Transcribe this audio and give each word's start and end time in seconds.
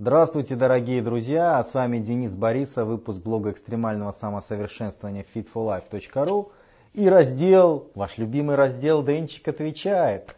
Здравствуйте, 0.00 0.56
дорогие 0.56 1.02
друзья! 1.02 1.62
С 1.62 1.74
вами 1.74 1.98
Денис 1.98 2.34
Борисов, 2.34 2.88
выпуск 2.88 3.20
блога 3.20 3.50
экстремального 3.50 4.12
самосовершенствования 4.12 5.26
fitforlife.ru 5.34 6.50
и 6.94 7.06
раздел, 7.06 7.90
ваш 7.94 8.16
любимый 8.16 8.56
раздел 8.56 9.04
Денчик 9.04 9.46
отвечает, 9.48 10.34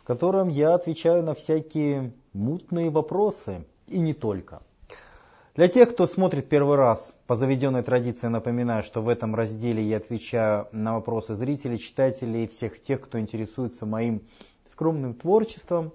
в 0.00 0.04
котором 0.04 0.48
я 0.48 0.72
отвечаю 0.72 1.22
на 1.22 1.34
всякие 1.34 2.14
мутные 2.32 2.88
вопросы 2.88 3.66
и 3.86 3.98
не 3.98 4.14
только. 4.14 4.62
Для 5.54 5.68
тех, 5.68 5.90
кто 5.90 6.06
смотрит 6.06 6.48
первый 6.48 6.78
раз, 6.78 7.12
по 7.26 7.36
заведенной 7.36 7.82
традиции 7.82 8.28
напоминаю, 8.28 8.82
что 8.82 9.02
в 9.02 9.10
этом 9.10 9.34
разделе 9.34 9.82
я 9.82 9.98
отвечаю 9.98 10.68
на 10.72 10.94
вопросы 10.94 11.34
зрителей, 11.34 11.78
читателей 11.78 12.44
и 12.44 12.48
всех 12.48 12.82
тех, 12.82 13.02
кто 13.02 13.20
интересуется 13.20 13.84
моим 13.84 14.22
скромным 14.72 15.12
творчеством. 15.12 15.92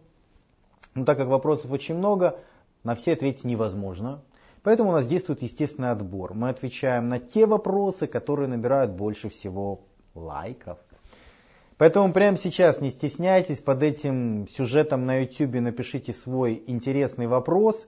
Но 0.94 1.04
так 1.04 1.18
как 1.18 1.30
вопросов 1.30 1.72
очень 1.72 1.96
много, 1.96 2.38
на 2.86 2.96
все 2.96 3.14
ответить 3.14 3.44
невозможно. 3.44 4.22
Поэтому 4.64 4.92
у 4.92 4.94
нас 4.94 5.06
действует 5.06 5.42
естественный 5.42 5.92
отбор. 5.92 6.34
Мы 6.34 6.50
отвечаем 6.50 7.10
на 7.10 7.20
те 7.20 7.46
вопросы, 7.46 8.08
которые 8.08 8.48
набирают 8.48 8.92
больше 8.92 9.30
всего 9.30 9.82
лайков. 10.14 10.78
Поэтому 11.78 12.14
прямо 12.14 12.38
сейчас 12.38 12.80
не 12.80 12.90
стесняйтесь, 12.90 13.60
под 13.60 13.84
этим 13.84 14.48
сюжетом 14.48 15.06
на 15.06 15.20
YouTube 15.22 15.56
напишите 15.56 16.14
свой 16.14 16.64
интересный 16.68 17.28
вопрос. 17.28 17.86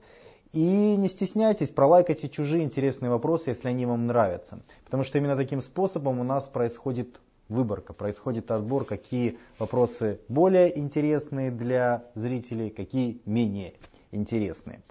И 0.52 0.96
не 0.96 1.08
стесняйтесь, 1.08 1.70
пролайкайте 1.70 2.28
чужие 2.28 2.64
интересные 2.64 3.10
вопросы, 3.10 3.50
если 3.50 3.68
они 3.68 3.86
вам 3.86 4.06
нравятся. 4.06 4.62
Потому 4.84 5.04
что 5.04 5.18
именно 5.18 5.36
таким 5.36 5.62
способом 5.62 6.20
у 6.20 6.24
нас 6.24 6.44
происходит 6.44 7.20
выборка, 7.48 7.92
происходит 7.92 8.50
отбор, 8.50 8.84
какие 8.84 9.38
вопросы 9.58 10.20
более 10.28 10.78
интересные 10.78 11.50
для 11.50 12.04
зрителей, 12.14 12.70
какие 12.70 13.20
менее 13.24 13.74
интересные. 14.10 14.82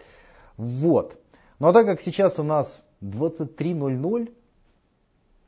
Вот. 0.58 1.18
Ну 1.60 1.68
а 1.68 1.73
так 1.73 1.86
как 1.86 2.02
сейчас 2.02 2.40
у 2.40 2.44
нас 2.44 2.82
23.00, 3.02 4.34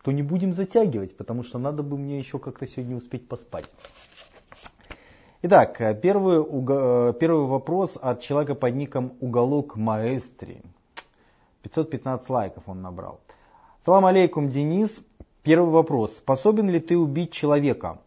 то 0.04 0.12
не 0.12 0.24
будем 0.24 0.54
затягивать, 0.54 1.18
потому 1.18 1.44
что 1.44 1.60
надо 1.60 1.84
бы 1.84 1.98
мне 1.98 2.20
еще 2.20 2.40
как-то 2.40 2.66
сегодня 2.66 2.96
успеть 2.96 3.28
поспать. 3.28 3.66
Итак, 5.42 5.78
первый, 6.02 6.44
первый 7.14 7.46
вопрос 7.46 7.98
от 8.02 8.22
человека 8.22 8.56
под 8.56 8.76
ником 8.76 9.14
Уголок 9.20 9.76
Маэстри. 9.76 10.62
515 11.64 12.30
лайков 12.30 12.64
он 12.68 12.82
набрал. 12.82 13.20
Салам 13.86 14.06
алейкум, 14.06 14.50
Денис. 14.50 15.00
Первый 15.44 15.70
вопрос. 15.70 16.18
Способен 16.18 16.70
ли 16.70 16.80
ты 16.80 16.98
убить 16.98 17.32
человека? 17.32 18.00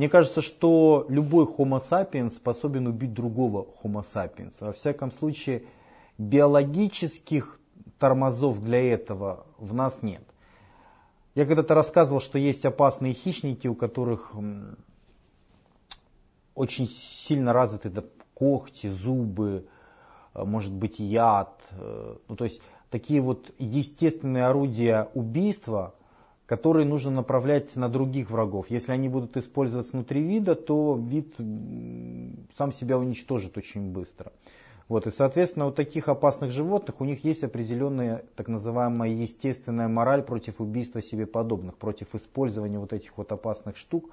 Мне 0.00 0.08
кажется, 0.08 0.40
что 0.40 1.04
любой 1.10 1.44
Homo 1.44 1.78
sapiens 1.78 2.30
способен 2.30 2.86
убить 2.86 3.12
другого 3.12 3.66
Homo 3.82 4.02
sapiens. 4.02 4.54
Во 4.60 4.72
всяком 4.72 5.12
случае, 5.12 5.64
биологических 6.16 7.60
тормозов 7.98 8.62
для 8.62 8.94
этого 8.94 9.44
в 9.58 9.74
нас 9.74 9.98
нет. 10.00 10.22
Я 11.34 11.44
когда-то 11.44 11.74
рассказывал, 11.74 12.22
что 12.22 12.38
есть 12.38 12.64
опасные 12.64 13.12
хищники, 13.12 13.68
у 13.68 13.74
которых 13.74 14.32
очень 16.54 16.88
сильно 16.88 17.52
развиты 17.52 17.90
когти, 18.32 18.88
зубы, 18.88 19.66
э, 20.32 20.44
может 20.44 20.72
быть 20.72 20.98
яд. 20.98 21.60
Э, 21.72 22.16
ну, 22.26 22.36
то 22.36 22.44
есть 22.44 22.62
такие 22.88 23.20
вот 23.20 23.52
естественные 23.58 24.46
орудия 24.46 25.10
убийства, 25.12 25.94
которые 26.50 26.84
нужно 26.84 27.12
направлять 27.12 27.76
на 27.76 27.88
других 27.88 28.28
врагов. 28.28 28.70
Если 28.70 28.90
они 28.90 29.08
будут 29.08 29.36
использоваться 29.36 29.92
внутри 29.92 30.20
вида, 30.20 30.56
то 30.56 30.98
вид 31.00 31.36
сам 32.58 32.72
себя 32.72 32.98
уничтожит 32.98 33.56
очень 33.56 33.92
быстро. 33.92 34.32
Вот, 34.88 35.06
и, 35.06 35.12
соответственно, 35.12 35.66
у 35.66 35.70
таких 35.70 36.08
опасных 36.08 36.50
животных 36.50 37.00
у 37.00 37.04
них 37.04 37.22
есть 37.22 37.44
определенная 37.44 38.24
так 38.34 38.48
называемая 38.48 39.10
естественная 39.10 39.86
мораль 39.86 40.24
против 40.24 40.60
убийства 40.60 41.00
себе 41.00 41.24
подобных, 41.24 41.76
против 41.76 42.16
использования 42.16 42.80
вот 42.80 42.92
этих 42.92 43.16
вот 43.16 43.30
опасных 43.30 43.76
штук 43.76 44.10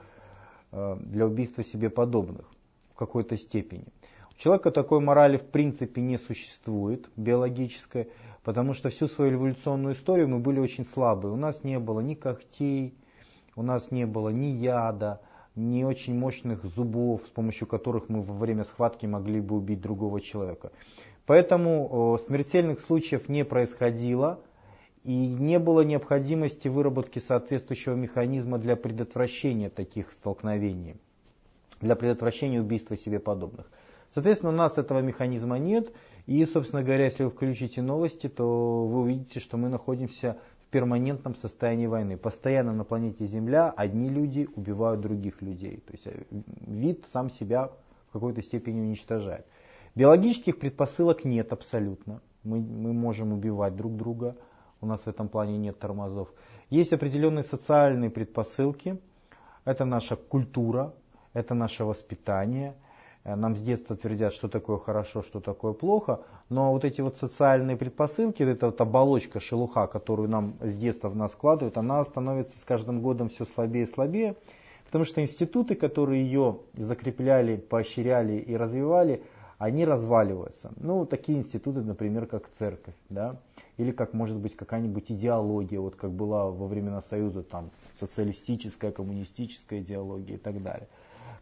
э, 0.71 0.95
для 0.99 1.25
убийства 1.25 1.63
себе 1.63 1.89
подобных 1.89 2.45
в 2.93 2.97
какой-то 2.97 3.35
степени. 3.35 3.85
Человека 4.37 4.69
такой 4.69 4.99
морали 4.99 5.37
в 5.37 5.45
принципе 5.45 5.99
не 6.01 6.17
существует 6.17 7.09
биологической, 7.15 8.09
потому 8.43 8.73
что 8.73 8.89
всю 8.89 9.07
свою 9.07 9.33
эволюционную 9.33 9.95
историю 9.95 10.27
мы 10.27 10.39
были 10.39 10.59
очень 10.59 10.85
слабые. 10.85 11.33
У 11.33 11.37
нас 11.37 11.63
не 11.63 11.79
было 11.79 12.01
ни 12.01 12.13
когтей, 12.13 12.93
у 13.55 13.63
нас 13.63 13.89
не 13.89 14.05
было 14.05 14.29
ни 14.29 14.45
яда, 14.45 15.21
ни 15.55 15.83
очень 15.83 16.13
мощных 16.13 16.63
зубов, 16.65 17.23
с 17.23 17.29
помощью 17.29 17.65
которых 17.65 18.09
мы 18.09 18.21
во 18.21 18.35
время 18.35 18.63
схватки 18.63 19.07
могли 19.07 19.41
бы 19.41 19.55
убить 19.55 19.81
другого 19.81 20.21
человека. 20.21 20.71
Поэтому 21.25 22.19
смертельных 22.27 22.79
случаев 22.79 23.27
не 23.27 23.43
происходило 23.43 24.39
и 25.03 25.15
не 25.15 25.57
было 25.57 25.81
необходимости 25.81 26.67
выработки 26.67 27.17
соответствующего 27.17 27.95
механизма 27.95 28.59
для 28.59 28.75
предотвращения 28.75 29.71
таких 29.71 30.11
столкновений, 30.11 30.97
для 31.81 31.95
предотвращения 31.95 32.61
убийства 32.61 32.95
себе 32.95 33.19
подобных. 33.19 33.67
Соответственно, 34.13 34.51
у 34.51 34.55
нас 34.55 34.77
этого 34.77 34.99
механизма 35.01 35.57
нет. 35.57 35.91
И, 36.25 36.43
собственно 36.45 36.83
говоря, 36.83 37.05
если 37.05 37.23
вы 37.23 37.29
включите 37.29 37.81
новости, 37.81 38.27
то 38.27 38.85
вы 38.85 39.01
увидите, 39.01 39.39
что 39.39 39.57
мы 39.57 39.69
находимся 39.69 40.37
в 40.61 40.69
перманентном 40.71 41.35
состоянии 41.35 41.87
войны. 41.87 42.17
Постоянно 42.17 42.73
на 42.73 42.83
планете 42.83 43.25
Земля 43.25 43.69
одни 43.69 44.09
люди 44.09 44.49
убивают 44.55 45.01
других 45.01 45.41
людей. 45.41 45.77
То 45.85 45.93
есть 45.93 46.07
э, 46.07 46.23
вид 46.65 47.05
сам 47.13 47.29
себя 47.29 47.71
в 48.09 48.13
какой-то 48.13 48.41
степени 48.41 48.81
уничтожает. 48.81 49.45
Биологических 49.95 50.59
предпосылок 50.59 51.23
нет 51.23 51.53
абсолютно. 51.53 52.21
Мы, 52.43 52.59
мы 52.59 52.93
можем 52.93 53.33
убивать 53.33 53.75
друг 53.75 53.95
друга. 53.95 54.35
У 54.81 54.85
нас 54.85 55.01
в 55.01 55.07
этом 55.07 55.29
плане 55.29 55.57
нет 55.57 55.79
тормозов. 55.79 56.33
Есть 56.69 56.93
определенные 56.93 57.43
социальные 57.43 58.09
предпосылки. 58.09 58.99
Это 59.63 59.85
наша 59.85 60.15
культура, 60.15 60.93
это 61.33 61.53
наше 61.53 61.83
воспитание– 61.83 62.75
нам 63.35 63.55
с 63.55 63.59
детства 63.59 63.95
твердят, 63.95 64.33
что 64.33 64.47
такое 64.47 64.77
хорошо, 64.77 65.21
что 65.21 65.39
такое 65.39 65.73
плохо, 65.73 66.21
но 66.49 66.71
вот 66.71 66.85
эти 66.85 67.01
вот 67.01 67.17
социальные 67.17 67.75
предпосылки, 67.75 68.43
эта 68.43 68.67
вот 68.67 68.79
оболочка, 68.79 69.39
шелуха, 69.39 69.87
которую 69.87 70.29
нам 70.29 70.55
с 70.61 70.73
детства 70.75 71.09
в 71.09 71.15
нас 71.15 71.33
складывают, 71.33 71.77
она 71.77 72.03
становится 72.03 72.57
с 72.57 72.63
каждым 72.63 73.01
годом 73.01 73.29
все 73.29 73.45
слабее 73.45 73.83
и 73.83 73.87
слабее, 73.87 74.35
потому 74.85 75.03
что 75.03 75.21
институты, 75.21 75.75
которые 75.75 76.23
ее 76.23 76.59
закрепляли, 76.73 77.57
поощряли 77.57 78.37
и 78.37 78.55
развивали, 78.55 79.23
они 79.57 79.85
разваливаются. 79.85 80.71
Ну, 80.77 81.05
такие 81.05 81.39
институты, 81.39 81.81
например, 81.81 82.27
как 82.27 82.47
церковь, 82.57 82.93
да, 83.09 83.37
или 83.77 83.91
как 83.91 84.13
может 84.13 84.37
быть 84.37 84.55
какая-нибудь 84.55 85.11
идеология, 85.11 85.79
вот 85.79 85.95
как 85.95 86.11
была 86.11 86.49
во 86.49 86.67
времена 86.67 87.01
Союза, 87.01 87.43
там, 87.43 87.71
социалистическая, 87.99 88.91
коммунистическая 88.91 89.81
идеология 89.81 90.35
и 90.35 90.39
так 90.39 90.61
далее. 90.61 90.87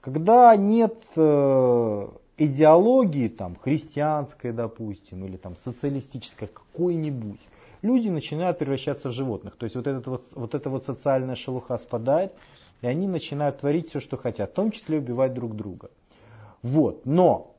Когда 0.06 0.56
нет 0.56 1.04
э, 1.16 2.08
идеологии, 2.38 3.28
там, 3.28 3.56
христианской, 3.56 4.52
допустим, 4.52 5.26
или 5.26 5.36
там, 5.36 5.56
социалистической, 5.66 6.48
какой-нибудь, 6.48 7.40
люди 7.82 8.10
начинают 8.10 8.60
превращаться 8.60 9.10
в 9.10 9.14
животных. 9.14 9.56
То 9.56 9.64
есть 9.64 9.76
вот, 9.76 9.88
этот 9.88 10.06
вот, 10.06 10.24
вот 10.36 10.54
эта 10.54 10.70
вот 10.70 10.86
социальная 10.86 11.34
шелуха 11.34 11.80
спадает, 11.80 12.34
и 12.84 12.88
они 12.88 13.08
начинают 13.08 13.58
творить 13.58 13.90
все, 13.90 14.00
что 14.00 14.16
хотят, 14.16 14.52
в 14.52 14.54
том 14.54 14.70
числе 14.70 15.00
убивать 15.00 15.34
друг 15.34 15.56
друга. 15.56 15.90
Вот. 16.62 17.04
Но 17.08 17.56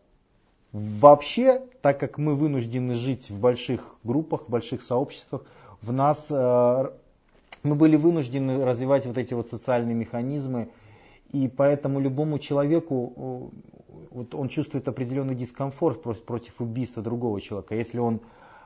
вообще, 0.70 1.62
так 1.82 1.99
как 1.99 2.16
мы 2.16 2.37
вынуждены 2.37 2.94
жить 2.94 3.28
в 3.28 3.40
больших 3.40 3.96
группах, 4.04 4.42
в 4.42 4.50
больших 4.50 4.84
сообществах, 4.84 5.42
в 5.82 5.92
нас 5.92 6.25
э, 6.31 6.90
мы 7.64 7.75
были 7.75 7.96
вынуждены 7.96 8.64
развивать 8.64 9.04
вот 9.04 9.19
эти 9.19 9.34
вот 9.34 9.50
социальные 9.50 9.96
механизмы, 9.96 10.69
и 11.32 11.49
поэтому 11.49 12.00
любому 12.00 12.38
человеку, 12.38 13.52
вот 14.11 14.34
он 14.34 14.49
чувствует 14.49 14.88
определенный 14.88 15.34
дискомфорт 15.34 16.02
против 16.02 16.61
убийства 16.61 17.02
другого 17.02 17.40
человека, 17.40 17.75
если 17.75 17.99
он 17.99 18.20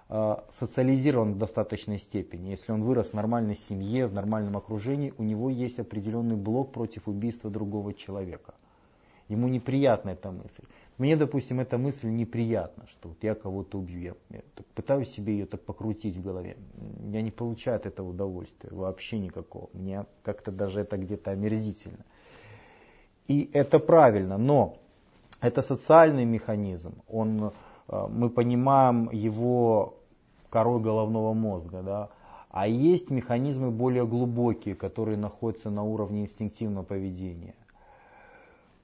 э, 0.09 0.37
социализирован 0.59 1.35
в 1.35 1.39
достаточной 1.39 1.99
степени, 1.99 2.51
если 2.51 2.73
он 2.73 2.83
вырос 2.83 3.11
в 3.11 3.15
нормальной 3.15 3.57
семье, 3.57 4.07
в 4.07 4.13
нормальном 4.13 4.57
окружении, 4.57 5.15
у 5.19 5.23
него 5.23 5.51
есть 5.51 5.79
определенный 5.79 6.37
блок 6.37 6.73
против 6.73 7.09
убийства 7.09 7.51
другого 7.51 7.95
человека. 7.95 8.55
Ему 9.29 9.47
неприятна 9.47 10.11
эта 10.11 10.33
мысль. 10.33 10.65
Мне, 10.99 11.17
допустим, 11.17 11.61
эта 11.61 11.79
мысль 11.79 12.09
неприятна, 12.09 12.87
что 12.89 13.11
вот 13.11 13.19
я 13.23 13.35
кого-то 13.35 13.79
убью. 13.79 14.17
Я 14.29 14.41
пытаюсь 14.75 15.09
себе 15.09 15.35
ее 15.35 15.47
так 15.47 15.63
покрутить 15.63 16.17
в 16.17 16.23
голове. 16.23 16.57
Я 17.13 17.23
не 17.23 17.31
получаю 17.31 17.77
от 17.77 17.87
этого 17.87 18.11
удовольствия, 18.11 18.71
вообще 18.73 19.19
никакого. 19.21 19.71
Мне 19.73 20.05
как-то 20.25 20.51
даже 20.51 20.81
это 20.81 20.97
где-то 20.97 21.31
омерзительно. 21.31 22.05
И 23.31 23.49
это 23.53 23.79
правильно, 23.79 24.39
но 24.39 24.75
это 25.41 25.63
социальный 25.63 26.25
механизм. 26.25 26.95
Он, 27.09 27.53
э, 27.87 28.07
мы 28.09 28.29
понимаем 28.29 29.09
его 29.13 29.95
корой 30.49 30.81
головного 30.81 31.33
мозга. 31.33 31.83
Да? 31.83 32.09
А 32.51 32.67
есть 32.67 33.09
механизмы 33.09 33.71
более 33.71 34.05
глубокие, 34.05 34.75
которые 34.75 35.17
находятся 35.17 35.71
на 35.71 35.85
уровне 35.85 36.23
инстинктивного 36.23 36.83
поведения. 36.83 37.55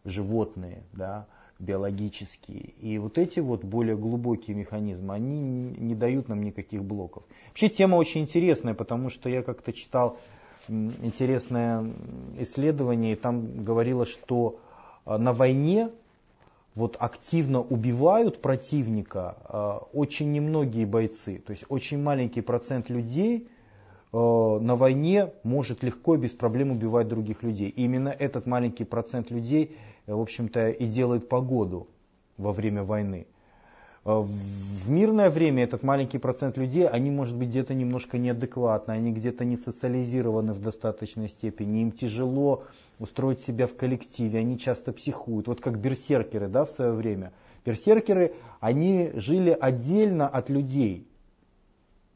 Животные, 0.04 0.84
да? 0.92 1.26
биологические. 1.58 2.75
И 2.81 2.99
вот 2.99 3.19
эти 3.19 3.40
вот 3.40 3.64
более 3.64 3.96
глубокие 3.96 4.54
механизмы, 4.56 5.12
они 5.12 5.40
не 5.40 5.96
дают 5.96 6.28
нам 6.28 6.44
никаких 6.44 6.84
блоков. 6.84 7.25
Вообще 7.49 7.69
тема 7.69 7.96
очень 7.96 8.20
интересная, 8.20 8.75
потому 8.75 9.10
что 9.10 9.28
я 9.28 9.42
как-то 9.42 9.72
читал 9.72 10.19
интересное 10.68 11.92
исследование, 12.38 13.12
и 13.12 13.16
там 13.16 13.64
говорилось, 13.64 14.08
что 14.08 14.58
а, 15.04 15.18
на 15.18 15.32
войне 15.32 15.90
вот 16.74 16.96
активно 17.00 17.60
убивают 17.60 18.42
противника 18.42 19.36
а, 19.44 19.86
очень 19.92 20.32
немногие 20.32 20.86
бойцы. 20.86 21.38
То 21.38 21.52
есть 21.52 21.64
очень 21.68 22.02
маленький 22.02 22.42
процент 22.42 22.90
людей 22.90 23.48
а, 24.12 24.58
на 24.58 24.76
войне 24.76 25.32
может 25.42 25.82
легко 25.82 26.14
и 26.14 26.18
без 26.18 26.32
проблем 26.32 26.70
убивать 26.70 27.08
других 27.08 27.42
людей. 27.42 27.68
И 27.68 27.84
именно 27.84 28.08
этот 28.08 28.46
маленький 28.46 28.84
процент 28.84 29.30
людей, 29.30 29.76
в 30.06 30.20
общем-то, 30.20 30.70
и 30.70 30.86
делает 30.86 31.28
погоду 31.28 31.88
во 32.36 32.52
время 32.52 32.84
войны. 32.84 33.26
Э, 34.06 34.22
в 34.22 34.88
мирное 34.88 35.30
время 35.30 35.64
этот 35.64 35.82
маленький 35.82 36.18
процент 36.18 36.56
людей, 36.56 36.86
они, 36.86 37.10
может 37.10 37.36
быть, 37.36 37.48
где-то 37.48 37.74
немножко 37.74 38.18
неадекватны, 38.18 38.92
они 38.92 39.12
где-то 39.12 39.44
не 39.44 39.56
социализированы 39.56 40.52
в 40.52 40.60
достаточной 40.60 41.28
степени, 41.28 41.82
им 41.82 41.90
тяжело 41.90 42.62
устроить 43.00 43.40
себя 43.40 43.66
в 43.66 43.74
коллективе, 43.74 44.38
они 44.38 44.58
часто 44.60 44.92
психуют. 44.92 45.48
Вот 45.48 45.60
как 45.60 45.80
берсеркеры 45.80 46.46
да, 46.46 46.64
в 46.64 46.70
свое 46.70 46.92
время. 46.92 47.32
Берсеркеры, 47.64 48.34
они 48.60 49.10
жили 49.14 49.50
отдельно 49.50 50.28
от 50.28 50.50
людей. 50.50 51.08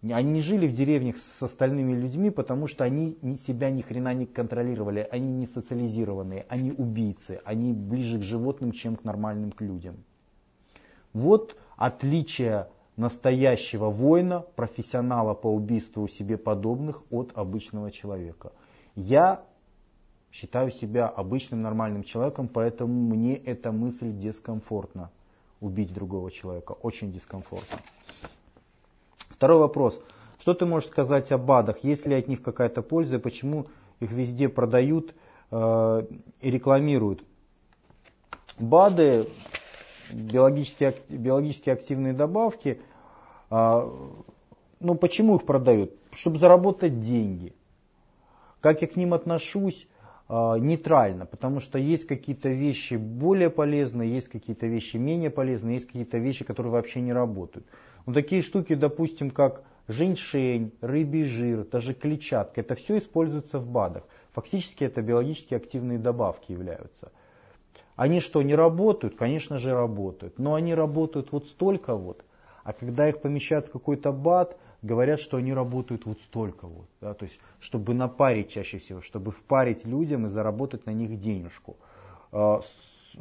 Они 0.02 0.31
не 0.32 0.40
жили 0.40 0.69
в 0.69 0.72
деревнях 0.72 1.16
с 1.16 1.42
остальными 1.42 1.92
людьми, 1.92 2.31
потому 2.31 2.69
что 2.69 2.84
они 2.84 3.19
себя 3.46 3.69
ни 3.70 3.82
хрена 3.82 4.14
не 4.14 4.26
контролировали, 4.26 5.06
они 5.10 5.32
не 5.32 5.46
социализированные, 5.46 6.46
они 6.48 6.70
убийцы, 6.70 7.40
они 7.44 7.72
ближе 7.72 8.20
к 8.20 8.22
животным, 8.22 8.70
чем 8.72 8.94
к 8.94 9.04
нормальным 9.04 9.50
к 9.50 9.60
людям. 9.60 9.96
Вот 11.12 11.56
отличие 11.81 12.69
настоящего 12.97 13.88
воина, 13.88 14.44
профессионала 14.55 15.32
по 15.32 15.47
убийству 15.47 16.06
себе 16.09 16.37
подобных 16.37 17.03
от 17.11 17.32
обычного 17.35 17.91
человека. 17.91 18.53
Я 18.94 19.43
считаю 20.31 20.71
себя 20.71 21.09
обычным 21.09 21.62
нормальным 21.62 22.05
человеком, 22.05 22.49
поэтому 22.49 22.93
мне 22.93 23.35
эта 23.35 23.73
мысль 23.73 24.12
дискомфортна. 24.12 25.11
Убить 25.61 25.93
другого 25.93 26.31
человека. 26.31 26.73
Очень 26.73 27.12
дискомфортно. 27.12 27.79
Второй 29.31 29.59
вопрос. 29.59 29.99
Что 30.38 30.53
ты 30.53 30.67
можешь 30.67 30.91
сказать 30.91 31.33
о 31.33 31.38
БАДах? 31.38 31.83
Есть 31.83 32.06
ли 32.06 32.15
от 32.15 32.29
них 32.29 32.43
какая-то 32.43 32.83
польза? 32.83 33.19
Почему 33.19 33.67
их 34.00 34.11
везде 34.11 34.50
продают 34.50 35.15
э, 35.50 36.03
и 36.43 36.50
рекламируют? 36.50 37.25
БАДы 38.59 39.26
биологически, 40.12 40.95
биологически 41.09 41.71
активные 41.71 42.12
добавки, 42.12 42.81
а, 43.51 43.91
ну 44.81 44.95
почему 44.95 45.37
их 45.37 45.45
продают? 45.45 45.93
Чтобы 46.12 46.39
заработать 46.39 47.01
деньги. 47.01 47.55
Как 48.61 48.83
я 48.83 48.89
к 48.89 48.97
ним 48.97 49.15
отношусь? 49.15 49.87
А, 50.33 50.55
нейтрально, 50.59 51.27
потому 51.27 51.59
что 51.59 51.77
есть 51.77 52.07
какие-то 52.07 52.51
вещи 52.51 52.95
более 52.95 53.51
полезные, 53.51 54.15
есть 54.15 54.29
какие-то 54.29 54.69
вещи 54.69 54.97
менее 54.97 55.29
полезные, 55.29 55.75
есть 55.75 55.87
какие-то 55.87 56.19
вещи, 56.19 56.45
которые 56.45 56.73
вообще 56.73 57.01
не 57.01 57.12
работают. 57.12 57.67
Но 58.07 58.12
такие 58.12 58.43
штуки, 58.43 58.75
допустим, 58.75 59.31
как 59.31 59.65
женьшень, 59.89 60.73
рыбий 60.81 61.25
жир, 61.25 61.65
даже 61.65 61.95
клетчатка, 61.95 62.61
это 62.61 62.77
все 62.77 62.99
используется 62.99 63.59
в 63.59 63.69
БАДах. 63.69 64.05
Фактически 64.33 64.85
это 64.85 65.03
биологически 65.03 65.55
активные 65.55 65.99
добавки 65.99 66.53
являются. 66.53 67.11
Они 68.00 68.20
что, 68.20 68.41
не 68.41 68.55
работают? 68.55 69.14
Конечно 69.17 69.58
же 69.58 69.75
работают. 69.75 70.38
Но 70.38 70.55
они 70.55 70.75
работают 70.75 71.32
вот 71.32 71.49
столько 71.49 71.94
вот. 71.94 72.25
А 72.64 72.73
когда 72.73 73.06
их 73.11 73.20
помещают 73.20 73.67
в 73.67 73.70
какой-то 73.70 74.11
бат, 74.11 74.56
говорят, 74.81 75.20
что 75.20 75.37
они 75.37 75.52
работают 75.52 76.06
вот 76.06 76.19
столько 76.23 76.67
вот. 76.67 76.87
Да, 77.02 77.12
то 77.12 77.26
есть, 77.26 77.38
чтобы 77.61 77.93
напарить 77.93 78.49
чаще 78.49 78.79
всего, 78.79 79.02
чтобы 79.02 79.32
впарить 79.32 79.85
людям 79.85 80.25
и 80.25 80.31
заработать 80.31 80.87
на 80.87 80.93
них 80.93 81.20
денежку. 81.20 81.76
А, 82.32 82.62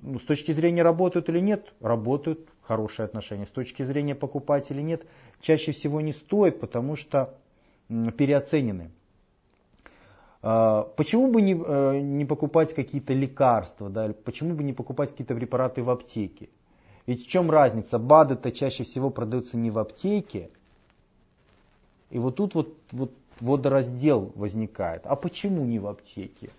ну, 0.01 0.17
с 0.17 0.23
точки 0.23 0.53
зрения 0.53 0.81
работают 0.81 1.27
или 1.27 1.41
нет, 1.41 1.73
работают, 1.81 2.47
хорошие 2.61 3.03
отношения. 3.03 3.47
С 3.47 3.51
точки 3.51 3.83
зрения 3.83 4.15
покупать 4.15 4.71
или 4.71 4.81
нет, 4.81 5.05
чаще 5.41 5.73
всего 5.73 5.99
не 5.99 6.13
стоит, 6.13 6.61
потому 6.61 6.95
что 6.95 7.35
переоценены. 7.89 8.91
А, 10.41 10.83
почему 10.95 11.31
бы 11.31 11.41
не, 11.41 11.53
э, 11.53 11.99
не 11.99 12.25
покупать 12.25 12.73
какие-то 12.73 13.13
лекарства, 13.13 13.89
да, 13.89 14.13
почему 14.23 14.55
бы 14.55 14.63
не 14.63 14.73
покупать 14.73 15.11
какие-то 15.11 15.35
препараты 15.35 15.83
в 15.83 15.89
аптеке? 15.89 16.49
Ведь 17.05 17.25
в 17.25 17.27
чем 17.27 17.51
разница? 17.51 17.97
БАДы-то 17.97 18.51
чаще 18.51 18.83
всего 18.83 19.09
продаются 19.09 19.57
не 19.57 19.71
в 19.71 19.79
аптеке. 19.79 20.49
И 22.09 22.19
вот 22.19 22.35
тут 22.35 22.55
вот, 22.55 22.77
вот 22.91 23.11
водораздел 23.39 24.31
возникает. 24.35 25.01
А 25.05 25.15
почему 25.15 25.65
не 25.65 25.79
в 25.79 25.87
аптеке? 25.87 26.49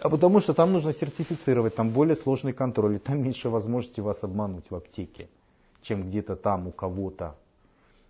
А 0.00 0.08
потому 0.08 0.40
что 0.40 0.54
там 0.54 0.72
нужно 0.72 0.92
сертифицировать, 0.92 1.74
там 1.74 1.90
более 1.90 2.16
сложный 2.16 2.52
контроль, 2.52 2.96
и 2.96 2.98
там 2.98 3.22
меньше 3.22 3.48
возможности 3.48 4.00
вас 4.00 4.22
обмануть 4.22 4.70
в 4.70 4.74
аптеке, 4.74 5.28
чем 5.82 6.04
где-то 6.04 6.36
там 6.36 6.68
у 6.68 6.70
кого-то. 6.70 7.34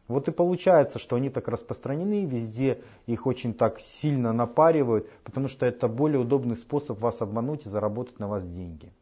Вот 0.09 0.29
и 0.29 0.31
получается, 0.31 0.99
что 0.99 1.17
они 1.17 1.31
так 1.31 1.49
распространены, 1.49 2.27
везде 2.27 2.81
их 3.07 3.27
очень 3.27 3.53
так 3.53 3.81
сильно 3.81 4.33
напаривают, 4.33 5.11
потому 5.25 5.49
что 5.49 5.67
это 5.67 5.89
более 5.89 6.21
удобный 6.21 6.57
способ 6.57 7.01
вас 7.01 7.21
обмануть 7.23 7.67
и 7.67 7.69
заработать 7.69 8.21
на 8.21 8.29
вас 8.29 8.45
деньги. 8.45 8.93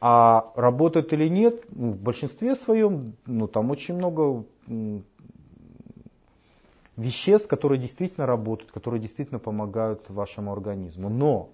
А 0.00 0.52
работают 0.56 1.12
или 1.12 1.28
нет, 1.28 1.64
ну, 1.70 1.92
в 1.92 1.96
большинстве 1.96 2.54
своем, 2.54 3.14
ну 3.24 3.46
там 3.46 3.70
очень 3.70 3.94
много 3.94 4.44
веществ, 6.96 7.48
которые 7.48 7.78
действительно 7.78 8.26
работают, 8.26 8.72
которые 8.72 9.00
действительно 9.00 9.38
помогают 9.38 10.10
вашему 10.10 10.52
организму. 10.52 11.08
Но 11.08 11.48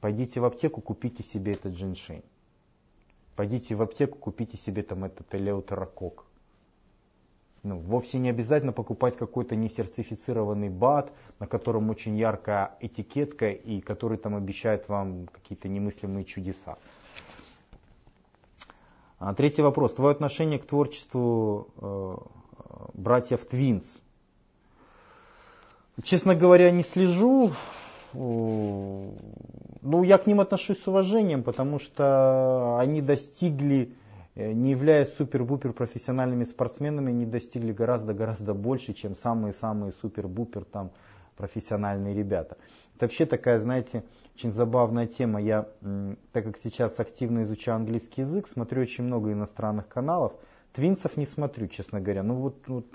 пойдите 0.00 0.40
в 0.40 0.44
аптеку, 0.44 0.80
купите 0.80 1.22
себе 1.22 1.52
этот 1.52 1.74
джиншень. 1.74 2.24
Пойдите 3.36 3.76
в 3.76 3.82
аптеку, 3.82 4.18
купите 4.18 4.56
себе 4.56 4.82
там 4.82 5.04
этот 5.04 5.32
элеутерокок 5.34 6.26
ну, 7.62 7.78
вовсе 7.78 8.18
не 8.18 8.28
обязательно 8.28 8.72
покупать 8.72 9.16
какой-то 9.16 9.54
несертифицированный 9.54 10.68
БАТ, 10.68 11.12
на 11.38 11.46
котором 11.46 11.90
очень 11.90 12.16
яркая 12.16 12.76
этикетка 12.80 13.50
и 13.50 13.80
который 13.80 14.18
там 14.18 14.34
обещает 14.34 14.88
вам 14.88 15.28
какие-то 15.28 15.68
немыслимые 15.68 16.24
чудеса. 16.24 16.76
А, 19.20 19.34
третий 19.34 19.62
вопрос. 19.62 19.94
Твое 19.94 20.10
отношение 20.10 20.58
к 20.58 20.66
творчеству 20.66 21.68
э, 21.76 22.16
братьев 22.94 23.46
Твинс? 23.46 23.84
Честно 26.02 26.34
говоря, 26.34 26.72
не 26.72 26.82
слежу. 26.82 27.52
Ну, 28.12 29.14
я 30.02 30.18
к 30.18 30.26
ним 30.26 30.40
отношусь 30.40 30.82
с 30.82 30.88
уважением, 30.88 31.44
потому 31.44 31.78
что 31.78 32.78
они 32.80 33.00
достигли 33.00 33.94
не 34.34 34.70
являясь 34.70 35.14
супер-бупер 35.14 35.72
профессиональными 35.72 36.44
спортсменами, 36.44 37.10
они 37.10 37.26
достигли 37.26 37.72
гораздо-гораздо 37.72 38.54
больше, 38.54 38.94
чем 38.94 39.14
самые-самые 39.14 39.92
супер-бупер 39.92 40.64
там 40.64 40.90
профессиональные 41.36 42.14
ребята. 42.14 42.56
Это 42.96 43.06
вообще 43.06 43.26
такая, 43.26 43.58
знаете, 43.58 44.04
очень 44.34 44.52
забавная 44.52 45.06
тема. 45.06 45.40
Я, 45.40 45.68
так 46.32 46.44
как 46.44 46.58
сейчас 46.58 46.98
активно 46.98 47.42
изучаю 47.42 47.76
английский 47.76 48.22
язык, 48.22 48.48
смотрю 48.48 48.82
очень 48.82 49.04
много 49.04 49.32
иностранных 49.32 49.88
каналов. 49.88 50.32
Твинцев 50.72 51.16
не 51.16 51.26
смотрю, 51.26 51.68
честно 51.68 52.00
говоря. 52.00 52.22
Ну 52.22 52.34
вот, 52.34 52.66
вот 52.68 52.86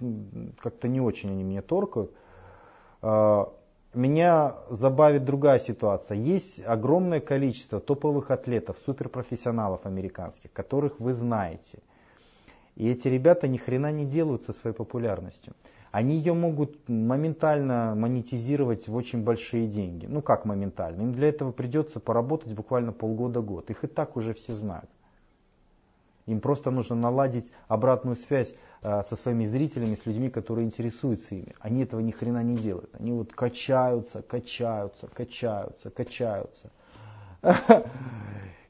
как-то 0.59 0.87
не 0.87 1.01
очень 1.01 1.31
они 1.31 1.43
меня 1.43 1.61
торкают. 1.61 2.11
А, 3.01 3.53
меня 3.97 4.55
забавит 4.69 5.25
другая 5.25 5.59
ситуация. 5.59 6.17
Есть 6.17 6.61
огромное 6.65 7.19
количество 7.19 7.79
топовых 7.79 8.31
атлетов, 8.31 8.77
суперпрофессионалов 8.85 9.85
американских, 9.85 10.53
которых 10.53 10.99
вы 10.99 11.13
знаете. 11.13 11.79
И 12.75 12.89
эти 12.89 13.07
ребята 13.07 13.47
ни 13.47 13.57
хрена 13.57 13.91
не 13.91 14.05
делают 14.05 14.43
со 14.43 14.53
своей 14.53 14.75
популярностью. 14.75 15.53
Они 15.91 16.15
ее 16.15 16.33
могут 16.33 16.87
моментально 16.87 17.95
монетизировать 17.95 18.87
в 18.87 18.95
очень 18.95 19.23
большие 19.23 19.67
деньги. 19.67 20.05
Ну 20.05 20.21
как 20.21 20.45
моментально? 20.45 21.01
Им 21.01 21.11
для 21.11 21.29
этого 21.29 21.51
придется 21.51 21.99
поработать 21.99 22.53
буквально 22.53 22.91
полгода-год. 22.91 23.69
Их 23.71 23.83
и 23.83 23.87
так 23.87 24.15
уже 24.15 24.33
все 24.33 24.53
знают. 24.53 24.89
Им 26.27 26.41
просто 26.41 26.69
нужно 26.71 26.95
наладить 26.95 27.51
обратную 27.67 28.17
связь 28.17 28.53
со 28.81 29.15
своими 29.15 29.45
зрителями, 29.45 29.95
с 29.95 30.05
людьми, 30.05 30.29
которые 30.29 30.65
интересуются 30.65 31.35
ими. 31.35 31.55
Они 31.59 31.83
этого 31.83 31.99
ни 31.99 32.11
хрена 32.11 32.43
не 32.43 32.55
делают. 32.55 32.89
Они 32.93 33.11
вот 33.11 33.33
качаются, 33.33 34.21
качаются, 34.21 35.07
качаются, 35.07 35.89
качаются. 35.89 36.71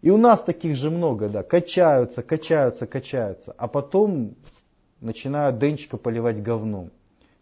И 0.02 0.10
у 0.10 0.18
нас 0.18 0.42
таких 0.42 0.76
же 0.76 0.90
много, 0.92 1.28
да, 1.28 1.44
качаются, 1.44 2.22
качаются, 2.22 2.86
качаются, 2.86 3.54
а 3.58 3.68
потом 3.68 4.36
начинают 5.02 5.58
Денчика 5.58 5.98
поливать 5.98 6.42
говном. 6.42 6.92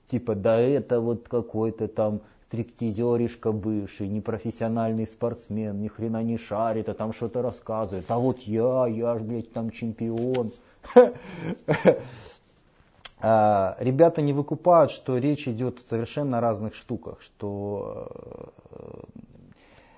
Типа, 0.10 0.36
да 0.36 0.60
это 0.60 1.00
вот 1.00 1.28
какой-то 1.28 1.88
там 1.88 2.22
стриптизеришка 2.48 3.52
бывший, 3.52 4.08
непрофессиональный 4.08 5.08
спортсмен, 5.08 5.82
ни 5.82 5.88
хрена 5.88 6.24
не 6.24 6.38
шарит, 6.38 6.90
а 6.90 6.94
там 6.94 7.12
что-то 7.12 7.42
рассказывает. 7.42 8.06
А 8.10 8.18
вот 8.20 8.40
я, 8.42 8.88
я 8.88 9.18
ж, 9.18 9.22
блядь, 9.22 9.52
там 9.52 9.72
чемпион. 9.72 10.52
А, 13.28 13.76
ребята 13.80 14.22
не 14.22 14.34
выкупают, 14.34 14.92
что 14.92 15.18
речь 15.18 15.48
идет 15.48 15.80
о 15.80 15.90
совершенно 15.90 16.40
разных 16.40 16.76
штуках, 16.76 17.22
что 17.22 18.08
э, 18.70 19.00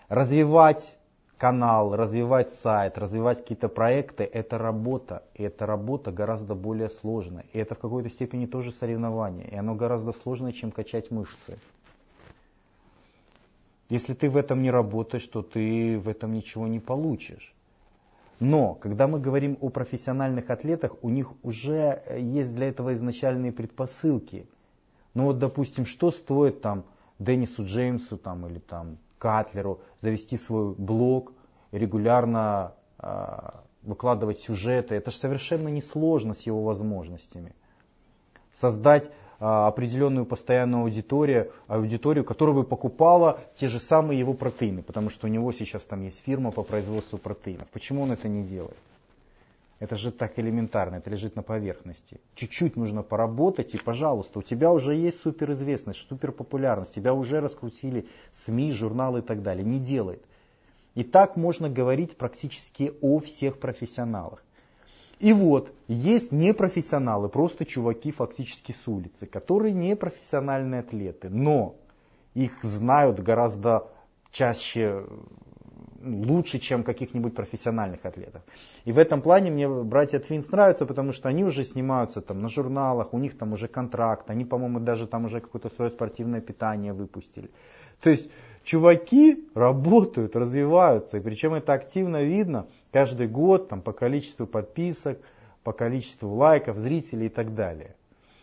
развивать 0.07 0.95
канал, 1.37 1.93
развивать 1.93 2.53
сайт, 2.53 2.97
развивать 2.97 3.39
какие-то 3.39 3.67
проекты, 3.67 4.23
это 4.23 4.57
работа. 4.57 5.23
И 5.33 5.43
эта 5.43 5.65
работа 5.65 6.13
гораздо 6.13 6.55
более 6.55 6.89
сложная. 6.89 7.43
И 7.51 7.59
это 7.59 7.75
в 7.75 7.79
какой-то 7.79 8.09
степени 8.09 8.45
тоже 8.45 8.71
соревнование. 8.71 9.49
И 9.49 9.55
оно 9.57 9.75
гораздо 9.75 10.13
сложнее, 10.13 10.53
чем 10.53 10.71
качать 10.71 11.11
мышцы. 11.11 11.59
Если 13.89 14.13
ты 14.13 14.29
в 14.29 14.37
этом 14.37 14.61
не 14.61 14.71
работаешь, 14.71 15.27
то 15.27 15.41
ты 15.41 15.99
в 15.99 16.07
этом 16.07 16.31
ничего 16.31 16.65
не 16.65 16.79
получишь. 16.79 17.53
Но, 18.39 18.75
когда 18.75 19.07
мы 19.07 19.19
говорим 19.19 19.57
о 19.61 19.69
профессиональных 19.69 20.49
атлетах, 20.49 20.95
у 21.01 21.09
них 21.09 21.31
уже 21.43 22.01
э, 22.05 22.19
есть 22.19 22.53
для 22.53 22.67
этого 22.69 22.93
изначальные 22.93 23.51
предпосылки. 23.51 24.47
Ну 25.13 25.25
вот, 25.25 25.39
допустим, 25.39 25.85
что 25.85 26.11
стоит 26.11 26.61
там 26.61 26.85
Деннису 27.17 27.65
Джеймсу 27.65 28.17
там, 28.17 28.45
или 28.45 28.59
там 28.59 28.97
Катлеру 29.17 29.81
завести 29.99 30.37
свой 30.37 30.75
блог, 30.75 31.33
регулярно 31.71 32.73
э, 32.99 33.49
выкладывать 33.81 34.39
сюжеты. 34.39 34.93
Это 34.93 35.09
же 35.09 35.17
совершенно 35.17 35.69
несложно 35.69 36.35
с 36.35 36.41
его 36.41 36.63
возможностями. 36.63 37.55
Создать 38.53 39.09
определенную 39.39 40.25
постоянную 40.25 40.83
аудиторию, 40.83 41.51
аудиторию, 41.67 42.25
которая 42.25 42.55
бы 42.55 42.63
покупала 42.63 43.39
те 43.55 43.67
же 43.67 43.79
самые 43.79 44.19
его 44.19 44.33
протеины, 44.33 44.81
потому 44.81 45.09
что 45.09 45.27
у 45.27 45.29
него 45.29 45.51
сейчас 45.51 45.83
там 45.83 46.03
есть 46.03 46.23
фирма 46.23 46.51
по 46.51 46.63
производству 46.63 47.17
протеинов. 47.17 47.67
Почему 47.69 48.03
он 48.03 48.11
это 48.11 48.27
не 48.27 48.43
делает? 48.43 48.77
Это 49.79 49.95
же 49.95 50.11
так 50.11 50.39
элементарно, 50.39 50.95
это 50.95 51.11
лежит 51.11 51.35
на 51.35 51.43
поверхности. 51.43 52.19
Чуть-чуть 52.33 52.75
нужно 52.75 53.03
поработать, 53.03 53.75
и, 53.75 53.77
пожалуйста, 53.77 54.39
у 54.39 54.41
тебя 54.41 54.71
уже 54.71 54.95
есть 54.95 55.21
суперизвестность, 55.21 55.99
суперпопулярность, 56.09 56.95
тебя 56.95 57.13
уже 57.13 57.39
раскрутили 57.41 58.07
СМИ, 58.45 58.71
журналы 58.71 59.19
и 59.19 59.21
так 59.21 59.43
далее. 59.43 59.63
Не 59.63 59.79
делает. 59.79 60.23
И 60.95 61.03
так 61.03 61.35
можно 61.35 61.69
говорить 61.69 62.17
практически 62.17 62.91
о 63.01 63.19
всех 63.19 63.59
профессионалах. 63.59 64.43
И 65.19 65.33
вот, 65.33 65.73
есть 65.87 66.31
непрофессионалы, 66.31 67.29
просто 67.29 67.65
чуваки 67.65 68.11
фактически 68.11 68.75
с 68.83 68.87
улицы, 68.87 69.25
которые 69.25 69.73
не 69.73 69.95
профессиональные 69.95 70.81
атлеты, 70.81 71.29
но 71.29 71.75
их 72.35 72.51
знают 72.61 73.19
гораздо 73.19 73.87
чаще, 74.31 75.05
лучше, 76.03 76.59
чем 76.59 76.83
каких-нибудь 76.83 77.33
профессиональных 77.33 78.05
атлетов. 78.05 78.43
И 78.85 78.91
в 78.91 78.99
этом 78.99 79.21
плане 79.21 79.49
мне 79.49 79.67
братья 79.67 80.19
Твинс 80.19 80.51
нравятся, 80.51 80.85
потому 80.85 81.13
что 81.13 81.29
они 81.29 81.43
уже 81.43 81.63
снимаются 81.63 82.21
там 82.21 82.41
на 82.41 82.49
журналах, 82.49 83.13
у 83.13 83.17
них 83.17 83.37
там 83.37 83.53
уже 83.53 83.67
контракт, 83.67 84.29
они, 84.29 84.45
по-моему, 84.45 84.79
даже 84.79 85.07
там 85.07 85.25
уже 85.25 85.41
какое-то 85.41 85.69
свое 85.69 85.89
спортивное 85.89 86.41
питание 86.41 86.93
выпустили. 86.93 87.49
То 88.01 88.11
есть 88.11 88.29
чуваки 88.67 89.47
работают, 89.55 90.35
развиваются, 90.35 91.17
и 91.17 91.19
причем 91.21 91.53
это 91.53 91.71
активно 91.71 92.21
видно 92.21 92.67
каждый 92.91 93.27
год 93.29 93.69
там, 93.69 93.81
по 93.81 93.93
количеству 93.93 94.45
подписок, 94.45 95.19
по 95.63 95.71
количеству 95.71 96.33
лайков, 96.33 96.77
зрителей 96.77 97.27
и 97.27 97.29
так 97.29 97.55
далее. 97.55 97.95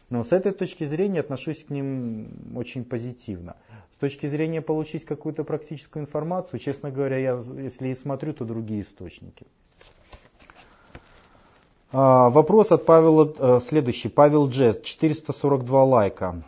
Но 0.09 0.25
с 0.25 0.33
этой 0.33 0.53
точки 0.53 0.85
зрения 0.85 1.21
отношусь 1.21 1.65
к 1.65 1.71
ним 1.71 2.29
очень 2.57 2.85
позитивно. 2.85 3.57
С 3.93 3.97
точки 3.97 4.27
зрения 4.27 4.63
получить 4.63 5.05
какую-то 5.05 5.45
практическую 5.45 6.03
информацию, 6.03 6.59
честно 6.59 6.91
говоря, 6.91 7.19
я 7.19 7.43
если 7.59 7.89
и 7.89 7.95
смотрю, 7.95 8.33
то 8.33 8.47
другие 8.47 8.81
источники. 8.81 9.47
А, 11.93 12.31
вопрос 12.31 12.73
от 12.73 12.87
Павела 12.87 13.33
э, 13.39 13.61
следующий. 13.61 14.09
Павел 14.09 14.49
Джет, 14.49 14.85
442 14.85 15.85
лайка. 15.85 16.43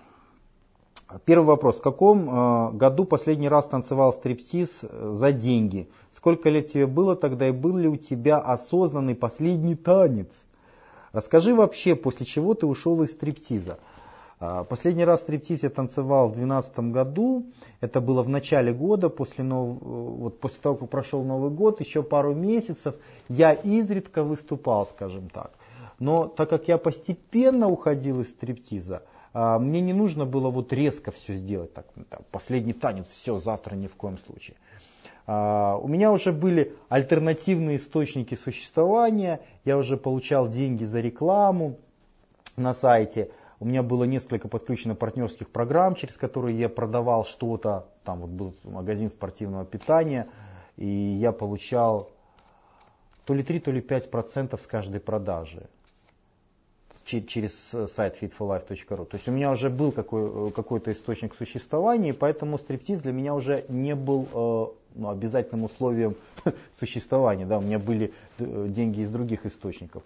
Первый 1.24 1.44
вопрос. 1.44 1.78
В 1.78 1.82
каком 1.82 2.28
э, 2.28 2.72
году 2.72 3.04
последний 3.04 3.48
раз 3.48 3.68
танцевал 3.68 4.12
стриптиз 4.12 4.80
э, 4.82 5.12
за 5.14 5.30
деньги? 5.30 5.88
Сколько 6.10 6.50
лет 6.50 6.72
тебе 6.72 6.88
было 6.88 7.14
тогда 7.14 7.46
и 7.46 7.52
был 7.52 7.76
ли 7.76 7.86
у 7.86 7.96
тебя 7.96 8.38
осознанный 8.38 9.14
последний 9.14 9.76
танец? 9.76 10.44
Расскажи 11.12 11.54
вообще, 11.54 11.94
после 11.94 12.26
чего 12.26 12.54
ты 12.54 12.66
ушел 12.66 13.04
из 13.04 13.12
стриптиза. 13.12 13.78
Э, 14.40 14.64
последний 14.68 15.04
раз 15.04 15.20
стриптиз 15.20 15.62
я 15.62 15.70
танцевал 15.70 16.26
в 16.26 16.32
2012 16.32 16.78
году. 16.90 17.46
Это 17.80 18.00
было 18.00 18.24
в 18.24 18.28
начале 18.28 18.72
года, 18.72 19.08
после, 19.08 19.44
нов... 19.44 19.78
вот 19.80 20.40
после 20.40 20.58
того, 20.60 20.74
как 20.74 20.90
прошел 20.90 21.22
Новый 21.22 21.50
год, 21.50 21.78
еще 21.78 22.02
пару 22.02 22.34
месяцев. 22.34 22.96
Я 23.28 23.52
изредка 23.52 24.24
выступал, 24.24 24.86
скажем 24.86 25.28
так. 25.28 25.52
Но 26.00 26.26
так 26.26 26.50
как 26.50 26.66
я 26.66 26.78
постепенно 26.78 27.68
уходил 27.68 28.22
из 28.22 28.28
стриптиза, 28.30 28.96
а, 28.96 29.15
мне 29.36 29.82
не 29.82 29.92
нужно 29.92 30.24
было 30.24 30.48
вот 30.48 30.72
резко 30.72 31.10
все 31.10 31.34
сделать, 31.34 31.74
так, 31.74 31.84
там, 32.08 32.22
последний 32.30 32.72
танец, 32.72 33.06
все, 33.08 33.38
завтра 33.38 33.74
ни 33.74 33.86
в 33.86 33.94
коем 33.94 34.16
случае. 34.16 34.56
А, 35.26 35.76
у 35.76 35.88
меня 35.88 36.10
уже 36.10 36.32
были 36.32 36.74
альтернативные 36.88 37.76
источники 37.76 38.34
существования, 38.34 39.40
я 39.66 39.76
уже 39.76 39.98
получал 39.98 40.48
деньги 40.48 40.84
за 40.84 41.00
рекламу 41.00 41.76
на 42.56 42.72
сайте, 42.72 43.30
у 43.60 43.66
меня 43.66 43.82
было 43.82 44.04
несколько 44.04 44.48
подключено 44.48 44.94
партнерских 44.94 45.50
программ, 45.50 45.96
через 45.96 46.16
которые 46.16 46.58
я 46.58 46.70
продавал 46.70 47.26
что-то, 47.26 47.88
там 48.04 48.20
вот 48.20 48.30
был 48.30 48.54
магазин 48.64 49.10
спортивного 49.10 49.66
питания, 49.66 50.28
и 50.78 50.86
я 50.86 51.32
получал 51.32 52.10
то 53.26 53.34
ли 53.34 53.42
3, 53.42 53.60
то 53.60 53.70
ли 53.70 53.82
5 53.82 54.10
процентов 54.10 54.62
с 54.62 54.66
каждой 54.66 55.00
продажи 55.00 55.68
через 57.06 57.52
э, 57.72 57.86
сайт 57.94 58.20
fitforlife.ru. 58.20 59.04
То 59.06 59.16
есть 59.16 59.28
у 59.28 59.32
меня 59.32 59.50
уже 59.50 59.70
был 59.70 59.92
какой, 59.92 60.48
э, 60.48 60.50
какой-то 60.50 60.90
источник 60.90 61.34
существования, 61.34 62.10
и 62.10 62.12
поэтому 62.12 62.58
стриптиз 62.58 63.00
для 63.00 63.12
меня 63.12 63.34
уже 63.34 63.64
не 63.68 63.94
был 63.94 64.26
э, 64.32 64.66
ну, 64.96 65.08
обязательным 65.08 65.64
условием 65.64 66.16
существования. 66.80 67.46
Да, 67.46 67.58
у 67.58 67.62
меня 67.62 67.78
были 67.78 68.12
деньги 68.38 69.00
из 69.00 69.10
других 69.10 69.46
источников. 69.46 70.02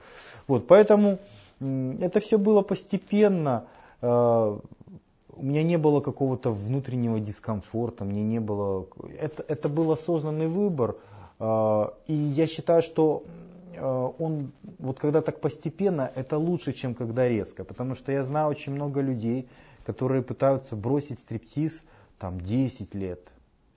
Вот, 0.46 0.66
поэтому 0.66 1.18
это 1.60 2.20
все 2.20 2.38
было 2.38 2.62
постепенно. 2.62 3.64
У 4.02 5.42
меня 5.42 5.62
не 5.62 5.78
было 5.78 6.00
какого-то 6.00 6.50
внутреннего 6.50 7.20
дискомфорта, 7.20 8.04
мне 8.04 8.22
не 8.22 8.40
было. 8.40 8.86
Это, 9.18 9.44
это 9.46 9.68
был 9.68 9.92
осознанный 9.92 10.48
выбор. 10.48 10.96
И 11.38 12.14
я 12.14 12.46
считаю, 12.46 12.82
что 12.82 13.22
Э, 13.22 13.49
он 13.78 14.52
вот 14.78 14.98
когда 14.98 15.22
так 15.22 15.40
постепенно, 15.40 16.10
это 16.14 16.38
лучше, 16.38 16.72
чем 16.72 16.94
когда 16.94 17.28
резко. 17.28 17.64
Потому 17.64 17.94
что 17.94 18.12
я 18.12 18.24
знаю 18.24 18.48
очень 18.48 18.72
много 18.72 19.00
людей, 19.00 19.48
которые 19.84 20.22
пытаются 20.22 20.76
бросить 20.76 21.20
стриптиз 21.20 21.80
там 22.18 22.40
10 22.40 22.94
лет. 22.94 23.20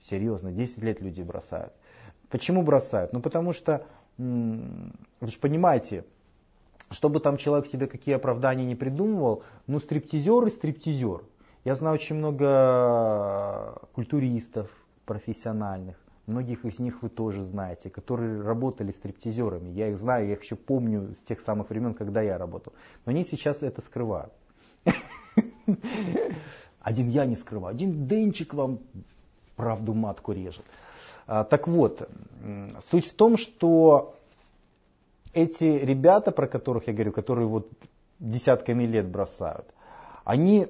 Серьезно, 0.02 0.52
10 0.52 0.78
лет 0.82 1.00
люди 1.00 1.22
бросают. 1.22 1.72
Почему 2.28 2.62
бросают? 2.62 3.12
Ну 3.12 3.20
потому 3.20 3.52
что, 3.52 3.86
вы 4.18 5.28
же 5.28 5.38
понимаете, 5.40 6.04
чтобы 6.90 7.20
там 7.20 7.36
человек 7.36 7.66
себе 7.66 7.86
какие 7.86 8.14
оправдания 8.14 8.64
не 8.64 8.74
придумывал, 8.74 9.42
ну 9.66 9.80
стриптизер 9.80 10.46
и 10.46 10.50
стриптизер. 10.50 11.22
Я 11.64 11.74
знаю 11.74 11.94
очень 11.94 12.16
много 12.16 13.80
культуристов 13.94 14.70
профессиональных, 15.06 15.96
Многих 16.26 16.64
из 16.64 16.78
них 16.78 17.02
вы 17.02 17.10
тоже 17.10 17.44
знаете, 17.44 17.90
которые 17.90 18.40
работали 18.40 18.92
стриптизерами. 18.92 19.68
Я 19.68 19.88
их 19.88 19.98
знаю, 19.98 20.26
я 20.26 20.34
их 20.34 20.42
еще 20.42 20.56
помню 20.56 21.14
с 21.14 21.22
тех 21.28 21.40
самых 21.40 21.68
времен, 21.68 21.92
когда 21.92 22.22
я 22.22 22.38
работал. 22.38 22.72
Но 23.04 23.10
они 23.10 23.24
сейчас 23.24 23.62
это 23.62 23.82
скрывают. 23.82 24.32
Один 26.80 27.08
я 27.08 27.24
не 27.26 27.36
скрываю, 27.36 27.74
один 27.74 28.06
Денчик 28.06 28.52
вам 28.54 28.80
правду 29.56 29.94
матку 29.94 30.32
режет. 30.32 30.64
А, 31.26 31.44
так 31.44 31.66
вот, 31.66 32.08
суть 32.90 33.06
в 33.06 33.14
том, 33.14 33.38
что 33.38 34.14
эти 35.32 35.64
ребята, 35.64 36.30
про 36.30 36.46
которых 36.46 36.86
я 36.86 36.92
говорю, 36.92 37.12
которые 37.12 37.46
вот 37.46 37.70
десятками 38.18 38.84
лет 38.84 39.08
бросают, 39.08 39.66
они 40.24 40.68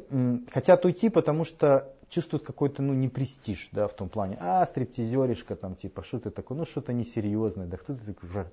хотят 0.52 0.84
уйти, 0.84 1.08
потому 1.08 1.44
что 1.44 1.93
чувствуют 2.14 2.44
какой-то, 2.44 2.83
ну, 2.83 2.94
не 2.94 3.09
престиж, 3.09 3.68
да, 3.73 3.88
в 3.88 3.94
том 3.94 4.09
плане, 4.09 4.37
а, 4.40 4.64
стриптизеришка, 4.66 5.56
там, 5.56 5.75
типа, 5.75 6.02
что 6.04 6.21
ты 6.21 6.30
такой, 6.30 6.56
ну, 6.56 6.64
что-то 6.64 6.92
несерьезное, 6.92 7.66
да, 7.66 7.76
кто 7.76 7.94
ты 7.94 8.12
такой 8.12 8.28
уже. 8.28 8.50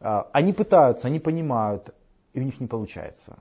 А, 0.00 0.28
они 0.32 0.52
пытаются, 0.52 1.08
они 1.08 1.18
понимают, 1.18 1.94
и 2.32 2.40
у 2.40 2.44
них 2.44 2.60
не 2.60 2.66
получается. 2.66 3.38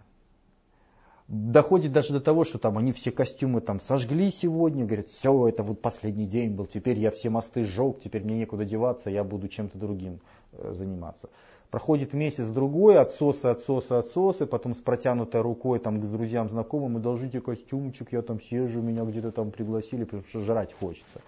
Доходит 1.27 1.93
даже 1.93 2.12
до 2.12 2.20
того, 2.20 2.43
что 2.43 2.58
там 2.58 2.77
они 2.77 2.91
все 2.91 3.12
костюмы 3.12 3.62
там 3.62 3.79
сожгли 3.79 4.32
сегодня, 4.32 4.86
говорят, 4.86 5.08
все, 5.08 5.48
это 5.48 5.63
вот 5.63 5.82
последний 5.82 6.25
день 6.25 6.51
был, 6.51 6.65
теперь 6.65 7.00
я 7.00 7.12
все 7.12 7.29
мосты 7.29 7.63
сжег, 7.63 8.01
теперь 8.03 8.24
мне 8.24 8.38
некуда 8.38 8.65
деваться, 8.65 9.10
я 9.10 9.24
буду 9.24 9.48
чем-то 9.48 9.77
другим 9.77 10.20
э, 10.51 10.74
заниматься. 10.74 11.29
Проходит 11.74 12.13
месяц-другой, 12.13 13.00
отсосы, 13.00 13.48
отсосы, 13.48 13.94
отсосы, 13.94 14.46
потом 14.46 14.75
с 14.75 14.77
протянутой 14.77 15.42
рукой 15.42 15.80
там, 15.80 16.00
к 16.00 16.06
друзьям, 16.06 16.48
знакомым, 16.48 17.00
и 17.00 17.01
должите 17.01 17.42
костюмчик, 17.42 18.12
я 18.12 18.22
там 18.22 18.39
съезжу, 18.39 18.80
меня 18.80 19.03
где-то 19.03 19.32
там 19.32 19.50
пригласили, 19.50 20.03
потому 20.03 20.22
что 20.30 20.42
жрать 20.42 20.72
хочется. 20.80 21.22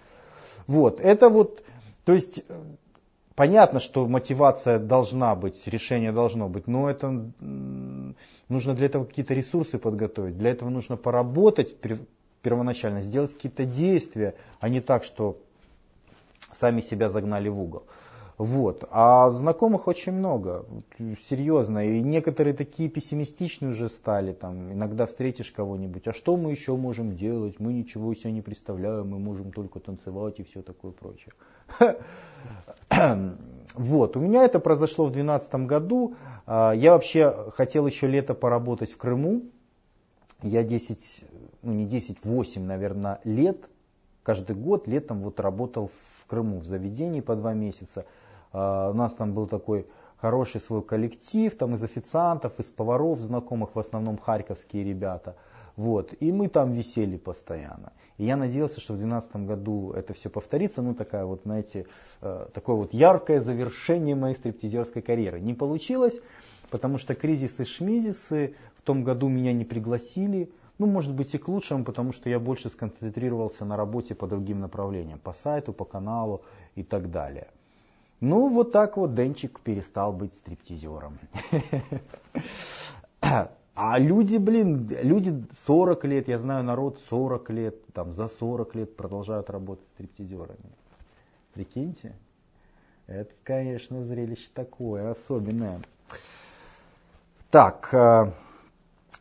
Вот, 0.68 1.00
это 1.00 1.30
вот, 1.30 1.64
то 2.04 2.12
есть, 2.12 2.44
понятно, 3.34 3.80
что 3.80 4.06
мотивация 4.06 4.78
должна 4.78 5.34
быть, 5.34 5.66
решение 5.66 6.12
должно 6.12 6.48
быть, 6.48 6.68
но 6.68 6.88
это 6.88 7.28
нужно 8.48 8.74
для 8.74 8.86
этого 8.86 9.04
какие-то 9.04 9.34
ресурсы 9.34 9.78
подготовить, 9.78 10.38
для 10.38 10.50
этого 10.50 10.70
нужно 10.70 10.96
поработать 10.96 11.74
первоначально, 12.42 13.00
сделать 13.00 13.34
какие-то 13.34 13.64
действия, 13.64 14.36
а 14.60 14.68
не 14.68 14.80
так, 14.80 15.02
что 15.02 15.38
сами 16.54 16.82
себя 16.82 17.10
загнали 17.10 17.48
в 17.48 17.60
угол. 17.60 17.82
Вот. 18.38 18.84
А 18.90 19.30
знакомых 19.30 19.86
очень 19.88 20.12
много, 20.12 20.66
серьезно. 21.30 21.86
И 21.86 22.02
некоторые 22.02 22.54
такие 22.54 22.90
пессимистичные 22.90 23.70
уже 23.70 23.88
стали. 23.88 24.32
Там, 24.32 24.72
иногда 24.72 25.06
встретишь 25.06 25.50
кого-нибудь, 25.50 26.06
а 26.06 26.12
что 26.12 26.36
мы 26.36 26.50
еще 26.50 26.76
можем 26.76 27.16
делать? 27.16 27.58
Мы 27.58 27.72
ничего 27.72 28.14
себе 28.14 28.32
не 28.32 28.42
представляем, 28.42 29.08
мы 29.08 29.18
можем 29.18 29.52
только 29.52 29.80
танцевать 29.80 30.38
и 30.38 30.44
все 30.44 30.62
такое 30.62 30.92
прочее. 30.92 31.32
Вот, 33.74 34.16
у 34.16 34.20
меня 34.20 34.44
это 34.44 34.58
произошло 34.58 35.04
в 35.04 35.10
2012 35.10 35.66
году. 35.66 36.14
А, 36.46 36.72
я 36.72 36.92
вообще 36.92 37.50
хотел 37.54 37.86
еще 37.86 38.06
лето 38.06 38.32
поработать 38.32 38.90
в 38.90 38.96
Крыму. 38.96 39.42
Я 40.42 40.62
10, 40.62 41.24
ну 41.60 41.74
не 41.74 41.84
10, 41.84 42.24
8, 42.24 42.62
наверное, 42.62 43.20
лет, 43.24 43.68
каждый 44.22 44.56
год 44.56 44.88
летом 44.88 45.20
вот 45.20 45.40
работал 45.40 45.88
в 45.88 46.26
Крыму 46.26 46.58
в 46.58 46.64
заведении 46.64 47.20
по 47.20 47.36
два 47.36 47.52
месяца. 47.52 48.06
А, 48.56 48.90
у 48.90 48.94
нас 48.94 49.12
там 49.12 49.34
был 49.34 49.46
такой 49.46 49.86
хороший 50.16 50.62
свой 50.62 50.82
коллектив, 50.82 51.54
там 51.54 51.74
из 51.74 51.84
официантов, 51.84 52.58
из 52.58 52.64
поваров, 52.66 53.20
знакомых 53.20 53.74
в 53.74 53.78
основном 53.78 54.16
харьковские 54.16 54.82
ребята. 54.82 55.36
Вот. 55.76 56.14
И 56.20 56.32
мы 56.32 56.48
там 56.48 56.72
висели 56.72 57.18
постоянно. 57.18 57.92
И 58.16 58.24
я 58.24 58.38
надеялся, 58.38 58.80
что 58.80 58.94
в 58.94 58.96
2012 58.96 59.46
году 59.46 59.92
это 59.92 60.14
все 60.14 60.30
повторится. 60.30 60.80
Ну, 60.80 60.94
такая 60.94 61.26
вот, 61.26 61.42
знаете, 61.42 61.84
э, 62.22 62.46
такое 62.54 62.76
вот 62.76 62.94
яркое 62.94 63.42
завершение 63.42 64.14
моей 64.14 64.34
стриптизерской 64.34 65.02
карьеры. 65.02 65.38
Не 65.38 65.52
получилось, 65.52 66.18
потому 66.70 66.96
что 66.96 67.14
кризисы 67.14 67.66
шмизисы 67.66 68.54
в 68.74 68.80
том 68.80 69.04
году 69.04 69.28
меня 69.28 69.52
не 69.52 69.66
пригласили. 69.66 70.50
Ну, 70.78 70.86
может 70.86 71.14
быть 71.14 71.34
и 71.34 71.38
к 71.38 71.48
лучшему, 71.48 71.84
потому 71.84 72.14
что 72.14 72.30
я 72.30 72.40
больше 72.40 72.70
сконцентрировался 72.70 73.66
на 73.66 73.76
работе 73.76 74.14
по 74.14 74.26
другим 74.26 74.60
направлениям, 74.60 75.18
по 75.18 75.34
сайту, 75.34 75.74
по 75.74 75.84
каналу 75.84 76.40
и 76.74 76.82
так 76.82 77.10
далее. 77.10 77.48
Ну, 78.20 78.48
вот 78.48 78.72
так 78.72 78.96
вот 78.96 79.14
Денчик 79.14 79.60
перестал 79.60 80.12
быть 80.12 80.34
стриптизером. 80.34 81.18
А 83.78 83.98
люди, 83.98 84.38
блин, 84.38 84.88
люди 85.02 85.44
40 85.66 86.04
лет, 86.06 86.28
я 86.28 86.38
знаю 86.38 86.64
народ 86.64 86.98
40 87.10 87.50
лет, 87.50 87.86
там 87.92 88.14
за 88.14 88.28
40 88.28 88.74
лет 88.74 88.96
продолжают 88.96 89.50
работать 89.50 89.84
стриптизерами. 89.94 90.70
Прикиньте, 91.52 92.14
это, 93.06 93.30
конечно, 93.42 94.02
зрелище 94.02 94.48
такое 94.54 95.10
особенное. 95.10 95.82
Так, 97.50 97.90
э, 97.92 98.32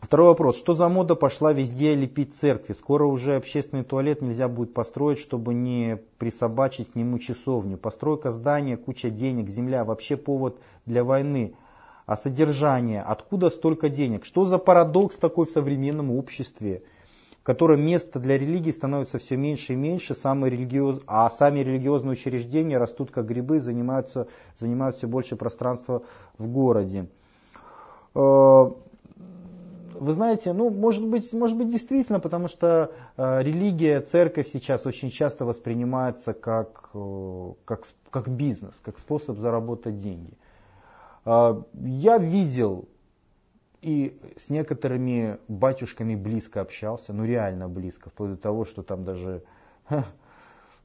Второй 0.05 0.27
вопрос. 0.27 0.55
Что 0.57 0.75
за 0.75 0.87
мода 0.87 1.15
пошла 1.15 1.51
везде 1.51 1.95
лепить 1.95 2.35
церкви? 2.35 2.73
Скоро 2.73 3.05
уже 3.05 3.37
общественный 3.37 3.83
туалет 3.83 4.21
нельзя 4.21 4.47
будет 4.47 4.71
построить, 4.71 5.17
чтобы 5.17 5.55
не 5.55 5.97
присобачить 6.19 6.91
к 6.91 6.95
нему 6.95 7.17
часовню. 7.17 7.77
Постройка 7.77 8.31
здания, 8.31 8.77
куча 8.77 9.09
денег, 9.09 9.49
земля, 9.49 9.83
вообще 9.83 10.15
повод 10.15 10.59
для 10.85 11.03
войны. 11.03 11.55
А 12.05 12.15
содержание? 12.17 13.01
Откуда 13.01 13.49
столько 13.49 13.89
денег? 13.89 14.25
Что 14.25 14.45
за 14.45 14.59
парадокс 14.59 15.15
такой 15.17 15.47
в 15.47 15.49
современном 15.49 16.11
обществе? 16.11 16.83
в 17.39 17.43
котором 17.45 17.81
место 17.81 18.19
для 18.19 18.39
религии 18.39 18.71
становится 18.71 19.19
все 19.19 19.37
меньше 19.37 19.73
и 19.73 19.75
меньше, 19.75 20.15
самые 20.15 20.51
религиоз... 20.51 21.01
а 21.05 21.29
сами 21.29 21.59
религиозные 21.59 22.13
учреждения 22.13 22.79
растут 22.79 23.11
как 23.11 23.27
грибы, 23.27 23.59
занимаются, 23.59 24.27
занимают 24.57 24.97
все 24.97 25.07
больше 25.07 25.35
пространства 25.35 26.01
в 26.39 26.47
городе. 26.47 27.07
Вы 29.99 30.13
знаете, 30.13 30.53
ну, 30.53 30.69
может 30.69 31.05
быть, 31.05 31.31
может 31.33 31.57
быть 31.57 31.69
действительно, 31.69 32.19
потому 32.19 32.47
что 32.47 32.91
э, 33.17 33.43
религия, 33.43 34.01
церковь 34.01 34.47
сейчас 34.47 34.85
очень 34.85 35.09
часто 35.09 35.45
воспринимается 35.45 36.33
как, 36.33 36.89
э, 36.93 37.53
как, 37.65 37.87
как 38.09 38.29
бизнес, 38.29 38.73
как 38.81 38.99
способ 38.99 39.37
заработать 39.39 39.97
деньги. 39.97 40.33
Э, 41.25 41.61
я 41.73 42.17
видел 42.17 42.87
и 43.81 44.17
с 44.37 44.49
некоторыми 44.49 45.37
батюшками 45.47 46.15
близко 46.15 46.61
общался, 46.61 47.13
ну 47.13 47.23
реально 47.25 47.69
близко, 47.69 48.09
вплоть 48.09 48.31
до 48.31 48.37
того, 48.37 48.65
что 48.65 48.81
там 48.81 49.03
даже 49.03 49.43
ха, 49.85 50.05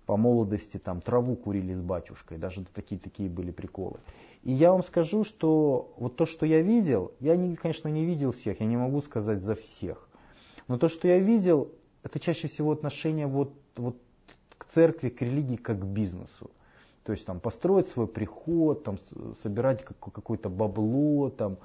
по 0.07 0.17
молодости 0.17 0.77
там 0.77 1.01
траву 1.01 1.37
курили 1.37 1.73
с 1.73 1.81
батюшкой, 1.81 2.39
даже 2.39 2.65
такие 2.75 3.01
такие 3.01 3.31
были 3.31 3.53
приколы. 3.53 4.01
И 4.43 4.53
я 4.53 4.73
вам 4.73 4.83
скажу, 4.83 5.25
что 5.25 5.93
вот 5.99 6.17
то, 6.17 6.27
что 6.27 6.47
я 6.47 6.63
видел, 6.63 7.13
я, 7.21 7.37
не, 7.37 7.57
конечно, 7.57 7.89
не 7.89 8.05
видел 8.05 8.33
всех, 8.33 8.61
я 8.61 8.67
не 8.67 8.77
могу 8.77 9.03
сказать 9.03 9.43
за 9.43 9.55
всех. 9.55 10.09
Но 10.67 10.79
то, 10.79 10.89
что 10.89 11.09
я 11.09 11.19
видел, 11.19 11.73
это 12.03 12.19
чаще 12.19 12.49
всего 12.49 12.73
отношение 12.73 13.27
вот, 13.27 13.53
вот 13.77 13.97
к 14.57 14.65
церкви, 14.67 15.09
к 15.11 15.21
религии, 15.21 15.57
как 15.57 15.81
к 15.81 15.85
бизнесу. 15.85 16.51
То 17.05 17.13
есть 17.13 17.27
там 17.27 17.41
построить 17.41 17.89
свой 17.89 18.07
приход, 18.07 18.85
там, 18.85 18.99
собирать 19.43 19.85
какое-то 19.85 20.49
бабло, 20.49 21.31
там, 21.31 21.59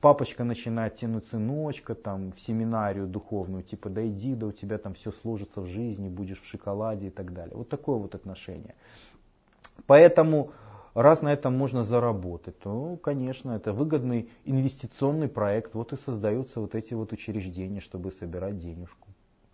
папочка 0.00 0.44
начинает 0.44 0.96
тянуть 0.96 1.26
сыночка 1.28 1.94
там, 1.94 2.32
в 2.32 2.40
семинарию 2.40 3.06
духовную, 3.06 3.62
типа 3.62 3.88
да 3.88 4.06
иди, 4.06 4.34
да 4.34 4.46
у 4.46 4.52
тебя 4.52 4.78
там 4.78 4.94
все 4.94 5.12
сложится 5.12 5.60
в 5.60 5.66
жизни, 5.66 6.08
будешь 6.08 6.40
в 6.40 6.46
шоколаде 6.46 7.06
и 7.06 7.10
так 7.10 7.32
далее. 7.32 7.56
Вот 7.56 7.68
такое 7.68 7.96
вот 7.96 8.14
отношение. 8.14 8.74
Поэтому 9.86 10.50
раз 10.94 11.22
на 11.22 11.32
этом 11.32 11.56
можно 11.56 11.84
заработать, 11.84 12.58
то, 12.58 12.96
конечно, 13.02 13.52
это 13.52 13.72
выгодный 13.72 14.28
инвестиционный 14.44 15.28
проект. 15.28 15.74
Вот 15.74 15.92
и 15.92 15.96
создаются 15.96 16.60
вот 16.60 16.74
эти 16.74 16.94
вот 16.94 17.12
учреждения, 17.12 17.80
чтобы 17.80 18.12
собирать 18.12 18.58
денежку. 18.58 19.08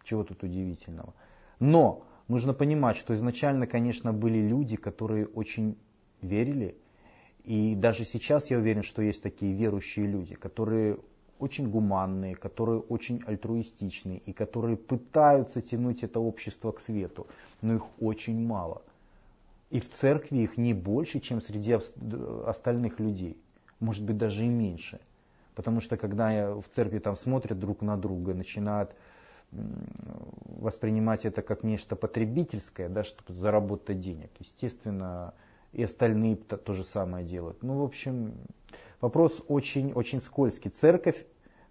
Чего 0.04 0.24
тут 0.24 0.42
удивительного. 0.42 1.14
Но 1.60 2.04
нужно 2.28 2.54
понимать, 2.54 2.96
что 2.96 3.14
изначально, 3.14 3.66
конечно, 3.66 4.12
были 4.12 4.38
люди, 4.38 4.76
которые 4.76 5.26
очень 5.26 5.76
верили. 6.22 6.76
И 7.44 7.74
даже 7.74 8.04
сейчас 8.04 8.50
я 8.50 8.58
уверен, 8.58 8.82
что 8.82 9.02
есть 9.02 9.22
такие 9.22 9.52
верующие 9.54 10.06
люди, 10.06 10.34
которые 10.34 10.98
очень 11.38 11.70
гуманные, 11.70 12.34
которые 12.34 12.80
очень 12.80 13.22
альтруистичные 13.24 14.18
и 14.18 14.32
которые 14.32 14.76
пытаются 14.76 15.60
тянуть 15.62 16.02
это 16.02 16.20
общество 16.20 16.72
к 16.72 16.80
свету, 16.80 17.26
но 17.62 17.76
их 17.76 17.82
очень 18.00 18.44
мало. 18.44 18.82
И 19.70 19.80
в 19.80 19.90
церкви 19.90 20.38
их 20.38 20.56
не 20.56 20.72
больше, 20.74 21.20
чем 21.20 21.42
среди 21.42 21.78
остальных 22.46 23.00
людей. 23.00 23.40
Может 23.80 24.04
быть, 24.04 24.16
даже 24.16 24.44
и 24.44 24.48
меньше. 24.48 25.00
Потому 25.54 25.80
что 25.80 25.96
когда 25.96 26.54
в 26.54 26.64
церкви 26.74 26.98
там 27.00 27.16
смотрят 27.16 27.58
друг 27.58 27.82
на 27.82 27.96
друга, 27.96 28.32
начинают 28.34 28.94
воспринимать 29.50 31.24
это 31.24 31.42
как 31.42 31.64
нечто 31.64 31.96
потребительское, 31.96 32.88
да, 32.88 33.02
чтобы 33.04 33.32
заработать 33.32 34.00
денег. 34.00 34.30
Естественно, 34.38 35.34
и 35.72 35.82
остальные 35.82 36.36
то, 36.36 36.56
то 36.56 36.74
же 36.74 36.84
самое 36.84 37.24
делают. 37.26 37.62
Ну, 37.62 37.78
в 37.78 37.82
общем, 37.82 38.34
вопрос 39.00 39.42
очень, 39.48 39.92
очень 39.92 40.20
скользкий. 40.20 40.70
Церковь 40.70 41.26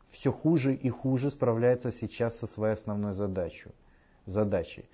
все 0.09 0.31
хуже 0.31 0.73
и 0.73 0.89
хуже 0.89 1.29
справляется 1.31 1.91
сейчас 1.91 2.37
со 2.37 2.47
своей 2.47 2.73
основной 2.73 3.13
задачей. 3.13 3.71
задачей. 4.25 4.85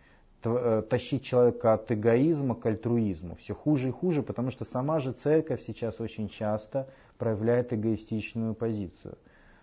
Э, 0.46 0.84
тащить 0.90 1.24
человека 1.24 1.74
от 1.74 1.90
эгоизма 1.92 2.56
к 2.56 2.66
альтруизму. 2.66 3.36
Все 3.36 3.54
хуже 3.54 3.90
и 3.90 3.92
хуже, 3.92 4.24
потому 4.24 4.52
что 4.52 4.66
сама 4.66 5.00
же 5.00 5.14
церковь 5.14 5.64
сейчас 5.66 6.02
очень 6.02 6.28
часто 6.28 6.90
проявляет 7.18 7.72
эгоистичную 7.72 8.54
позицию. 8.54 9.18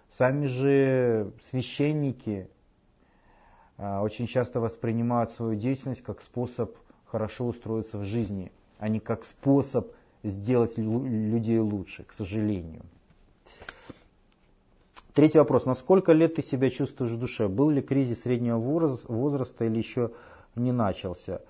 Сами 0.08 0.46
же 0.46 1.32
священники 1.50 2.48
а, 3.76 4.02
очень 4.02 4.26
часто 4.26 4.60
воспринимают 4.60 5.30
свою 5.32 5.54
деятельность 5.54 6.02
как 6.02 6.22
способ 6.22 6.74
хорошо 7.04 7.46
устроиться 7.46 7.98
в 7.98 8.04
жизни, 8.04 8.50
а 8.78 8.88
не 8.88 9.00
как 9.00 9.24
способ 9.24 9.92
сделать 10.22 10.78
людей 10.78 11.58
лучше, 11.58 12.04
к 12.04 12.12
сожалению. 12.12 12.82
Третий 15.12 15.38
вопрос. 15.38 15.66
На 15.66 15.74
сколько 15.74 16.12
лет 16.12 16.36
ты 16.36 16.42
себя 16.42 16.70
чувствуешь 16.70 17.12
в 17.12 17.18
душе? 17.18 17.48
Был 17.48 17.68
ли 17.68 17.82
кризис 17.82 18.22
среднего 18.22 18.58
возраста 18.58 19.64
или 19.64 19.76
еще 19.76 20.12
не 20.56 20.72
начался. 20.72 21.40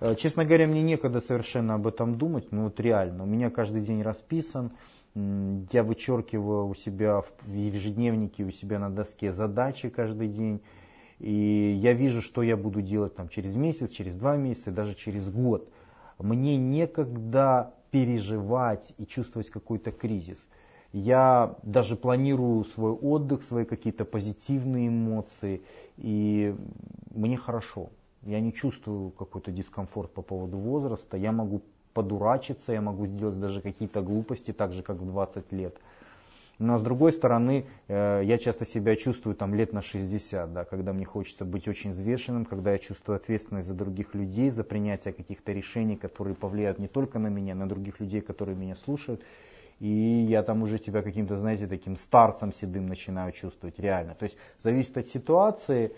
Э, 0.00 0.14
честно 0.16 0.44
говоря, 0.44 0.66
мне 0.66 0.82
некогда 0.82 1.20
совершенно 1.20 1.74
об 1.74 1.86
этом 1.86 2.16
думать, 2.16 2.50
ну 2.50 2.64
вот 2.64 2.80
реально. 2.80 3.22
У 3.22 3.26
меня 3.26 3.50
каждый 3.50 3.82
день 3.82 4.02
расписан, 4.02 4.72
я 5.14 5.82
вычеркиваю 5.82 6.66
у 6.68 6.74
себя 6.74 7.20
в 7.20 7.54
ежедневнике, 7.54 8.44
у 8.44 8.50
себя 8.50 8.78
на 8.78 8.90
доске 8.90 9.32
задачи 9.32 9.90
каждый 9.90 10.28
день. 10.28 10.60
И 11.18 11.78
я 11.80 11.92
вижу, 11.92 12.20
что 12.20 12.42
я 12.42 12.56
буду 12.56 12.82
делать 12.82 13.14
там, 13.14 13.28
через 13.28 13.54
месяц, 13.54 13.90
через 13.90 14.16
два 14.16 14.36
месяца, 14.36 14.72
даже 14.72 14.94
через 14.94 15.28
год. 15.28 15.68
Мне 16.18 16.56
некогда 16.56 17.74
переживать 17.92 18.92
и 18.98 19.06
чувствовать 19.06 19.50
какой-то 19.50 19.92
кризис. 19.92 20.38
Я 20.92 21.56
даже 21.62 21.94
планирую 21.94 22.64
свой 22.64 22.92
отдых, 22.92 23.44
свои 23.44 23.64
какие-то 23.64 24.04
позитивные 24.04 24.88
эмоции, 24.88 25.62
и 25.96 26.54
мне 27.10 27.36
хорошо. 27.36 27.90
Я 28.22 28.40
не 28.40 28.52
чувствую 28.52 29.10
какой-то 29.10 29.50
дискомфорт 29.50 30.12
по 30.12 30.22
поводу 30.22 30.58
возраста. 30.58 31.16
Я 31.16 31.32
могу 31.32 31.62
подурачиться, 31.92 32.72
я 32.72 32.80
могу 32.80 33.06
сделать 33.06 33.38
даже 33.38 33.60
какие-то 33.60 34.02
глупости, 34.02 34.52
так 34.52 34.72
же 34.72 34.82
как 34.82 34.96
в 34.96 35.06
20 35.06 35.52
лет. 35.52 35.76
Но 36.58 36.78
с 36.78 36.82
другой 36.82 37.12
стороны, 37.12 37.66
э, 37.88 38.22
я 38.24 38.38
часто 38.38 38.64
себя 38.64 38.94
чувствую 38.94 39.34
там 39.34 39.54
лет 39.54 39.72
на 39.72 39.82
60, 39.82 40.52
да, 40.52 40.64
когда 40.64 40.92
мне 40.92 41.04
хочется 41.04 41.44
быть 41.44 41.66
очень 41.66 41.90
взвешенным, 41.90 42.44
когда 42.44 42.72
я 42.72 42.78
чувствую 42.78 43.16
ответственность 43.16 43.66
за 43.66 43.74
других 43.74 44.14
людей, 44.14 44.50
за 44.50 44.62
принятие 44.62 45.12
каких-то 45.12 45.52
решений, 45.52 45.96
которые 45.96 46.36
повлияют 46.36 46.78
не 46.78 46.88
только 46.88 47.18
на 47.18 47.28
меня, 47.28 47.54
на 47.54 47.68
других 47.68 47.98
людей, 47.98 48.20
которые 48.20 48.56
меня 48.56 48.76
слушают. 48.76 49.22
И 49.80 49.88
я 49.88 50.44
там 50.44 50.62
уже 50.62 50.78
тебя 50.78 51.02
каким-то, 51.02 51.36
знаете, 51.36 51.66
таким 51.66 51.96
старцем 51.96 52.52
седым 52.52 52.86
начинаю 52.86 53.32
чувствовать, 53.32 53.80
реально. 53.80 54.14
То 54.14 54.24
есть 54.24 54.36
зависит 54.62 54.96
от 54.96 55.08
ситуации, 55.08 55.92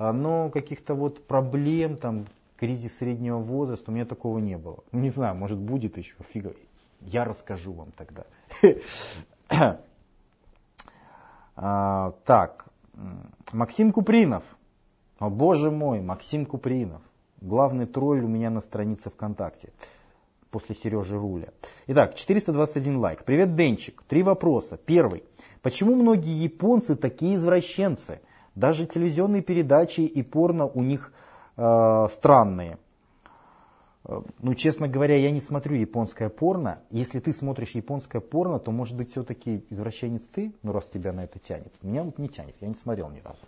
но 0.00 0.48
каких-то 0.48 0.94
вот 0.94 1.26
проблем, 1.26 1.98
там, 1.98 2.26
кризис 2.56 2.96
среднего 2.96 3.36
возраста, 3.38 3.90
у 3.90 3.94
меня 3.94 4.06
такого 4.06 4.38
не 4.38 4.56
было. 4.56 4.78
Ну, 4.92 5.00
не 5.00 5.10
знаю, 5.10 5.36
может 5.36 5.58
будет 5.58 5.98
еще, 5.98 6.14
фига. 6.30 6.54
Я 7.02 7.24
расскажу 7.24 7.72
вам 7.72 7.92
тогда. 7.92 8.24
А, 11.62 12.14
так, 12.24 12.70
Максим 13.52 13.92
Купринов. 13.92 14.44
О 15.18 15.28
боже 15.28 15.70
мой, 15.70 16.00
Максим 16.00 16.46
Купринов. 16.46 17.02
Главный 17.42 17.84
тролль 17.84 18.24
у 18.24 18.28
меня 18.28 18.48
на 18.48 18.62
странице 18.62 19.10
ВКонтакте. 19.10 19.70
После 20.50 20.74
Сережи 20.74 21.18
Руля. 21.18 21.48
Итак, 21.86 22.14
421 22.14 22.96
лайк. 22.96 23.24
Привет, 23.24 23.56
Денчик. 23.56 24.02
Три 24.08 24.22
вопроса. 24.22 24.78
Первый. 24.78 25.22
Почему 25.60 25.94
многие 25.96 26.42
японцы 26.42 26.96
такие 26.96 27.36
извращенцы? 27.36 28.20
Даже 28.60 28.84
телевизионные 28.86 29.40
передачи 29.40 30.02
и 30.02 30.22
порно 30.22 30.66
у 30.66 30.82
них 30.82 31.14
э, 31.56 32.08
странные. 32.10 32.76
Э, 34.04 34.20
ну, 34.38 34.54
честно 34.54 34.86
говоря, 34.86 35.16
я 35.16 35.30
не 35.30 35.40
смотрю 35.40 35.76
японское 35.76 36.28
порно. 36.28 36.80
Если 36.90 37.20
ты 37.20 37.32
смотришь 37.32 37.70
японское 37.70 38.20
порно, 38.20 38.58
то, 38.58 38.70
может 38.70 38.98
быть, 38.98 39.12
все-таки 39.12 39.64
извращенец 39.70 40.24
ты, 40.30 40.52
ну, 40.62 40.72
раз 40.72 40.84
тебя 40.92 41.14
на 41.14 41.24
это 41.24 41.38
тянет. 41.38 41.72
Меня 41.80 42.02
вот 42.02 42.18
не 42.18 42.28
тянет, 42.28 42.54
я 42.60 42.68
не 42.68 42.74
смотрел 42.74 43.08
ни 43.08 43.20
разу. 43.20 43.40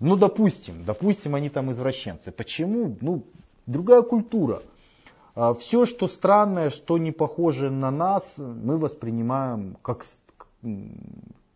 Ну, 0.00 0.16
допустим, 0.16 0.86
допустим, 0.86 1.34
они 1.34 1.50
там 1.50 1.70
извращенцы. 1.70 2.32
Почему? 2.32 2.96
Ну, 3.02 3.24
другая 3.66 4.00
культура. 4.00 4.62
А, 5.34 5.52
Все, 5.52 5.84
что 5.84 6.08
странное, 6.08 6.70
что 6.70 6.96
не 6.96 7.12
похоже 7.12 7.70
на 7.70 7.90
нас, 7.90 8.32
мы 8.38 8.78
воспринимаем 8.78 9.76
как, 9.82 10.06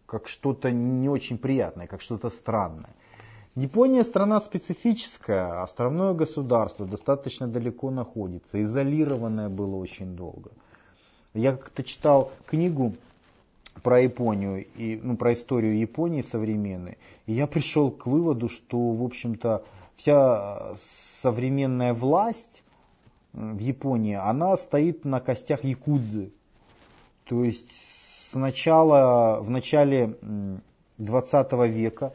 как 0.08 0.26
что-то 0.26 0.70
не 0.70 1.08
очень 1.08 1.36
приятное, 1.36 1.86
как 1.86 2.00
что-то 2.00 2.30
странное. 2.30 2.94
Япония 3.54 4.04
страна 4.04 4.40
специфическая, 4.40 5.62
островное 5.62 6.14
государство, 6.14 6.86
достаточно 6.86 7.46
далеко 7.46 7.90
находится, 7.90 8.62
изолированное 8.62 9.50
было 9.50 9.76
очень 9.76 10.16
долго. 10.16 10.50
Я 11.34 11.52
как-то 11.52 11.84
читал 11.84 12.32
книгу 12.46 12.94
про 13.82 14.00
Японию, 14.00 14.64
и, 14.76 14.98
ну, 15.02 15.16
про 15.16 15.34
историю 15.34 15.78
Японии 15.78 16.22
современной, 16.22 16.96
и 17.26 17.34
я 17.34 17.46
пришел 17.46 17.90
к 17.90 18.06
выводу, 18.06 18.48
что, 18.48 18.78
в 18.90 19.04
общем-то, 19.04 19.62
вся 19.96 20.74
современная 21.20 21.92
власть 21.92 22.62
в 23.34 23.58
Японии, 23.58 24.14
она 24.14 24.56
стоит 24.56 25.04
на 25.04 25.20
костях 25.20 25.64
якудзы. 25.64 26.32
То 27.24 27.44
есть 27.44 27.70
сначала, 28.30 29.40
в 29.40 29.50
начале 29.50 30.16
20 30.98 31.52
века 31.68 32.12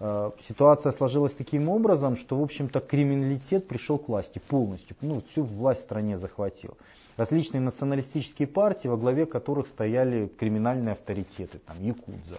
Э, 0.00 0.30
ситуация 0.46 0.92
сложилась 0.92 1.34
таким 1.34 1.68
образом, 1.68 2.16
что, 2.16 2.38
в 2.38 2.42
общем-то, 2.42 2.80
криминалитет 2.80 3.66
пришел 3.66 3.98
к 3.98 4.08
власти 4.08 4.38
полностью, 4.38 4.96
ну, 5.00 5.20
всю 5.30 5.42
власть 5.42 5.80
в 5.80 5.84
стране 5.84 6.18
захватил. 6.18 6.76
Различные 7.16 7.60
националистические 7.60 8.46
партии, 8.46 8.86
во 8.86 8.96
главе 8.96 9.26
которых 9.26 9.66
стояли 9.66 10.28
криминальные 10.38 10.92
авторитеты, 10.92 11.58
там, 11.58 11.76
Якудза. 11.80 12.38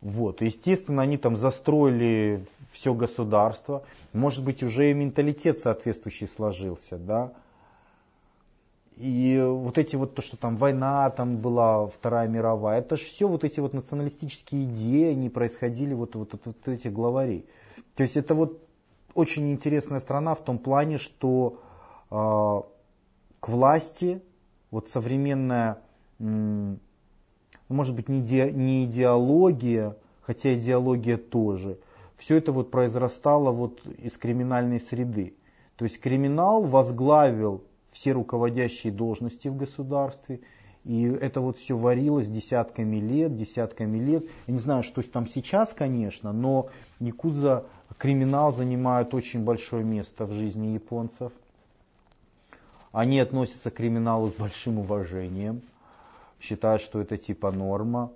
Вот, 0.00 0.40
естественно, 0.40 1.02
они 1.02 1.18
там 1.18 1.36
застроили 1.36 2.46
все 2.72 2.94
государство, 2.94 3.82
может 4.14 4.42
быть, 4.42 4.62
уже 4.62 4.90
и 4.90 4.94
менталитет 4.94 5.58
соответствующий 5.58 6.26
сложился, 6.26 6.96
да, 6.96 7.32
и 9.00 9.40
вот 9.40 9.78
эти 9.78 9.96
вот, 9.96 10.14
то, 10.14 10.20
что 10.20 10.36
там 10.36 10.56
война 10.56 11.08
там 11.10 11.38
была, 11.38 11.86
Вторая 11.86 12.28
мировая, 12.28 12.80
это 12.80 12.96
же 12.96 13.04
все 13.04 13.26
вот 13.26 13.44
эти 13.44 13.58
вот 13.58 13.72
националистические 13.72 14.64
идеи, 14.64 15.12
они 15.12 15.30
происходили 15.30 15.94
вот, 15.94 16.14
вот 16.16 16.34
от 16.34 16.44
вот, 16.44 16.68
этих 16.68 16.92
главарей. 16.92 17.46
То 17.94 18.02
есть 18.02 18.16
это 18.16 18.34
вот 18.34 18.62
очень 19.14 19.50
интересная 19.50 20.00
страна 20.00 20.34
в 20.34 20.44
том 20.44 20.58
плане, 20.58 20.98
что 20.98 21.60
э, 22.10 22.14
к 23.40 23.48
власти 23.48 24.22
вот 24.70 24.90
современная, 24.90 25.78
э, 26.18 26.76
может 27.68 27.94
быть, 27.94 28.08
не, 28.10 28.20
иде, 28.20 28.52
не 28.52 28.84
идеология, 28.84 29.96
хотя 30.20 30.54
идеология 30.54 31.16
тоже, 31.16 31.78
все 32.16 32.36
это 32.36 32.52
вот 32.52 32.70
произрастало 32.70 33.50
вот 33.50 33.80
из 33.86 34.18
криминальной 34.18 34.78
среды. 34.80 35.34
То 35.76 35.86
есть 35.86 35.98
криминал 35.98 36.64
возглавил 36.64 37.64
все 37.90 38.12
руководящие 38.12 38.92
должности 38.92 39.48
в 39.48 39.56
государстве. 39.56 40.40
И 40.84 41.04
это 41.04 41.40
вот 41.40 41.58
все 41.58 41.76
варилось 41.76 42.26
десятками 42.26 42.96
лет, 42.96 43.36
десятками 43.36 43.98
лет. 43.98 44.24
Я 44.46 44.54
не 44.54 44.60
знаю, 44.60 44.82
что 44.82 45.02
там 45.02 45.26
сейчас, 45.26 45.74
конечно, 45.74 46.32
но 46.32 46.68
Якудза, 47.00 47.66
криминал 47.98 48.54
занимает 48.54 49.12
очень 49.14 49.44
большое 49.44 49.84
место 49.84 50.24
в 50.24 50.32
жизни 50.32 50.68
японцев. 50.68 51.32
Они 52.92 53.20
относятся 53.20 53.70
к 53.70 53.74
криминалу 53.74 54.28
с 54.28 54.32
большим 54.32 54.78
уважением, 54.78 55.60
считают, 56.40 56.82
что 56.82 57.00
это 57.00 57.18
типа 57.18 57.52
норма. 57.52 58.10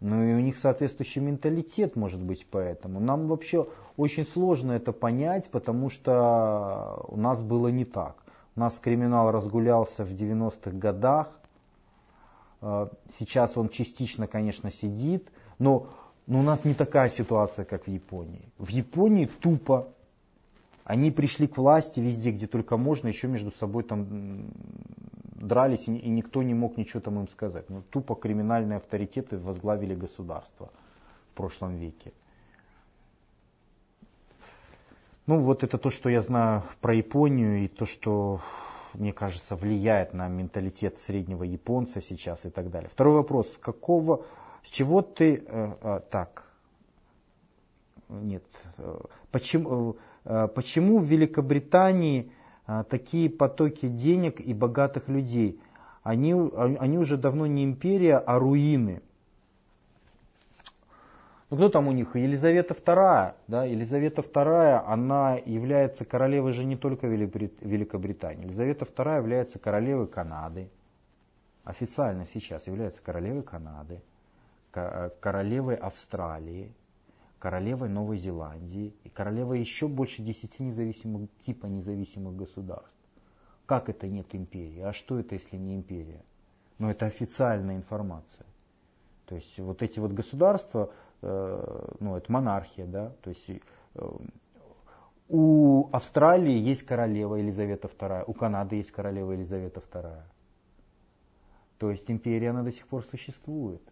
Ну 0.00 0.22
и 0.22 0.34
у 0.34 0.40
них 0.40 0.56
соответствующий 0.56 1.20
менталитет 1.20 1.96
может 1.96 2.20
быть 2.20 2.46
поэтому. 2.50 2.98
Нам 2.98 3.28
вообще 3.28 3.66
очень 3.96 4.26
сложно 4.26 4.72
это 4.72 4.92
понять, 4.92 5.48
потому 5.50 5.90
что 5.90 7.04
у 7.08 7.16
нас 7.16 7.42
было 7.42 7.68
не 7.68 7.84
так. 7.84 8.16
У 8.56 8.60
нас 8.60 8.78
криминал 8.78 9.30
разгулялся 9.30 10.02
в 10.04 10.12
90-х 10.12 10.70
годах. 10.70 11.28
Э, 12.62 12.88
сейчас 13.18 13.56
он 13.56 13.68
частично, 13.68 14.26
конечно, 14.26 14.72
сидит, 14.72 15.30
но, 15.58 15.88
но 16.26 16.40
у 16.40 16.42
нас 16.42 16.64
не 16.64 16.72
такая 16.72 17.10
ситуация, 17.10 17.66
как 17.66 17.84
в 17.84 17.88
Японии. 17.88 18.48
В 18.56 18.68
Японии 18.68 19.26
тупо. 19.26 19.88
Они 20.84 21.10
пришли 21.10 21.48
к 21.48 21.58
власти 21.58 22.00
везде, 22.00 22.30
где 22.30 22.46
только 22.46 22.76
можно, 22.76 23.08
еще 23.08 23.28
между 23.28 23.50
собой 23.50 23.82
там 23.82 24.46
дрались, 25.34 25.86
и 25.88 26.08
никто 26.08 26.42
не 26.42 26.54
мог 26.54 26.78
ничего 26.78 27.00
там 27.00 27.20
им 27.20 27.28
сказать. 27.28 27.68
Но 27.68 27.82
тупо 27.90 28.14
криминальные 28.14 28.78
авторитеты 28.78 29.36
возглавили 29.36 29.94
государство 29.94 30.70
в 31.32 31.36
прошлом 31.36 31.76
веке. 31.76 32.12
Ну, 35.26 35.40
вот 35.40 35.64
это 35.64 35.76
то, 35.76 35.90
что 35.90 36.08
я 36.08 36.22
знаю 36.22 36.62
про 36.80 36.94
Японию 36.94 37.64
и 37.64 37.68
то, 37.68 37.84
что, 37.84 38.40
мне 38.94 39.12
кажется, 39.12 39.56
влияет 39.56 40.14
на 40.14 40.28
менталитет 40.28 40.98
среднего 40.98 41.42
японца 41.42 42.00
сейчас 42.00 42.44
и 42.44 42.50
так 42.50 42.70
далее. 42.70 42.88
Второй 42.88 43.14
вопрос. 43.14 43.58
Какого, 43.60 44.24
с 44.62 44.68
чего 44.70 45.02
ты, 45.02 45.42
э, 45.44 45.72
э, 45.82 46.00
так, 46.10 46.44
нет, 48.08 48.44
э, 48.78 48.98
почему, 49.32 49.96
э, 50.24 50.46
почему 50.54 50.98
в 50.98 51.04
Великобритании 51.04 52.30
э, 52.68 52.84
такие 52.88 53.28
потоки 53.28 53.88
денег 53.88 54.38
и 54.40 54.54
богатых 54.54 55.08
людей? 55.08 55.60
Они, 56.04 56.32
они 56.32 56.98
уже 56.98 57.16
давно 57.16 57.46
не 57.46 57.64
империя, 57.64 58.18
а 58.18 58.38
руины. 58.38 59.02
Ну 61.48 61.56
кто 61.56 61.68
там 61.68 61.86
у 61.86 61.92
них? 61.92 62.16
Елизавета 62.16 62.74
II. 62.74 63.34
Да? 63.46 63.64
Елизавета 63.64 64.22
II, 64.22 64.82
она 64.86 65.36
является 65.36 66.04
королевой 66.04 66.52
же 66.52 66.64
не 66.64 66.76
только 66.76 67.06
Великобритании. 67.06 68.44
Елизавета 68.44 68.84
II 68.84 69.16
является 69.18 69.58
королевой 69.58 70.08
Канады. 70.08 70.68
Официально 71.62 72.26
сейчас 72.26 72.66
является 72.66 73.00
королевой 73.02 73.42
Канады, 73.42 74.02
королевой 74.72 75.76
Австралии, 75.76 76.72
королевой 77.38 77.88
Новой 77.88 78.18
Зеландии 78.18 78.94
и 79.04 79.08
королевой 79.08 79.60
еще 79.60 79.88
больше 79.88 80.22
десяти 80.22 80.62
независимых, 80.62 81.28
типа 81.40 81.66
независимых 81.66 82.36
государств. 82.36 82.90
Как 83.66 83.88
это 83.88 84.06
нет 84.06 84.32
империи? 84.32 84.80
А 84.80 84.92
что 84.92 85.18
это, 85.18 85.34
если 85.34 85.56
не 85.56 85.74
империя? 85.74 86.22
Но 86.78 86.86
ну, 86.86 86.92
это 86.92 87.06
официальная 87.06 87.76
информация. 87.76 88.46
То 89.26 89.34
есть 89.34 89.58
вот 89.58 89.82
эти 89.82 89.98
вот 89.98 90.12
государства, 90.12 90.92
Э, 90.92 91.05
ну, 92.00 92.16
это 92.16 92.30
монархия, 92.30 92.86
да, 92.86 93.10
то 93.22 93.30
есть 93.30 93.48
э, 93.48 93.58
у 95.28 95.88
Австралии 95.92 96.56
есть 96.56 96.84
королева 96.84 97.36
Елизавета 97.36 97.88
II, 97.88 98.24
у 98.26 98.32
Канады 98.32 98.76
есть 98.76 98.92
королева 98.92 99.32
Елизавета 99.32 99.80
II. 99.80 100.22
То 101.78 101.90
есть 101.90 102.10
империя, 102.10 102.50
она 102.50 102.62
до 102.62 102.72
сих 102.72 102.86
пор 102.86 103.04
существует. 103.04 103.82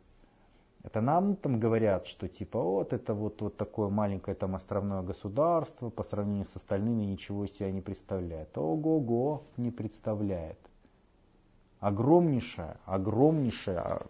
Это 0.85 1.01
нам 1.01 1.37
там 1.37 1.59
говорят, 1.59 2.07
что 2.07 2.29
типа 2.29 2.61
вот 2.61 2.92
это 2.92 3.14
вот, 3.14 3.40
вот 3.40 3.57
такое 3.57 3.88
маленькое 3.88 4.37
там 4.37 4.55
островное 4.55 5.03
государство 5.03 5.88
по 5.88 6.05
сравнению 6.05 6.47
с 6.47 6.57
остальными 6.57 7.05
ничего 7.05 7.47
себя 7.47 7.73
не 7.73 7.81
представляет. 7.81 8.57
Ого-го, 8.57 9.44
не 9.57 9.70
представляет. 9.70 10.59
Огромнейшая, 11.81 12.77
огромнейшая, 12.85 13.81
а, 13.81 14.07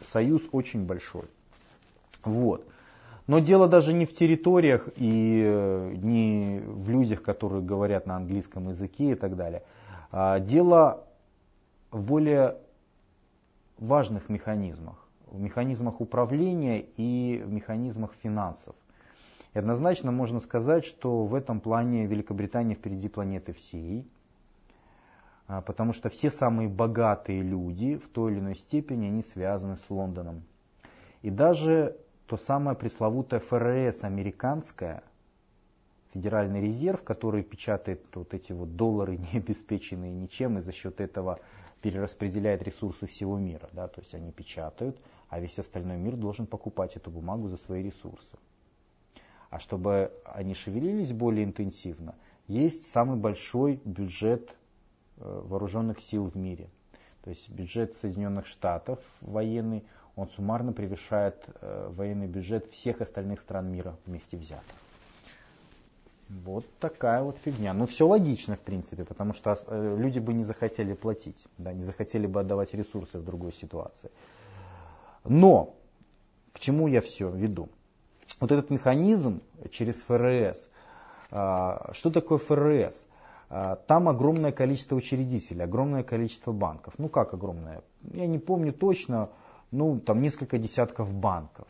союз 0.00 0.42
очень 0.52 0.86
большой. 0.86 1.28
Вот. 2.26 2.66
Но 3.26 3.38
дело 3.40 3.66
даже 3.66 3.92
не 3.92 4.04
в 4.06 4.14
территориях 4.14 4.88
и 4.96 5.42
э, 5.44 5.94
не 5.96 6.60
в 6.64 6.90
людях, 6.90 7.22
которые 7.22 7.62
говорят 7.62 8.06
на 8.06 8.16
английском 8.16 8.68
языке 8.68 9.12
и 9.12 9.14
так 9.14 9.36
далее. 9.36 9.62
А 10.12 10.38
дело 10.38 11.04
в 11.90 12.02
более 12.02 12.56
важных 13.78 14.28
механизмах 14.28 15.06
в 15.30 15.40
механизмах 15.40 16.00
управления 16.00 16.80
и 16.80 17.42
в 17.44 17.52
механизмах 17.52 18.14
финансов. 18.22 18.74
И 19.54 19.58
однозначно 19.58 20.12
можно 20.12 20.40
сказать, 20.40 20.84
что 20.84 21.24
в 21.24 21.34
этом 21.34 21.60
плане 21.60 22.06
Великобритания 22.06 22.74
впереди 22.74 23.08
планеты 23.08 23.52
всей, 23.52 24.06
а, 25.48 25.60
потому 25.62 25.92
что 25.92 26.08
все 26.08 26.30
самые 26.30 26.68
богатые 26.68 27.42
люди 27.42 27.96
в 27.96 28.08
той 28.08 28.32
или 28.32 28.40
иной 28.40 28.56
степени 28.56 29.06
они 29.06 29.22
связаны 29.22 29.76
с 29.76 29.90
Лондоном. 29.90 30.42
И 31.22 31.30
даже 31.30 31.96
то 32.26 32.36
самое 32.36 32.76
пресловутое 32.76 33.40
ФРС 33.40 34.02
американское, 34.02 35.02
Федеральный 36.12 36.60
резерв, 36.60 37.02
который 37.02 37.42
печатает 37.42 38.04
вот 38.14 38.34
эти 38.34 38.52
вот 38.52 38.76
доллары, 38.76 39.16
не 39.32 39.38
обеспеченные 39.38 40.12
ничем, 40.12 40.58
и 40.58 40.60
за 40.60 40.72
счет 40.72 41.00
этого 41.00 41.40
перераспределяет 41.82 42.62
ресурсы 42.62 43.06
всего 43.06 43.38
мира. 43.38 43.68
Да, 43.72 43.86
то 43.86 44.00
есть 44.00 44.14
они 44.14 44.32
печатают, 44.32 44.98
а 45.28 45.40
весь 45.40 45.58
остальной 45.58 45.98
мир 45.98 46.16
должен 46.16 46.46
покупать 46.46 46.96
эту 46.96 47.10
бумагу 47.10 47.48
за 47.48 47.56
свои 47.56 47.82
ресурсы. 47.82 48.36
А 49.50 49.60
чтобы 49.60 50.12
они 50.24 50.54
шевелились 50.54 51.12
более 51.12 51.44
интенсивно, 51.44 52.16
есть 52.48 52.90
самый 52.90 53.16
большой 53.16 53.80
бюджет 53.84 54.56
э, 55.18 55.42
вооруженных 55.44 56.00
сил 56.00 56.24
в 56.24 56.36
мире. 56.36 56.68
То 57.22 57.30
есть 57.30 57.50
бюджет 57.50 57.94
Соединенных 57.96 58.46
Штатов 58.46 59.00
военный, 59.20 59.84
он 60.16 60.28
суммарно 60.30 60.72
превышает 60.72 61.44
э, 61.60 61.88
военный 61.90 62.26
бюджет 62.26 62.72
всех 62.72 63.02
остальных 63.02 63.40
стран 63.40 63.70
мира 63.70 63.96
вместе 64.06 64.36
взятых. 64.36 64.74
Вот 66.28 66.66
такая 66.80 67.22
вот 67.22 67.38
фигня. 67.44 67.72
Ну, 67.72 67.86
все 67.86 68.06
логично, 68.06 68.56
в 68.56 68.60
принципе, 68.60 69.04
потому 69.04 69.32
что 69.34 69.56
э, 69.66 69.96
люди 69.98 70.18
бы 70.18 70.32
не 70.32 70.42
захотели 70.42 70.94
платить, 70.94 71.46
да, 71.58 71.72
не 71.72 71.84
захотели 71.84 72.26
бы 72.26 72.40
отдавать 72.40 72.74
ресурсы 72.74 73.18
в 73.18 73.24
другой 73.24 73.52
ситуации. 73.52 74.10
Но, 75.24 75.74
к 76.52 76.58
чему 76.58 76.88
я 76.88 77.00
все 77.00 77.30
веду? 77.30 77.68
Вот 78.40 78.50
этот 78.50 78.70
механизм 78.70 79.42
через 79.70 80.02
ФРС, 80.02 80.68
а, 81.30 81.90
что 81.92 82.10
такое 82.10 82.38
ФРС? 82.38 83.06
А, 83.48 83.76
там 83.76 84.08
огромное 84.08 84.52
количество 84.52 84.96
учредителей, 84.96 85.64
огромное 85.64 86.02
количество 86.02 86.52
банков. 86.52 86.94
Ну 86.98 87.08
как 87.08 87.34
огромное? 87.34 87.82
Я 88.12 88.26
не 88.26 88.38
помню 88.38 88.72
точно, 88.72 89.30
ну 89.70 90.00
там 90.00 90.20
несколько 90.20 90.58
десятков 90.58 91.12
банков. 91.12 91.66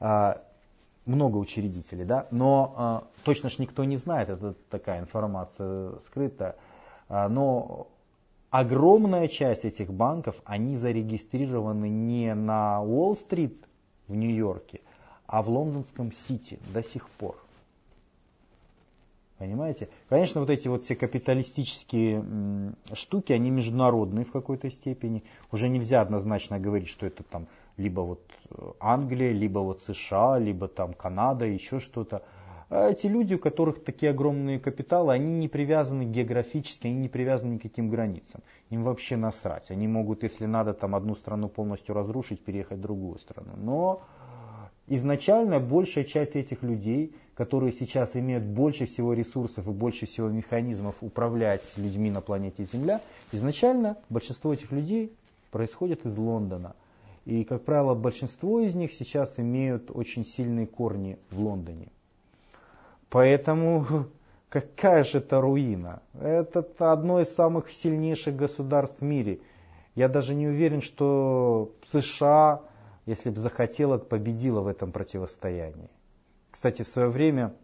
А, 0.00 0.42
много 1.04 1.38
учредителей, 1.38 2.04
да, 2.04 2.26
но 2.30 3.08
точно 3.24 3.48
ж 3.48 3.58
никто 3.58 3.84
не 3.84 3.96
знает, 3.96 4.28
это 4.28 4.54
такая 4.68 5.00
информация 5.00 5.98
скрыта. 6.00 6.56
Но 7.08 7.88
огромная 8.50 9.28
часть 9.28 9.64
этих 9.64 9.90
банков, 9.90 10.36
они 10.44 10.76
зарегистрированы 10.76 11.88
не 11.88 12.34
на 12.34 12.82
Уолл-стрит 12.82 13.66
в 14.06 14.14
Нью-Йорке, 14.14 14.82
а 15.26 15.42
в 15.42 15.48
лондонском 15.48 16.12
Сити 16.12 16.58
до 16.72 16.82
сих 16.82 17.08
пор. 17.08 17.36
Понимаете? 19.38 19.88
Конечно, 20.08 20.40
вот 20.40 20.50
эти 20.50 20.66
вот 20.66 20.82
все 20.82 20.96
капиталистические 20.96 22.74
штуки, 22.92 23.32
они 23.32 23.50
международные 23.50 24.24
в 24.24 24.32
какой-то 24.32 24.68
степени. 24.68 25.22
Уже 25.52 25.68
нельзя 25.68 26.00
однозначно 26.00 26.58
говорить, 26.58 26.88
что 26.88 27.06
это 27.06 27.22
там 27.22 27.46
либо 27.76 28.00
вот 28.00 28.20
э, 28.50 28.72
Англия, 28.80 29.30
либо 29.30 29.60
вот 29.60 29.82
США, 29.82 30.38
либо 30.38 30.66
там 30.66 30.92
Канада, 30.92 31.44
еще 31.44 31.78
что-то. 31.78 32.24
А 32.68 32.90
эти 32.90 33.06
люди, 33.06 33.34
у 33.34 33.38
которых 33.38 33.84
такие 33.84 34.10
огромные 34.10 34.58
капиталы, 34.58 35.12
они 35.12 35.32
не 35.32 35.48
привязаны 35.48 36.02
географически, 36.02 36.88
они 36.88 36.96
не 36.96 37.08
привязаны 37.08 37.54
ни 37.54 37.58
к 37.58 37.62
каким 37.62 37.88
границам. 37.88 38.42
Им 38.70 38.82
вообще 38.82 39.16
насрать. 39.16 39.70
Они 39.70 39.86
могут, 39.86 40.24
если 40.24 40.46
надо, 40.46 40.74
там 40.74 40.96
одну 40.96 41.14
страну 41.14 41.48
полностью 41.48 41.94
разрушить, 41.94 42.44
переехать 42.44 42.78
в 42.78 42.82
другую 42.82 43.18
страну. 43.20 43.52
Но 43.56 44.02
изначально 44.88 45.60
большая 45.60 46.04
часть 46.04 46.36
этих 46.36 46.62
людей, 46.62 47.14
которые 47.34 47.72
сейчас 47.72 48.16
имеют 48.16 48.44
больше 48.44 48.86
всего 48.86 49.12
ресурсов 49.12 49.66
и 49.66 49.70
больше 49.70 50.06
всего 50.06 50.28
механизмов 50.28 50.96
управлять 51.00 51.62
людьми 51.76 52.10
на 52.10 52.20
планете 52.20 52.64
Земля, 52.64 53.00
изначально 53.32 53.96
большинство 54.08 54.52
этих 54.52 54.72
людей 54.72 55.12
происходит 55.50 56.04
из 56.04 56.16
Лондона. 56.16 56.74
И, 57.24 57.44
как 57.44 57.64
правило, 57.64 57.94
большинство 57.94 58.60
из 58.60 58.74
них 58.74 58.92
сейчас 58.92 59.38
имеют 59.38 59.90
очень 59.92 60.24
сильные 60.24 60.66
корни 60.66 61.18
в 61.30 61.40
Лондоне. 61.40 61.88
Поэтому 63.10 63.86
какая 64.48 65.04
же 65.04 65.18
это 65.18 65.40
руина? 65.40 66.02
Это 66.18 66.66
одно 66.78 67.20
из 67.20 67.34
самых 67.34 67.70
сильнейших 67.70 68.34
государств 68.34 69.00
в 69.00 69.04
мире. 69.04 69.40
Я 69.94 70.08
даже 70.08 70.34
не 70.34 70.46
уверен, 70.46 70.80
что 70.80 71.72
США, 71.92 72.62
если 73.08 73.30
бы 73.30 73.40
захотела, 73.40 73.96
победила 73.96 74.60
в 74.60 74.66
этом 74.66 74.92
противостоянии. 74.92 75.88
Кстати, 76.50 76.82
в 76.82 76.88
свое 76.88 77.08
время 77.08 77.54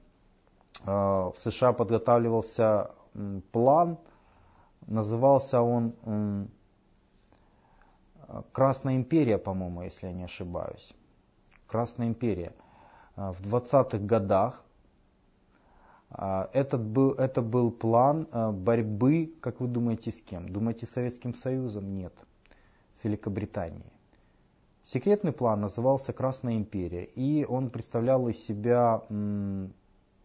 э, 0.85 0.90
в 0.90 1.35
США 1.38 1.74
подготавливался 1.74 2.92
план, 3.52 3.98
назывался 4.87 5.61
он 5.61 6.48
Красная 8.52 8.96
империя, 8.96 9.38
по-моему, 9.38 9.83
если 9.83 10.07
я 10.07 10.12
не 10.12 10.24
ошибаюсь. 10.24 10.92
Красная 11.66 12.09
империя. 12.09 12.54
Э, 13.16 13.33
в 13.33 13.54
20-х 13.54 13.98
годах 13.98 14.64
а, 16.11 16.48
этот 16.52 16.80
был, 16.80 17.12
это 17.12 17.42
был 17.42 17.70
план 17.70 18.26
борьбы, 18.33 19.35
как 19.40 19.61
вы 19.61 19.68
думаете, 19.68 20.11
с 20.11 20.20
кем? 20.22 20.48
Думаете, 20.48 20.87
с 20.87 20.90
Советским 20.90 21.35
Союзом? 21.35 21.94
Нет, 21.94 22.14
с 22.94 23.04
Великобританией. 23.04 23.93
Секретный 24.84 25.32
план 25.32 25.60
назывался 25.60 26.12
Красная 26.12 26.56
империя, 26.56 27.04
и 27.04 27.44
он 27.44 27.70
представлял 27.70 28.28
из 28.28 28.44
себя 28.44 29.02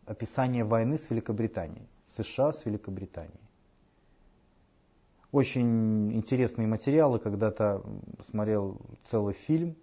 описание 0.05 0.63
войны 0.63 0.97
с 0.97 1.09
Великобританией, 1.09 1.87
США 2.09 2.51
с 2.51 2.65
Великобританией. 2.65 3.39
Очень 5.31 6.13
интересные 6.13 6.67
материалы, 6.67 7.19
когда-то 7.19 7.83
смотрел 8.29 8.77
целый 9.05 9.33
фильм 9.33 9.75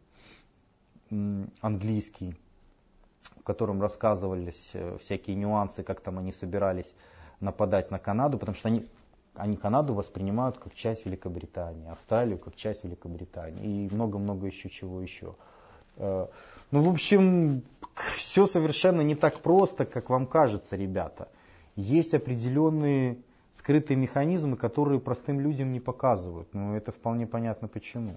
английский, 1.60 2.34
котором 3.46 3.80
рассказывались 3.80 4.70
э, 4.74 4.98
всякие 4.98 5.36
нюансы, 5.36 5.84
как 5.84 6.00
там 6.00 6.18
они 6.18 6.32
собирались 6.32 6.92
нападать 7.38 7.92
на 7.92 8.00
Канаду, 8.00 8.38
потому 8.38 8.56
что 8.56 8.68
они, 8.68 8.84
они 9.38 9.56
Канаду 9.56 9.94
воспринимают 9.94 10.58
как 10.58 10.74
часть 10.74 11.06
Великобритании, 11.06 11.88
Австралию 11.90 12.38
как 12.38 12.56
часть 12.56 12.84
Великобритании 12.84 13.86
и 13.86 13.94
много-много 13.94 14.46
еще 14.46 14.68
чего 14.68 15.00
еще. 15.00 15.34
Э, 15.96 16.26
ну, 16.70 16.80
в 16.80 16.88
общем, 16.88 17.62
все 18.16 18.46
совершенно 18.46 19.00
не 19.00 19.14
так 19.14 19.40
просто, 19.40 19.86
как 19.86 20.10
вам 20.10 20.26
кажется, 20.26 20.76
ребята. 20.76 21.28
Есть 21.76 22.14
определенные 22.14 23.18
скрытые 23.54 23.96
механизмы, 23.96 24.56
которые 24.56 25.00
простым 25.00 25.40
людям 25.40 25.72
не 25.72 25.80
показывают. 25.80 26.52
Но 26.52 26.68
ну, 26.68 26.74
это 26.74 26.92
вполне 26.92 27.26
понятно 27.26 27.68
почему. 27.68 28.16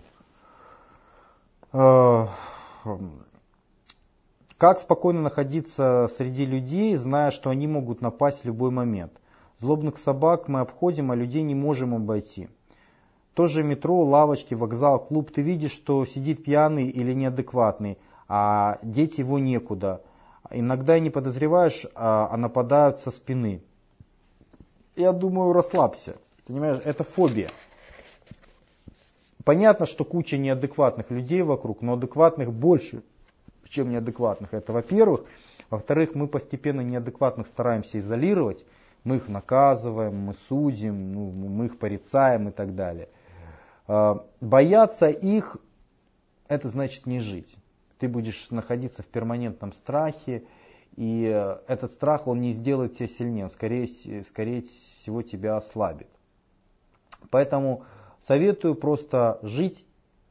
Э, 1.71 2.27
как 4.57 4.79
спокойно 4.79 5.21
находиться 5.21 6.09
среди 6.17 6.45
людей, 6.45 6.95
зная, 6.95 7.31
что 7.31 7.49
они 7.49 7.67
могут 7.67 8.01
напасть 8.01 8.41
в 8.41 8.45
любой 8.45 8.71
момент? 8.71 9.13
Злобных 9.59 9.97
собак 9.97 10.47
мы 10.47 10.61
обходим, 10.61 11.11
а 11.11 11.15
людей 11.15 11.41
не 11.41 11.55
можем 11.55 11.93
обойти. 11.93 12.49
Тоже 13.33 13.63
метро, 13.63 14.03
лавочки, 14.03 14.53
вокзал, 14.53 14.99
клуб. 15.03 15.31
Ты 15.31 15.41
видишь, 15.41 15.71
что 15.71 16.05
сидит 16.05 16.43
пьяный 16.43 16.89
или 16.89 17.13
неадекватный, 17.13 17.97
а 18.27 18.77
деть 18.83 19.17
его 19.17 19.37
некуда. 19.39 20.01
Иногда 20.49 20.97
не 20.99 21.09
подозреваешь, 21.09 21.85
а, 21.93 22.29
а 22.31 22.37
нападают 22.37 22.99
со 22.99 23.11
спины. 23.11 23.61
Я 24.95 25.11
думаю, 25.11 25.53
расслабься. 25.53 26.15
Понимаешь, 26.47 26.81
это 26.83 27.03
фобия. 27.03 27.49
Понятно, 29.43 29.85
что 29.85 30.05
куча 30.05 30.37
неадекватных 30.37 31.11
людей 31.11 31.41
вокруг, 31.43 31.81
но 31.81 31.93
адекватных 31.93 32.51
больше 32.51 33.03
чем 33.69 33.91
неадекватных. 33.91 34.53
Это 34.53 34.73
во-первых. 34.73 35.21
Во-вторых, 35.69 36.15
мы 36.15 36.27
постепенно 36.27 36.81
неадекватных 36.81 37.47
стараемся 37.47 37.99
изолировать, 37.99 38.65
мы 39.03 39.17
их 39.17 39.27
наказываем, 39.27 40.15
мы 40.17 40.33
судим, 40.47 41.13
ну, 41.13 41.31
мы 41.31 41.65
их 41.65 41.77
порицаем 41.77 42.49
и 42.49 42.51
так 42.51 42.75
далее. 42.75 43.09
А, 43.87 44.25
бояться 44.41 45.09
их, 45.09 45.57
это 46.47 46.67
значит 46.67 47.05
не 47.05 47.19
жить. 47.19 47.55
Ты 47.99 48.07
будешь 48.07 48.49
находиться 48.49 49.03
в 49.03 49.07
перманентном 49.07 49.73
страхе, 49.73 50.43
и 50.95 51.23
этот 51.67 51.93
страх, 51.93 52.27
он 52.27 52.41
не 52.41 52.51
сделает 52.51 52.97
тебя 52.97 53.07
сильнее, 53.07 53.45
он 53.45 53.51
скорее, 53.51 53.87
скорее 54.23 54.63
всего 54.99 55.21
тебя 55.21 55.55
ослабит. 55.55 56.07
Поэтому 57.29 57.83
советую 58.21 58.75
просто 58.75 59.39
жить 59.43 59.85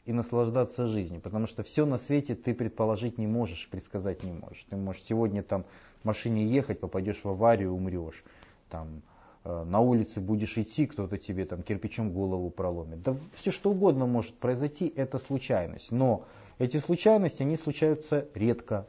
и 0.04 0.12
наслаждаться 0.12 0.86
жизнью, 0.86 1.20
потому 1.20 1.46
что 1.46 1.62
все 1.62 1.84
на 1.84 1.98
свете 1.98 2.34
ты 2.34 2.54
предположить 2.54 3.18
не 3.18 3.26
можешь, 3.26 3.68
предсказать 3.70 4.24
не 4.24 4.32
можешь. 4.32 4.66
Ты 4.70 4.76
можешь 4.76 5.02
сегодня 5.08 5.42
там 5.42 5.64
в 6.02 6.06
машине 6.06 6.46
ехать, 6.46 6.80
попадешь 6.80 7.22
в 7.22 7.28
аварию, 7.28 7.72
умрешь. 7.72 8.24
Там, 8.70 9.02
э, 9.44 9.64
на 9.64 9.80
улице 9.80 10.20
будешь 10.20 10.56
идти, 10.58 10.86
кто-то 10.86 11.18
тебе 11.18 11.44
там 11.44 11.62
кирпичом 11.62 12.12
голову 12.12 12.50
проломит. 12.50 13.02
Да 13.02 13.16
все 13.34 13.50
что 13.50 13.70
угодно 13.70 14.06
может 14.06 14.34
произойти, 14.34 14.92
это 14.94 15.18
случайность. 15.18 15.90
Но 15.90 16.24
эти 16.58 16.78
случайности, 16.78 17.42
они 17.42 17.56
случаются 17.56 18.26
редко. 18.34 18.86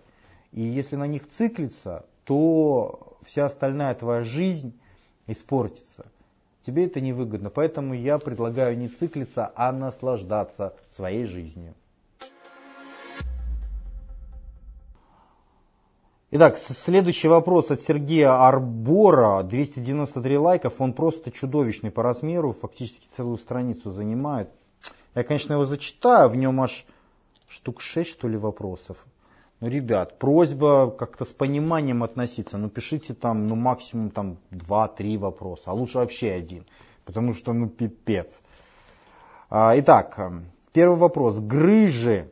И 0.52 0.62
если 0.62 0.96
на 0.96 1.08
них 1.08 1.30
циклиться, 1.30 2.06
то 2.24 3.18
вся 3.22 3.46
остальная 3.46 3.94
твоя 3.96 4.24
жизнь 4.24 4.74
испортится. 5.28 6.06
Тебе 6.66 6.86
это 6.86 7.00
невыгодно, 7.00 7.50
поэтому 7.50 7.94
я 7.94 8.20
предлагаю 8.20 8.78
не 8.78 8.90
циклиться, 8.90 9.52
а 9.56 9.72
наслаждаться 9.72 10.76
своей 10.96 11.26
жизнью. 11.26 11.74
Итак, 16.32 16.60
следующий 16.60 17.28
вопрос 17.28 17.72
от 17.72 17.82
Сергея 17.82 18.46
Арбора, 18.48 19.42
293 19.42 20.38
лайков, 20.38 20.80
он 20.80 20.94
просто 20.94 21.32
чудовищный 21.32 21.90
по 21.90 22.04
размеру, 22.04 22.54
фактически 22.54 23.08
целую 23.18 23.40
страницу 23.40 23.92
занимает. 23.92 24.52
Я, 25.16 25.24
конечно, 25.24 25.54
его 25.54 25.66
зачитаю, 25.66 26.30
в 26.30 26.36
нем 26.36 26.62
аж 26.62 26.86
штук 27.48 27.82
6, 27.82 28.08
что 28.08 28.28
ли, 28.28 28.38
вопросов. 28.38 29.04
Ну, 29.60 29.70
ребят, 29.70 30.20
просьба 30.20 30.92
как-то 30.92 31.26
с 31.26 31.30
пониманием 31.30 32.04
относиться. 32.04 32.60
Ну, 32.60 32.70
пишите 32.70 33.16
там, 33.16 33.48
ну, 33.48 33.56
максимум 33.56 34.12
там 34.12 34.38
2-3 34.52 35.18
вопроса, 35.18 35.64
а 35.66 35.74
лучше 35.74 35.98
вообще 35.98 36.34
один, 36.34 36.64
потому 37.06 37.34
что, 37.34 37.54
ну, 37.54 37.68
пипец. 37.68 38.40
А, 39.50 39.74
итак, 39.80 40.14
эм, 40.20 40.46
первый 40.74 41.00
вопрос. 41.00 41.40
Грыжи. 41.40 42.30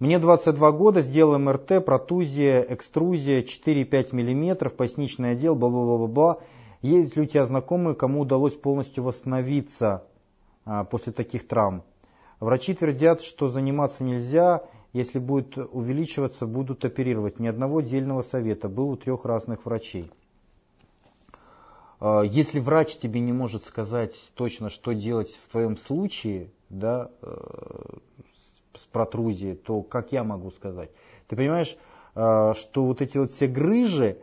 Мне 0.00 0.18
22 0.18 0.72
года, 0.72 1.02
сделал 1.02 1.38
МРТ, 1.38 1.84
протузия, 1.84 2.64
экструзия 2.66 3.42
4-5 3.42 4.14
мм, 4.14 4.70
поясничный 4.70 5.32
отдел, 5.32 5.54
бла-бла-бла-бла. 5.54 6.38
Есть 6.80 7.16
ли 7.16 7.22
у 7.22 7.26
тебя 7.26 7.44
знакомые, 7.44 7.94
кому 7.94 8.20
удалось 8.20 8.54
полностью 8.54 9.04
восстановиться 9.04 10.06
а, 10.64 10.84
после 10.84 11.12
таких 11.12 11.46
травм? 11.46 11.82
Врачи 12.40 12.72
твердят, 12.72 13.20
что 13.20 13.48
заниматься 13.48 14.02
нельзя, 14.02 14.64
если 14.94 15.18
будет 15.18 15.58
увеличиваться, 15.58 16.46
будут 16.46 16.82
оперировать. 16.86 17.38
Ни 17.38 17.48
одного 17.48 17.80
отдельного 17.80 18.22
совета. 18.22 18.70
Был 18.70 18.88
у 18.88 18.96
трех 18.96 19.26
разных 19.26 19.66
врачей. 19.66 20.10
А, 22.00 22.22
если 22.22 22.58
врач 22.58 22.96
тебе 22.96 23.20
не 23.20 23.34
может 23.34 23.66
сказать 23.66 24.14
точно, 24.32 24.70
что 24.70 24.92
делать 24.94 25.36
в 25.44 25.50
твоем 25.50 25.76
случае, 25.76 26.52
да, 26.70 27.10
э, 27.20 27.98
с 28.74 28.84
протрузией, 28.86 29.56
то 29.56 29.82
как 29.82 30.12
я 30.12 30.24
могу 30.24 30.50
сказать? 30.50 30.90
Ты 31.28 31.36
понимаешь, 31.36 31.76
э, 32.14 32.54
что 32.56 32.84
вот 32.84 33.00
эти 33.00 33.18
вот 33.18 33.30
все 33.30 33.46
грыжи, 33.46 34.18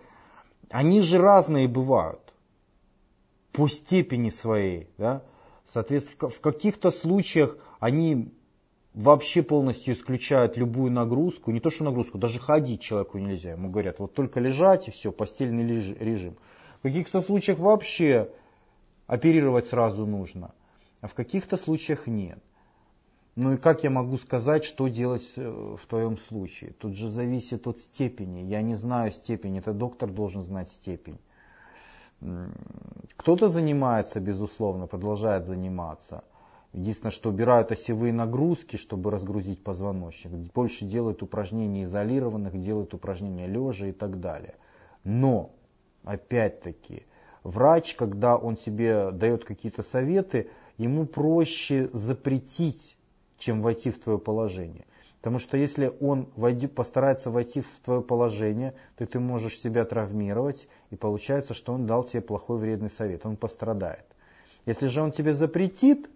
они 0.70 1.02
же 1.02 1.20
разные 1.20 1.68
бывают 1.68 2.22
по 3.52 3.68
степени 3.68 4.30
своей. 4.30 4.90
Да? 4.98 5.24
Соответственно, 5.74 6.30
в 6.30 6.40
каких-то 6.40 6.92
случаях 6.92 7.58
они 7.80 8.32
вообще 8.94 9.44
полностью 9.44 9.94
исключают 9.94 10.58
любую 10.58 10.92
нагрузку, 10.92 11.52
не 11.52 11.60
то 11.60 11.70
что 11.70 11.84
нагрузку, 11.84 12.18
даже 12.18 12.40
ходить 12.40 12.82
человеку 12.82 13.18
нельзя. 13.20 13.52
Ему 13.52 13.70
говорят, 13.70 14.00
вот 14.00 14.14
только 14.14 14.40
лежать 14.40 14.88
и 14.88 14.92
все, 14.92 15.12
постельный 15.12 15.64
режим. 15.66 16.36
В 16.80 16.84
каких-то 16.84 17.22
случаях 17.22 17.60
вообще 17.60 18.30
оперировать 19.06 19.68
сразу 19.68 20.06
нужно, 20.06 20.54
а 21.02 21.08
в 21.08 21.14
каких-то 21.14 21.58
случаях 21.58 22.08
нет. 22.08 22.40
Ну 23.38 23.54
и 23.54 23.58
как 23.58 23.84
я 23.84 23.90
могу 23.90 24.18
сказать, 24.18 24.66
что 24.66 24.90
делать 24.90 25.32
э, 25.38 25.76
в 25.80 25.86
твоем 25.86 26.18
случае? 26.18 26.72
Тут 26.72 26.96
же 26.96 27.10
зависит 27.10 27.68
от 27.68 27.80
степени. 27.80 28.42
Я 28.42 28.62
не 28.62 28.76
знаю 28.76 29.12
степень, 29.12 29.58
это 29.58 29.72
доктор 29.72 30.10
должен 30.12 30.44
знать 30.44 30.70
степень. 30.70 31.20
Кто-то 33.16 33.48
занимается, 33.48 34.20
безусловно, 34.20 34.88
продолжает 34.88 35.46
заниматься– 35.46 36.24
Единственное, 36.74 37.12
что 37.12 37.30
убирают 37.30 37.72
осевые 37.72 38.14
нагрузки, 38.14 38.76
чтобы 38.76 39.10
разгрузить 39.10 39.64
позвоночник. 39.64 40.32
Больше 40.54 40.86
делают 40.86 41.24
упражнений 41.24 41.84
изолированных, 41.84 42.60
делают 42.62 42.94
упражнения 42.94 43.48
лежа 43.48 43.88
и 43.88 43.92
так 43.92 44.20
далее. 44.20 44.56
Но, 45.04 45.52
опять-таки, 46.04 47.06
врач, 47.44 47.96
когда 47.96 48.36
он 48.36 48.58
себе 48.58 49.12
дает 49.12 49.46
какие-то 49.46 49.82
советы, 49.82 50.50
ему 50.78 51.06
проще 51.06 51.90
запретить, 51.94 52.97
чем 53.38 53.62
войти 53.62 53.92
в 53.92 54.00
твое 54.00 54.20
положение. 54.20 54.86
Потому 55.20 55.40
что 55.40 55.58
если 55.58 55.92
он 56.00 56.30
войди, 56.36 56.68
постарается 56.68 57.32
войти 57.32 57.62
в 57.62 57.80
твое 57.84 58.02
положение, 58.02 58.76
то 58.98 59.06
ты 59.06 59.20
можешь 59.20 59.60
себя 59.60 59.84
травмировать, 59.84 60.68
и 60.90 60.96
получается, 60.96 61.54
что 61.54 61.74
он 61.74 61.86
дал 61.86 62.04
тебе 62.04 62.22
плохой 62.22 62.58
вредный 62.60 62.90
совет, 62.90 63.26
он 63.26 63.36
пострадает. 63.36 64.06
Если 64.66 64.88
же 64.88 65.02
он 65.02 65.12
тебе 65.12 65.34
запретит, 65.34 66.10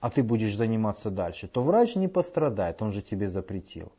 а 0.00 0.10
ты 0.10 0.22
будешь 0.22 0.56
заниматься 0.56 1.10
дальше, 1.10 1.48
то 1.48 1.62
врач 1.62 1.96
не 1.96 2.08
пострадает, 2.08 2.82
он 2.82 2.92
же 2.92 3.02
тебе 3.02 3.28
запретил. 3.28 3.90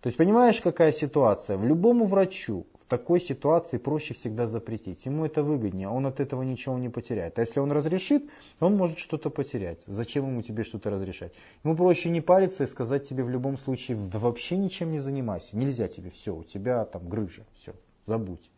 То 0.00 0.06
есть 0.06 0.16
понимаешь, 0.16 0.60
какая 0.60 0.92
ситуация? 0.92 1.58
В 1.58 1.64
любому 1.64 2.06
врачу 2.06 2.66
такой 2.90 3.20
ситуации 3.20 3.78
проще 3.78 4.14
всегда 4.14 4.48
запретить. 4.48 5.06
Ему 5.06 5.24
это 5.24 5.44
выгоднее, 5.44 5.88
он 5.88 6.06
от 6.06 6.18
этого 6.18 6.42
ничего 6.42 6.76
не 6.76 6.88
потеряет. 6.88 7.38
А 7.38 7.42
если 7.42 7.60
он 7.60 7.70
разрешит, 7.70 8.28
он 8.58 8.76
может 8.76 8.98
что-то 8.98 9.30
потерять. 9.30 9.78
Зачем 9.86 10.26
ему 10.26 10.42
тебе 10.42 10.64
что-то 10.64 10.90
разрешать? 10.90 11.32
Ему 11.62 11.76
проще 11.76 12.10
не 12.10 12.20
париться 12.20 12.64
и 12.64 12.66
сказать 12.66 13.08
тебе 13.08 13.22
в 13.22 13.30
любом 13.30 13.58
случае, 13.58 13.96
да 13.96 14.18
вообще 14.18 14.56
ничем 14.56 14.90
не 14.90 14.98
занимайся. 14.98 15.56
Нельзя 15.56 15.86
тебе, 15.86 16.10
все, 16.10 16.34
у 16.34 16.42
тебя 16.42 16.84
там 16.84 17.08
грыжа, 17.08 17.46
все, 17.54 17.74
забудь. 18.06 18.50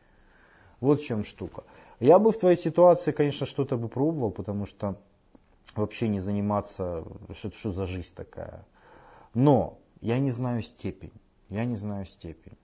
Вот 0.80 1.02
в 1.02 1.04
чем 1.04 1.24
штука. 1.24 1.64
Я 2.00 2.18
бы 2.18 2.32
в 2.32 2.38
твоей 2.38 2.56
ситуации, 2.56 3.12
конечно, 3.12 3.44
что-то 3.44 3.76
бы 3.76 3.88
пробовал, 3.88 4.30
потому 4.30 4.64
что 4.64 4.98
вообще 5.76 6.08
не 6.08 6.20
заниматься, 6.20 7.04
что, 7.34 7.50
что 7.50 7.72
за 7.72 7.86
жизнь 7.86 8.14
такая. 8.16 8.64
Но 9.34 9.78
я 10.00 10.18
не 10.18 10.30
знаю 10.30 10.62
степень, 10.62 11.12
я 11.50 11.66
не 11.66 11.76
знаю 11.76 12.06
степень. 12.06 12.56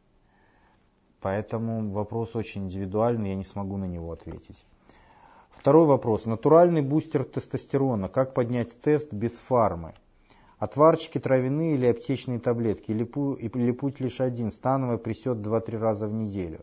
Поэтому 1.21 1.91
вопрос 1.91 2.37
очень 2.37 2.65
индивидуальный, 2.65 3.31
я 3.31 3.35
не 3.35 3.45
смогу 3.45 3.77
на 3.77 3.87
него 3.87 4.13
ответить. 4.13 4.65
Второй 5.51 5.87
вопрос. 5.87 6.25
Натуральный 6.25 6.83
бустер 6.83 7.25
тестостерона. 7.25 8.09
Как 8.09 8.35
поднять 8.35 8.81
тест 8.81 9.13
без 9.13 9.33
фармы? 9.37 9.95
Отварчики 10.59 11.19
травяные 11.19 11.75
или 11.75 11.87
аптечные 11.87 12.39
таблетки? 12.39 12.93
Или, 12.93 13.03
или 13.03 13.73
путь 13.73 13.99
лишь 13.99 14.21
один. 14.21 14.53
Становая 14.53 14.99
присет 14.99 15.39
2-3 15.39 15.79
раза 15.79 16.07
в 16.07 16.13
неделю. 16.13 16.61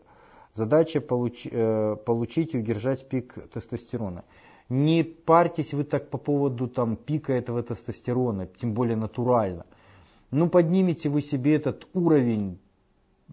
Задача 0.54 1.02
получ, 1.02 1.46
э, 1.50 1.96
получить 2.06 2.54
и 2.54 2.58
удержать 2.58 3.06
пик 3.06 3.34
тестостерона. 3.52 4.24
Не 4.70 5.04
парьтесь 5.04 5.74
вы 5.74 5.84
так 5.84 6.08
по 6.08 6.16
поводу 6.16 6.66
там, 6.66 6.96
пика 6.96 7.34
этого 7.34 7.62
тестостерона, 7.62 8.46
тем 8.46 8.72
более 8.72 8.96
натурально. 8.96 9.66
Ну, 10.30 10.48
поднимите 10.48 11.10
вы 11.10 11.20
себе 11.20 11.54
этот 11.56 11.86
уровень, 11.92 12.58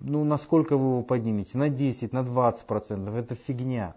ну, 0.01 0.23
насколько 0.23 0.77
вы 0.77 0.87
его 0.89 1.01
поднимете? 1.03 1.57
На 1.57 1.69
10, 1.69 2.13
на 2.13 2.23
20 2.23 2.65
процентов. 2.65 3.15
Это 3.15 3.35
фигня. 3.35 3.95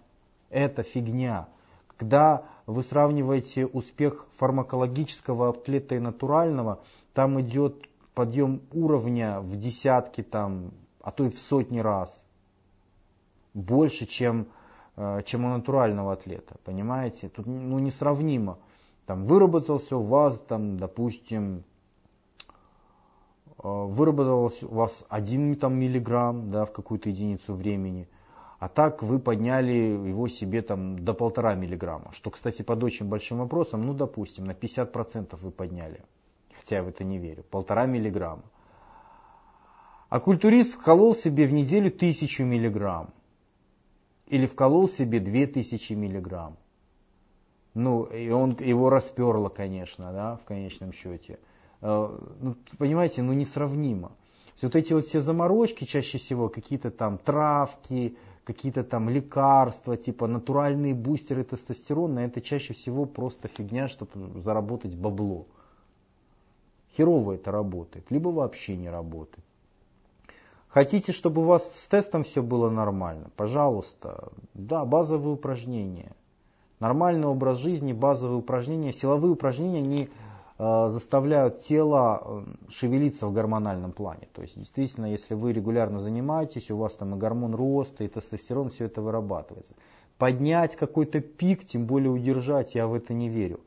Это 0.50 0.82
фигня. 0.82 1.48
Когда 1.86 2.44
вы 2.66 2.82
сравниваете 2.82 3.66
успех 3.66 4.26
фармакологического 4.36 5.50
атлета 5.50 5.94
и 5.94 5.98
натурального, 5.98 6.80
там 7.14 7.40
идет 7.40 7.88
подъем 8.14 8.60
уровня 8.72 9.40
в 9.40 9.56
десятки, 9.56 10.22
там, 10.22 10.72
а 11.00 11.10
то 11.10 11.24
и 11.24 11.30
в 11.30 11.38
сотни 11.38 11.78
раз. 11.78 12.22
Больше, 13.54 14.06
чем 14.06 14.48
Э, 14.96 15.20
чем 15.24 15.44
у 15.44 15.48
натурального 15.48 16.14
атлета, 16.14 16.56
понимаете? 16.64 17.28
Тут 17.28 17.46
ну, 17.46 17.78
несравнимо. 17.78 18.58
Там 19.04 19.24
выработался 19.24 19.96
у 19.96 20.02
вас, 20.02 20.38
там, 20.48 20.78
допустим, 20.78 21.64
э, 23.66 23.86
выработался 23.86 24.66
у 24.66 24.74
вас 24.74 25.04
один 25.08 25.56
там, 25.56 25.78
миллиграмм 25.78 26.50
да, 26.50 26.64
в 26.64 26.72
какую-то 26.72 27.08
единицу 27.08 27.54
времени, 27.54 28.08
а 28.58 28.68
так 28.68 29.02
вы 29.02 29.18
подняли 29.18 29.72
его 29.72 30.28
себе 30.28 30.62
там, 30.62 30.98
до 30.98 31.14
полтора 31.14 31.54
миллиграмма, 31.54 32.12
что, 32.12 32.30
кстати, 32.30 32.62
под 32.62 32.82
очень 32.84 33.06
большим 33.06 33.38
вопросом, 33.38 33.84
ну, 33.84 33.92
допустим, 33.92 34.44
на 34.44 34.52
50% 34.52 35.36
вы 35.40 35.50
подняли, 35.50 36.02
хотя 36.54 36.76
я 36.76 36.82
в 36.82 36.88
это 36.88 37.04
не 37.04 37.18
верю, 37.18 37.42
полтора 37.42 37.86
миллиграмма. 37.86 38.44
А 40.08 40.20
культурист 40.20 40.74
вколол 40.74 41.16
себе 41.16 41.46
в 41.46 41.52
неделю 41.52 41.90
тысячу 41.90 42.44
миллиграмм. 42.44 43.10
Или 44.28 44.46
вколол 44.46 44.88
себе 44.88 45.20
две 45.20 45.46
тысячи 45.46 45.92
миллиграмм. 45.92 46.56
Ну, 47.74 48.04
и 48.04 48.30
он, 48.30 48.56
его 48.58 48.88
расперло, 48.88 49.48
конечно, 49.48 50.12
да, 50.12 50.36
в 50.36 50.44
конечном 50.44 50.92
счете. 50.92 51.38
Э, 51.86 52.18
ну, 52.40 52.56
понимаете, 52.78 53.22
ну 53.22 53.32
несравнимо. 53.32 54.10
Вот 54.60 54.74
эти 54.74 54.92
вот 54.92 55.04
все 55.04 55.20
заморочки 55.20 55.84
чаще 55.84 56.18
всего, 56.18 56.48
какие-то 56.48 56.90
там 56.90 57.18
травки, 57.18 58.16
какие-то 58.42 58.82
там 58.82 59.08
лекарства, 59.08 59.96
типа 59.96 60.26
натуральные 60.26 60.94
бустеры 60.94 61.44
тестостерона, 61.44 62.20
это 62.20 62.40
чаще 62.40 62.74
всего 62.74 63.04
просто 63.04 63.46
фигня, 63.46 63.86
чтобы 63.86 64.40
заработать 64.40 64.96
бабло. 64.96 65.46
Херово 66.96 67.34
это 67.34 67.52
работает, 67.52 68.10
либо 68.10 68.30
вообще 68.30 68.76
не 68.76 68.90
работает. 68.90 69.44
Хотите, 70.68 71.12
чтобы 71.12 71.42
у 71.42 71.44
вас 71.44 71.70
с 71.72 71.86
тестом 71.86 72.24
все 72.24 72.42
было 72.42 72.68
нормально? 72.68 73.30
Пожалуйста. 73.36 74.32
Да, 74.54 74.84
базовые 74.84 75.34
упражнения. 75.34 76.12
Нормальный 76.80 77.28
образ 77.28 77.58
жизни, 77.58 77.92
базовые 77.92 78.38
упражнения. 78.38 78.92
Силовые 78.92 79.32
упражнения 79.32 79.80
не 79.80 80.10
заставляют 80.58 81.60
тело 81.60 82.22
э, 82.24 82.70
шевелиться 82.70 83.26
в 83.26 83.32
гормональном 83.32 83.92
плане. 83.92 84.28
То 84.32 84.40
есть 84.40 84.58
действительно, 84.58 85.06
если 85.06 85.34
вы 85.34 85.52
регулярно 85.52 86.00
занимаетесь, 86.00 86.70
у 86.70 86.78
вас 86.78 86.94
там 86.94 87.14
и 87.14 87.18
гормон 87.18 87.54
роста, 87.54 88.04
и 88.04 88.08
тестостерон, 88.08 88.70
все 88.70 88.86
это 88.86 89.02
вырабатывается. 89.02 89.74
Поднять 90.16 90.74
какой-то 90.76 91.20
пик, 91.20 91.66
тем 91.66 91.84
более 91.84 92.10
удержать, 92.10 92.74
я 92.74 92.86
в 92.86 92.94
это 92.94 93.12
не 93.12 93.28
верю. 93.28 93.60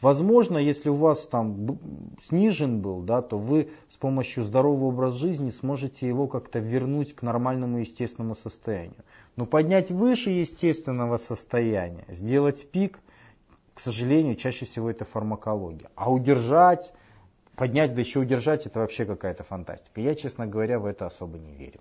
Возможно, 0.00 0.58
если 0.58 0.88
у 0.88 0.94
вас 0.94 1.20
там 1.20 1.78
снижен 2.26 2.82
был, 2.82 3.00
да, 3.00 3.22
то 3.22 3.38
вы 3.38 3.70
с 3.88 3.96
помощью 3.96 4.42
здорового 4.42 4.86
образа 4.86 5.16
жизни 5.16 5.50
сможете 5.50 6.08
его 6.08 6.26
как-то 6.26 6.58
вернуть 6.58 7.14
к 7.14 7.22
нормальному 7.22 7.78
естественному 7.78 8.34
состоянию. 8.34 9.04
Но 9.36 9.46
поднять 9.46 9.92
выше 9.92 10.30
естественного 10.30 11.18
состояния, 11.18 12.04
сделать 12.08 12.68
пик– 12.72 12.98
к 13.74 13.80
сожалению, 13.80 14.36
чаще 14.36 14.66
всего 14.66 14.88
это 14.90 15.04
фармакология. 15.04 15.90
А 15.96 16.10
удержать, 16.10 16.92
поднять, 17.56 17.94
да 17.94 18.00
еще 18.00 18.20
удержать, 18.20 18.66
это 18.66 18.80
вообще 18.80 19.04
какая-то 19.04 19.42
фантастика. 19.42 20.00
Я, 20.00 20.14
честно 20.14 20.46
говоря, 20.46 20.78
в 20.78 20.86
это 20.86 21.06
особо 21.06 21.38
не 21.38 21.52
верю. 21.54 21.80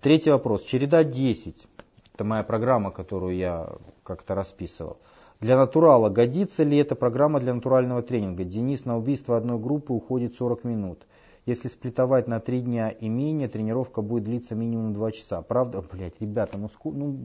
Третий 0.00 0.30
вопрос. 0.30 0.64
Череда 0.64 1.04
10. 1.04 1.68
Это 2.14 2.24
моя 2.24 2.42
программа, 2.42 2.90
которую 2.90 3.36
я 3.36 3.68
как-то 4.02 4.34
расписывал. 4.34 4.98
Для 5.40 5.56
натурала 5.56 6.08
годится 6.08 6.62
ли 6.62 6.78
эта 6.78 6.94
программа 6.94 7.38
для 7.38 7.54
натурального 7.54 8.02
тренинга? 8.02 8.44
Денис 8.44 8.84
на 8.84 8.96
убийство 8.96 9.36
одной 9.36 9.58
группы 9.58 9.92
уходит 9.92 10.34
40 10.36 10.64
минут. 10.64 11.06
Если 11.44 11.68
сплитовать 11.68 12.26
на 12.26 12.40
3 12.40 12.62
дня 12.62 12.88
и 12.88 13.08
менее, 13.08 13.48
тренировка 13.48 14.00
будет 14.00 14.24
длиться 14.24 14.54
минимум 14.54 14.94
2 14.94 15.12
часа. 15.12 15.42
Правда? 15.42 15.82
Блять, 15.82 16.14
ребята, 16.20 16.56
ну, 16.56 16.68
ску... 16.68 16.92
ну 16.92 17.18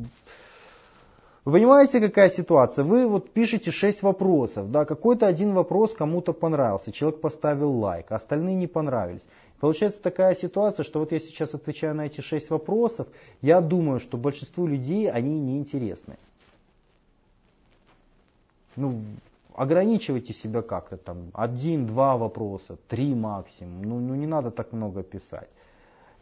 понимаете, 1.52 2.00
какая 2.00 2.30
ситуация? 2.30 2.84
Вы 2.84 3.08
вот 3.08 3.32
пишете 3.32 3.72
6 3.72 4.02
вопросов, 4.04 4.72
да, 4.72 4.86
какой-то 4.86 5.28
один 5.28 5.54
вопрос 5.54 5.94
кому-то 5.94 6.34
понравился, 6.34 6.92
человек 6.92 7.22
поставил 7.22 7.72
лайк, 7.72 8.08
а 8.12 8.16
остальные 8.16 8.56
не 8.56 8.68
понравились. 8.68 9.24
Получается 9.60 10.02
такая 10.02 10.36
ситуация, 10.36 10.84
что 10.84 11.00
вот 11.00 11.12
я 11.12 11.20
сейчас 11.20 11.54
отвечаю 11.54 11.96
на 11.96 12.06
эти 12.06 12.22
6 12.22 12.50
вопросов, 12.50 13.08
я 13.42 13.62
думаю, 13.62 14.00
что 14.00 14.18
большинству 14.18 14.68
людей 14.68 15.10
они 15.10 15.40
неинтересны. 15.40 16.18
Ну, 18.76 19.02
ограничивайте 19.56 20.34
себя 20.34 20.62
как-то 20.62 20.98
там, 20.98 21.32
один-два 21.34 22.16
вопроса, 22.18 22.78
три 22.88 23.14
максимум, 23.14 23.84
ну, 23.84 24.00
ну 24.00 24.16
не 24.16 24.28
надо 24.28 24.52
так 24.52 24.72
много 24.72 25.04
писать. 25.04 25.50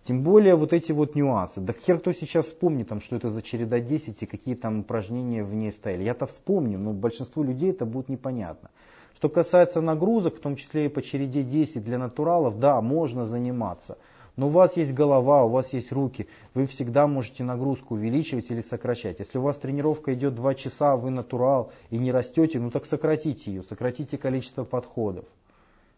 Тем 0.07 0.23
более 0.23 0.55
вот 0.55 0.71
эти 0.71 0.93
вот 0.93 1.15
нюансы. 1.15 1.59
Да 1.59 1.73
хер 1.73 1.99
кто 1.99 2.13
сейчас 2.13 2.45
вспомнит, 2.45 2.87
там, 2.87 3.01
что 3.01 3.17
это 3.17 3.29
за 3.29 3.41
череда 3.41 3.81
10 3.81 4.23
и 4.23 4.25
какие 4.25 4.55
там 4.55 4.79
упражнения 4.79 5.43
в 5.43 5.53
ней 5.53 5.73
стояли. 5.73 6.03
Я-то 6.03 6.27
вспомню, 6.27 6.79
но 6.79 6.93
большинству 6.93 7.43
людей 7.43 7.71
это 7.71 7.85
будет 7.85 8.07
непонятно. 8.07 8.69
Что 9.17 9.27
касается 9.27 9.81
нагрузок, 9.81 10.37
в 10.37 10.39
том 10.39 10.55
числе 10.55 10.85
и 10.85 10.87
по 10.87 11.01
череде 11.01 11.43
10 11.43 11.83
для 11.83 11.97
натуралов, 11.97 12.57
да, 12.57 12.79
можно 12.79 13.25
заниматься. 13.25 13.97
Но 14.37 14.47
у 14.47 14.49
вас 14.49 14.77
есть 14.77 14.93
голова, 14.93 15.43
у 15.43 15.49
вас 15.49 15.73
есть 15.73 15.91
руки, 15.91 16.29
вы 16.53 16.67
всегда 16.67 17.05
можете 17.05 17.43
нагрузку 17.43 17.95
увеличивать 17.95 18.49
или 18.49 18.61
сокращать. 18.61 19.19
Если 19.19 19.37
у 19.37 19.41
вас 19.41 19.57
тренировка 19.57 20.13
идет 20.13 20.35
2 20.35 20.55
часа, 20.55 20.95
вы 20.95 21.09
натурал 21.09 21.73
и 21.89 21.97
не 21.97 22.13
растете, 22.13 22.61
ну 22.61 22.71
так 22.71 22.85
сократите 22.85 23.51
ее, 23.51 23.63
сократите 23.63 24.17
количество 24.17 24.63
подходов, 24.63 25.25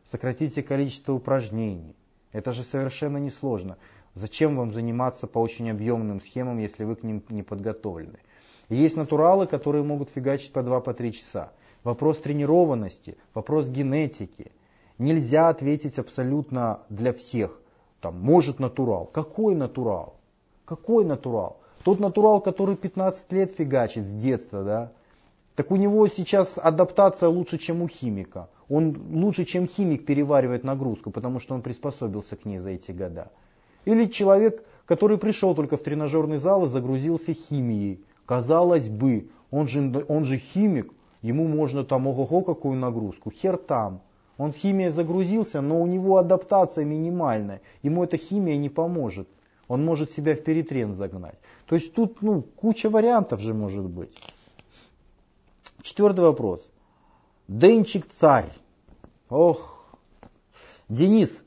сократите 0.10 0.64
количество 0.64 1.14
упражнений. 1.14 1.94
Это 2.32 2.52
же 2.52 2.64
совершенно 2.64 3.18
несложно. 3.18 3.78
Зачем 4.16 4.56
вам 4.58 4.74
заниматься 4.74 5.28
по 5.28 5.40
очень 5.40 5.70
объемным 5.70 6.22
схемам, 6.22 6.58
если 6.58 6.84
вы 6.84 6.96
к 6.96 7.04
ним 7.04 7.24
не 7.30 7.44
подготовлены? 7.44 8.20
И 8.70 8.76
есть 8.76 8.96
натуралы, 8.96 9.48
которые 9.48 9.84
могут 9.84 10.10
фигачить 10.10 10.52
по 10.52 10.60
2-3 10.60 10.82
по 10.82 11.12
часа. 11.12 11.52
Вопрос 11.84 12.20
тренированности, 12.20 13.18
вопрос 13.34 13.68
генетики. 13.68 14.52
Нельзя 14.98 15.50
ответить 15.50 15.98
абсолютно 15.98 16.82
для 16.90 17.14
всех. 17.14 17.60
Там, 18.02 18.20
может 18.20 18.60
натурал. 18.60 19.06
Какой 19.06 19.56
натурал? 19.56 20.16
Какой 20.66 21.06
натурал? 21.06 21.60
Тот 21.84 22.00
натурал, 22.00 22.42
который 22.42 22.76
15 22.76 23.32
лет 23.32 23.52
фигачит 23.52 24.06
с 24.06 24.12
детства, 24.12 24.64
да? 24.64 24.92
Так 25.56 25.72
у 25.72 25.76
него 25.76 26.08
сейчас 26.08 26.58
адаптация 26.58 27.30
лучше, 27.30 27.58
чем 27.58 27.82
у 27.82 27.88
химика. 27.88 28.50
Он 28.70 28.96
лучше, 29.12 29.46
чем 29.46 29.68
химик 29.68 30.06
переваривает 30.06 30.64
нагрузку, 30.64 31.12
потому 31.12 31.40
что 31.40 31.56
он 31.56 31.62
приспособился 31.62 32.36
к 32.36 32.46
ней 32.46 32.60
за 32.60 32.72
эти 32.72 32.92
года. 32.92 33.32
Или 33.86 34.06
человек, 34.06 34.64
который 34.86 35.18
пришел 35.18 35.56
только 35.56 35.78
в 35.78 35.84
тренажерный 35.84 36.38
зал 36.38 36.66
и 36.66 36.68
загрузился 36.68 37.34
химией. 37.34 38.04
Казалось 38.26 38.90
бы, 38.90 39.30
он 39.52 39.68
же, 39.68 40.06
он 40.08 40.26
же 40.26 40.38
химик, 40.38 40.94
ему 41.22 41.48
можно 41.48 41.84
там 41.84 42.08
ого-го 42.08 42.42
какую 42.42 42.78
нагрузку. 42.78 43.32
Хер 43.32 43.58
там. 43.58 44.02
Он 44.38 44.54
в 44.54 44.56
химии 44.56 44.88
загрузился, 44.88 45.62
но 45.62 45.82
у 45.82 45.86
него 45.86 46.18
адаптация 46.18 46.86
минимальная. 46.86 47.62
Ему 47.84 48.04
эта 48.04 48.18
химия 48.18 48.58
не 48.58 48.70
поможет. 48.70 49.28
Он 49.68 49.84
может 49.84 50.12
себя 50.12 50.36
в 50.36 50.44
перетрен 50.44 50.96
загнать. 50.96 51.38
То 51.68 51.76
есть 51.76 51.94
тут 51.94 52.22
ну, 52.22 52.42
куча 52.42 52.90
вариантов 52.90 53.42
же 53.42 53.54
может 53.54 53.86
быть. 53.86 54.10
Четвертый 55.82 56.22
вопрос. 56.22 56.68
Денчик 57.48 58.08
царь. 58.12 58.52
Ох. 59.30 59.86
Денис, 60.88 61.44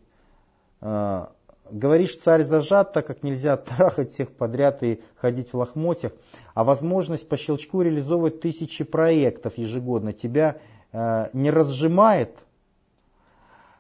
э, 0.80 1.26
Говоришь, 1.72 2.18
царь 2.18 2.42
зажат, 2.44 2.92
так 2.92 3.06
как 3.06 3.22
нельзя 3.22 3.56
трахать 3.56 4.12
всех 4.12 4.30
подряд 4.30 4.82
и 4.82 5.00
ходить 5.16 5.54
в 5.54 5.56
лохмотьях, 5.56 6.12
а 6.52 6.64
возможность 6.64 7.26
по 7.26 7.38
щелчку 7.38 7.80
реализовывать 7.80 8.42
тысячи 8.42 8.84
проектов 8.84 9.56
ежегодно 9.56 10.12
тебя 10.12 10.58
э, 10.92 11.30
не 11.32 11.50
разжимает. 11.50 12.36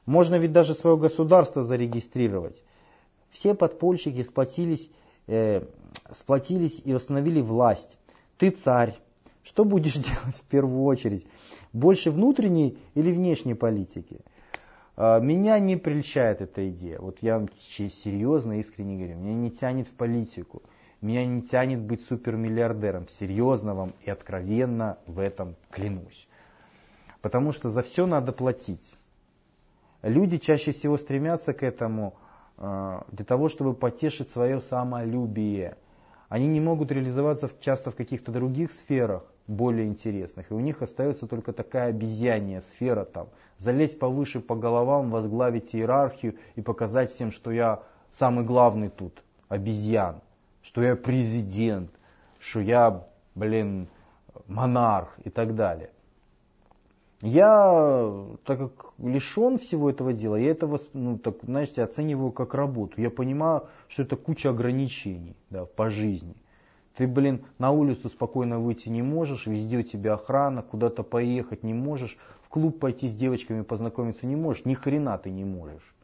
Можно 0.06 0.36
ведь 0.36 0.52
даже 0.52 0.74
свое 0.74 0.96
государство 0.96 1.62
зарегистрировать. 1.62 2.62
Все 3.30 3.52
подпольщики 3.54 4.22
сплотились, 4.22 4.90
э, 5.26 5.62
сплотились 6.14 6.80
и 6.82 6.94
установили 6.94 7.42
власть. 7.42 7.98
Ты 8.38 8.50
царь. 8.50 8.98
Что 9.42 9.66
будешь 9.66 9.96
делать 9.96 10.36
в 10.36 10.44
первую 10.44 10.84
очередь? 10.84 11.26
Больше 11.74 12.10
внутренней 12.10 12.78
или 12.94 13.12
внешней 13.12 13.54
политики? 13.54 14.20
А, 15.04 15.18
меня 15.18 15.58
не 15.58 15.76
прельщает 15.76 16.40
эта 16.42 16.70
идея. 16.70 17.00
Вот 17.00 17.18
я 17.22 17.36
вам 17.36 17.48
серьезно, 18.04 18.60
искренне 18.60 18.96
говорю, 18.96 19.16
меня 19.16 19.34
не 19.34 19.50
тянет 19.50 19.88
в 19.88 19.90
политику. 19.94 20.62
Меня 21.00 21.26
не 21.26 21.42
тянет 21.42 21.80
быть 21.80 22.06
супермиллиардером. 22.06 23.08
Серьезно 23.08 23.74
вам 23.74 23.94
и 24.02 24.10
откровенно 24.10 24.98
в 25.08 25.18
этом 25.18 25.56
клянусь. 25.72 26.28
Потому 27.20 27.50
что 27.50 27.68
за 27.68 27.82
все 27.82 28.06
надо 28.06 28.30
платить. 28.30 28.94
Люди 30.02 30.38
чаще 30.38 30.70
всего 30.70 30.96
стремятся 30.98 31.52
к 31.52 31.64
этому 31.64 32.14
а, 32.56 33.04
для 33.10 33.24
того, 33.24 33.48
чтобы 33.48 33.74
потешить 33.74 34.30
свое 34.30 34.60
самолюбие. 34.60 35.78
Они 36.28 36.46
не 36.46 36.60
могут 36.60 36.92
реализоваться 36.92 37.50
часто 37.58 37.90
в 37.90 37.96
каких-то 37.96 38.30
других 38.30 38.70
сферах, 38.70 39.24
более 39.46 39.86
интересных. 39.86 40.50
И 40.50 40.54
у 40.54 40.60
них 40.60 40.82
остается 40.82 41.26
только 41.26 41.52
такая 41.52 41.88
обезьянья 41.88 42.60
сфера 42.60 43.04
там. 43.04 43.28
Залезть 43.58 43.98
повыше 43.98 44.40
по 44.40 44.54
головам, 44.54 45.10
возглавить 45.10 45.74
иерархию 45.74 46.36
и 46.56 46.62
показать 46.62 47.10
всем, 47.10 47.32
что 47.32 47.50
я 47.50 47.82
самый 48.10 48.44
главный 48.44 48.88
тут, 48.88 49.22
обезьян. 49.48 50.20
Что 50.62 50.82
я 50.82 50.96
президент, 50.96 51.90
что 52.38 52.60
я, 52.60 53.06
блин, 53.34 53.88
монарх 54.46 55.16
и 55.24 55.30
так 55.30 55.54
далее. 55.54 55.90
Я, 57.20 58.12
так 58.44 58.58
как 58.58 58.92
лишен 58.98 59.56
всего 59.56 59.88
этого 59.90 60.12
дела, 60.12 60.34
я 60.34 60.50
это, 60.50 60.68
ну, 60.92 61.18
так, 61.18 61.36
знаете, 61.42 61.82
оцениваю 61.84 62.32
как 62.32 62.52
работу. 62.54 63.00
Я 63.00 63.10
понимаю, 63.10 63.68
что 63.86 64.02
это 64.02 64.16
куча 64.16 64.50
ограничений 64.50 65.36
да, 65.48 65.64
по 65.64 65.88
жизни. 65.88 66.34
Ты, 66.96 67.06
блин, 67.06 67.44
на 67.58 67.70
улицу 67.70 68.08
спокойно 68.08 68.58
выйти 68.60 68.88
не 68.88 69.02
можешь, 69.02 69.46
везде 69.46 69.78
у 69.78 69.82
тебя 69.82 70.14
охрана, 70.14 70.62
куда-то 70.62 71.02
поехать 71.02 71.62
не 71.62 71.72
можешь, 71.72 72.18
в 72.42 72.48
клуб 72.48 72.78
пойти 72.78 73.08
с 73.08 73.14
девочками 73.14 73.62
познакомиться 73.62 74.26
не 74.26 74.36
можешь, 74.36 74.66
ни 74.66 74.74
хрена 74.74 75.16
ты 75.18 75.30
не 75.30 75.44
можешь. 75.44 75.94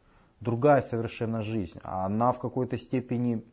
другая 0.41 0.81
совершенно 0.81 1.41
жизнь. 1.43 1.79
А 1.83 2.05
она 2.05 2.31
в 2.31 2.39
какой-то 2.39 2.77
степени 2.77 3.43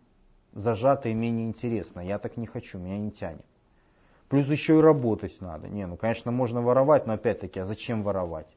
зажата 0.53 1.09
и 1.09 1.15
менее 1.15 1.47
интересна. 1.47 2.01
Я 2.01 2.19
так 2.19 2.37
не 2.37 2.47
хочу, 2.47 2.79
меня 2.79 2.99
не 2.99 3.11
тянет. 3.11 3.45
Плюс 4.29 4.49
еще 4.49 4.79
и 4.79 4.81
работать 4.81 5.41
надо. 5.41 5.69
Не, 5.69 5.87
ну, 5.87 5.97
конечно, 5.97 6.33
можно 6.33 6.61
воровать, 6.61 7.07
но 7.07 7.13
опять-таки, 7.13 7.61
а 7.61 7.67
зачем 7.67 8.03
воровать? 8.03 8.49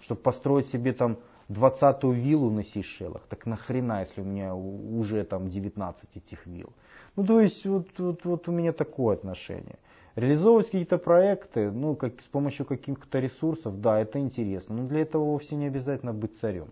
Чтобы 0.00 0.20
построить 0.20 0.68
себе 0.68 0.92
там 0.92 1.16
20-ю 1.48 2.12
виллу 2.12 2.50
на 2.50 2.64
Сейшелах, 2.64 3.22
так 3.28 3.46
нахрена, 3.46 4.00
если 4.00 4.20
у 4.20 4.24
меня 4.24 4.54
уже 4.54 5.24
там 5.24 5.48
19 5.48 6.16
этих 6.16 6.46
вилл. 6.46 6.72
Ну, 7.16 7.24
то 7.24 7.40
есть, 7.40 7.64
вот, 7.64 7.88
вот, 7.98 8.24
вот 8.24 8.48
у 8.48 8.52
меня 8.52 8.72
такое 8.72 9.16
отношение. 9.16 9.78
Реализовывать 10.14 10.66
какие-то 10.66 10.98
проекты, 10.98 11.70
ну, 11.70 11.94
как, 11.94 12.20
с 12.20 12.26
помощью 12.26 12.66
каких-то 12.66 13.18
ресурсов, 13.18 13.80
да, 13.80 14.00
это 14.00 14.18
интересно. 14.18 14.76
Но 14.76 14.86
для 14.86 15.00
этого 15.00 15.24
вовсе 15.24 15.56
не 15.56 15.66
обязательно 15.66 16.12
быть 16.12 16.38
царем. 16.38 16.68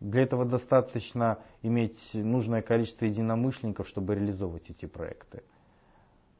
Для 0.00 0.22
этого 0.22 0.44
достаточно 0.44 1.38
иметь 1.62 1.98
нужное 2.12 2.62
количество 2.62 3.06
единомышленников, 3.06 3.88
чтобы 3.88 4.14
реализовывать 4.14 4.68
эти 4.68 4.86
проекты. 4.86 5.42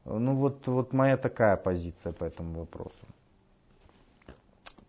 Ну 0.05 0.35
вот, 0.35 0.67
вот 0.67 0.93
моя 0.93 1.17
такая 1.17 1.57
позиция 1.57 2.13
по 2.13 2.25
этому 2.25 2.59
вопросу. 2.59 2.93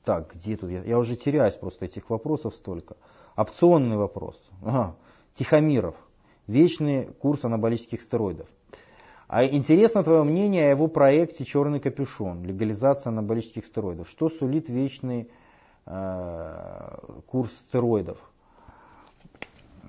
Так, 0.04 0.34
где 0.34 0.56
тут? 0.56 0.70
Я, 0.70 0.82
я 0.82 0.98
уже 0.98 1.16
теряюсь 1.16 1.54
просто 1.54 1.86
этих 1.86 2.10
вопросов 2.10 2.54
столько. 2.54 2.96
Опционный 3.34 3.96
вопрос. 3.96 4.40
Ага. 4.62 4.94
Тихомиров. 5.34 5.96
Вечный 6.46 7.06
курс 7.06 7.44
анаболических 7.44 8.00
стероидов. 8.00 8.48
А 9.28 9.44
интересно 9.44 10.04
твое 10.04 10.22
мнение 10.22 10.68
о 10.68 10.70
его 10.70 10.86
проекте 10.86 11.44
«Черный 11.44 11.80
капюшон», 11.80 12.44
легализация 12.44 13.10
анаболических 13.10 13.66
стероидов. 13.66 14.08
Что 14.08 14.28
сулит 14.28 14.68
вечный 14.68 15.28
э, 15.86 16.98
курс 17.26 17.52
стероидов? 17.52 18.18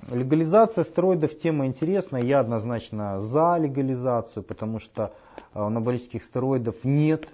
Легализация 0.10 0.84
стероидов 0.86 1.38
тема 1.38 1.68
интересная. 1.68 2.24
Я 2.24 2.40
однозначно 2.40 3.20
за 3.22 3.58
легализацию, 3.58 4.42
потому 4.42 4.80
что 4.80 5.14
у 5.54 5.60
анаболических 5.60 6.24
стероидов 6.24 6.84
нет 6.84 7.28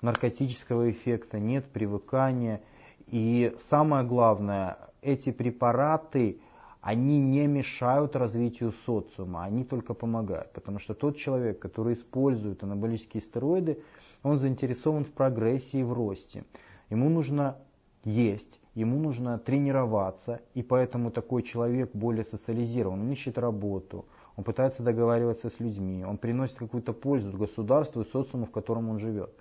наркотического 0.00 0.90
эффекта, 0.90 1.38
нет 1.38 1.66
привыкания. 1.66 2.62
И 3.08 3.54
самое 3.68 4.04
главное, 4.04 4.78
эти 5.02 5.32
препараты, 5.32 6.38
они 6.82 7.20
не 7.20 7.46
мешают 7.46 8.16
развитию 8.16 8.72
социума, 8.72 9.44
они 9.44 9.64
только 9.64 9.94
помогают. 9.94 10.52
Потому 10.52 10.80
что 10.80 10.94
тот 10.94 11.16
человек, 11.16 11.60
который 11.60 11.94
использует 11.94 12.64
анаболические 12.64 13.22
стероиды, 13.22 13.78
он 14.24 14.38
заинтересован 14.38 15.04
в 15.04 15.12
прогрессии 15.12 15.80
и 15.80 15.84
в 15.84 15.92
росте. 15.92 16.44
Ему 16.90 17.08
нужно 17.08 17.56
есть, 18.04 18.58
ему 18.74 18.98
нужно 18.98 19.38
тренироваться, 19.38 20.40
и 20.54 20.62
поэтому 20.64 21.12
такой 21.12 21.44
человек 21.44 21.90
более 21.94 22.24
социализирован, 22.24 23.00
он 23.00 23.12
ищет 23.12 23.38
работу, 23.38 24.04
он 24.36 24.42
пытается 24.42 24.82
договариваться 24.82 25.50
с 25.50 25.60
людьми, 25.60 26.04
он 26.04 26.18
приносит 26.18 26.58
какую-то 26.58 26.92
пользу 26.92 27.36
государству 27.38 28.02
и 28.02 28.10
социуму, 28.10 28.46
в 28.46 28.50
котором 28.50 28.90
он 28.90 28.98
живет. 28.98 29.32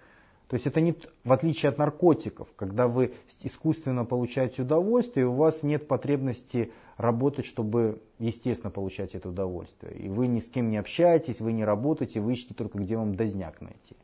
То 0.52 0.56
есть 0.56 0.68
это 0.68 0.82
не 0.82 0.94
в 1.24 1.32
отличие 1.32 1.70
от 1.70 1.78
наркотиков, 1.78 2.50
когда 2.58 2.90
вы 2.90 3.14
искусственно 3.42 4.04
получаете 4.04 4.64
удовольствие, 4.64 5.24
и 5.24 5.30
у 5.30 5.32
вас 5.32 5.64
нет 5.64 5.88
потребности 5.88 6.74
работать, 6.98 7.46
чтобы 7.46 8.02
естественно 8.20 8.70
получать 8.70 9.16
это 9.16 9.30
удовольствие. 9.30 9.98
И 9.98 10.10
вы 10.10 10.28
ни 10.28 10.42
с 10.42 10.50
кем 10.50 10.70
не 10.70 10.76
общаетесь, 10.76 11.40
вы 11.40 11.54
не 11.54 11.64
работаете, 11.64 12.20
вы 12.20 12.34
ищете 12.34 12.54
только, 12.54 12.80
где 12.80 12.98
вам 12.98 13.16
дозняк 13.16 13.62
найти. 13.62 13.96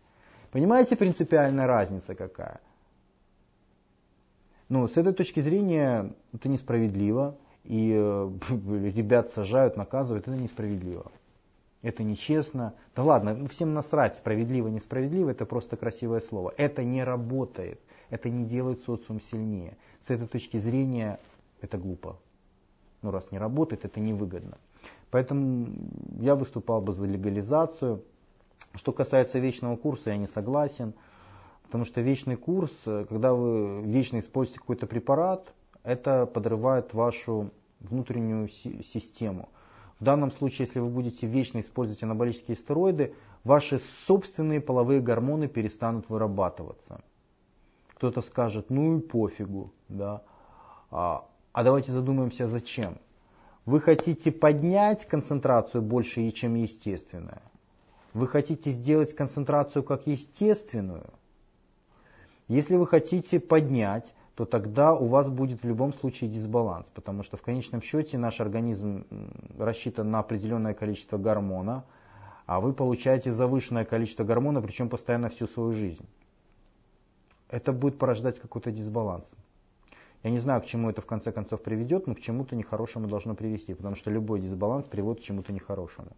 Понимаете 0.51 0.95
принципиальная 0.95 1.67
разница 1.67 2.15
какая? 2.15 2.61
Ну, 4.69 4.87
с 4.87 4.95
этой 4.95 5.11
точки 5.11 5.41
зрения 5.41 6.13
это 6.31 6.47
несправедливо, 6.47 7.35
и 7.65 7.91
э, 7.93 8.31
ребят 8.95 9.31
сажают, 9.31 9.75
наказывают, 9.75 10.29
это 10.29 10.37
несправедливо. 10.37 11.11
Это 11.87 12.03
нечестно. 12.03 12.73
Да 12.97 13.03
ладно, 13.03 13.33
ну, 13.33 13.47
всем 13.47 13.71
насрать, 13.71 14.17
справедливо, 14.17 14.67
несправедливо, 14.67 15.29
это 15.29 15.45
просто 15.45 15.77
красивое 15.77 16.19
слово. 16.19 16.53
Это 16.57 16.83
не 16.83 17.01
работает, 17.01 17.79
это 18.09 18.29
не 18.29 18.43
делает 18.43 18.83
социум 18.83 19.21
сильнее. 19.31 19.77
С 20.05 20.09
этой 20.09 20.27
точки 20.27 20.57
зрения 20.57 21.17
это 21.61 21.77
глупо. 21.77 22.19
Ну, 23.01 23.11
раз 23.11 23.31
не 23.31 23.37
работает, 23.37 23.85
это 23.85 24.01
невыгодно. 24.01 24.57
Поэтому 25.11 25.69
я 26.19 26.35
выступал 26.35 26.81
бы 26.81 26.91
за 26.91 27.05
легализацию. 27.05 28.03
Что 28.73 28.91
касается 28.91 29.39
вечного 29.39 29.77
курса, 29.77 30.09
я 30.09 30.17
не 30.17 30.27
согласен. 30.27 30.93
Потому 31.63 31.85
что 31.85 32.01
вечный 32.01 32.35
курс, 32.35 32.73
когда 32.83 33.33
вы 33.33 33.81
вечно 33.83 34.19
используете 34.19 34.59
какой-то 34.59 34.87
препарат, 34.87 35.53
это 35.83 36.25
подрывает 36.25 36.93
вашу 36.93 37.49
внутреннюю 37.79 38.49
систему. 38.49 39.47
В 39.99 40.03
данном 40.03 40.31
случае, 40.31 40.67
если 40.67 40.79
вы 40.79 40.89
будете 40.89 41.25
вечно 41.25 41.59
использовать 41.59 42.03
анаболические 42.03 42.55
стероиды, 42.55 43.13
ваши 43.43 43.79
собственные 44.05 44.61
половые 44.61 45.01
гормоны 45.01 45.47
перестанут 45.47 46.07
вырабатываться. 46.09 47.01
Кто-то 47.95 48.21
скажет, 48.21 48.69
ну 48.69 48.97
и 48.97 49.01
пофигу. 49.01 49.73
Да? 49.89 50.21
А, 50.91 51.25
а 51.51 51.63
давайте 51.63 51.91
задумаемся, 51.91 52.47
зачем. 52.47 52.99
Вы 53.65 53.81
хотите 53.81 54.31
поднять 54.31 55.05
концентрацию 55.07 55.81
больше, 55.81 56.29
чем 56.31 56.55
естественная. 56.55 57.41
Вы 58.13 58.27
хотите 58.27 58.71
сделать 58.71 59.15
концентрацию 59.15 59.83
как 59.83 60.07
естественную. 60.07 61.09
Если 62.47 62.75
вы 62.75 62.87
хотите 62.87 63.39
поднять, 63.39 64.13
то 64.37 64.45
тогда 64.45 64.93
у 64.93 65.07
вас 65.07 65.29
будет 65.29 65.63
в 65.63 65.67
любом 65.67 65.93
случае 65.93 66.29
дисбаланс, 66.29 66.85
потому 66.93 67.23
что 67.23 67.37
в 67.37 67.41
конечном 67.41 67.81
счете 67.81 68.19
наш 68.19 68.39
организм 68.39 69.03
рассчитан 69.57 70.11
на 70.11 70.19
определенное 70.19 70.75
количество 70.75 71.17
гормона, 71.17 71.85
а 72.45 72.59
вы 72.59 72.73
получаете 72.73 73.31
завышенное 73.31 73.83
количество 73.83 74.23
гормона, 74.23 74.61
причем 74.61 74.89
постоянно 74.89 75.29
всю 75.29 75.47
свою 75.47 75.73
жизнь. 75.73 76.05
Это 77.49 77.73
будет 77.73 77.97
порождать 77.97 78.37
какой-то 78.37 78.69
дисбаланс. 78.69 79.25
Я 80.21 80.29
не 80.29 80.37
знаю, 80.37 80.61
к 80.61 80.67
чему 80.67 80.91
это 80.91 81.01
в 81.01 81.07
конце 81.07 81.31
концов 81.31 81.63
приведет, 81.63 82.05
но 82.05 82.13
к 82.13 82.19
чему-то 82.19 82.55
нехорошему 82.55 83.07
должно 83.07 83.33
привести, 83.33 83.73
потому 83.73 83.95
что 83.95 84.11
любой 84.11 84.39
дисбаланс 84.39 84.85
приводит 84.85 85.23
к 85.23 85.25
чему-то 85.25 85.51
нехорошему. 85.51 86.09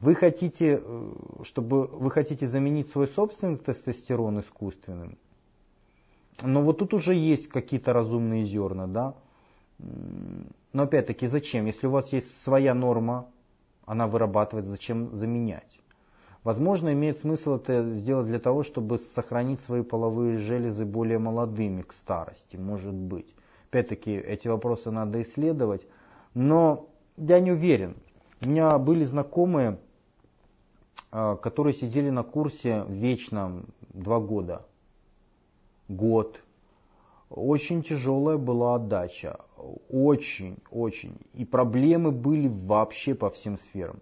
Вы 0.00 0.14
хотите, 0.14 0.80
э, 0.82 1.12
чтобы 1.44 1.86
вы 1.86 2.10
хотите 2.10 2.46
заменить 2.46 2.90
свой 2.90 3.08
собственный 3.08 3.58
тестостерон 3.58 4.40
искусственным, 4.40 5.18
но 6.40 6.62
вот 6.62 6.78
тут 6.78 6.94
уже 6.94 7.14
есть 7.14 7.48
какие-то 7.48 7.92
разумные 7.92 8.44
зерна, 8.44 8.86
да. 8.86 9.14
Но 10.72 10.84
опять-таки, 10.84 11.26
зачем? 11.26 11.66
Если 11.66 11.86
у 11.86 11.90
вас 11.90 12.12
есть 12.12 12.42
своя 12.42 12.74
норма, 12.74 13.26
она 13.84 14.06
вырабатывает, 14.06 14.66
зачем 14.66 15.14
заменять? 15.14 15.80
Возможно, 16.44 16.92
имеет 16.92 17.18
смысл 17.18 17.56
это 17.56 17.88
сделать 17.94 18.26
для 18.26 18.40
того, 18.40 18.62
чтобы 18.62 18.98
сохранить 18.98 19.60
свои 19.60 19.82
половые 19.82 20.38
железы 20.38 20.84
более 20.84 21.18
молодыми 21.18 21.82
к 21.82 21.92
старости, 21.92 22.56
может 22.56 22.94
быть. 22.94 23.32
Опять-таки, 23.70 24.12
эти 24.12 24.48
вопросы 24.48 24.90
надо 24.90 25.22
исследовать, 25.22 25.86
но 26.34 26.88
я 27.16 27.38
не 27.38 27.52
уверен. 27.52 27.96
У 28.40 28.48
меня 28.48 28.76
были 28.78 29.04
знакомые, 29.04 29.78
а, 31.12 31.36
которые 31.36 31.74
сидели 31.74 32.10
на 32.10 32.24
курсе 32.24 32.84
вечном 32.88 33.66
два 33.92 34.18
года 34.18 34.66
год. 35.96 36.40
Очень 37.30 37.82
тяжелая 37.82 38.36
была 38.36 38.74
отдача. 38.74 39.38
Очень, 39.90 40.58
очень. 40.70 41.16
И 41.34 41.44
проблемы 41.44 42.10
были 42.10 42.48
вообще 42.48 43.14
по 43.14 43.30
всем 43.30 43.58
сферам. 43.58 44.00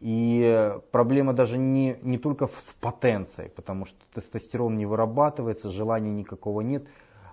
И 0.00 0.72
проблема 0.92 1.32
даже 1.32 1.58
не, 1.58 1.96
не 2.02 2.18
только 2.18 2.46
с 2.46 2.74
потенцией, 2.80 3.50
потому 3.50 3.84
что 3.84 3.96
тестостерон 4.14 4.76
не 4.76 4.86
вырабатывается, 4.86 5.70
желания 5.70 6.12
никакого 6.12 6.60
нет. 6.60 6.86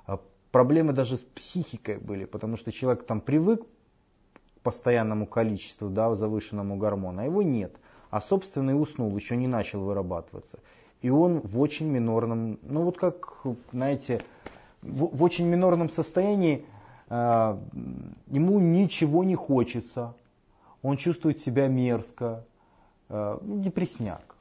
А 0.08 0.20
проблемы 0.52 0.94
даже 0.94 1.18
с 1.18 1.22
психикой 1.22 1.98
были, 1.98 2.26
потому 2.26 2.58
что 2.58 2.72
человек 2.72 3.06
там 3.06 3.22
привык 3.22 3.62
к 3.62 4.60
постоянному 4.64 5.28
количеству, 5.28 5.90
да, 5.90 6.16
завышенному 6.16 6.76
гормона, 6.78 7.22
а 7.22 7.26
его 7.26 7.44
нет. 7.44 7.76
А 8.10 8.20
собственный 8.20 8.80
уснул, 8.80 9.16
еще 9.16 9.36
не 9.36 9.48
начал 9.48 9.82
вырабатываться 9.82 10.60
и 11.02 11.10
он 11.10 11.40
в 11.42 11.60
очень 11.60 11.88
минорном, 11.88 12.60
ну 12.64 12.84
вот 12.84 12.98
как, 12.98 13.44
знаете, 13.72 14.24
в, 14.82 15.16
в 15.16 15.24
очень 15.24 15.46
минорном 15.46 15.90
состоянии 15.90 16.66
э, 17.10 17.58
ему 18.28 18.60
ничего 18.60 19.24
не 19.24 19.36
хочется, 19.36 20.14
он 20.82 20.98
чувствует 20.98 21.40
себя 21.40 21.68
мерзко, 21.68 22.44
э, 23.10 23.38
депресняк 23.42 24.36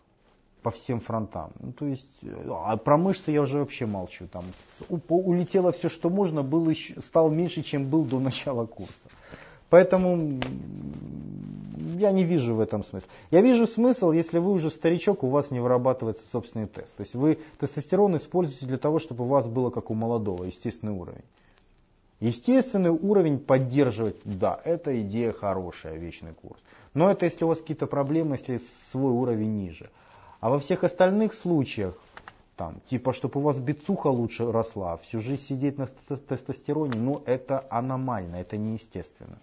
по 0.62 0.70
всем 0.70 1.00
фронтам. 1.00 1.50
Ну, 1.60 1.72
то 1.72 1.86
есть, 1.86 2.20
а 2.48 2.76
про 2.78 2.96
мышцы 2.96 3.30
я 3.30 3.42
уже 3.42 3.58
вообще 3.58 3.84
молчу. 3.84 4.26
Там 4.26 4.44
улетело 4.88 5.72
все, 5.72 5.90
что 5.90 6.08
можно, 6.08 6.42
был, 6.42 6.72
стал 7.06 7.30
меньше, 7.30 7.62
чем 7.62 7.90
был 7.90 8.04
до 8.04 8.18
начала 8.18 8.64
курса. 8.64 9.08
Поэтому 9.68 10.40
я 11.94 12.12
не 12.12 12.24
вижу 12.24 12.54
в 12.54 12.60
этом 12.60 12.84
смысла. 12.84 13.08
Я 13.30 13.40
вижу 13.40 13.66
смысл, 13.66 14.12
если 14.12 14.38
вы 14.38 14.52
уже 14.52 14.70
старичок, 14.70 15.24
у 15.24 15.28
вас 15.28 15.50
не 15.50 15.60
вырабатывается 15.60 16.24
собственный 16.32 16.66
тест. 16.66 16.94
То 16.96 17.02
есть 17.02 17.14
вы 17.14 17.38
тестостерон 17.58 18.16
используете 18.16 18.66
для 18.66 18.78
того, 18.78 18.98
чтобы 18.98 19.24
у 19.24 19.28
вас 19.28 19.46
было 19.46 19.70
как 19.70 19.90
у 19.90 19.94
молодого, 19.94 20.44
естественный 20.44 20.92
уровень. 20.92 21.24
Естественный 22.20 22.90
уровень 22.90 23.38
поддерживать, 23.38 24.16
да, 24.24 24.60
это 24.64 25.00
идея 25.02 25.32
хорошая, 25.32 25.96
вечный 25.96 26.32
курс. 26.32 26.60
Но 26.94 27.10
это 27.10 27.26
если 27.26 27.44
у 27.44 27.48
вас 27.48 27.58
какие-то 27.58 27.86
проблемы, 27.86 28.36
если 28.36 28.60
свой 28.92 29.12
уровень 29.12 29.56
ниже. 29.56 29.90
А 30.40 30.48
во 30.48 30.58
всех 30.58 30.84
остальных 30.84 31.34
случаях, 31.34 31.98
там, 32.56 32.80
типа, 32.88 33.12
чтобы 33.12 33.40
у 33.40 33.42
вас 33.42 33.58
бицуха 33.58 34.08
лучше 34.08 34.50
росла, 34.50 34.96
всю 34.98 35.20
жизнь 35.20 35.42
сидеть 35.42 35.76
на 35.76 35.86
тестостероне, 35.86 36.98
ну 36.98 37.22
это 37.26 37.66
аномально, 37.68 38.36
это 38.36 38.56
неестественно. 38.56 39.38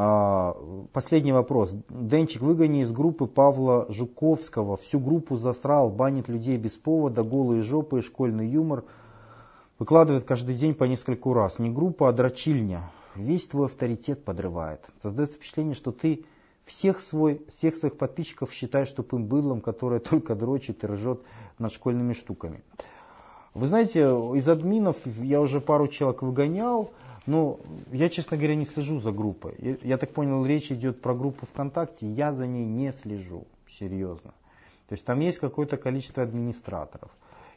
А, 0.00 0.56
последний 0.92 1.32
вопрос. 1.32 1.74
Денчик, 1.88 2.40
выгони 2.40 2.82
из 2.82 2.92
группы 2.92 3.26
Павла 3.26 3.84
Жуковского. 3.88 4.76
Всю 4.76 5.00
группу 5.00 5.34
засрал, 5.34 5.90
банит 5.90 6.28
людей 6.28 6.56
без 6.56 6.74
повода, 6.74 7.24
голые 7.24 7.62
жопы, 7.62 8.00
школьный 8.00 8.46
юмор. 8.46 8.84
Выкладывает 9.80 10.22
каждый 10.22 10.54
день 10.54 10.74
по 10.74 10.84
нескольку 10.84 11.32
раз. 11.32 11.58
Не 11.58 11.70
группа, 11.70 12.08
а 12.08 12.12
дрочильня. 12.12 12.92
Весь 13.16 13.48
твой 13.48 13.66
авторитет 13.66 14.24
подрывает. 14.24 14.86
Создается 15.02 15.36
впечатление, 15.36 15.74
что 15.74 15.90
ты 15.90 16.24
всех, 16.64 17.00
свой, 17.00 17.44
всех 17.48 17.74
своих 17.74 17.98
подписчиков 17.98 18.52
считаешь 18.52 18.92
тупым 18.92 19.26
быдлом, 19.26 19.60
которое 19.60 19.98
только 19.98 20.36
дрочит 20.36 20.84
и 20.84 20.86
ржет 20.86 21.22
над 21.58 21.72
школьными 21.72 22.12
штуками. 22.12 22.62
Вы 23.58 23.66
знаете, 23.66 24.02
из 24.36 24.48
админов 24.48 25.04
я 25.04 25.40
уже 25.40 25.60
пару 25.60 25.88
человек 25.88 26.22
выгонял. 26.22 26.92
Ну, 27.26 27.58
я, 27.90 28.08
честно 28.08 28.36
говоря, 28.36 28.54
не 28.54 28.64
слежу 28.64 29.00
за 29.00 29.10
группой. 29.10 29.56
Я, 29.58 29.76
я 29.82 29.98
так 29.98 30.10
понял, 30.10 30.46
речь 30.46 30.70
идет 30.70 31.02
про 31.02 31.12
группу 31.12 31.44
ВКонтакте, 31.44 32.06
я 32.06 32.32
за 32.32 32.46
ней 32.46 32.64
не 32.64 32.92
слежу, 32.92 33.48
серьезно. 33.68 34.30
То 34.88 34.92
есть 34.92 35.04
там 35.04 35.18
есть 35.18 35.40
какое-то 35.40 35.76
количество 35.76 36.22
администраторов. 36.22 37.10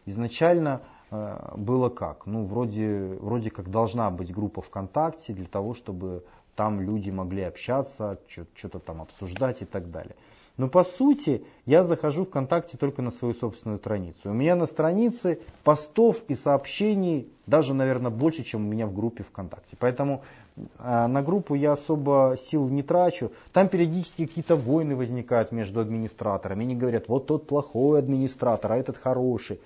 Изначально 0.08 0.82
э, 1.12 1.54
было 1.56 1.90
как? 1.90 2.26
Ну, 2.26 2.46
вроде, 2.46 3.20
вроде 3.22 3.52
как 3.52 3.70
должна 3.70 4.10
быть 4.10 4.34
группа 4.34 4.64
ВКонтакте 4.64 5.34
для 5.34 5.46
того, 5.46 5.76
чтобы 5.76 6.24
там 6.56 6.82
люди 6.82 7.12
могли 7.12 7.44
общаться, 7.44 8.18
что-то 8.56 8.80
там 8.80 9.04
обсуждать 9.04 9.62
и 9.62 9.66
так 9.66 9.92
далее. 9.92 10.16
Но 10.58 10.68
по 10.68 10.84
сути 10.84 11.44
я 11.66 11.84
захожу 11.84 12.26
ВКонтакте 12.26 12.78
только 12.78 13.02
на 13.02 13.12
свою 13.12 13.34
собственную 13.34 13.80
страницу. 13.80 14.30
У 14.30 14.34
меня 14.34 14.56
на 14.56 14.68
странице 14.68 15.40
постов 15.64 16.18
и 16.28 16.36
сообщений 16.36 17.32
даже, 17.48 17.74
наверное, 17.74 18.12
больше, 18.12 18.44
чем 18.44 18.66
у 18.66 18.70
меня 18.70 18.88
в 18.88 18.94
группе 18.94 19.24
ВКонтакте. 19.24 19.76
Поэтому 19.80 20.24
э, 20.56 21.08
на 21.08 21.22
группу 21.22 21.56
я 21.56 21.74
особо 21.74 22.38
сил 22.50 22.68
не 22.70 22.84
трачу. 22.84 23.32
Там 23.54 23.70
периодически 23.70 24.26
какие-то 24.26 24.56
войны 24.56 24.96
возникают 24.96 25.52
между 25.52 25.80
администраторами. 25.80 26.64
Они 26.64 26.76
говорят, 26.76 27.08
вот 27.08 27.28
тот 27.28 27.48
плохой 27.48 28.00
администратор, 28.00 28.74
а 28.74 28.78
этот 28.78 28.98
хороший. 28.98 29.60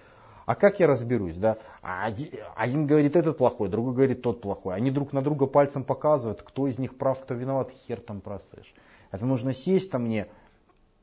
А 0.46 0.54
как 0.54 0.80
я 0.80 0.88
разберусь, 0.88 1.36
да? 1.36 1.58
Один, 1.82 2.30
один 2.56 2.86
говорит 2.86 3.16
этот 3.16 3.38
плохой, 3.38 3.68
другой 3.68 3.94
говорит 3.94 4.22
тот 4.22 4.42
плохой. 4.42 4.76
Они 4.76 4.92
друг 4.92 5.12
на 5.12 5.22
друга 5.22 5.48
пальцем 5.48 5.84
показывают, 5.84 6.44
кто 6.44 6.68
из 6.68 6.78
них 6.78 6.98
прав, 6.98 7.20
кто 7.20 7.34
виноват, 7.34 7.72
хер 7.88 8.00
там 8.00 8.22
просышь. 8.22 8.74
Это 9.12 9.26
нужно 9.26 9.54
сесть 9.54 9.92
там 9.92 10.04
мне, 10.04 10.28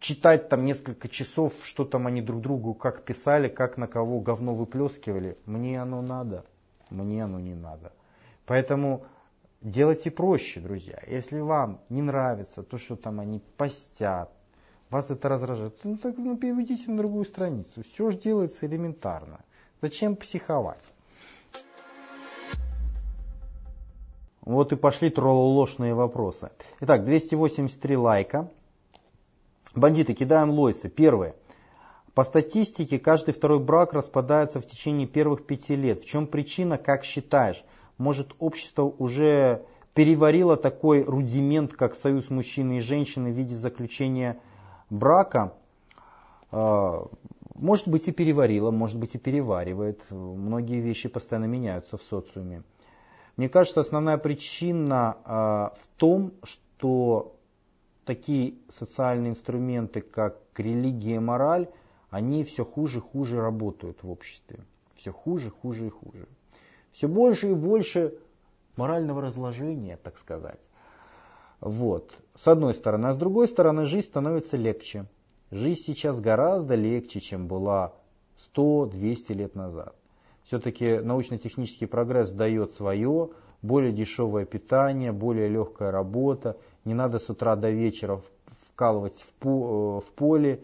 читать 0.03 0.49
там 0.49 0.65
несколько 0.65 1.09
часов, 1.09 1.55
что 1.63 1.85
там 1.85 2.09
они 2.09 2.21
друг 2.21 2.43
другу 2.43 2.75
как 2.75 3.05
писали, 3.05 3.49
как 3.49 3.79
на 3.79 3.87
кого 3.87 4.21
говно 4.21 4.53
выплескивали. 4.55 5.39
Мне 5.47 5.81
оно 5.81 6.03
надо, 6.03 6.45
мне 6.91 7.25
оно 7.25 7.39
не 7.39 7.55
надо. 7.55 7.93
Поэтому 8.45 9.07
делайте 9.61 10.11
проще, 10.11 10.61
друзья. 10.61 11.01
Если 11.07 11.39
вам 11.39 11.81
не 11.89 12.03
нравится 12.03 12.65
то, 12.65 12.79
что 12.79 12.97
там 12.97 13.21
они 13.21 13.41
постят, 13.57 14.31
вас 14.91 15.09
это 15.11 15.29
раздражает, 15.29 15.79
ну 15.85 15.97
так 15.97 16.19
ну, 16.19 16.37
переведите 16.37 16.91
на 16.91 16.99
другую 16.99 17.25
страницу. 17.25 17.85
Все 17.85 18.11
же 18.11 18.19
делается 18.19 18.67
элементарно. 18.67 19.41
Зачем 19.81 20.17
психовать? 20.17 20.83
Вот 24.41 24.73
и 24.73 24.77
пошли 24.77 25.11
троллошные 25.11 25.95
вопросы. 25.95 26.51
Итак, 26.81 27.05
283 27.05 27.97
лайка. 27.97 28.51
Бандиты, 29.75 30.13
кидаем 30.13 30.51
лойсы. 30.51 30.89
Первое. 30.89 31.35
По 32.15 32.25
статистике, 32.25 32.99
каждый 32.99 33.33
второй 33.33 33.59
брак 33.59 33.95
распадается 33.95 34.61
в 34.61 34.67
течение 34.67 35.07
первых 35.07 35.47
пяти 35.47 35.77
лет. 35.77 36.01
В 36.01 36.05
чем 36.05 36.27
причина, 36.27 36.77
как 36.77 37.05
считаешь? 37.05 37.65
Может, 37.97 38.35
общество 38.39 38.83
уже 38.83 39.65
переварило 39.95 40.57
такой 40.57 41.03
рудимент, 41.03 41.73
как 41.73 41.95
союз 41.95 42.29
мужчины 42.29 42.79
и 42.79 42.81
женщины 42.81 43.33
в 43.33 43.35
виде 43.35 43.55
заключения 43.55 44.39
брака? 44.91 45.55
А, 46.51 47.07
может 47.55 47.89
быть 47.89 48.09
и 48.09 48.13
переварило, 48.13 48.71
может 48.71 48.99
быть 48.99 49.15
и 49.15 49.19
переваривает. 49.19 50.03
Многие 50.11 50.81
вещи 50.81 51.09
постоянно 51.09 51.47
меняются 51.47 51.97
в 51.97 52.03
социуме. 52.03 52.63
Мне 53.39 53.49
кажется, 53.49 53.81
основная 53.81 54.19
причина 54.19 55.17
а, 55.25 55.73
в 55.81 55.87
том, 55.97 56.33
что 56.43 57.37
такие 58.05 58.55
социальные 58.79 59.31
инструменты, 59.31 60.01
как 60.01 60.39
религия 60.57 61.17
и 61.17 61.19
мораль, 61.19 61.69
они 62.11 62.45
все 62.45 62.65
хуже 62.65 62.99
и 62.99 63.03
хуже 63.03 63.41
работают 63.41 64.03
в 64.03 64.11
обществе. 64.11 64.61
Все 64.95 65.13
хуже, 65.13 65.51
хуже 65.51 65.87
и 65.87 65.91
хуже. 65.91 66.29
Все 66.93 67.09
больше 67.09 67.51
и 67.51 67.55
больше 67.55 68.15
морального 68.77 69.23
разложения, 69.23 69.97
так 69.97 70.19
сказать. 70.19 70.61
Вот, 71.61 72.13
с 72.37 72.49
одной 72.49 72.75
стороны. 72.75 73.07
А 73.07 73.13
с 73.13 73.17
другой 73.17 73.49
стороны, 73.49 73.85
жизнь 73.85 74.07
становится 74.07 74.57
легче. 74.57 75.07
Жизнь 75.51 75.83
сейчас 75.83 76.21
гораздо 76.21 76.75
легче, 76.75 77.21
чем 77.21 77.47
была 77.47 77.93
100-200 78.55 79.33
лет 79.35 79.55
назад. 79.55 79.95
Все-таки 80.45 80.99
научно-технический 80.99 81.87
прогресс 81.87 82.31
дает 82.31 82.73
свое, 82.73 83.31
более 83.63 83.93
дешевое 83.93 84.45
питание, 84.45 85.13
более 85.13 85.49
легкая 85.49 85.93
работа, 85.93 86.59
не 86.85 86.95
надо 86.95 87.19
с 87.19 87.29
утра 87.29 87.57
до 87.57 87.71
вечера 87.71 88.21
вкалывать 88.73 89.25
в, 89.41 89.47
э, 89.47 90.01
в 90.01 90.13
поле, 90.15 90.63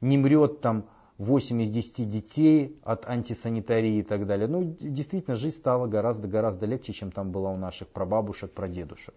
не 0.00 0.16
мрет 0.16 0.60
там 0.60 0.84
8 1.18 1.62
из 1.62 1.70
10 1.70 2.08
детей 2.08 2.78
от 2.84 3.08
антисанитарии 3.08 3.98
и 3.98 4.02
так 4.02 4.26
далее. 4.26 4.46
Ну, 4.46 4.76
действительно, 4.80 5.36
жизнь 5.36 5.56
стала 5.56 5.88
гораздо-гораздо 5.88 6.66
легче, 6.66 6.92
чем 6.92 7.10
там 7.10 7.32
была 7.32 7.50
у 7.50 7.56
наших 7.56 7.88
прабабушек, 7.88 8.52
прадедушек. 8.52 9.14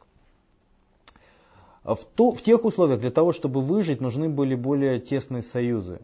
В, 1.83 1.99
то, 2.15 2.31
в 2.31 2.41
тех 2.41 2.65
условиях 2.65 2.99
для 2.99 3.11
того, 3.11 3.33
чтобы 3.33 3.61
выжить, 3.61 4.01
нужны 4.01 4.29
были 4.29 4.55
более 4.55 4.99
тесные 4.99 5.43
союзы, 5.43 5.99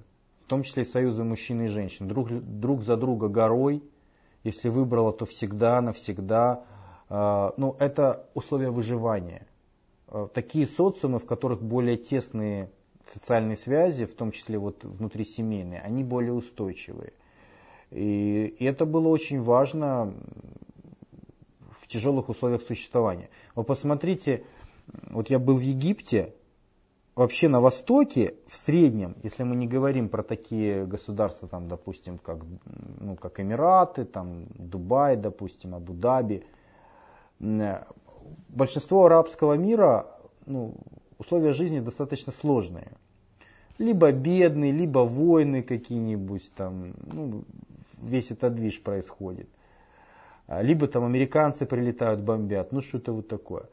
в 0.46 0.50
том 0.50 0.64
числе 0.64 0.84
и 0.84 0.86
союзы 0.86 1.24
мужчин 1.24 1.62
и 1.62 1.68
женщин. 1.68 2.08
Друг, 2.08 2.30
друг 2.30 2.84
за 2.84 2.96
друга 2.96 3.28
горой, 3.28 3.84
если 4.44 4.70
выбрала, 4.70 5.14
то 5.14 5.26
всегда, 5.26 5.82
навсегда. 5.82 6.64
А, 7.10 7.54
ну, 7.58 7.76
это 7.80 8.28
условия 8.34 8.70
выживания. 8.70 9.47
Э, 10.10 10.28
такие 10.34 10.66
социумы, 10.66 11.20
в 11.20 11.26
которых 11.26 11.62
более 11.62 11.98
тесные 11.98 12.70
социальные 13.14 13.58
связи, 13.58 14.06
в 14.06 14.16
том 14.16 14.32
числе 14.32 14.58
вот 14.58 14.84
внутрисемейные, 14.84 15.82
они 15.82 16.04
более 16.04 16.34
устойчивые. 16.34 17.14
И, 17.92 18.56
это 18.60 18.86
было 18.86 19.08
очень 19.08 19.42
важно 19.42 20.14
в 21.80 21.88
тяжелых 21.88 22.30
условиях 22.30 22.64
существования. 22.64 23.30
Вы 23.56 23.64
посмотрите, 23.64 24.44
вот 25.10 25.30
я 25.30 25.40
был 25.40 25.56
в 25.56 25.62
Египте, 25.62 26.34
вообще 27.16 27.48
на 27.48 27.62
Востоке, 27.62 28.36
в 28.48 28.56
среднем, 28.56 29.16
если 29.24 29.44
мы 29.44 29.56
не 29.56 29.68
говорим 29.68 30.10
про 30.10 30.22
такие 30.22 30.86
государства, 30.86 31.48
там, 31.48 31.68
допустим, 31.68 32.18
как, 32.18 32.40
ну, 33.00 33.16
как 33.16 33.40
Эмираты, 33.40 34.04
там, 34.06 34.48
Дубай, 34.56 35.16
допустим, 35.16 35.76
Абу-Даби, 35.76 36.46
большинство 38.50 39.06
арабского 39.06 39.54
мира, 39.54 40.08
ну, 40.46 40.76
условия 41.18 41.54
жизни 41.54 41.80
достаточно 41.80 42.32
сложные. 42.32 42.92
Либо 43.78 44.12
бедные, 44.12 44.72
либо 44.72 45.00
войны 45.00 45.62
какие-нибудь, 45.62 46.52
там, 46.56 46.94
ну, 47.12 47.44
весь 48.02 48.32
этот 48.32 48.56
движ 48.56 48.82
происходит. 48.82 49.50
А, 50.48 50.62
либо 50.62 50.88
там 50.88 51.04
американцы 51.04 51.66
прилетают, 51.66 52.22
бомбят, 52.22 52.72
ну 52.72 52.82
что-то 52.82 53.12
вот 53.12 53.28
такое. 53.28 53.70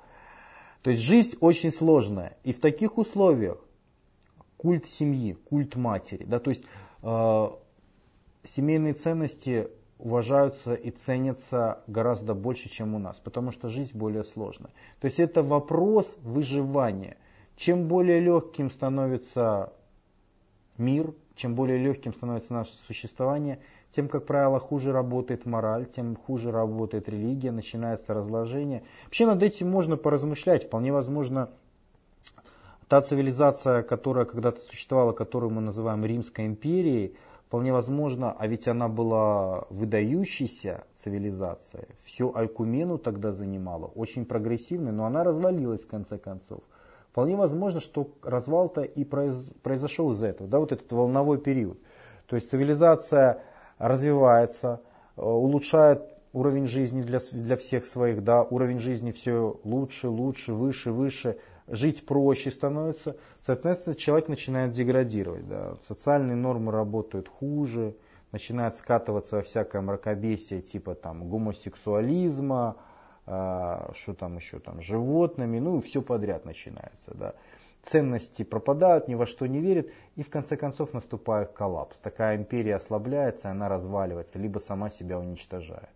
То 0.83 0.91
есть 0.91 1.03
жизнь 1.03 1.37
очень 1.41 1.71
сложная. 1.71 2.37
И 2.43 2.53
в 2.53 2.61
таких 2.61 2.99
условиях 2.99 3.59
культ 4.57 4.87
семьи, 4.87 5.33
культ 5.33 5.77
матери, 5.77 6.25
да, 6.25 6.41
то 6.41 6.51
есть 6.51 6.65
э, 7.03 7.49
семейные 8.45 8.95
ценности 8.95 9.69
уважаются 10.05 10.75
и 10.75 10.91
ценятся 10.91 11.81
гораздо 11.87 12.35
больше, 12.35 12.69
чем 12.69 12.95
у 12.95 12.99
нас, 12.99 13.17
потому 13.17 13.51
что 13.51 13.71
жизнь 13.71 13.97
более 13.97 14.23
сложная. 14.23 14.71
То 15.01 15.07
есть 15.07 15.19
это 15.19 15.43
вопрос 15.43 16.17
выживания. 16.23 17.17
Чем 17.57 17.89
более 17.89 18.21
легким 18.21 18.71
становится 18.71 19.73
мир, 20.77 21.15
чем 21.35 21.55
более 21.55 21.79
легким 21.79 22.13
становится 22.13 22.53
наше 22.53 22.73
существование, 22.87 23.61
тем, 23.97 24.09
как 24.09 24.27
правило, 24.27 24.61
хуже 24.61 24.93
работает 24.93 25.47
мораль, 25.47 25.87
тем 25.87 26.17
хуже 26.17 26.51
работает 26.51 27.09
религия, 27.09 27.53
начинается 27.53 28.13
разложение. 28.13 28.83
Вообще 29.05 29.25
над 29.25 29.43
этим 29.43 29.71
можно 29.71 29.97
поразмышлять. 29.97 30.65
Вполне 30.65 30.93
возможно, 30.93 31.49
та 32.89 33.01
цивилизация, 33.01 33.83
которая 33.83 34.27
когда-то 34.27 34.61
существовала, 34.61 35.13
которую 35.13 35.51
мы 35.51 35.63
называем 35.63 36.05
Римской 36.05 36.45
империей, 36.45 37.17
вполне 37.47 37.73
возможно, 37.73 38.35
а 38.39 38.47
ведь 38.47 38.69
она 38.69 38.89
была 38.89 39.65
выдающейся 39.71 40.85
цивилизацией, 40.97 41.87
всю 42.05 42.35
Айкумену 42.35 42.99
тогда 42.99 43.33
занимала, 43.33 43.87
очень 43.87 44.25
прогрессивной, 44.25 44.93
но 44.93 45.07
она 45.07 45.25
развалилась 45.25 45.83
в 45.83 45.87
конце 45.87 46.19
концов. 46.19 46.61
Вполне 47.11 47.37
возможно, 47.37 47.81
что 47.81 48.09
развал-то 48.23 48.83
и 48.83 49.05
произошел 49.05 50.11
из 50.13 50.23
этого, 50.23 50.49
да, 50.49 50.59
вот 50.59 50.73
этот 50.73 50.91
волновой 50.91 51.39
период. 51.39 51.79
То 52.27 52.37
есть 52.37 52.51
цивилизация 52.51 53.43
развивается, 53.79 54.81
э, 55.17 55.23
улучшает 55.23 56.03
уровень 56.33 56.67
жизни 56.67 57.03
для, 57.03 57.21
для 57.33 57.57
всех 57.57 57.87
своих, 57.87 58.25
да, 58.25 58.43
уровень 58.43 58.81
жизни 58.81 59.13
все 59.13 59.61
лучше, 59.63 60.09
лучше, 60.09 60.53
выше, 60.53 60.91
выше, 60.91 61.39
жить 61.67 62.07
проще 62.07 62.51
становится, 62.51 63.17
соответственно, 63.41 63.97
человек 63.97 64.29
начинает 64.29 64.73
деградировать, 64.73 65.49
да, 65.49 65.77
социальные 65.87 66.37
нормы 66.37 66.73
работают 66.73 67.29
хуже, 67.29 67.97
начинает 68.33 68.77
скатываться 68.77 69.37
во 69.37 69.43
всякое 69.43 69.81
мракобесие 69.81 70.61
типа 70.61 70.95
там 70.95 71.29
гомосексуализма, 71.29 72.77
а, 73.27 73.91
что 73.95 74.13
там 74.15 74.37
еще 74.37 74.59
там, 74.59 74.83
животными, 74.83 75.59
ну 75.59 75.79
и 75.79 75.83
все 75.83 76.03
подряд 76.03 76.45
начинается. 76.45 77.15
Да. 77.15 77.35
Ценности 77.85 78.43
пропадают, 78.43 79.09
ни 79.09 79.15
во 79.15 79.27
что 79.27 79.47
не 79.47 79.61
верят, 79.61 79.89
и 80.17 80.23
в 80.23 80.31
конце 80.31 80.57
концов 80.57 80.93
наступает 80.93 81.53
коллапс. 81.53 81.99
Такая 81.99 82.37
империя 82.37 82.77
ослабляется, 82.77 83.51
она 83.51 83.69
разваливается, 83.69 84.39
либо 84.39 84.59
сама 84.59 84.91
себя 84.91 85.19
уничтожает. 85.19 85.91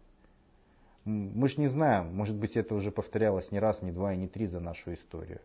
Мы 1.04 1.48
же 1.48 1.60
не 1.60 1.68
знаем, 1.68 2.14
может 2.14 2.36
быть 2.36 2.56
это 2.56 2.74
уже 2.74 2.90
повторялось 2.90 3.50
не 3.50 3.58
раз, 3.58 3.80
не 3.80 3.90
два 3.90 4.12
и 4.12 4.16
не 4.16 4.28
три 4.28 4.46
за 4.46 4.60
нашу 4.60 4.92
историю, 4.92 5.40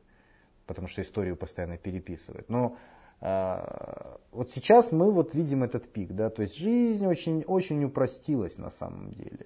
потому 0.66 0.88
что 0.88 1.02
историю 1.02 1.36
постоянно 1.36 1.78
переписывают. 1.78 2.50
Но 2.50 2.78
э, 3.22 4.18
вот 4.32 4.52
сейчас 4.52 4.92
мы 4.92 5.12
вот 5.12 5.34
видим 5.36 5.64
этот 5.64 5.92
пик, 5.92 6.12
да, 6.14 6.30
то 6.30 6.42
есть 6.42 6.58
жизнь 6.58 7.06
очень, 7.06 7.44
очень 7.44 7.84
упростилась 7.84 8.58
на 8.58 8.70
самом 8.70 9.12
деле. 9.12 9.46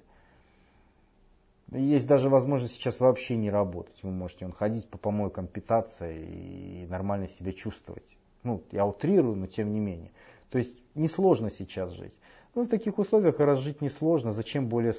Есть 1.72 2.08
даже 2.08 2.30
возможность 2.30 2.76
сейчас 2.76 3.02
вообще 3.02 3.36
не 3.36 3.50
работать. 3.50 4.02
Вы 4.02 4.12
можете 4.12 4.46
он 4.46 4.54
ходить 4.54 4.88
по 4.88 4.98
помойкам, 4.98 5.48
питаться 5.48 6.10
и 6.10 6.86
нормально 6.88 7.28
себя 7.28 7.52
чувствовать. 7.52 8.06
Ну, 8.44 8.64
я 8.72 8.86
утрирую, 8.86 9.36
но 9.36 9.48
тем 9.48 9.74
не 9.74 9.80
менее. 9.80 10.12
То 10.50 10.60
есть 10.60 10.78
несложно 10.96 11.50
сейчас 11.50 11.92
жить. 11.92 12.14
Ну, 12.56 12.64
в 12.64 12.70
таких 12.70 12.98
условиях 12.98 13.40
раз 13.40 13.60
жить 13.60 13.82
несложно, 13.82 14.32
зачем 14.32 14.68
более 14.70 14.94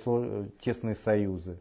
тесные 0.60 0.94
союзы? 0.94 1.58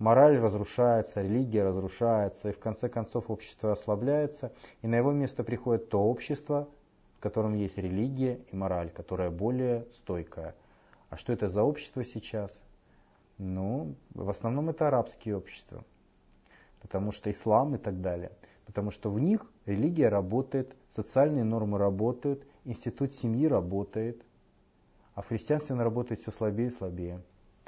Мораль 0.00 0.38
разрушается, 0.38 1.20
религия 1.20 1.62
разрушается, 1.62 2.48
и 2.48 2.52
в 2.52 2.58
конце 2.58 2.88
концов 2.88 3.30
общество 3.30 3.72
ослабляется, 3.72 4.50
и 4.80 4.86
на 4.86 4.94
его 4.94 5.12
место 5.12 5.44
приходит 5.44 5.90
то 5.90 6.00
общество, 6.00 6.70
в 7.18 7.20
котором 7.20 7.54
есть 7.54 7.76
религия 7.76 8.40
и 8.50 8.56
мораль, 8.56 8.88
которая 8.90 9.30
более 9.30 9.86
стойкая. 9.92 10.54
А 11.10 11.18
что 11.18 11.34
это 11.34 11.50
за 11.50 11.62
общество 11.62 12.02
сейчас? 12.02 12.50
Ну, 13.36 13.94
в 14.14 14.30
основном 14.30 14.70
это 14.70 14.88
арабские 14.88 15.36
общества, 15.36 15.84
потому 16.80 17.12
что 17.12 17.30
ислам 17.30 17.74
и 17.74 17.78
так 17.78 18.00
далее. 18.00 18.32
Потому 18.64 18.90
что 18.92 19.10
в 19.10 19.20
них 19.20 19.44
религия 19.66 20.08
работает, 20.08 20.74
социальные 20.96 21.44
нормы 21.44 21.76
работают, 21.76 22.42
институт 22.64 23.12
семьи 23.12 23.46
работает, 23.46 24.24
а 25.14 25.20
в 25.20 25.28
христианстве 25.28 25.74
он 25.74 25.82
работает 25.82 26.22
все 26.22 26.30
слабее 26.30 26.68
и 26.68 26.70
слабее, 26.70 27.20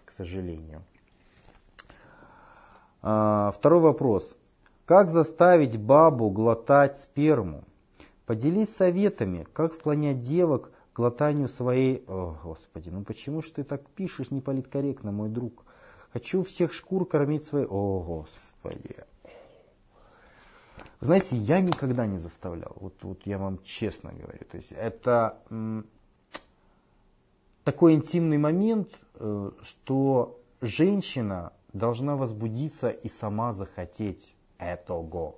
к 0.06 0.12
сожалению. 0.12 0.82
А, 3.02 3.50
второй 3.50 3.80
вопрос. 3.80 4.36
Как 4.86 5.10
заставить 5.10 5.78
бабу 5.78 6.30
глотать 6.30 6.98
сперму? 6.98 7.64
Поделись 8.26 8.74
советами, 8.74 9.46
как 9.52 9.74
склонять 9.74 10.22
девок 10.22 10.70
глотанию 10.94 11.48
своей... 11.48 12.04
О, 12.06 12.36
Господи, 12.44 12.90
ну 12.90 13.02
почему 13.02 13.42
ж 13.42 13.50
ты 13.50 13.64
так 13.64 13.84
пишешь 13.90 14.30
неполиткорректно, 14.30 15.10
мой 15.10 15.28
друг? 15.28 15.64
Хочу 16.12 16.44
всех 16.44 16.72
шкур 16.72 17.06
кормить 17.06 17.44
своей... 17.44 17.66
О, 17.66 18.00
Господи. 18.00 18.96
Знаете, 21.00 21.36
я 21.36 21.60
никогда 21.60 22.06
не 22.06 22.18
заставлял. 22.18 22.76
Вот, 22.76 22.94
вот 23.02 23.22
я 23.24 23.38
вам 23.38 23.58
честно 23.64 24.12
говорю. 24.12 24.38
То 24.48 24.56
есть 24.56 24.70
это 24.70 25.38
м, 25.50 25.84
такой 27.64 27.94
интимный 27.94 28.38
момент, 28.38 28.88
э, 29.14 29.50
что 29.62 30.38
женщина 30.60 31.52
должна 31.72 32.16
возбудиться 32.16 32.90
и 32.90 33.08
сама 33.08 33.52
захотеть 33.52 34.34
этого. 34.58 35.36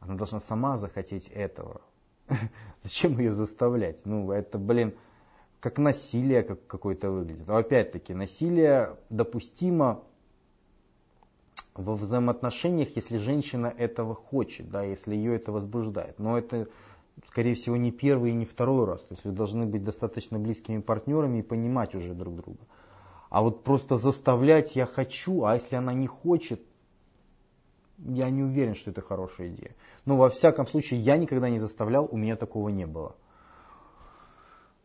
Она 0.00 0.14
должна 0.14 0.40
сама 0.40 0.76
захотеть 0.76 1.28
этого. 1.28 1.80
Зачем 2.82 3.18
ее 3.18 3.32
заставлять? 3.32 4.04
Ну, 4.04 4.30
это, 4.30 4.58
блин, 4.58 4.94
как 5.60 5.78
насилие 5.78 6.42
как 6.42 6.66
какое-то 6.66 7.10
выглядит. 7.10 7.46
Но 7.46 7.56
опять-таки, 7.56 8.14
насилие 8.14 8.96
допустимо 9.10 10.02
во 11.74 11.94
взаимоотношениях, 11.94 12.94
если 12.96 13.18
женщина 13.18 13.66
этого 13.66 14.14
хочет, 14.14 14.70
да, 14.70 14.82
если 14.82 15.14
ее 15.14 15.36
это 15.36 15.52
возбуждает. 15.52 16.18
Но 16.18 16.38
это, 16.38 16.68
скорее 17.28 17.54
всего, 17.54 17.76
не 17.76 17.92
первый 17.92 18.30
и 18.30 18.34
не 18.34 18.44
второй 18.44 18.86
раз. 18.86 19.00
То 19.02 19.14
есть 19.14 19.24
вы 19.24 19.32
должны 19.32 19.66
быть 19.66 19.84
достаточно 19.84 20.38
близкими 20.38 20.80
партнерами 20.80 21.38
и 21.38 21.42
понимать 21.42 21.94
уже 21.94 22.14
друг 22.14 22.36
друга. 22.36 22.60
А 23.36 23.42
вот 23.42 23.64
просто 23.64 23.98
заставлять 23.98 24.76
я 24.76 24.86
хочу, 24.86 25.44
а 25.44 25.56
если 25.56 25.76
она 25.76 25.92
не 25.92 26.06
хочет, 26.06 26.62
я 27.98 28.30
не 28.30 28.42
уверен, 28.42 28.74
что 28.74 28.92
это 28.92 29.02
хорошая 29.02 29.48
идея. 29.48 29.76
Но 30.06 30.16
во 30.16 30.30
всяком 30.30 30.66
случае, 30.66 31.00
я 31.00 31.18
никогда 31.18 31.50
не 31.50 31.58
заставлял, 31.58 32.08
у 32.10 32.16
меня 32.16 32.36
такого 32.36 32.70
не 32.70 32.86
было. 32.86 33.14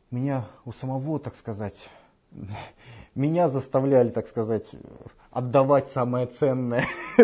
Меня 0.09 0.49
у 0.65 0.73
самого, 0.73 1.17
так 1.17 1.37
сказать, 1.37 1.87
меня 3.15 3.47
заставляли, 3.47 4.09
так 4.09 4.27
сказать, 4.27 4.69
отдавать 5.29 5.89
самое 5.89 6.27
ценное. 6.27 6.85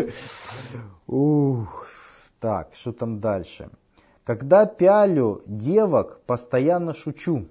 Ух, 1.07 1.87
так, 2.39 2.73
что 2.73 2.93
там 2.93 3.19
дальше? 3.19 3.69
Когда 4.23 4.65
пялю 4.65 5.43
девок, 5.45 6.21
постоянно 6.21 6.93
шучу. 6.93 7.49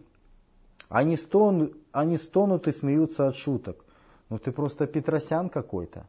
Они, 0.89 1.19
стон, 1.19 1.75
они 1.97 2.19
стонут 2.19 2.69
и 2.69 2.73
смеются 2.73 3.27
от 3.27 3.37
шуток. 3.37 3.85
Ну 4.29 4.39
ты 4.39 4.53
просто 4.53 4.87
Петросян 4.87 5.49
какой-то. 5.49 6.07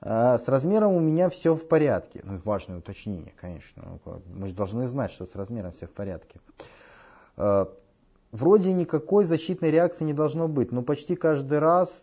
А, 0.00 0.38
с 0.38 0.46
размером 0.46 0.92
у 0.92 1.00
меня 1.00 1.30
все 1.30 1.54
в 1.54 1.66
порядке. 1.66 2.20
Ну, 2.22 2.38
важное 2.44 2.78
уточнение, 2.78 3.32
конечно. 3.40 3.98
Ну, 4.04 4.22
мы 4.34 4.48
же 4.48 4.54
должны 4.54 4.86
знать, 4.86 5.10
что 5.10 5.26
с 5.26 5.34
размером 5.34 5.72
все 5.72 5.86
в 5.86 5.92
порядке. 5.92 6.38
А, 7.36 7.72
вроде 8.30 8.72
никакой 8.74 9.24
защитной 9.24 9.70
реакции 9.70 10.04
не 10.04 10.12
должно 10.12 10.48
быть, 10.48 10.70
но 10.70 10.82
почти 10.82 11.16
каждый 11.16 11.60
раз 11.60 12.02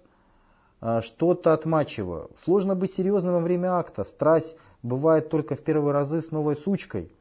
а, 0.82 1.04
что-то 1.04 1.54
отмачиваю. 1.54 2.32
Сложно 2.44 2.74
быть 2.74 2.94
серьезным 2.94 3.34
во 3.34 3.40
время 3.40 3.78
акта. 3.78 4.06
Страсть 4.06 4.56
бывает 4.82 5.30
только 5.30 5.56
в 5.56 5.62
первые 5.62 5.94
разы 5.94 6.22
с 6.22 6.32
новой 6.32 6.56
сучкой. 6.56 7.12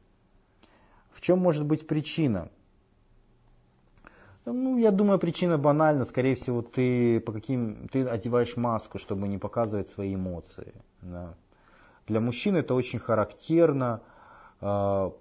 В 1.11 1.21
чем 1.21 1.37
может 1.37 1.65
быть 1.65 1.85
причина? 1.85 2.49
Ну, 4.45 4.77
я 4.77 4.91
думаю, 4.91 5.19
причина 5.19 5.57
банальна. 5.57 6.03
Скорее 6.03 6.35
всего, 6.35 6.61
ты 6.61 7.21
по 7.21 7.31
каким 7.31 7.87
ты 7.87 8.05
одеваешь 8.05 8.57
маску, 8.57 8.97
чтобы 8.97 9.27
не 9.27 9.37
показывать 9.37 9.89
свои 9.89 10.15
эмоции. 10.15 10.73
Да. 11.01 11.35
Для 12.07 12.19
мужчин 12.19 12.57
это 12.57 12.73
очень 12.73 12.99
характерно. 12.99 14.01
А, 14.59 15.13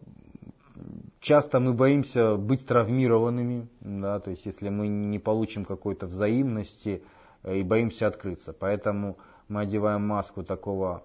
часто 1.21 1.61
мы 1.61 1.73
боимся 1.73 2.37
быть 2.37 2.67
травмированными, 2.67 3.69
да, 3.81 4.19
то 4.19 4.31
есть 4.31 4.45
если 4.47 4.69
мы 4.69 4.89
не 4.89 5.21
получим 5.21 5.65
какой-то 5.65 6.07
взаимности 6.07 7.05
э, 7.45 7.59
и 7.59 7.63
боимся 7.63 8.09
открыться. 8.09 8.53
Поэтому 8.53 9.19
мы 9.47 9.61
одеваем 9.61 10.05
маску 10.05 10.43
такого 10.43 11.05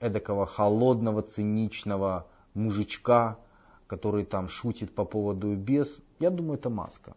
эдакого 0.00 0.44
холодного, 0.44 1.22
циничного 1.22 2.26
мужичка, 2.52 3.38
который 3.86 4.26
там 4.26 4.48
шутит 4.48 4.94
по 4.94 5.06
поводу 5.06 5.54
без. 5.56 5.98
Я 6.18 6.28
думаю, 6.28 6.58
это 6.58 6.68
маска 6.68 7.16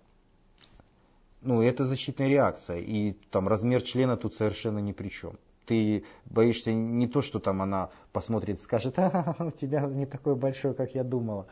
ну, 1.41 1.61
это 1.61 1.85
защитная 1.85 2.27
реакция, 2.27 2.77
и 2.77 3.13
там 3.31 3.47
размер 3.47 3.81
члена 3.81 4.17
тут 4.17 4.35
совершенно 4.35 4.79
ни 4.79 4.91
при 4.91 5.09
чем. 5.09 5.37
Ты 5.65 6.03
боишься 6.25 6.73
не 6.73 7.07
то, 7.07 7.21
что 7.21 7.39
там 7.39 7.61
она 7.61 7.89
посмотрит 8.11 8.57
и 8.57 8.61
скажет, 8.61 8.97
а, 8.97 9.35
у 9.39 9.51
тебя 9.51 9.81
не 9.81 10.05
такой 10.05 10.35
большой, 10.35 10.73
как 10.73 10.93
я 10.95 11.03
думала. 11.03 11.47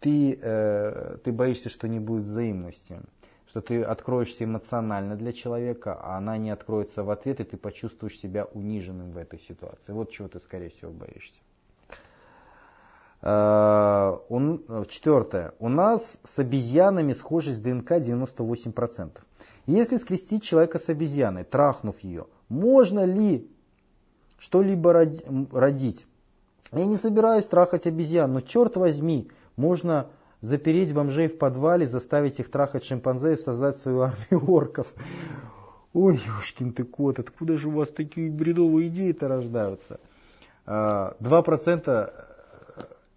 Ты, 0.00 0.38
э, 0.40 1.18
ты 1.22 1.32
боишься, 1.32 1.68
что 1.68 1.86
не 1.86 2.00
будет 2.00 2.24
взаимности, 2.24 3.00
что 3.46 3.60
ты 3.60 3.82
откроешься 3.82 4.44
эмоционально 4.44 5.16
для 5.16 5.32
человека, 5.32 5.94
а 6.00 6.16
она 6.16 6.38
не 6.38 6.50
откроется 6.50 7.02
в 7.02 7.10
ответ, 7.10 7.40
и 7.40 7.44
ты 7.44 7.56
почувствуешь 7.56 8.18
себя 8.18 8.44
униженным 8.44 9.10
в 9.10 9.18
этой 9.18 9.38
ситуации. 9.38 9.92
Вот 9.92 10.10
чего 10.10 10.28
ты, 10.28 10.40
скорее 10.40 10.70
всего, 10.70 10.90
боишься. 10.90 11.38
Э, 13.22 14.16
четвертое. 14.88 15.52
У 15.58 15.68
нас 15.68 16.18
с 16.24 16.38
обезьянами 16.38 17.12
схожесть 17.12 17.62
ДНК 17.62 17.92
98%. 17.92 19.10
Если 19.66 19.98
скрестить 19.98 20.42
человека 20.42 20.78
с 20.78 20.88
обезьяной, 20.88 21.44
трахнув 21.44 22.00
ее, 22.00 22.26
можно 22.48 23.04
ли 23.04 23.48
что-либо 24.38 24.92
родить? 25.52 26.06
Я 26.72 26.86
не 26.86 26.96
собираюсь 26.96 27.46
трахать 27.46 27.86
обезьян, 27.86 28.32
но 28.32 28.40
черт 28.40 28.76
возьми, 28.76 29.30
можно 29.56 30.06
запереть 30.40 30.94
бомжей 30.94 31.28
в 31.28 31.36
подвале, 31.36 31.86
заставить 31.86 32.40
их 32.40 32.50
трахать 32.50 32.84
шимпанзе 32.84 33.34
и 33.34 33.36
создать 33.36 33.76
свою 33.76 34.00
армию 34.02 34.50
орков. 34.50 34.94
Ой, 35.92 36.20
ёшкин 36.38 36.72
ты 36.72 36.84
кот, 36.84 37.18
откуда 37.18 37.58
же 37.58 37.68
у 37.68 37.72
вас 37.72 37.90
такие 37.90 38.30
бредовые 38.30 38.88
идеи-то 38.88 39.28
рождаются? 39.28 40.00
2% 40.66 41.82
а, 41.86 42.29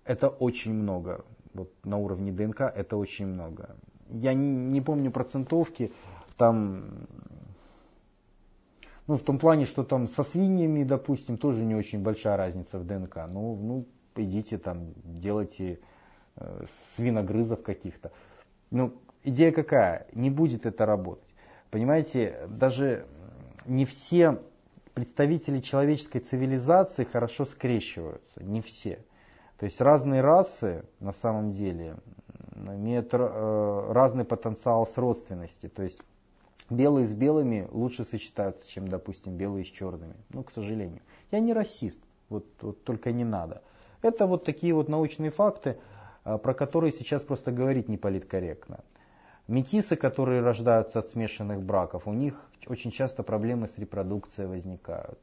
это 0.06 0.30
очень 0.30 0.74
много. 0.74 1.26
Вот 1.54 1.72
на 1.84 1.98
уровне 1.98 2.32
ДНК 2.32 2.62
это 2.62 2.98
очень 2.98 3.28
много. 3.28 3.76
Я 4.10 4.34
не 4.34 4.82
помню 4.82 5.12
процентовки, 5.12 5.92
там, 6.38 7.08
ну, 9.08 9.16
в 9.16 9.22
том 9.22 9.40
плане, 9.40 9.66
что 9.66 9.84
там 9.84 10.08
со 10.08 10.24
свиньями, 10.24 10.84
допустим, 10.84 11.38
тоже 11.38 11.64
не 11.64 11.76
очень 11.76 12.02
большая 12.02 12.38
разница 12.38 12.80
в 12.80 12.86
ДНК. 12.86 13.28
Ну, 13.28 13.56
ну 13.56 13.88
идите 14.16 14.58
там, 14.58 14.94
делайте 15.04 15.80
э, 16.36 16.66
свиногрызов 16.96 17.62
каких-то. 17.62 18.12
Ну, 18.72 18.94
идея 19.24 19.52
какая? 19.52 20.08
Не 20.14 20.30
будет 20.30 20.66
это 20.66 20.86
работать. 20.86 21.34
Понимаете, 21.70 22.48
даже 22.50 23.08
не 23.66 23.86
все 23.86 24.40
представители 24.94 25.60
человеческой 25.60 26.20
цивилизации 26.20 27.04
хорошо 27.04 27.46
скрещиваются, 27.46 28.44
не 28.44 28.62
все. 28.62 29.04
То 29.58 29.66
есть 29.66 29.80
разные 29.82 30.22
расы 30.22 30.84
на 31.00 31.14
самом 31.14 31.52
деле 31.52 31.96
имеют 32.56 33.14
э, 33.14 33.88
разный 33.92 34.26
потенциал 34.26 34.88
с 34.88 34.98
родственности. 34.98 35.68
То 35.68 35.84
есть 35.84 36.00
белые 36.70 37.06
с 37.06 37.14
белыми 37.14 37.68
лучше 37.72 38.04
сочетаются, 38.04 38.68
чем, 38.68 38.88
допустим, 38.88 39.36
белые 39.38 39.66
с 39.66 39.70
черными. 39.70 40.16
Ну, 40.30 40.44
к 40.44 40.52
сожалению. 40.52 41.02
Я 41.32 41.40
не 41.40 41.54
расист, 41.54 42.00
вот, 42.30 42.46
вот 42.62 42.84
только 42.84 43.12
не 43.12 43.24
надо. 43.24 43.62
Это 44.02 44.26
вот 44.26 44.44
такие 44.44 44.74
вот 44.74 44.90
научные 44.90 45.32
факты, 45.32 45.78
э, 46.26 46.38
про 46.38 46.54
которые 46.54 46.92
сейчас 46.92 47.22
просто 47.22 47.52
говорить 47.52 47.90
не 47.90 47.98
политкорректно. 47.98 48.84
Метисы, 49.48 49.96
которые 49.98 50.42
рождаются 50.42 51.00
от 51.00 51.10
смешанных 51.10 51.62
браков, 51.62 52.08
у 52.08 52.14
них 52.14 52.50
очень 52.68 52.92
часто 52.92 53.24
проблемы 53.24 53.68
с 53.68 53.78
репродукцией 53.78 54.48
возникают. 54.48 55.20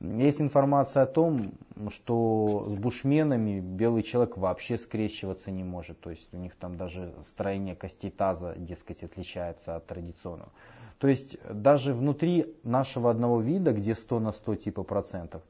Есть 0.00 0.42
информация 0.42 1.04
о 1.04 1.06
том, 1.06 1.52
что 1.88 2.66
с 2.68 2.78
бушменами 2.78 3.60
белый 3.60 4.02
человек 4.02 4.36
вообще 4.36 4.76
скрещиваться 4.76 5.50
не 5.50 5.64
может. 5.64 6.00
То 6.00 6.10
есть 6.10 6.28
у 6.34 6.36
них 6.36 6.54
там 6.54 6.76
даже 6.76 7.14
строение 7.22 7.74
костей 7.74 8.10
таза, 8.10 8.54
дескать, 8.56 9.02
отличается 9.02 9.76
от 9.76 9.86
традиционного. 9.86 10.52
То 10.98 11.08
есть 11.08 11.38
даже 11.50 11.94
внутри 11.94 12.54
нашего 12.62 13.10
одного 13.10 13.40
вида, 13.40 13.72
где 13.72 13.94
100 13.94 14.20
на 14.20 14.32
100 14.32 14.56
типа 14.56 14.82
процентов, 14.82 15.42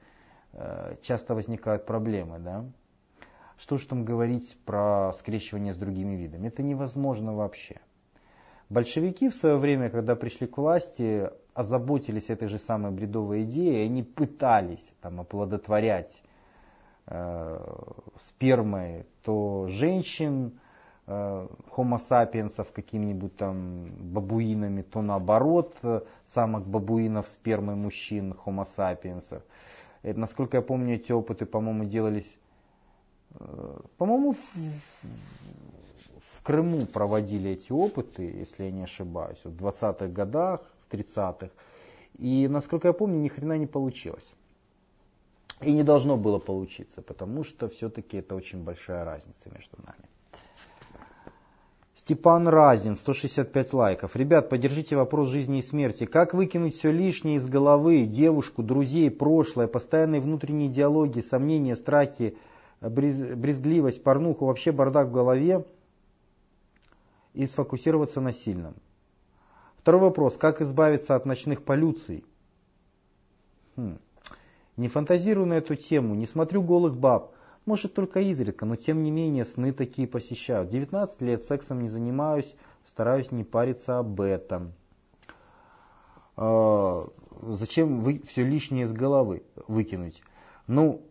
э, 0.53 0.97
часто 1.03 1.35
возникают 1.35 1.85
проблемы. 1.85 2.39
Да? 2.39 2.65
Что 3.59 3.79
же 3.79 3.87
там 3.87 4.05
говорить 4.05 4.57
про 4.65 5.13
скрещивание 5.19 5.75
с 5.75 5.77
другими 5.77 6.15
видами? 6.15 6.49
Это 6.49 6.63
невозможно 6.63 7.35
вообще. 7.35 7.81
Большевики 8.69 9.29
в 9.29 9.35
свое 9.35 9.57
время, 9.57 9.91
когда 9.91 10.17
пришли 10.17 10.47
к 10.47 10.59
власти, 10.59 11.31
озаботились 11.57 12.29
этой 12.29 12.49
же 12.49 12.59
самой 12.59 12.93
бредовой 12.93 13.45
идеей, 13.45 13.87
они 13.87 14.03
пытались 14.03 14.93
там, 15.01 15.21
оплодотворять 15.21 16.23
э, 17.07 17.59
спермой 18.21 19.07
то 19.23 19.67
женщин, 19.69 20.61
э, 21.07 21.49
homo 21.75 21.99
sapiensов 21.99 22.73
какими-нибудь 22.73 23.37
там 23.37 23.87
бабуинами, 24.13 24.83
то 24.83 25.01
наоборот, 25.01 25.75
самок 26.35 26.67
бабуинов 26.67 27.27
спермой 27.29 27.75
мужчин, 27.75 28.37
homo 28.45 28.69
sapiensов. 28.77 29.43
Это, 30.03 30.21
насколько 30.21 30.59
я 30.59 30.63
помню, 30.63 30.97
эти 30.97 31.11
опыты, 31.11 31.47
по-моему, 31.47 31.87
делались, 31.87 32.31
э, 33.41 33.79
по-моему, 33.97 34.33
в, 34.35 34.57
в 36.35 36.43
Крыму 36.43 36.85
проводили 36.85 37.53
эти 37.53 37.73
опыты, 37.73 38.25
если 38.25 38.65
я 38.65 38.71
не 38.71 38.83
ошибаюсь, 38.83 39.41
в 39.43 39.57
20-х 39.57 40.09
годах, 40.09 40.61
30-х. 40.97 41.51
И, 42.19 42.49
насколько 42.49 42.89
я 42.89 42.93
помню, 42.93 43.19
ни 43.19 43.29
хрена 43.29 43.59
не 43.59 43.67
получилось. 43.67 44.35
И 45.63 45.73
не 45.73 45.83
должно 45.83 46.17
было 46.17 46.39
получиться, 46.39 47.03
потому 47.03 47.45
что 47.45 47.69
все-таки 47.69 48.19
это 48.19 48.35
очень 48.35 48.63
большая 48.63 49.05
разница 49.05 49.51
между 49.51 49.77
нами. 49.79 50.09
Степан 52.07 52.47
Разин, 52.47 52.97
165 52.97 53.73
лайков. 53.73 54.15
Ребят, 54.15 54.49
поддержите 54.49 54.95
вопрос 54.95 55.29
жизни 55.29 55.59
и 55.59 55.63
смерти. 55.63 56.07
Как 56.07 56.35
выкинуть 56.35 56.77
все 56.77 56.93
лишнее 56.93 57.39
из 57.39 57.47
головы, 57.47 58.05
девушку, 58.05 58.63
друзей, 58.63 59.11
прошлое, 59.11 59.67
постоянные 59.67 60.21
внутренние 60.21 60.69
диалоги, 60.69 61.21
сомнения, 61.21 61.75
страхи, 61.75 62.37
брезгливость, 62.81 64.05
порнуху, 64.05 64.47
вообще 64.47 64.71
бардак 64.71 65.09
в 65.09 65.13
голове 65.13 65.65
и 67.35 67.47
сфокусироваться 67.47 68.21
на 68.21 68.33
сильном? 68.33 68.75
Второй 69.87 70.01
вопрос. 70.01 70.37
Как 70.37 70.61
избавиться 70.61 71.15
от 71.15 71.27
ночных 71.27 71.63
полюций? 71.63 72.25
Хм. 73.77 74.01
Не 74.77 74.89
фантазирую 74.89 75.47
на 75.47 75.53
эту 75.53 75.77
тему, 75.77 76.17
не 76.17 76.27
смотрю 76.27 76.65
голых 76.65 76.97
баб. 76.97 77.37
Может 77.67 77.95
только 77.95 78.19
изредка, 78.19 78.65
но 78.65 78.75
тем 78.75 79.05
не 79.05 79.13
менее 79.13 79.45
сны 79.45 79.73
такие 79.73 80.09
посещают. 80.09 80.71
19 80.71 81.21
лет 81.21 81.45
сексом 81.45 81.83
не 81.83 81.89
занимаюсь, 81.89 82.53
стараюсь 82.89 83.31
не 83.31 83.45
париться 83.45 84.01
об 84.01 84.21
этом. 84.21 84.73
А, 86.37 87.07
зачем 87.41 88.01
вы 88.01 88.21
все 88.27 88.43
лишнее 88.43 88.87
из 88.87 88.93
головы 88.93 89.45
выкинуть? 89.69 90.21
Ну, 90.67 91.03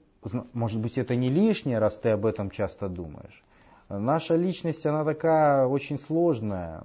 может 0.51 0.81
быть 0.81 0.97
это 0.97 1.15
не 1.15 1.29
лишнее, 1.29 1.79
раз 1.79 1.95
ты 1.95 2.09
об 2.09 2.25
этом 2.25 2.49
часто 2.49 2.89
думаешь. 2.89 3.41
Наша 3.87 4.35
личность, 4.35 4.85
она 4.85 5.05
такая 5.05 5.65
очень 5.65 5.97
сложная. 5.97 6.83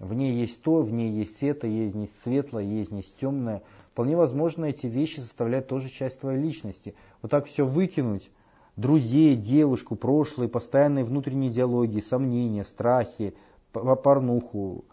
В 0.00 0.14
ней 0.14 0.32
есть 0.32 0.62
то, 0.62 0.80
в 0.80 0.90
ней 0.90 1.10
есть 1.10 1.42
это, 1.42 1.66
есть 1.66 1.94
светлое, 2.24 2.64
есть 2.64 3.20
темное. 3.20 3.62
Вполне 3.92 4.16
возможно, 4.16 4.64
эти 4.64 4.86
вещи 4.86 5.20
составляют 5.20 5.68
тоже 5.68 5.90
часть 5.90 6.20
твоей 6.20 6.40
личности. 6.40 6.94
Вот 7.20 7.30
так 7.30 7.44
все 7.44 7.66
выкинуть, 7.66 8.30
друзей, 8.76 9.36
девушку, 9.36 9.96
прошлое, 9.96 10.48
постоянные 10.48 11.04
внутренние 11.04 11.50
диалоги, 11.50 12.00
сомнения, 12.00 12.64
страхи, 12.64 13.34
порнуху. 13.72 14.86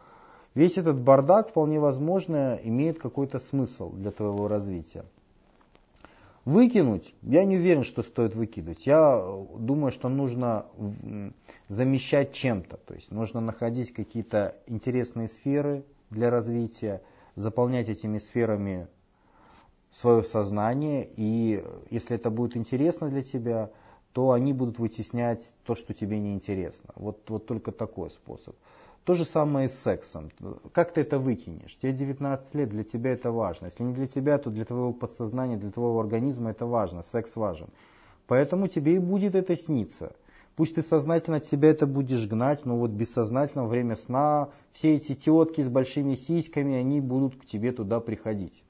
Весь 0.54 0.78
этот 0.78 1.00
бардак, 1.00 1.50
вполне 1.50 1.80
возможно, 1.80 2.60
имеет 2.62 3.00
какой-то 3.00 3.40
смысл 3.40 3.92
для 3.94 4.12
твоего 4.12 4.50
развития. 4.50 5.06
Выкинуть, 6.48 7.14
я 7.24 7.44
не 7.44 7.58
уверен, 7.58 7.84
что 7.84 8.02
стоит 8.04 8.34
выкидывать. 8.34 8.86
Я 8.86 9.22
думаю, 9.60 9.92
что 9.92 10.08
нужно 10.08 10.66
замещать 11.68 12.32
чем-то. 12.32 12.78
То 12.78 12.94
есть 12.94 13.12
нужно 13.12 13.42
находить 13.42 13.92
какие-то 13.92 14.56
интересные 14.66 15.28
сферы 15.28 15.84
для 16.10 16.30
развития, 16.30 17.02
заполнять 17.36 17.90
этими 17.90 18.18
сферами 18.20 18.88
свое 19.92 20.24
сознание. 20.24 21.10
И 21.18 21.66
если 21.90 22.16
это 22.16 22.30
будет 22.30 22.56
интересно 22.56 23.10
для 23.10 23.24
тебя, 23.24 23.70
то 24.14 24.32
они 24.32 24.54
будут 24.54 24.80
вытеснять 24.80 25.54
то, 25.66 25.76
что 25.76 25.94
тебе 25.94 26.18
не 26.18 26.34
интересно. 26.34 26.94
Вот, 26.96 27.30
вот 27.30 27.46
только 27.46 27.74
такой 27.74 28.10
способ. 28.10 28.56
То 29.08 29.14
же 29.14 29.24
самое 29.24 29.68
и 29.68 29.70
с 29.70 29.80
сексом. 29.84 30.32
Как 30.74 30.92
ты 30.92 31.00
это 31.00 31.18
выкинешь? 31.18 31.78
Тебе 31.78 31.94
19 31.94 32.54
лет, 32.56 32.68
для 32.68 32.84
тебя 32.84 33.14
это 33.14 33.32
важно. 33.32 33.68
Если 33.68 33.82
не 33.82 33.94
для 33.94 34.06
тебя, 34.06 34.38
то 34.38 34.50
для 34.50 34.66
твоего 34.66 34.92
подсознания, 34.92 35.56
для 35.56 35.72
твоего 35.72 36.02
организма 36.02 36.50
это 36.50 36.66
важно. 36.66 37.04
Секс 37.14 37.38
важен. 37.38 37.70
Поэтому 38.28 38.68
тебе 38.68 38.96
и 38.96 39.00
будет 39.00 39.34
это 39.34 39.56
сниться. 39.56 40.14
Пусть 40.58 40.76
ты 40.76 40.82
сознательно 40.82 41.38
от 41.38 41.46
себя 41.46 41.70
это 41.70 41.88
будешь 41.88 42.28
гнать, 42.28 42.66
но 42.66 42.76
вот 42.76 42.92
бессознательно 42.92 43.64
во 43.64 43.70
время 43.70 43.96
сна 43.96 44.50
все 44.74 44.96
эти 44.96 45.16
тетки 45.16 45.62
с 45.62 45.70
большими 45.70 46.16
сиськами, 46.16 46.76
они 46.76 47.00
будут 47.00 47.38
к 47.38 47.46
тебе 47.46 47.72
туда 47.72 48.02
приходить. 48.02 48.62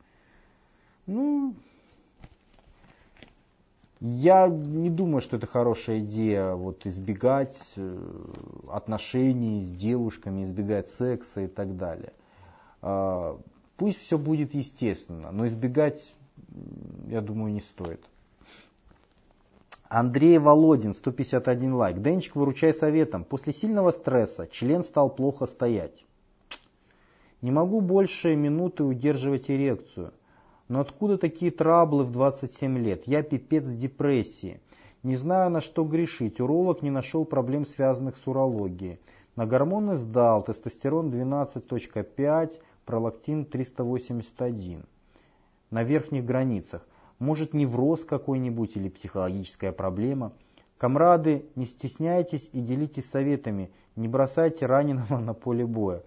Ну, 1.08 1.56
я 4.00 4.48
не 4.48 4.90
думаю, 4.90 5.22
что 5.22 5.38
это 5.38 5.48
хорошая 5.48 6.00
идея 6.00 6.54
вот, 6.54 6.86
избегать 6.86 7.58
э, 7.76 7.98
отношений 8.72 9.64
с 9.64 9.72
девушками, 9.72 10.44
избегать 10.44 10.90
секса 10.90 11.42
и 11.42 11.48
так 11.48 11.78
далее. 11.78 12.14
А, 12.82 13.40
пусть 13.76 14.00
все 14.00 14.18
будет 14.18 14.54
естественно, 14.54 15.32
но 15.32 15.48
избегать, 15.48 16.14
я 17.08 17.22
думаю, 17.22 17.54
не 17.54 17.62
стоит. 17.62 18.04
Андрей 19.90 20.38
Володин, 20.38 20.94
151 20.94 21.74
лайк. 21.74 22.02
Денчик, 22.02 22.36
выручай 22.36 22.74
советом. 22.74 23.24
После 23.24 23.54
сильного 23.54 23.92
стресса 23.92 24.46
член 24.48 24.84
стал 24.84 25.10
плохо 25.10 25.46
стоять. 25.46 26.06
Не 27.42 27.52
могу 27.52 27.82
больше 27.82 28.36
минуты 28.36 28.84
удерживать 28.84 29.50
эрекцию. 29.50 30.12
Но 30.68 30.82
откуда 30.82 31.18
такие 31.18 31.52
траблы 31.52 32.04
в 32.04 32.12
27 32.12 32.78
лет? 32.78 33.04
Я 33.06 33.24
пипец 33.24 33.66
депрессии. 33.66 34.60
Не 35.04 35.16
знаю, 35.16 35.50
на 35.50 35.62
что 35.62 35.86
грешить. 35.86 36.42
Уролог 36.42 36.82
не 36.82 36.90
нашел 36.90 37.24
проблем, 37.24 37.66
связанных 37.66 38.18
с 38.18 38.28
урологией. 38.28 39.00
На 39.36 39.46
гормоны 39.46 39.96
сдал. 39.96 40.44
Тестостерон 40.44 41.10
12.5, 41.10 42.60
пролактин 42.86 43.46
381. 43.46 44.84
На 45.72 45.84
верхних 45.84 46.26
границах. 46.26 46.86
Может 47.20 47.54
невроз 47.54 48.04
какой-нибудь 48.04 48.76
или 48.76 48.90
психологическая 48.90 49.72
проблема. 49.72 50.34
Комрады, 50.78 51.46
не 51.56 51.66
стесняйтесь 51.66 52.50
и 52.52 52.60
делитесь 52.60 53.10
советами. 53.10 53.72
Не 53.96 54.08
бросайте 54.08 54.66
раненого 54.66 55.18
на 55.20 55.34
поле 55.34 55.66
боя. 55.66 56.04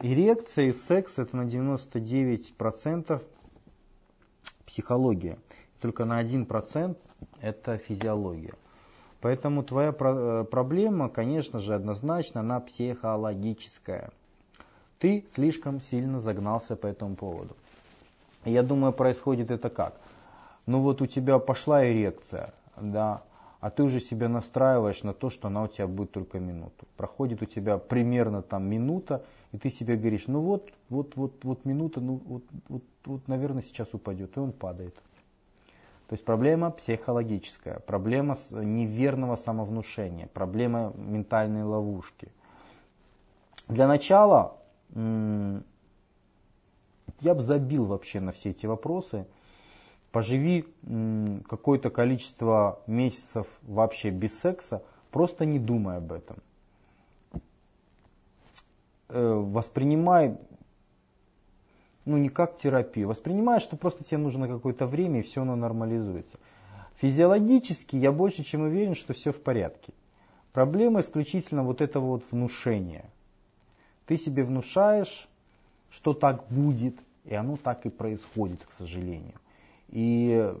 Эрекция 0.00 0.66
и 0.66 0.72
секс 0.72 1.18
это 1.18 1.36
на 1.36 1.42
99% 1.42 3.22
психология. 4.66 5.38
Только 5.80 6.04
на 6.04 6.22
1% 6.22 6.96
это 7.40 7.78
физиология. 7.78 8.54
Поэтому 9.20 9.62
твоя 9.62 9.94
э, 9.98 10.44
проблема, 10.50 11.08
конечно 11.08 11.58
же, 11.58 11.74
однозначно, 11.74 12.40
она 12.40 12.60
психологическая. 12.60 14.10
Ты 14.98 15.24
слишком 15.34 15.80
сильно 15.80 16.20
загнался 16.20 16.76
по 16.76 16.86
этому 16.86 17.16
поводу. 17.16 17.56
Я 18.44 18.62
думаю, 18.62 18.92
происходит 18.92 19.50
это 19.50 19.70
как? 19.70 19.94
Ну 20.66 20.80
вот 20.80 21.00
у 21.00 21.06
тебя 21.06 21.38
пошла 21.38 21.86
эрекция, 21.86 22.52
да, 22.76 23.22
а 23.60 23.70
ты 23.70 23.82
уже 23.82 24.00
себя 24.00 24.28
настраиваешь 24.28 25.02
на 25.02 25.14
то, 25.14 25.30
что 25.30 25.48
она 25.48 25.62
у 25.62 25.68
тебя 25.68 25.86
будет 25.86 26.10
только 26.10 26.38
минуту. 26.38 26.86
Проходит 26.96 27.40
у 27.40 27.46
тебя 27.46 27.78
примерно 27.78 28.42
там 28.42 28.68
минута, 28.68 29.22
и 29.54 29.56
ты 29.56 29.70
себе 29.70 29.94
говоришь, 29.94 30.26
ну 30.26 30.40
вот, 30.40 30.72
вот, 30.88 31.14
вот, 31.14 31.44
вот 31.44 31.64
минута, 31.64 32.00
ну 32.00 32.20
вот, 32.26 32.42
вот, 32.68 32.82
вот, 33.04 33.28
наверное, 33.28 33.62
сейчас 33.62 33.94
упадет, 33.94 34.36
и 34.36 34.40
он 34.40 34.50
падает. 34.50 34.96
То 36.08 36.14
есть 36.14 36.24
проблема 36.24 36.72
психологическая, 36.72 37.78
проблема 37.78 38.36
неверного 38.50 39.36
самовнушения, 39.36 40.26
проблема 40.26 40.92
ментальной 40.96 41.62
ловушки. 41.62 42.26
Для 43.68 43.86
начала 43.86 44.56
я 44.92 45.62
бы 47.22 47.40
забил 47.40 47.84
вообще 47.84 48.18
на 48.18 48.32
все 48.32 48.50
эти 48.50 48.66
вопросы. 48.66 49.24
Поживи 50.10 50.64
какое-то 51.48 51.90
количество 51.90 52.80
месяцев 52.88 53.46
вообще 53.62 54.10
без 54.10 54.36
секса, 54.36 54.82
просто 55.12 55.44
не 55.44 55.60
думай 55.60 55.98
об 55.98 56.10
этом. 56.10 56.38
Э, 59.08 59.34
воспринимай 59.34 60.36
ну 62.04 62.18
не 62.18 62.28
как 62.28 62.56
терапию, 62.56 63.08
воспринимай, 63.08 63.60
что 63.60 63.76
просто 63.76 64.04
тебе 64.04 64.18
нужно 64.18 64.46
какое-то 64.48 64.86
время 64.86 65.20
и 65.20 65.22
все 65.22 65.42
оно 65.42 65.56
нормализуется. 65.56 66.38
Физиологически 66.96 67.96
я 67.96 68.12
больше 68.12 68.44
чем 68.44 68.62
уверен, 68.62 68.94
что 68.94 69.14
все 69.14 69.32
в 69.32 69.40
порядке. 69.40 69.92
Проблема 70.52 71.00
исключительно 71.00 71.64
вот 71.64 71.80
этого 71.80 72.06
вот 72.06 72.24
внушения. 72.30 73.06
Ты 74.06 74.16
себе 74.18 74.44
внушаешь, 74.44 75.28
что 75.90 76.12
так 76.12 76.44
будет, 76.48 76.96
и 77.24 77.34
оно 77.34 77.56
так 77.56 77.86
и 77.86 77.88
происходит, 77.88 78.62
к 78.64 78.72
сожалению. 78.72 79.34
И 79.88 80.54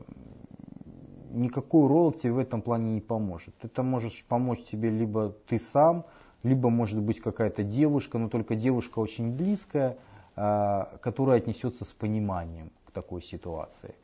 никакой 1.30 2.12
тебе 2.14 2.32
в 2.32 2.38
этом 2.38 2.62
плане 2.62 2.94
не 2.94 3.00
поможет. 3.00 3.54
Это 3.62 3.82
можешь 3.82 4.24
помочь 4.28 4.64
тебе 4.64 4.90
либо 4.90 5.34
ты 5.46 5.60
сам, 5.72 6.04
либо 6.44 6.70
может 6.70 7.00
быть 7.00 7.20
какая-то 7.20 7.64
девушка, 7.64 8.18
но 8.18 8.28
только 8.28 8.54
девушка 8.54 9.00
очень 9.00 9.32
близкая, 9.32 9.96
а, 10.36 10.96
которая 11.00 11.38
отнесется 11.38 11.84
с 11.84 11.88
пониманием 11.88 12.70
к 12.86 12.92
такой 12.92 13.22
ситуации. 13.22 13.94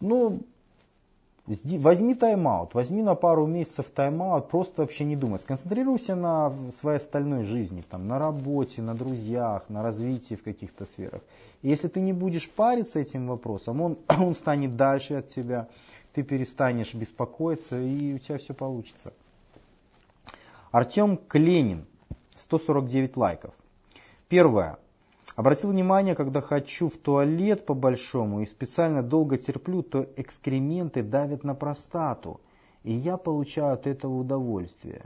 Ну, 0.00 0.40
возьми 1.46 2.14
тайм-аут, 2.14 2.74
возьми 2.74 3.02
на 3.02 3.14
пару 3.14 3.46
месяцев 3.46 3.90
тайм-аут, 3.94 4.48
просто 4.48 4.82
вообще 4.82 5.04
не 5.04 5.16
думай. 5.16 5.38
Сконцентрируйся 5.38 6.14
на 6.14 6.52
своей 6.80 6.98
остальной 6.98 7.44
жизни, 7.44 7.82
там, 7.88 8.08
на 8.08 8.18
работе, 8.18 8.80
на 8.80 8.94
друзьях, 8.94 9.64
на 9.68 9.82
развитии 9.82 10.34
в 10.34 10.42
каких-то 10.42 10.86
сферах. 10.86 11.22
И 11.62 11.68
если 11.68 11.88
ты 11.88 12.00
не 12.00 12.14
будешь 12.14 12.50
париться 12.50 12.98
этим 12.98 13.26
вопросом, 13.26 13.82
он, 13.82 13.98
он 14.08 14.34
станет 14.34 14.76
дальше 14.76 15.14
от 15.14 15.28
тебя, 15.28 15.68
ты 16.14 16.22
перестанешь 16.22 16.94
беспокоиться, 16.94 17.78
и 17.78 18.14
у 18.14 18.18
тебя 18.18 18.38
все 18.38 18.54
получится. 18.54 19.12
Артем 20.74 21.18
Кленин, 21.28 21.86
149 22.36 23.16
лайков. 23.16 23.54
Первое. 24.26 24.80
Обратил 25.36 25.70
внимание, 25.70 26.16
когда 26.16 26.40
хочу 26.40 26.88
в 26.88 26.96
туалет 26.96 27.64
по-большому 27.64 28.40
и 28.40 28.46
специально 28.46 29.00
долго 29.00 29.38
терплю, 29.38 29.84
то 29.84 30.04
экскременты 30.16 31.04
давят 31.04 31.44
на 31.44 31.54
простату, 31.54 32.40
и 32.82 32.92
я 32.92 33.18
получаю 33.18 33.74
от 33.74 33.86
этого 33.86 34.18
удовольствие. 34.18 35.04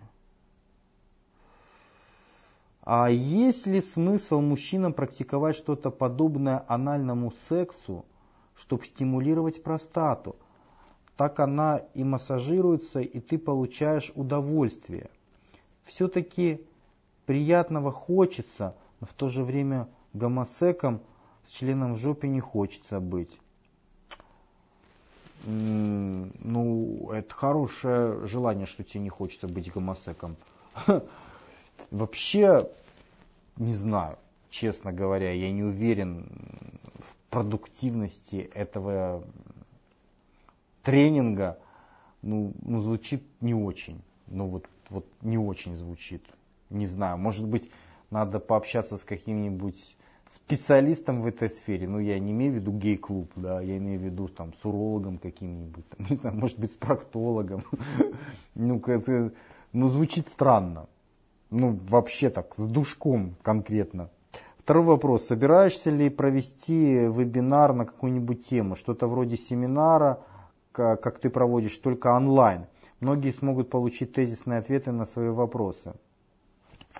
А 2.80 3.10
есть 3.10 3.66
ли 3.66 3.82
смысл 3.82 4.40
мужчинам 4.40 4.94
практиковать 4.94 5.56
что-то 5.56 5.90
подобное 5.90 6.64
анальному 6.66 7.30
сексу, 7.50 8.06
чтобы 8.56 8.86
стимулировать 8.86 9.62
простату? 9.62 10.36
Так 11.18 11.38
она 11.40 11.82
и 11.92 12.04
массажируется, 12.04 13.00
и 13.00 13.20
ты 13.20 13.36
получаешь 13.36 14.12
удовольствие. 14.14 15.10
Все-таки 15.88 16.60
приятного 17.24 17.90
хочется, 17.90 18.76
но 19.00 19.06
в 19.06 19.14
то 19.14 19.30
же 19.30 19.42
время 19.42 19.88
гомосеком 20.12 21.00
с 21.46 21.50
членом 21.50 21.94
в 21.94 21.96
жопе 21.96 22.28
не 22.28 22.40
хочется 22.40 23.00
быть. 23.00 23.34
Ну, 25.44 27.10
это 27.10 27.32
хорошее 27.32 28.26
желание, 28.26 28.66
что 28.66 28.84
тебе 28.84 29.00
не 29.00 29.08
хочется 29.08 29.48
быть 29.48 29.72
гомосеком. 29.72 30.36
Вообще, 31.90 32.70
не 33.56 33.72
знаю, 33.72 34.18
честно 34.50 34.92
говоря, 34.92 35.32
я 35.32 35.50
не 35.50 35.62
уверен 35.62 36.28
в 36.98 37.14
продуктивности 37.30 38.50
этого 38.54 39.24
тренинга. 40.82 41.58
Ну, 42.20 42.52
ну 42.60 42.80
звучит 42.80 43.22
не 43.40 43.54
очень. 43.54 44.02
Ну, 44.26 44.48
вот, 44.48 44.66
вот 44.90 45.06
не 45.22 45.38
очень 45.38 45.76
звучит. 45.76 46.24
Не 46.70 46.86
знаю, 46.86 47.18
может 47.18 47.46
быть, 47.46 47.70
надо 48.10 48.38
пообщаться 48.38 48.96
с 48.96 49.04
каким-нибудь 49.04 49.96
специалистом 50.30 51.22
в 51.22 51.26
этой 51.26 51.48
сфере, 51.48 51.88
ну 51.88 51.98
я 51.98 52.18
не 52.18 52.32
имею 52.32 52.52
в 52.52 52.56
виду 52.56 52.72
гей-клуб, 52.72 53.30
да, 53.36 53.60
я 53.60 53.78
имею 53.78 53.98
в 53.98 54.02
виду 54.02 54.28
там 54.28 54.52
с 54.60 54.64
урологом 54.64 55.18
каким-нибудь, 55.18 55.84
не 56.10 56.16
знаю, 56.16 56.36
может 56.36 56.58
быть 56.58 56.72
с 56.72 56.74
проктологом, 56.74 57.64
ну, 58.54 58.78
это, 58.86 59.32
ну 59.72 59.88
звучит 59.88 60.28
странно, 60.28 60.86
ну 61.50 61.78
вообще 61.88 62.30
так, 62.30 62.54
с 62.56 62.66
душком 62.66 63.36
конкретно. 63.42 64.10
Второй 64.58 64.84
вопрос, 64.84 65.26
собираешься 65.26 65.88
ли 65.88 66.10
провести 66.10 66.96
вебинар 67.06 67.72
на 67.72 67.86
какую-нибудь 67.86 68.46
тему, 68.46 68.76
что-то 68.76 69.06
вроде 69.06 69.38
семинара, 69.38 70.20
как, 70.72 71.18
ты 71.18 71.30
проводишь, 71.30 71.76
только 71.78 72.14
онлайн. 72.14 72.66
Многие 73.00 73.32
смогут 73.32 73.70
получить 73.70 74.12
тезисные 74.12 74.58
ответы 74.58 74.92
на 74.92 75.04
свои 75.04 75.28
вопросы. 75.28 75.94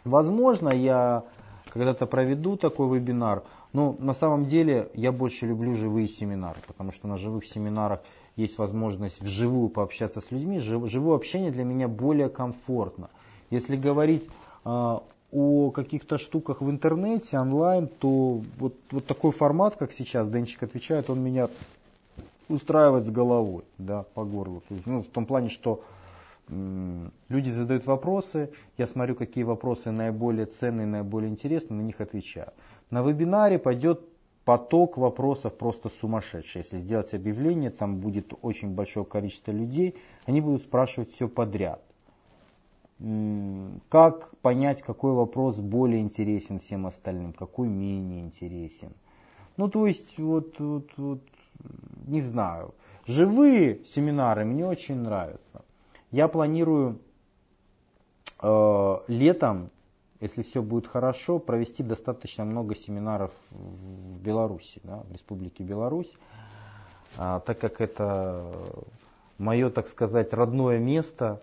Возможно, 0.05 0.69
я 0.69 1.25
когда-то 1.73 2.07
проведу 2.07 2.57
такой 2.57 2.99
вебинар. 2.99 3.43
Но 3.73 3.97
на 3.99 4.15
самом 4.15 4.47
деле 4.47 4.91
я 4.95 5.13
больше 5.13 5.47
люблю 5.47 5.75
живые 5.75 6.09
семинары, 6.09 6.59
потому 6.67 6.93
что 6.93 7.07
на 7.07 7.19
живых 7.19 7.45
семинарах 7.45 8.01
есть 8.37 8.59
возможность 8.59 9.21
вживую 9.21 9.69
пообщаться 9.69 10.21
с 10.21 10.31
людьми. 10.31 10.59
Живое 10.59 11.17
общение 11.17 11.51
для 11.51 11.65
меня 11.65 11.89
более 11.89 12.29
комфортно. 12.29 13.11
Если 13.51 13.77
говорить 13.77 14.29
э, 14.65 14.99
о 15.33 15.71
каких-то 15.71 16.19
штуках 16.19 16.63
в 16.63 16.71
интернете, 16.71 17.39
онлайн, 17.39 17.89
то 17.89 18.41
вот, 18.59 18.75
вот 18.91 19.07
такой 19.07 19.33
формат, 19.33 19.77
как 19.77 19.93
сейчас 19.93 20.29
Денчик 20.29 20.63
отвечает, 20.63 21.11
он 21.11 21.21
меня 21.21 21.49
устраивает 22.49 23.05
с 23.05 23.11
головой, 23.11 23.65
да, 23.79 24.05
по 24.15 24.25
горлу. 24.25 24.63
То 24.69 24.75
есть, 24.75 24.87
ну, 24.87 25.03
в 25.03 25.09
том 25.09 25.27
плане, 25.27 25.49
что 25.49 25.83
Люди 26.49 27.51
задают 27.51 27.85
вопросы, 27.87 28.51
я 28.79 28.87
смотрю, 28.87 29.15
какие 29.15 29.45
вопросы 29.45 29.91
наиболее 29.91 30.47
ценные, 30.47 30.87
наиболее 30.87 31.31
интересные, 31.31 31.83
на 31.83 31.85
них 31.85 32.01
отвечаю. 32.01 32.53
На 32.91 33.03
вебинаре 33.03 33.59
пойдет 33.59 34.01
поток 34.47 34.97
вопросов 34.97 35.59
просто 35.59 35.91
сумасшедший. 35.91 36.61
Если 36.61 36.79
сделать 36.79 37.13
объявление, 37.13 37.71
там 37.71 37.99
будет 37.99 38.33
очень 38.41 38.71
большое 38.71 39.05
количество 39.05 39.53
людей, 39.53 39.95
они 40.25 40.41
будут 40.41 40.63
спрашивать 40.63 41.11
все 41.11 41.29
подряд. 41.29 41.83
Как 43.91 44.35
понять, 44.39 44.81
какой 44.81 45.13
вопрос 45.13 45.57
более 45.59 46.01
интересен 46.01 46.61
всем 46.61 46.87
остальным, 46.87 47.35
какой 47.35 47.69
менее 47.69 48.23
интересен. 48.23 48.95
Ну, 49.59 49.69
то 49.69 49.87
есть, 49.87 50.19
вот, 50.19 50.59
вот, 50.59 50.89
вот 50.97 51.21
не 52.07 52.21
знаю. 52.21 52.75
Живые 53.07 53.85
семинары 53.85 54.45
мне 54.45 54.67
очень 54.67 54.97
нравятся. 54.97 55.65
Я 56.11 56.29
планирую 56.29 56.99
э, 58.43 58.97
летом, 59.09 59.71
если 60.21 60.43
все 60.43 60.63
будет 60.63 60.87
хорошо, 60.87 61.39
провести 61.39 61.83
достаточно 61.83 62.45
много 62.45 62.75
семинаров 62.75 63.31
в 63.51 64.21
Беларуси, 64.21 64.81
да, 64.85 65.03
в 65.09 65.13
Республике 65.13 65.63
Беларусь, 65.63 66.13
а, 67.17 67.41
так 67.41 67.59
как 67.59 67.81
это 67.81 68.53
мое, 69.39 69.71
так 69.71 69.89
сказать, 69.89 70.33
родное 70.33 70.79
место, 70.79 71.43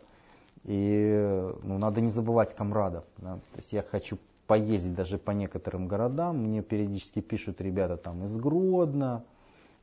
и 0.66 1.52
ну, 1.64 1.78
надо 1.78 2.02
не 2.02 2.10
забывать 2.10 2.56
комрадов. 2.56 3.04
Да. 3.18 3.36
То 3.36 3.58
есть 3.58 3.72
я 3.72 3.84
хочу 3.84 4.18
поездить 4.48 4.96
даже 4.96 5.18
по 5.18 5.32
некоторым 5.32 5.88
городам. 5.88 6.38
Мне 6.38 6.62
периодически 6.62 7.22
пишут 7.22 7.62
ребята 7.62 7.98
там 7.98 8.26
из 8.26 8.36
Гродно, 8.36 9.24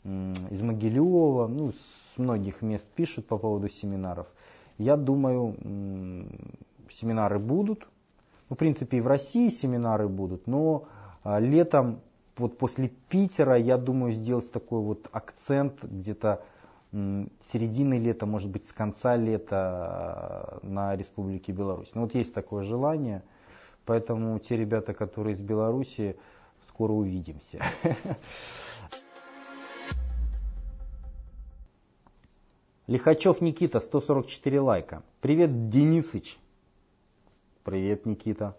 из 0.04 0.62
Могилева, 0.62 1.46
ну, 1.46 1.72
с 1.72 2.18
многих 2.18 2.62
мест 2.62 2.86
пишут 2.94 3.26
по 3.26 3.38
поводу 3.38 3.68
семинаров. 3.68 4.26
Я 4.78 4.96
думаю, 4.96 5.56
семинары 6.90 7.38
будут. 7.38 7.86
Ну, 8.48 8.56
в 8.56 8.58
принципе, 8.58 8.98
и 8.98 9.00
в 9.00 9.06
России 9.06 9.48
семинары 9.48 10.08
будут, 10.08 10.46
но 10.46 10.84
а, 11.22 11.38
летом, 11.38 12.00
вот 12.36 12.58
после 12.58 12.88
Питера, 13.08 13.56
я 13.56 13.78
думаю, 13.78 14.12
сделать 14.12 14.50
такой 14.52 14.80
вот 14.80 15.08
акцент 15.12 15.82
где-то 15.82 16.42
середины 16.90 17.94
лета, 17.94 18.26
может 18.26 18.50
быть, 18.50 18.68
с 18.68 18.72
конца 18.72 19.16
лета 19.16 19.56
а, 19.56 20.58
на 20.62 20.96
Республике 20.96 21.52
Беларусь. 21.52 21.90
Ну 21.94 22.02
вот 22.02 22.14
есть 22.14 22.34
такое 22.34 22.64
желание, 22.64 23.22
поэтому 23.86 24.38
те 24.38 24.56
ребята, 24.56 24.92
которые 24.92 25.34
из 25.34 25.40
Беларуси, 25.40 26.16
скоро 26.68 26.92
увидимся. 26.92 27.62
Лихачев 32.92 33.40
Никита, 33.40 33.80
144 33.80 34.60
лайка. 34.60 35.02
Привет, 35.22 35.70
Денисыч. 35.70 36.36
Привет, 37.64 38.04
Никита. 38.04 38.54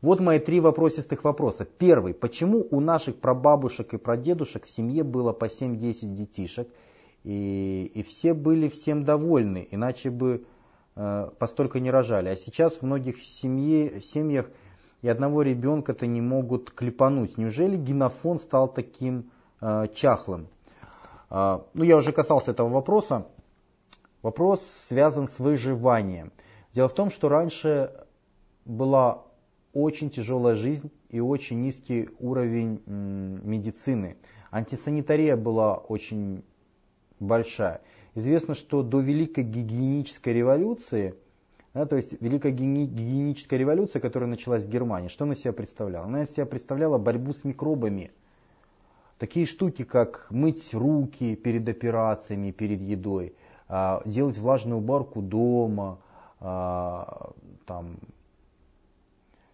Вот 0.00 0.20
мои 0.20 0.38
три 0.38 0.58
вопросистых 0.58 1.22
вопроса. 1.22 1.66
Первый. 1.66 2.14
Почему 2.14 2.66
у 2.70 2.80
наших 2.80 3.16
прабабушек 3.16 3.92
и 3.92 3.98
прадедушек 3.98 4.64
в 4.64 4.70
семье 4.70 5.04
было 5.04 5.34
по 5.34 5.48
7-10 5.48 6.14
детишек, 6.14 6.66
и, 7.24 7.92
и 7.94 8.02
все 8.04 8.32
были 8.32 8.68
всем 8.68 9.04
довольны, 9.04 9.68
иначе 9.70 10.08
бы 10.08 10.46
э, 10.96 11.30
постолько 11.38 11.78
не 11.78 11.90
рожали. 11.90 12.30
А 12.30 12.36
сейчас 12.38 12.72
в 12.76 12.84
многих 12.84 13.22
семье, 13.22 14.00
семьях 14.00 14.46
и 15.02 15.08
одного 15.08 15.42
ребенка-то 15.42 16.06
не 16.06 16.22
могут 16.22 16.70
клепануть. 16.70 17.36
Неужели 17.36 17.76
генофон 17.76 18.38
стал 18.38 18.72
таким 18.72 19.30
э, 19.60 19.88
чахлым? 19.94 20.48
Э, 21.28 21.58
ну, 21.74 21.84
я 21.84 21.98
уже 21.98 22.12
касался 22.12 22.52
этого 22.52 22.70
вопроса. 22.70 23.26
Вопрос 24.28 24.60
связан 24.88 25.26
с 25.26 25.38
выживанием. 25.38 26.32
Дело 26.74 26.90
в 26.90 26.92
том, 26.92 27.08
что 27.08 27.30
раньше 27.30 27.90
была 28.66 29.24
очень 29.72 30.10
тяжелая 30.10 30.54
жизнь 30.54 30.90
и 31.08 31.18
очень 31.18 31.62
низкий 31.62 32.10
уровень 32.18 32.82
медицины. 32.84 34.18
Антисанитария 34.50 35.34
была 35.34 35.76
очень 35.76 36.44
большая. 37.18 37.80
Известно, 38.14 38.54
что 38.54 38.82
до 38.82 39.00
Великой 39.00 39.44
гигиенической 39.44 40.34
революции, 40.34 41.14
да, 41.72 41.86
то 41.86 41.96
есть 41.96 42.20
Великая 42.20 42.52
гигиеническая 42.52 43.58
революция, 43.58 44.00
которая 44.00 44.28
началась 44.28 44.64
в 44.64 44.68
Германии, 44.68 45.08
что 45.08 45.24
она 45.24 45.36
себя 45.36 45.54
представляла? 45.54 46.04
Она 46.04 46.26
себя 46.26 46.44
представляла 46.44 46.98
борьбу 46.98 47.32
с 47.32 47.44
микробами. 47.44 48.10
Такие 49.16 49.46
штуки, 49.46 49.84
как 49.84 50.26
мыть 50.28 50.74
руки 50.74 51.34
перед 51.34 51.66
операциями, 51.66 52.50
перед 52.50 52.82
едой, 52.82 53.34
делать 53.68 54.38
влажную 54.38 54.78
уборку 54.78 55.20
дома, 55.20 55.98
а, 56.40 57.32
там, 57.66 57.98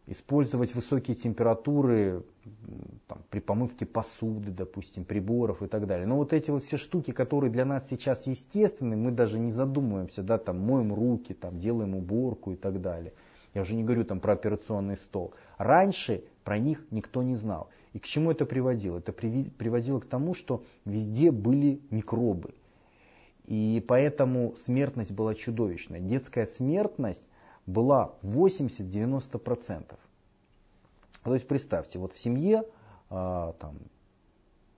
использовать 0.07 0.75
высокие 0.75 1.17
температуры 1.17 2.25
там, 3.07 3.19
при 3.31 3.41
помывке 3.41 3.87
посуды, 3.87 4.51
допустим, 4.51 5.05
приборов 5.05 5.63
и 5.63 5.67
так 5.67 5.87
далее. 5.87 6.07
Но 6.07 6.17
вот 6.17 6.33
эти 6.33 6.51
вот 6.51 6.63
все 6.63 6.77
штуки, 6.77 7.11
которые 7.11 7.51
для 7.51 7.65
нас 7.65 7.85
сейчас 7.89 8.27
естественны, 8.27 8.97
мы 8.97 9.13
даже 9.13 9.39
не 9.39 9.51
задумываемся, 9.51 10.23
да, 10.23 10.39
там 10.39 10.61
моем 10.61 10.93
руки, 10.93 11.33
там 11.33 11.59
делаем 11.59 11.95
уборку 11.95 12.53
и 12.53 12.57
так 12.57 12.81
далее. 12.81 13.15
Я 13.55 13.63
уже 13.63 13.75
не 13.75 13.85
говорю 13.85 14.05
там 14.05 14.21
про 14.21 14.35
операционный 14.35 14.97
стол. 14.97 15.33
Раньше 15.59 16.25
про 16.43 16.59
них 16.59 16.85
никто 16.91 17.23
не 17.23 17.37
знал. 17.37 17.69
И 17.93 17.99
к 17.99 18.05
чему 18.05 18.33
это 18.33 18.45
приводило? 18.45 18.99
Это 18.99 19.13
приводило 19.13 20.01
к 20.01 20.07
тому, 20.07 20.35
что 20.35 20.65
везде 20.85 21.31
были 21.31 21.81
микробы. 21.91 22.53
И 23.45 23.85
поэтому 23.87 24.55
смертность 24.57 25.13
была 25.13 25.35
чудовищная. 25.35 26.01
Детская 26.01 26.47
смертность 26.47 27.23
была 27.67 28.15
80-90%. 28.23 29.95
То 31.23 31.35
есть 31.35 31.47
представьте, 31.47 31.99
вот 31.99 32.13
в 32.13 32.19
семье 32.19 32.65
а, 33.11 33.53
там, 33.55 33.79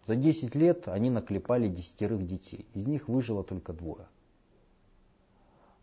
за 0.07 0.17
10 0.17 0.55
лет 0.55 0.89
они 0.89 1.11
наклепали 1.11 1.69
десятерых 1.69 2.27
детей. 2.27 2.67
Из 2.75 2.87
них 2.87 3.09
выжило 3.09 3.43
только 3.45 3.73
двое. 3.73 4.07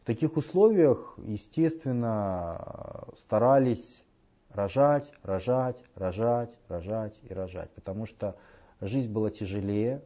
В 0.01 0.05
таких 0.05 0.35
условиях, 0.35 1.17
естественно, 1.17 3.07
старались 3.19 4.03
рожать, 4.49 5.11
рожать, 5.23 5.77
рожать, 5.95 6.51
рожать 6.67 7.17
и 7.23 7.33
рожать. 7.33 7.71
Потому 7.71 8.05
что 8.05 8.35
жизнь 8.81 9.09
была 9.09 9.29
тяжелее, 9.29 10.01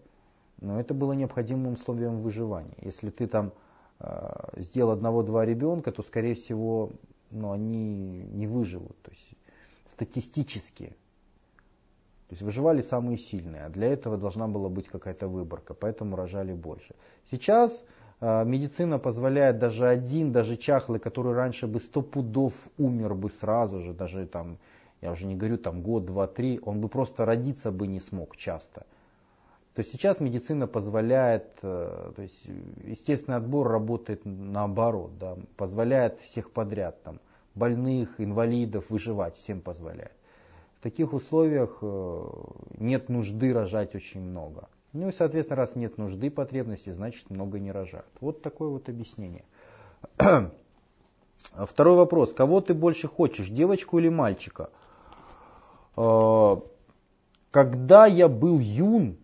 но 0.59 0.79
это 0.79 0.93
было 0.93 1.13
необходимым 1.13 1.73
условием 1.73 2.21
выживания. 2.21 2.77
Если 2.81 3.09
ты 3.09 3.27
там 3.27 3.53
э, 3.99 4.29
сделал 4.57 4.91
одного-два 4.91 5.45
ребенка, 5.45 5.91
то, 5.91 6.01
скорее 6.03 6.33
всего, 6.33 6.91
ну, 7.31 7.51
они 7.51 8.23
не 8.33 8.47
выживут. 8.47 8.99
То 9.01 9.11
есть 9.11 9.29
статистически. 9.87 10.95
То 12.27 12.33
есть 12.33 12.41
выживали 12.41 12.81
самые 12.81 13.17
сильные, 13.17 13.65
а 13.65 13.69
для 13.69 13.87
этого 13.87 14.17
должна 14.17 14.47
была 14.47 14.67
быть 14.67 14.89
какая-то 14.89 15.27
выборка, 15.27 15.73
поэтому 15.73 16.17
рожали 16.17 16.53
больше. 16.53 16.95
Сейчас 17.31 17.71
э, 18.19 18.43
медицина 18.43 18.99
позволяет 18.99 19.59
даже 19.59 19.87
один, 19.87 20.33
даже 20.33 20.57
чахлый, 20.57 20.99
который 20.99 21.33
раньше 21.33 21.67
бы 21.67 21.79
сто 21.79 22.01
пудов 22.01 22.53
умер 22.77 23.13
бы 23.13 23.29
сразу 23.29 23.79
же, 23.81 23.93
даже 23.93 24.25
там, 24.25 24.57
я 25.01 25.11
уже 25.11 25.25
не 25.25 25.35
говорю 25.35 25.57
там 25.57 25.81
год, 25.81 26.05
два, 26.05 26.27
три, 26.27 26.59
он 26.63 26.81
бы 26.81 26.89
просто 26.89 27.23
родиться 27.23 27.71
бы 27.71 27.87
не 27.87 27.99
смог 27.99 28.35
часто– 28.35 28.87
то 29.77 29.81
есть 29.81 29.91
сейчас 29.91 30.19
медицина 30.19 30.65
позволяет, 30.65 31.45
э, 31.61 32.11
то 32.15 32.21
есть 32.23 32.41
естественный 32.83 33.37
отбор 33.37 33.67
работает 33.67 34.21
наоборот, 34.25 35.19
да, 35.19 35.37
позволяет 35.55 36.17
всех 36.19 36.49
подряд, 36.49 37.03
там, 37.03 37.19
больных, 37.53 38.19
инвалидов 38.19 38.85
выживать, 38.89 39.35
всем 39.35 39.61
позволяет. 39.61 40.13
В 40.79 40.81
таких 40.81 41.13
условиях 41.13 41.77
э, 41.83 42.25
нет 42.79 43.07
нужды 43.09 43.53
рожать 43.53 43.93
очень 43.93 44.21
много. 44.21 44.67
Ну 44.93 45.09
и, 45.09 45.11
соответственно, 45.11 45.57
раз 45.57 45.75
нет 45.75 45.99
нужды, 45.99 46.31
потребности, 46.31 46.89
значит 46.89 47.29
много 47.29 47.59
не 47.59 47.71
рожают. 47.71 48.07
Вот 48.19 48.41
такое 48.41 48.69
вот 48.69 48.89
объяснение. 48.89 49.43
Второй 51.53 51.97
вопрос. 51.97 52.33
Кого 52.33 52.61
ты 52.61 52.73
больше 52.73 53.07
хочешь, 53.07 53.49
девочку 53.49 53.99
или 53.99 54.09
мальчика? 54.09 54.71
Э, 55.95 56.55
когда 57.51 58.07
я 58.07 58.27
был 58.27 58.57
юн, 58.57 59.17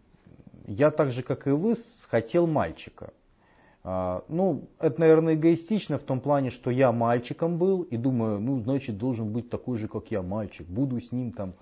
я 0.66 0.92
так 0.92 1.12
же, 1.12 1.24
как 1.24 1.48
и 1.48 1.52
вы, 1.52 1.76
хотел 2.10 2.48
мальчика. 2.48 3.12
А, 3.84 4.24
ну, 4.30 4.70
это, 4.80 5.00
наверное, 5.00 5.36
эгоистично 5.36 5.98
в 5.98 6.04
том 6.04 6.22
плане, 6.22 6.52
что 6.52 6.72
я 6.72 6.92
мальчиком 6.92 7.58
был 7.58 7.82
и 7.82 7.98
думаю, 7.98 8.40
ну, 8.40 8.60
значит, 8.60 8.98
должен 8.98 9.34
быть 9.34 9.50
такой 9.50 9.78
же, 9.78 9.88
как 9.88 10.12
я, 10.12 10.22
мальчик. 10.22 10.68
Буду 10.68 11.02
с 11.02 11.12
ним 11.12 11.32
там, 11.32 11.54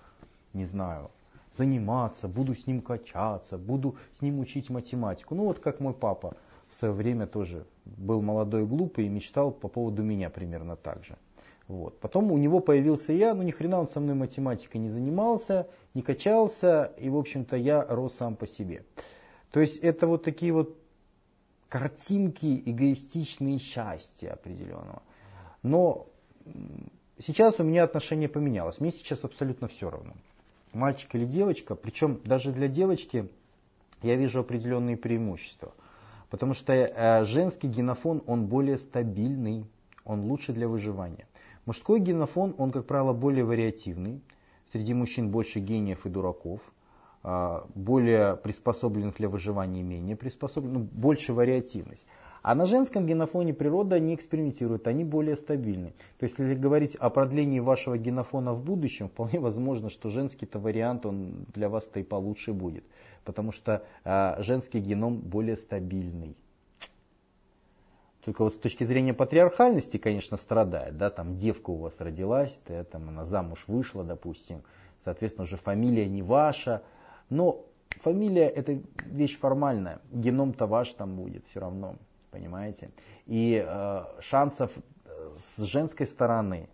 не 0.53 0.65
знаю, 0.65 1.09
заниматься, 1.57 2.27
буду 2.27 2.55
с 2.55 2.67
ним 2.67 2.81
качаться, 2.81 3.57
буду 3.57 3.95
с 4.17 4.21
ним 4.21 4.39
учить 4.39 4.69
математику. 4.69 5.35
Ну, 5.35 5.45
вот 5.45 5.59
как 5.59 5.79
мой 5.79 5.93
папа 5.93 6.35
в 6.69 6.75
свое 6.75 6.93
время 6.93 7.27
тоже 7.27 7.65
был 7.85 8.21
молодой 8.21 8.63
и 8.63 8.65
глупый 8.65 9.05
и 9.05 9.09
мечтал 9.09 9.51
по 9.51 9.67
поводу 9.67 10.03
меня 10.03 10.29
примерно 10.29 10.75
так 10.75 11.03
же. 11.03 11.17
Вот. 11.67 11.99
Потом 11.99 12.31
у 12.31 12.37
него 12.37 12.59
появился 12.59 13.13
я, 13.13 13.33
ну 13.33 13.43
ни 13.43 13.51
хрена 13.51 13.79
он 13.79 13.87
со 13.87 13.99
мной 13.99 14.15
математикой 14.15 14.81
не 14.81 14.89
занимался, 14.89 15.67
не 15.93 16.01
качался, 16.01 16.93
и 16.97 17.09
в 17.09 17.17
общем-то 17.17 17.55
я 17.57 17.85
рос 17.87 18.15
сам 18.17 18.35
по 18.35 18.47
себе. 18.47 18.85
То 19.51 19.59
есть 19.59 19.77
это 19.77 20.07
вот 20.07 20.23
такие 20.23 20.53
вот 20.53 20.77
картинки 21.69 22.61
эгоистичные 22.65 23.59
счастья 23.59 24.33
определенного. 24.33 25.01
Но 25.63 26.07
сейчас 27.19 27.59
у 27.59 27.63
меня 27.63 27.83
отношение 27.83 28.29
поменялось. 28.29 28.79
Мне 28.79 28.91
сейчас 28.91 29.23
абсолютно 29.23 29.67
все 29.67 29.89
равно. 29.89 30.13
Мальчик 30.73 31.15
или 31.15 31.25
девочка, 31.25 31.75
причем 31.75 32.21
даже 32.23 32.51
для 32.51 32.67
девочки 32.67 33.27
я 34.01 34.15
вижу 34.15 34.39
определенные 34.39 34.97
преимущества. 34.97 35.73
Потому 36.29 36.53
что 36.53 36.71
э, 36.71 37.25
женский 37.25 37.67
генофон, 37.67 38.23
он 38.25 38.47
более 38.47 38.77
стабильный, 38.77 39.65
он 40.05 40.21
лучше 40.21 40.53
для 40.53 40.67
выживания. 40.67 41.27
Мужской 41.65 41.99
генофон, 41.99 42.55
он, 42.57 42.71
как 42.71 42.85
правило, 42.85 43.13
более 43.13 43.43
вариативный. 43.43 44.21
Среди 44.71 44.93
мужчин 44.93 45.29
больше 45.29 45.59
гениев 45.59 46.05
и 46.05 46.09
дураков, 46.09 46.61
а, 47.23 47.67
более 47.75 48.37
приспособленных 48.37 49.17
для 49.17 49.29
выживания, 49.29 49.83
менее 49.83 50.15
приспособленных, 50.15 50.79
ну, 50.79 50.87
больше 50.91 51.33
вариативность. 51.33 52.05
А 52.41 52.55
на 52.55 52.65
женском 52.65 53.05
генофоне 53.05 53.53
природа 53.53 53.99
не 53.99 54.15
экспериментирует, 54.15 54.87
они 54.87 55.03
более 55.03 55.35
стабильны. 55.35 55.93
То 56.17 56.23
есть, 56.23 56.39
если 56.39 56.55
говорить 56.55 56.95
о 56.95 57.11
продлении 57.11 57.59
вашего 57.59 57.97
генофона 57.97 58.53
в 58.53 58.63
будущем, 58.63 59.09
вполне 59.09 59.39
возможно, 59.39 59.89
что 59.89 60.09
женский-то 60.09 60.57
вариант 60.57 61.05
он 61.05 61.45
для 61.53 61.69
вас-то 61.69 61.99
и 61.99 62.03
получше 62.03 62.53
будет. 62.53 62.83
Потому 63.25 63.51
что 63.51 63.85
э, 64.03 64.41
женский 64.41 64.79
геном 64.79 65.17
более 65.19 65.55
стабильный. 65.55 66.35
Только 68.23 68.43
вот 68.43 68.53
с 68.53 68.57
точки 68.57 68.83
зрения 68.83 69.13
патриархальности, 69.13 69.97
конечно, 69.97 70.37
страдает, 70.37 70.97
да, 70.97 71.09
там 71.09 71.37
девка 71.37 71.71
у 71.71 71.77
вас 71.77 71.95
родилась, 71.99 72.59
да, 72.67 72.83
там 72.83 73.09
она 73.09 73.25
замуж 73.25 73.63
вышла, 73.67 74.03
допустим, 74.03 74.61
соответственно, 75.03 75.45
уже 75.45 75.57
фамилия 75.57 76.07
не 76.07 76.21
ваша, 76.21 76.83
но 77.29 77.65
Фамилия 77.99 78.47
это 78.47 78.79
вещь 79.05 79.37
формальная, 79.37 79.99
геном-то 80.11 80.65
ваш 80.65 80.93
там 80.93 81.15
будет 81.15 81.45
все 81.47 81.59
равно, 81.59 81.97
понимаете? 82.31 82.91
И 83.27 83.63
э, 83.63 84.03
шансов 84.19 84.71
с 85.35 85.61
женской 85.63 86.07
стороны 86.07 86.67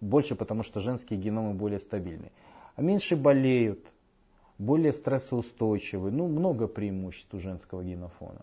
больше, 0.00 0.36
потому 0.36 0.62
что 0.62 0.80
женские 0.80 1.18
геномы 1.18 1.54
более 1.54 1.80
стабильны. 1.80 2.32
А 2.76 2.82
меньше 2.82 3.16
болеют, 3.16 3.84
более 4.58 4.92
стрессоустойчивы, 4.92 6.10
ну 6.10 6.28
много 6.28 6.66
преимуществ 6.66 7.34
у 7.34 7.40
женского 7.40 7.84
генофона. 7.84 8.42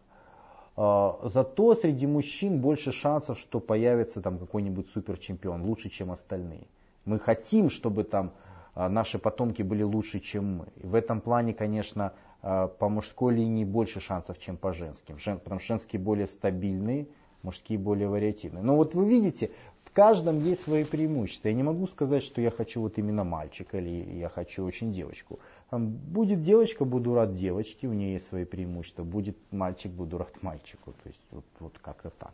А, 0.83 1.19
зато 1.29 1.75
среди 1.75 2.07
мужчин 2.07 2.59
больше 2.59 2.91
шансов, 2.91 3.37
что 3.37 3.59
появится 3.59 4.19
там 4.19 4.39
какой-нибудь 4.39 4.89
суперчемпион, 4.89 5.61
лучше, 5.61 5.89
чем 5.89 6.11
остальные. 6.11 6.65
Мы 7.05 7.19
хотим, 7.19 7.69
чтобы 7.69 8.03
там 8.03 8.31
а, 8.73 8.89
наши 8.89 9.19
потомки 9.19 9.61
были 9.61 9.83
лучше, 9.83 10.19
чем 10.19 10.57
мы. 10.57 10.65
И 10.77 10.87
в 10.87 10.95
этом 10.95 11.21
плане, 11.21 11.53
конечно, 11.53 12.13
а, 12.41 12.67
по 12.67 12.89
мужской 12.89 13.35
линии 13.35 13.63
больше 13.63 13.99
шансов, 13.99 14.39
чем 14.39 14.57
по 14.57 14.73
женским. 14.73 15.17
Потому 15.43 15.59
что 15.59 15.67
женские 15.67 16.01
более 16.01 16.25
стабильные, 16.25 17.05
мужские 17.43 17.77
более 17.77 18.07
вариативные. 18.07 18.63
Но 18.63 18.75
вот 18.75 18.95
вы 18.95 19.07
видите, 19.07 19.51
в 19.83 19.91
каждом 19.91 20.39
есть 20.39 20.63
свои 20.63 20.83
преимущества. 20.83 21.49
Я 21.49 21.53
не 21.53 21.63
могу 21.63 21.85
сказать, 21.85 22.23
что 22.23 22.41
я 22.41 22.49
хочу 22.49 22.81
вот 22.81 22.97
именно 22.97 23.23
мальчика 23.23 23.77
или 23.77 24.17
я 24.17 24.29
хочу 24.29 24.65
очень 24.65 24.93
девочку. 24.93 25.37
Будет 25.72 26.41
девочка, 26.41 26.84
буду 26.84 27.15
рад 27.15 27.34
девочке, 27.34 27.88
у 27.88 27.93
нее 27.93 28.14
есть 28.14 28.27
свои 28.27 28.43
преимущества. 28.43 29.06
Будет 29.06 29.38
мальчик, 29.52 29.89
буду 29.89 30.18
рад 30.18 30.34
мальчику. 30.43 30.91
То 30.91 31.07
есть 31.07 31.22
вот, 31.31 31.45
вот 31.60 31.80
как-то 31.81 32.11
так. 32.11 32.34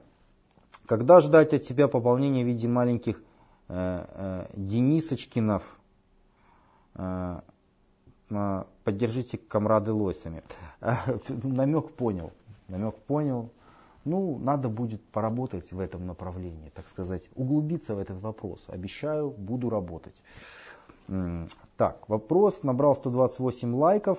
Когда 0.86 1.20
ждать 1.20 1.54
от 1.54 1.62
тебя 1.62 1.86
пополнения 1.86 2.42
в 2.42 2.46
виде 2.48 2.66
маленьких 2.66 3.22
э, 3.68 4.06
э, 4.08 4.46
Денисочкинов? 4.54 5.62
Э, 6.96 7.40
э, 8.30 8.64
поддержите 8.82 9.38
комрады 9.38 9.92
лосями. 9.92 10.42
намек 11.28 11.92
понял. 11.92 12.32
Намек 12.66 12.96
понял. 12.96 13.50
Ну, 14.04 14.38
надо 14.38 14.68
будет 14.68 15.00
поработать 15.10 15.70
в 15.70 15.78
этом 15.78 16.08
направлении, 16.08 16.70
так 16.74 16.88
сказать, 16.88 17.30
углубиться 17.36 17.94
в 17.94 18.00
этот 18.00 18.20
вопрос. 18.20 18.60
Обещаю, 18.66 19.30
буду 19.30 19.70
работать. 19.70 20.20
Так, 21.76 22.08
вопрос 22.08 22.62
набрал 22.62 22.94
128 22.94 23.74
лайков. 23.74 24.18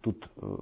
Тут 0.00 0.30
э, 0.36 0.56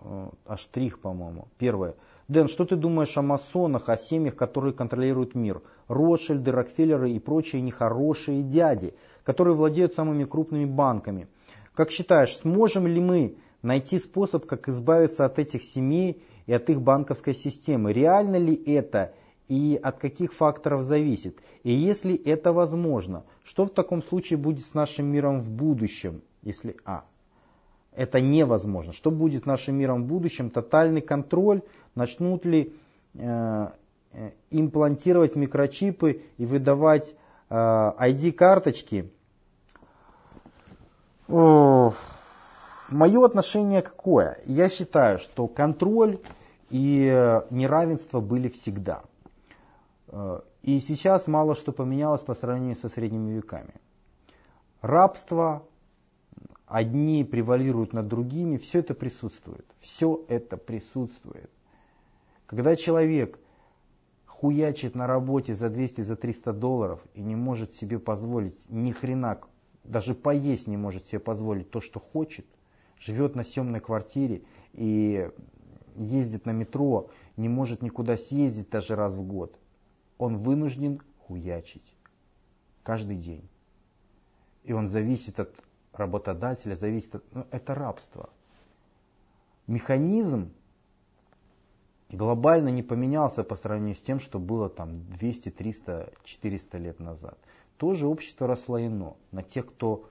э, 0.00 0.28
аж 0.46 0.60
штрих, 0.60 1.00
по-моему. 1.00 1.48
Первое. 1.58 1.94
Дэн, 2.28 2.48
что 2.48 2.64
ты 2.64 2.76
думаешь 2.76 3.16
о 3.18 3.22
масонах, 3.22 3.88
о 3.88 3.96
семьях, 3.96 4.36
которые 4.36 4.72
контролируют 4.72 5.34
мир? 5.34 5.62
Ротшильды, 5.88 6.52
Рокфеллеры 6.52 7.10
и 7.10 7.18
прочие 7.18 7.60
нехорошие 7.60 8.42
дяди, 8.42 8.94
которые 9.24 9.56
владеют 9.56 9.94
самыми 9.94 10.24
крупными 10.24 10.64
банками. 10.64 11.28
Как 11.74 11.90
считаешь, 11.90 12.36
сможем 12.38 12.86
ли 12.86 13.00
мы 13.00 13.36
найти 13.62 13.98
способ, 13.98 14.46
как 14.46 14.68
избавиться 14.68 15.24
от 15.24 15.38
этих 15.38 15.62
семей 15.62 16.22
и 16.46 16.52
от 16.52 16.70
их 16.70 16.80
банковской 16.80 17.34
системы. 17.34 17.92
Реально 17.92 18.36
ли 18.36 18.54
это 18.54 19.12
и 19.50 19.78
от 19.82 19.98
каких 19.98 20.32
факторов 20.32 20.84
зависит? 20.84 21.40
И 21.64 21.72
если 21.72 22.14
это 22.14 22.52
возможно, 22.52 23.24
что 23.42 23.66
в 23.66 23.70
таком 23.70 24.00
случае 24.02 24.38
будет 24.38 24.64
с 24.64 24.74
нашим 24.74 25.06
миром 25.06 25.40
в 25.40 25.50
будущем? 25.50 26.22
Если 26.42 26.76
а, 26.84 27.04
это 27.92 28.20
невозможно. 28.20 28.92
Что 28.92 29.10
будет 29.10 29.42
с 29.42 29.46
нашим 29.46 29.74
миром 29.74 30.04
в 30.04 30.06
будущем? 30.06 30.50
Тотальный 30.50 31.00
контроль? 31.00 31.62
Начнут 31.96 32.44
ли 32.44 32.72
э, 33.16 33.68
имплантировать 34.50 35.34
микрочипы 35.34 36.22
и 36.38 36.46
выдавать 36.46 37.16
э, 37.48 37.54
ID-карточки? 37.54 39.10
Мое 41.26 43.24
отношение 43.24 43.82
какое? 43.82 44.38
Я 44.46 44.68
считаю, 44.68 45.18
что 45.18 45.48
контроль 45.48 46.20
и 46.70 47.08
э, 47.12 47.42
неравенство 47.50 48.20
были 48.20 48.48
всегда. 48.48 49.02
Э, 50.10 50.40
и 50.62 50.78
сейчас 50.80 51.26
мало 51.26 51.54
что 51.54 51.72
поменялось 51.72 52.22
по 52.22 52.34
сравнению 52.34 52.76
со 52.76 52.88
средними 52.88 53.32
веками. 53.32 53.74
Рабство, 54.80 55.66
одни 56.66 57.24
превалируют 57.24 57.92
над 57.92 58.08
другими, 58.08 58.56
все 58.56 58.80
это 58.80 58.94
присутствует. 58.94 59.66
Все 59.78 60.24
это 60.28 60.56
присутствует. 60.56 61.50
Когда 62.46 62.76
человек 62.76 63.38
хуячит 64.26 64.94
на 64.94 65.06
работе 65.06 65.54
за 65.54 65.68
200, 65.68 66.00
за 66.02 66.16
300 66.16 66.52
долларов 66.52 67.00
и 67.14 67.20
не 67.20 67.36
может 67.36 67.74
себе 67.74 67.98
позволить 67.98 68.58
ни 68.68 68.92
хрена, 68.92 69.38
даже 69.84 70.14
поесть 70.14 70.66
не 70.66 70.76
может 70.76 71.06
себе 71.06 71.20
позволить 71.20 71.70
то, 71.70 71.80
что 71.80 72.00
хочет– 72.00 72.46
живет 73.00 73.34
на 73.34 73.44
съемной 73.44 73.80
квартире 73.80 74.42
и 74.74 75.28
ездит 75.96 76.46
на 76.46 76.50
метро, 76.50 77.08
не 77.36 77.48
может 77.48 77.82
никуда 77.82 78.16
съездить 78.16 78.70
даже 78.70 78.94
раз 78.94 79.14
в 79.14 79.22
год, 79.22 79.58
он 80.20 80.36
вынужден 80.36 81.00
хуячить 81.26 81.96
каждый 82.82 83.16
день. 83.16 83.48
И 84.64 84.72
он 84.74 84.88
зависит 84.88 85.40
от 85.40 85.54
работодателя, 85.94 86.74
зависит 86.76 87.14
от... 87.14 87.34
Ну, 87.34 87.46
это 87.50 87.74
рабство. 87.74 88.28
Механизм 89.66 90.52
глобально 92.10 92.68
не 92.68 92.82
поменялся 92.82 93.44
по 93.44 93.56
сравнению 93.56 93.94
с 93.94 94.02
тем, 94.02 94.20
что 94.20 94.38
было 94.38 94.68
там 94.68 95.06
200, 95.16 95.50
300, 95.50 96.12
400 96.24 96.78
лет 96.78 97.00
назад. 97.00 97.38
Тоже 97.78 98.06
общество 98.06 98.46
расслоено 98.46 99.16
на 99.32 99.42
тех, 99.42 99.66
кто 99.66 100.06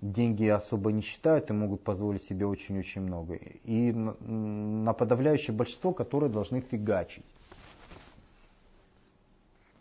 деньги 0.00 0.46
особо 0.46 0.92
не 0.92 1.02
считают 1.02 1.50
и 1.50 1.52
могут 1.52 1.84
позволить 1.84 2.22
себе 2.22 2.46
очень-очень 2.46 3.02
много. 3.02 3.34
И 3.34 3.92
на 3.92 4.94
подавляющее 4.94 5.54
большинство, 5.54 5.92
которые 5.92 6.30
должны 6.30 6.62
фигачить. 6.62 7.26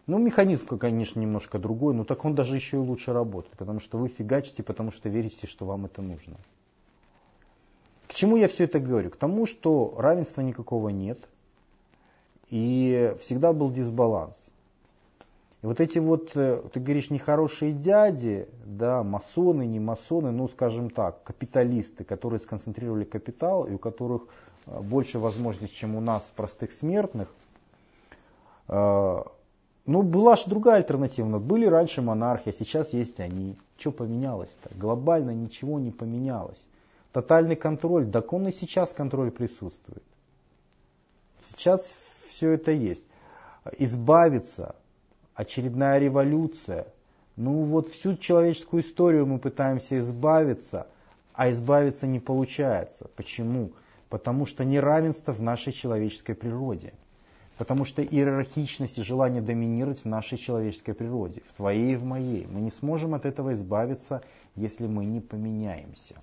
Ну, 0.08 0.18
механизм, 0.18 0.78
конечно, 0.78 1.20
немножко 1.20 1.60
другой, 1.60 1.94
но 1.94 2.04
так 2.04 2.26
он 2.26 2.34
даже 2.34 2.56
еще 2.56 2.78
и 2.78 2.80
лучше 2.80 3.14
работает, 3.14 3.56
потому 3.58 3.80
что 3.80 3.98
вы 3.98 4.08
фигачите, 4.08 4.64
потому 4.64 4.92
что 4.92 5.10
верите, 5.10 5.48
что 5.48 5.66
вам 5.66 5.86
это 5.86 6.02
нужно. 6.02 6.38
К 8.08 8.14
чему 8.14 8.36
я 8.36 8.48
все 8.48 8.66
это 8.66 8.80
говорю? 8.80 9.12
К 9.12 9.16
тому, 9.16 9.46
что 9.46 9.96
равенства 9.98 10.42
никакого 10.42 10.90
нет, 10.90 11.20
и 12.50 13.16
всегда 13.22 13.54
был 13.54 13.72
дисбаланс. 13.72 14.36
И 15.62 15.68
вот 15.68 15.80
эти 15.80 16.00
вот, 16.00 16.32
э, 16.36 16.62
ты 16.74 16.80
говоришь, 16.80 17.12
нехорошие 17.12 17.72
дяди, 17.72 18.50
да, 18.66 19.04
масоны, 19.04 19.66
не 19.66 19.80
масоны, 19.80 20.32
ну, 20.32 20.48
скажем 20.50 20.90
так, 20.90 21.24
капиталисты, 21.24 22.04
которые 22.04 22.40
сконцентрировали 22.40 23.04
капитал 23.04 23.68
и 23.68 23.74
у 23.74 23.78
которых 23.78 24.24
э, 24.66 24.80
больше 24.82 25.20
возможностей, 25.20 25.78
чем 25.78 25.96
у 25.96 26.02
нас, 26.02 26.24
простых 26.36 26.74
смертных. 26.74 27.30
Ну, 29.86 30.04
была 30.04 30.36
же 30.36 30.44
другая 30.48 30.78
альтернатива. 30.78 31.40
Были 31.40 31.66
раньше 31.66 32.02
монархии, 32.02 32.52
а 32.52 32.54
сейчас 32.54 32.94
есть 32.94 33.20
они. 33.20 33.58
Что 33.78 33.92
поменялось-то? 33.92 34.70
Глобально 34.76 35.32
ничего 35.32 35.80
не 35.80 35.92
поменялось. 35.92 36.64
Тотальный 37.12 37.56
контроль, 37.56 38.10
так 38.10 38.32
он 38.32 38.48
и 38.48 38.52
сейчас 38.52 38.94
контроль 38.94 39.32
присутствует. 39.32 40.04
Сейчас 41.50 41.86
все 42.30 42.52
это 42.52 42.72
есть. 42.72 43.04
Избавиться 43.78 44.76
очередная 45.34 45.98
революция. 45.98 46.88
Ну 47.36 47.64
вот 47.64 47.90
всю 47.90 48.16
человеческую 48.16 48.84
историю 48.84 49.26
мы 49.26 49.40
пытаемся 49.40 49.98
избавиться, 50.00 50.88
а 51.34 51.50
избавиться 51.50 52.06
не 52.06 52.20
получается. 52.20 53.10
Почему? 53.16 53.72
Потому 54.10 54.46
что 54.46 54.64
неравенство 54.64 55.32
в 55.32 55.42
нашей 55.42 55.74
человеческой 55.74 56.36
природе. 56.36 56.94
Потому 57.58 57.86
что 57.86 58.04
иерархичность 58.04 58.98
и 58.98 59.04
желание 59.04 59.42
доминировать 59.42 60.00
в 60.02 60.06
нашей 60.06 60.38
человеческой 60.38 60.94
природе, 60.94 61.42
в 61.48 61.54
твоей 61.54 61.94
и 61.94 61.96
в 61.96 62.04
моей. 62.04 62.48
Мы 62.48 62.62
не 62.62 62.72
сможем 62.72 63.14
от 63.14 63.26
этого 63.26 63.54
избавиться, 63.54 64.24
если 64.56 64.88
мы 64.88 65.06
не 65.06 65.20
поменяемся. 65.20 66.16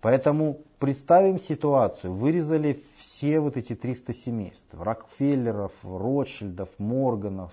Поэтому 0.00 0.58
представим 0.80 1.38
ситуацию, 1.38 2.12
вырезали 2.12 2.78
все 2.98 3.40
вот 3.40 3.56
эти 3.56 3.74
300 3.74 4.12
семейств, 4.12 4.66
Рокфеллеров, 4.72 5.72
Ротшильдов, 5.82 6.68
Морганов, 6.78 7.52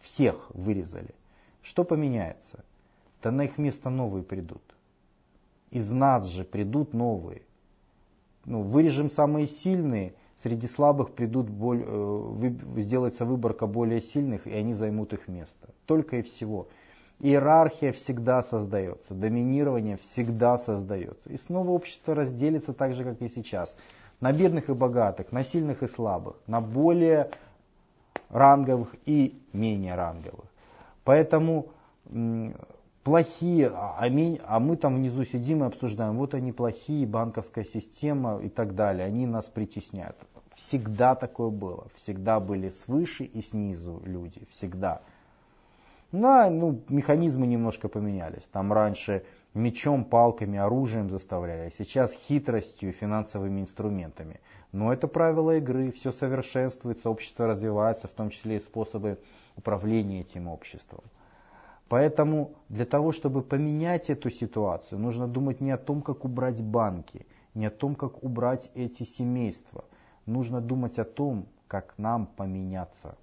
всех 0.00 0.50
вырезали. 0.54 1.14
Что 1.62 1.84
поменяется? 1.84 2.64
Да 3.22 3.30
на 3.30 3.42
их 3.42 3.58
место 3.58 3.90
новые 3.90 4.24
придут. 4.24 4.62
Из 5.70 5.88
нас 5.88 6.26
же 6.26 6.44
придут 6.44 6.94
новые. 6.94 7.42
Ну, 8.44 8.62
вырежем 8.62 9.08
самые 9.08 9.46
сильные, 9.46 10.14
среди 10.44 10.68
слабых 10.68 11.12
придут, 11.12 11.48
боль, 11.48 11.82
э, 11.86 12.52
сделается 12.76 13.24
выборка 13.24 13.66
более 13.66 14.02
сильных, 14.02 14.46
и 14.46 14.52
они 14.52 14.74
займут 14.74 15.14
их 15.14 15.26
место. 15.26 15.70
Только 15.86 16.18
и 16.18 16.22
всего. 16.22 16.68
Иерархия 17.18 17.92
всегда 17.92 18.42
создается, 18.42 19.14
доминирование 19.14 19.96
всегда 19.96 20.58
создается. 20.58 21.30
И 21.30 21.38
снова 21.38 21.70
общество 21.70 22.14
разделится 22.14 22.74
так 22.74 22.92
же, 22.92 23.04
как 23.04 23.22
и 23.22 23.28
сейчас. 23.30 23.74
На 24.20 24.32
бедных 24.32 24.68
и 24.68 24.74
богатых, 24.74 25.32
на 25.32 25.44
сильных 25.44 25.82
и 25.82 25.88
слабых, 25.88 26.36
на 26.46 26.60
более 26.60 27.30
ранговых 28.28 28.94
и 29.06 29.40
менее 29.54 29.94
ранговых. 29.94 30.44
Поэтому 31.04 31.68
плохие, 33.02 33.68
а, 33.68 33.96
а 33.98 34.60
мы 34.60 34.76
там 34.76 34.96
внизу 34.96 35.24
сидим 35.24 35.64
и 35.64 35.66
обсуждаем, 35.66 36.18
вот 36.18 36.34
они 36.34 36.52
плохие, 36.52 37.06
банковская 37.06 37.64
система 37.64 38.42
и 38.42 38.50
так 38.50 38.74
далее, 38.74 39.06
они 39.06 39.26
нас 39.26 39.46
притесняют. 39.46 40.16
Всегда 40.54 41.14
такое 41.14 41.50
было, 41.50 41.88
всегда 41.94 42.40
были 42.40 42.72
свыше 42.84 43.24
и 43.24 43.42
снизу 43.42 44.00
люди, 44.04 44.42
всегда. 44.50 45.02
Да, 46.12 46.48
ну, 46.48 46.80
механизмы 46.88 47.46
немножко 47.46 47.88
поменялись. 47.88 48.42
Там 48.52 48.72
раньше 48.72 49.24
мечом, 49.52 50.04
палками, 50.04 50.58
оружием 50.58 51.10
заставляли, 51.10 51.72
сейчас 51.76 52.12
хитростью, 52.12 52.92
финансовыми 52.92 53.62
инструментами. 53.62 54.40
Но 54.70 54.92
это 54.92 55.08
правила 55.08 55.56
игры, 55.56 55.90
все 55.90 56.12
совершенствуется, 56.12 57.10
общество 57.10 57.46
развивается, 57.46 58.06
в 58.06 58.12
том 58.12 58.30
числе 58.30 58.58
и 58.58 58.60
способы 58.60 59.18
управления 59.56 60.20
этим 60.20 60.48
обществом. 60.48 61.02
Поэтому 61.88 62.52
для 62.68 62.86
того, 62.86 63.12
чтобы 63.12 63.42
поменять 63.42 64.10
эту 64.10 64.30
ситуацию, 64.30 64.98
нужно 64.98 65.28
думать 65.28 65.60
не 65.60 65.70
о 65.70 65.78
том, 65.78 66.02
как 66.02 66.24
убрать 66.24 66.60
банки, 66.60 67.26
не 67.54 67.66
о 67.66 67.70
том, 67.70 67.94
как 67.94 68.22
убрать 68.22 68.70
эти 68.74 69.02
семейства. 69.04 69.84
Нужно 70.26 70.60
думать 70.60 70.98
о 70.98 71.04
том, 71.04 71.46
как 71.68 71.94
нам 71.98 72.26
поменяться. 72.26 73.16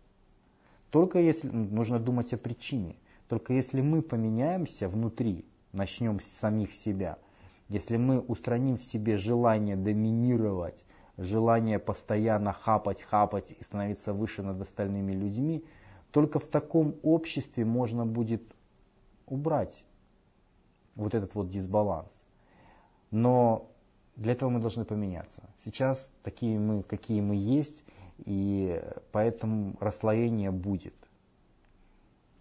Только 0.90 1.20
если 1.20 1.48
нужно 1.48 2.00
думать 2.00 2.34
о 2.34 2.38
причине. 2.38 2.96
Только 3.28 3.54
если 3.54 3.82
мы 3.82 4.02
поменяемся 4.02 4.90
внутри, 4.90 5.46
начнем 5.72 6.20
с 6.20 6.26
самих 6.26 6.74
себя, 6.74 7.18
если 7.70 7.96
мы 7.96 8.20
устраним 8.20 8.76
в 8.76 8.84
себе 8.84 9.16
желание 9.16 9.78
доминировать, 9.78 10.86
желание 11.18 11.80
постоянно 11.80 12.52
хапать, 12.52 13.02
хапать 13.02 13.52
и 13.52 13.64
становиться 13.64 14.12
выше 14.12 14.44
над 14.44 14.60
остальными 14.60 15.14
людьми, 15.14 15.64
только 16.12 16.40
в 16.40 16.48
таком 16.48 16.96
обществе 17.04 17.64
можно 17.64 18.06
будет 18.06 18.44
убрать 19.28 19.86
вот 20.96 21.16
этот 21.16 21.34
вот 21.36 21.50
дисбаланс. 21.50 22.12
Но 23.12 23.71
для 24.22 24.34
этого 24.34 24.50
мы 24.50 24.60
должны 24.60 24.86
поменяться. 24.86 25.42
Сейчас 25.66 26.08
такие 26.22 26.60
мы, 26.60 26.84
какие 26.84 27.22
мы 27.22 27.36
есть, 27.36 27.84
и 28.20 28.80
поэтому 29.12 29.76
расслоение 29.80 30.52
будет. 30.52 30.94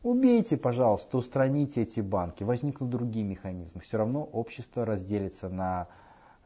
Убейте, 0.03 0.59
пожалуйста, 0.59 1.17
устраните 1.17 1.83
эти 1.83 2.01
банки, 2.01 2.43
возникнут 2.43 2.91
другие 2.91 3.25
механизмы. 3.25 3.81
Все 3.81 3.97
равно 3.97 4.25
общество 4.25 4.85
разделится 4.85 5.49
на 5.49 5.89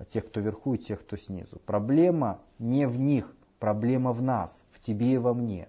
тех, 0.08 0.26
кто 0.26 0.40
вверху 0.40 0.74
и 0.74 0.78
тех, 0.78 1.00
кто 1.00 1.16
снизу. 1.16 1.60
Проблема 1.66 2.40
не 2.60 2.86
в 2.86 2.98
них, 2.98 3.34
проблема 3.58 4.12
в 4.12 4.22
нас, 4.22 4.56
в 4.70 4.80
тебе 4.80 5.14
и 5.14 5.18
во 5.18 5.34
мне. 5.34 5.68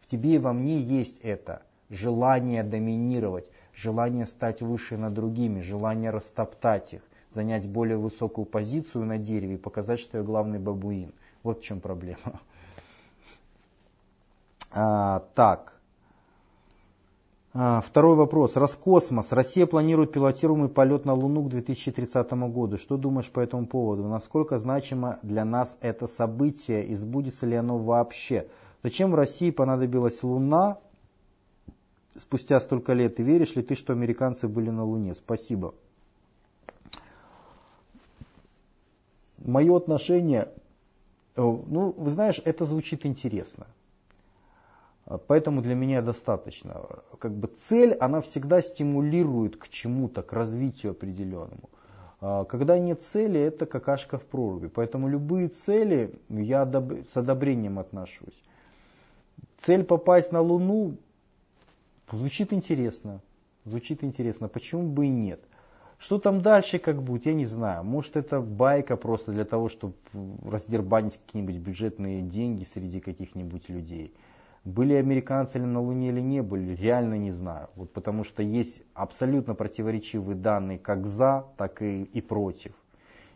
В 0.00 0.06
тебе 0.06 0.34
и 0.34 0.38
во 0.38 0.52
мне 0.52 0.80
есть 0.80 1.18
это 1.20 1.62
желание 1.90 2.64
доминировать, 2.64 3.50
желание 3.72 4.26
стать 4.26 4.62
выше 4.62 4.96
над 4.96 5.14
другими, 5.14 5.60
желание 5.60 6.10
растоптать 6.10 6.94
их, 6.94 7.02
занять 7.32 7.68
более 7.68 7.96
высокую 7.96 8.44
позицию 8.44 9.04
на 9.04 9.18
дереве 9.18 9.54
и 9.54 9.58
показать, 9.58 10.00
что 10.00 10.18
я 10.18 10.24
главный 10.24 10.58
бабуин. 10.58 11.12
Вот 11.42 11.60
в 11.60 11.62
чем 11.62 11.80
проблема. 11.80 12.18
А, 14.78 15.20
так. 15.34 15.76
А, 17.58 17.80
второй 17.80 18.14
вопрос. 18.14 18.56
Роскосмос. 18.56 19.32
Россия 19.32 19.64
планирует 19.64 20.12
пилотируемый 20.12 20.68
полет 20.68 21.06
на 21.06 21.14
Луну 21.14 21.44
к 21.44 21.48
2030 21.48 22.30
году. 22.52 22.76
Что 22.76 22.98
думаешь 22.98 23.30
по 23.30 23.40
этому 23.40 23.66
поводу? 23.66 24.06
Насколько 24.06 24.58
значимо 24.58 25.18
для 25.22 25.46
нас 25.46 25.78
это 25.80 26.06
событие 26.06 26.84
и 26.84 26.94
сбудется 26.94 27.46
ли 27.46 27.56
оно 27.56 27.78
вообще? 27.78 28.48
Зачем 28.82 29.10
в 29.10 29.14
России 29.14 29.50
понадобилась 29.50 30.22
Луна 30.22 30.76
спустя 32.18 32.60
столько 32.60 32.92
лет? 32.92 33.18
И 33.20 33.22
веришь 33.22 33.56
ли 33.56 33.62
ты, 33.62 33.74
что 33.74 33.94
американцы 33.94 34.48
были 34.48 34.68
на 34.68 34.84
Луне? 34.84 35.14
Спасибо. 35.14 35.74
Мое 39.38 39.76
отношение, 39.76 40.48
ну, 41.36 41.94
вы 41.96 42.10
знаешь, 42.10 42.40
это 42.44 42.64
звучит 42.64 43.04
интересно. 43.06 43.66
Поэтому 45.28 45.62
для 45.62 45.74
меня 45.74 46.02
достаточно. 46.02 46.84
Как 47.18 47.32
бы 47.32 47.48
цель, 47.68 47.94
она 47.94 48.20
всегда 48.20 48.60
стимулирует 48.60 49.56
к 49.56 49.68
чему-то, 49.68 50.22
к 50.22 50.32
развитию 50.32 50.92
определенному. 50.92 51.70
А 52.20 52.44
когда 52.44 52.78
нет 52.78 53.02
цели, 53.02 53.38
это 53.38 53.66
какашка 53.66 54.18
в 54.18 54.24
проруби. 54.24 54.66
Поэтому 54.66 55.08
любые 55.08 55.48
цели 55.48 56.18
я 56.28 56.64
с 56.64 57.16
одобрением 57.16 57.78
отношусь. 57.78 58.42
Цель 59.58 59.84
попасть 59.84 60.32
на 60.32 60.40
Луну 60.40 60.96
звучит 62.10 62.52
интересно. 62.52 63.20
Звучит 63.64 64.02
интересно. 64.02 64.48
Почему 64.48 64.88
бы 64.88 65.06
и 65.06 65.10
нет? 65.10 65.40
Что 65.98 66.18
там 66.18 66.42
дальше 66.42 66.78
как 66.78 67.02
будет, 67.02 67.26
я 67.26 67.34
не 67.34 67.46
знаю. 67.46 67.82
Может 67.82 68.16
это 68.16 68.40
байка 68.40 68.96
просто 68.96 69.32
для 69.32 69.44
того, 69.44 69.68
чтобы 69.68 69.94
раздербанить 70.44 71.18
какие-нибудь 71.18 71.56
бюджетные 71.56 72.22
деньги 72.22 72.64
среди 72.64 73.00
каких-нибудь 73.00 73.68
людей. 73.68 74.14
Были 74.64 74.94
американцы 74.94 75.58
ли 75.58 75.64
на 75.64 75.80
Луне 75.80 76.08
или 76.08 76.20
не 76.20 76.42
были, 76.42 76.74
реально 76.74 77.16
не 77.16 77.30
знаю. 77.30 77.68
Вот 77.76 77.92
потому 77.92 78.24
что 78.24 78.42
есть 78.42 78.82
абсолютно 78.94 79.54
противоречивые 79.54 80.36
данные 80.36 80.78
как 80.78 81.06
за, 81.06 81.46
так 81.56 81.80
и, 81.82 82.02
и 82.02 82.20
против. 82.20 82.72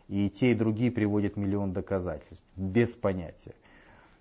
И 0.07 0.29
те, 0.29 0.51
и 0.51 0.55
другие 0.55 0.91
приводят 0.91 1.37
миллион 1.37 1.71
доказательств. 1.71 2.45
Без 2.57 2.89
понятия. 2.89 3.55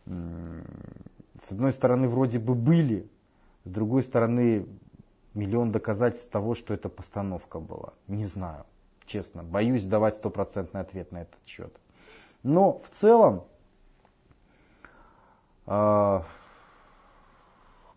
С 0.06 1.50
одной 1.50 1.72
стороны, 1.72 2.08
вроде 2.08 2.38
бы 2.38 2.54
были, 2.54 3.06
с 3.64 3.70
другой 3.70 4.04
стороны, 4.04 4.66
миллион 5.40 5.72
доказательств 5.72 6.30
того, 6.30 6.54
что 6.54 6.74
это 6.74 6.88
постановка 6.88 7.58
была. 7.58 7.94
Не 8.06 8.24
знаю, 8.24 8.64
честно. 9.06 9.42
Боюсь 9.42 9.84
давать 9.84 10.16
стопроцентный 10.16 10.82
ответ 10.82 11.12
на 11.12 11.22
этот 11.22 11.38
счет. 11.46 11.74
Но 12.42 12.78
в 12.78 12.90
целом, 12.90 13.44
э, 15.66 16.20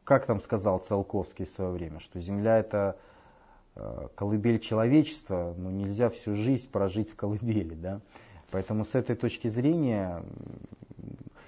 как 0.03 0.25
там 0.25 0.41
сказал 0.41 0.79
Циолковский 0.79 1.45
в 1.45 1.49
свое 1.49 1.71
время, 1.71 1.99
что 1.99 2.19
Земля 2.19 2.57
это 2.57 2.97
э, 3.75 4.07
колыбель 4.15 4.59
человечества, 4.59 5.53
но 5.57 5.69
нельзя 5.69 6.09
всю 6.09 6.35
жизнь 6.35 6.69
прожить 6.69 7.11
в 7.11 7.15
колыбели. 7.15 7.75
Да? 7.75 7.99
Поэтому 8.51 8.85
с 8.85 8.95
этой 8.95 9.15
точки 9.15 9.49
зрения, 9.49 10.23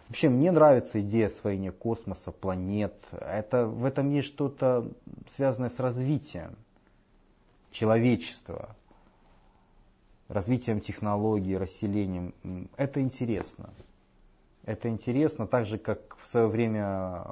вообще 0.08 0.30
мне 0.30 0.52
нравится 0.52 1.02
идея 1.02 1.28
освоения 1.28 1.72
космоса, 1.72 2.32
планет. 2.32 2.94
Это, 3.12 3.66
в 3.68 3.86
этом 3.86 4.10
есть 4.12 4.28
что-то 4.28 4.92
связанное 5.36 5.70
с 5.70 5.80
развитием 5.80 6.56
человечества, 7.72 8.76
развитием 10.28 10.80
технологий, 10.80 11.58
расселением. 11.58 12.34
Это 12.78 13.02
интересно. 13.02 13.70
Это 14.64 14.90
интересно, 14.90 15.46
так 15.46 15.66
же, 15.66 15.78
как 15.78 16.18
в 16.18 16.26
свое 16.26 16.48
время 16.48 17.24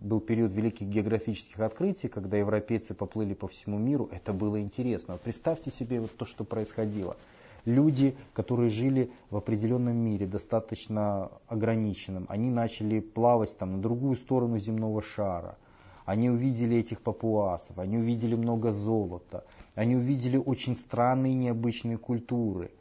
был 0.00 0.20
период 0.20 0.52
великих 0.52 0.86
географических 0.88 1.58
открытий, 1.60 2.08
когда 2.08 2.36
европейцы 2.36 2.94
поплыли 2.94 3.34
по 3.34 3.48
всему 3.48 3.78
миру, 3.78 4.08
это 4.12 4.32
было 4.32 4.60
интересно. 4.60 5.18
представьте 5.18 5.70
себе 5.70 6.00
вот 6.00 6.16
то, 6.16 6.24
что 6.24 6.44
происходило. 6.44 7.16
Люди, 7.64 8.16
которые 8.34 8.68
жили 8.68 9.10
в 9.30 9.36
определенном 9.36 9.96
мире, 9.96 10.26
достаточно 10.26 11.30
ограниченном, 11.46 12.26
они 12.28 12.50
начали 12.50 13.00
плавать 13.00 13.56
там, 13.56 13.72
на 13.72 13.82
другую 13.82 14.16
сторону 14.16 14.58
земного 14.58 15.00
шара. 15.02 15.56
Они 16.04 16.28
увидели 16.28 16.76
этих 16.76 17.00
папуасов, 17.00 17.78
они 17.78 17.96
увидели 17.96 18.34
много 18.34 18.72
золота, 18.72 19.44
они 19.74 19.96
увидели 19.96 20.36
очень 20.36 20.76
странные 20.76 21.34
необычные 21.34 21.96
культуры– 21.96 22.70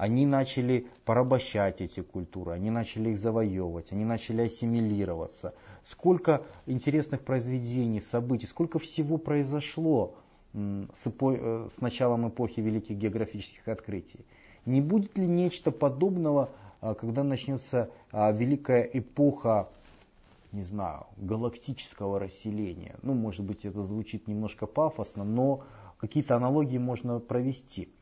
они 0.00 0.24
начали 0.24 0.86
порабощать 1.04 1.82
эти 1.82 2.00
культуры, 2.00 2.52
они 2.52 2.70
начали 2.70 3.10
их 3.10 3.18
завоевывать, 3.18 3.92
они 3.92 4.06
начали 4.06 4.40
ассимилироваться. 4.40 5.52
Сколько 5.84 6.40
интересных 6.64 7.20
произведений, 7.20 8.00
событий, 8.00 8.46
сколько 8.46 8.78
всего 8.78 9.18
произошло 9.18 10.14
с, 10.52 11.06
эпо... 11.06 11.32
Э, 11.32 11.68
с 11.74 11.80
началом 11.80 12.28
эпохи 12.28 12.60
великих 12.60 12.96
географических 12.96 13.66
открытий. 13.68 14.24
Не 14.66 14.80
будет 14.80 15.16
ли 15.16 15.26
нечто 15.26 15.70
подобного, 15.70 16.50
а, 16.80 16.94
когда 16.94 17.22
начнется 17.22 17.90
а, 18.12 18.30
великая 18.32 18.82
эпоха, 18.82 19.68
не 20.52 20.62
знаю, 20.62 21.06
галактического 21.16 22.18
расселения? 22.18 22.96
Ну, 23.02 23.14
может 23.14 23.44
быть, 23.44 23.64
это 23.64 23.82
звучит 23.84 24.26
немножко 24.28 24.66
пафосно, 24.66 25.24
но 25.24 25.62
какие-то 25.98 26.36
аналогии 26.36 26.78
можно 26.78 27.20
провести. 27.20 27.92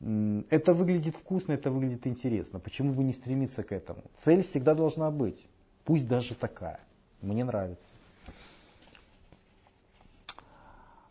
Это 0.00 0.74
выглядит 0.74 1.16
вкусно, 1.16 1.52
это 1.52 1.72
выглядит 1.72 2.06
интересно. 2.06 2.60
Почему 2.60 2.92
бы 2.92 3.02
не 3.02 3.12
стремиться 3.12 3.64
к 3.64 3.72
этому? 3.72 4.02
Цель 4.16 4.44
всегда 4.44 4.74
должна 4.74 5.10
быть, 5.10 5.44
пусть 5.84 6.06
даже 6.06 6.34
такая. 6.34 6.78
Мне 7.20 7.44
нравится. 7.44 7.84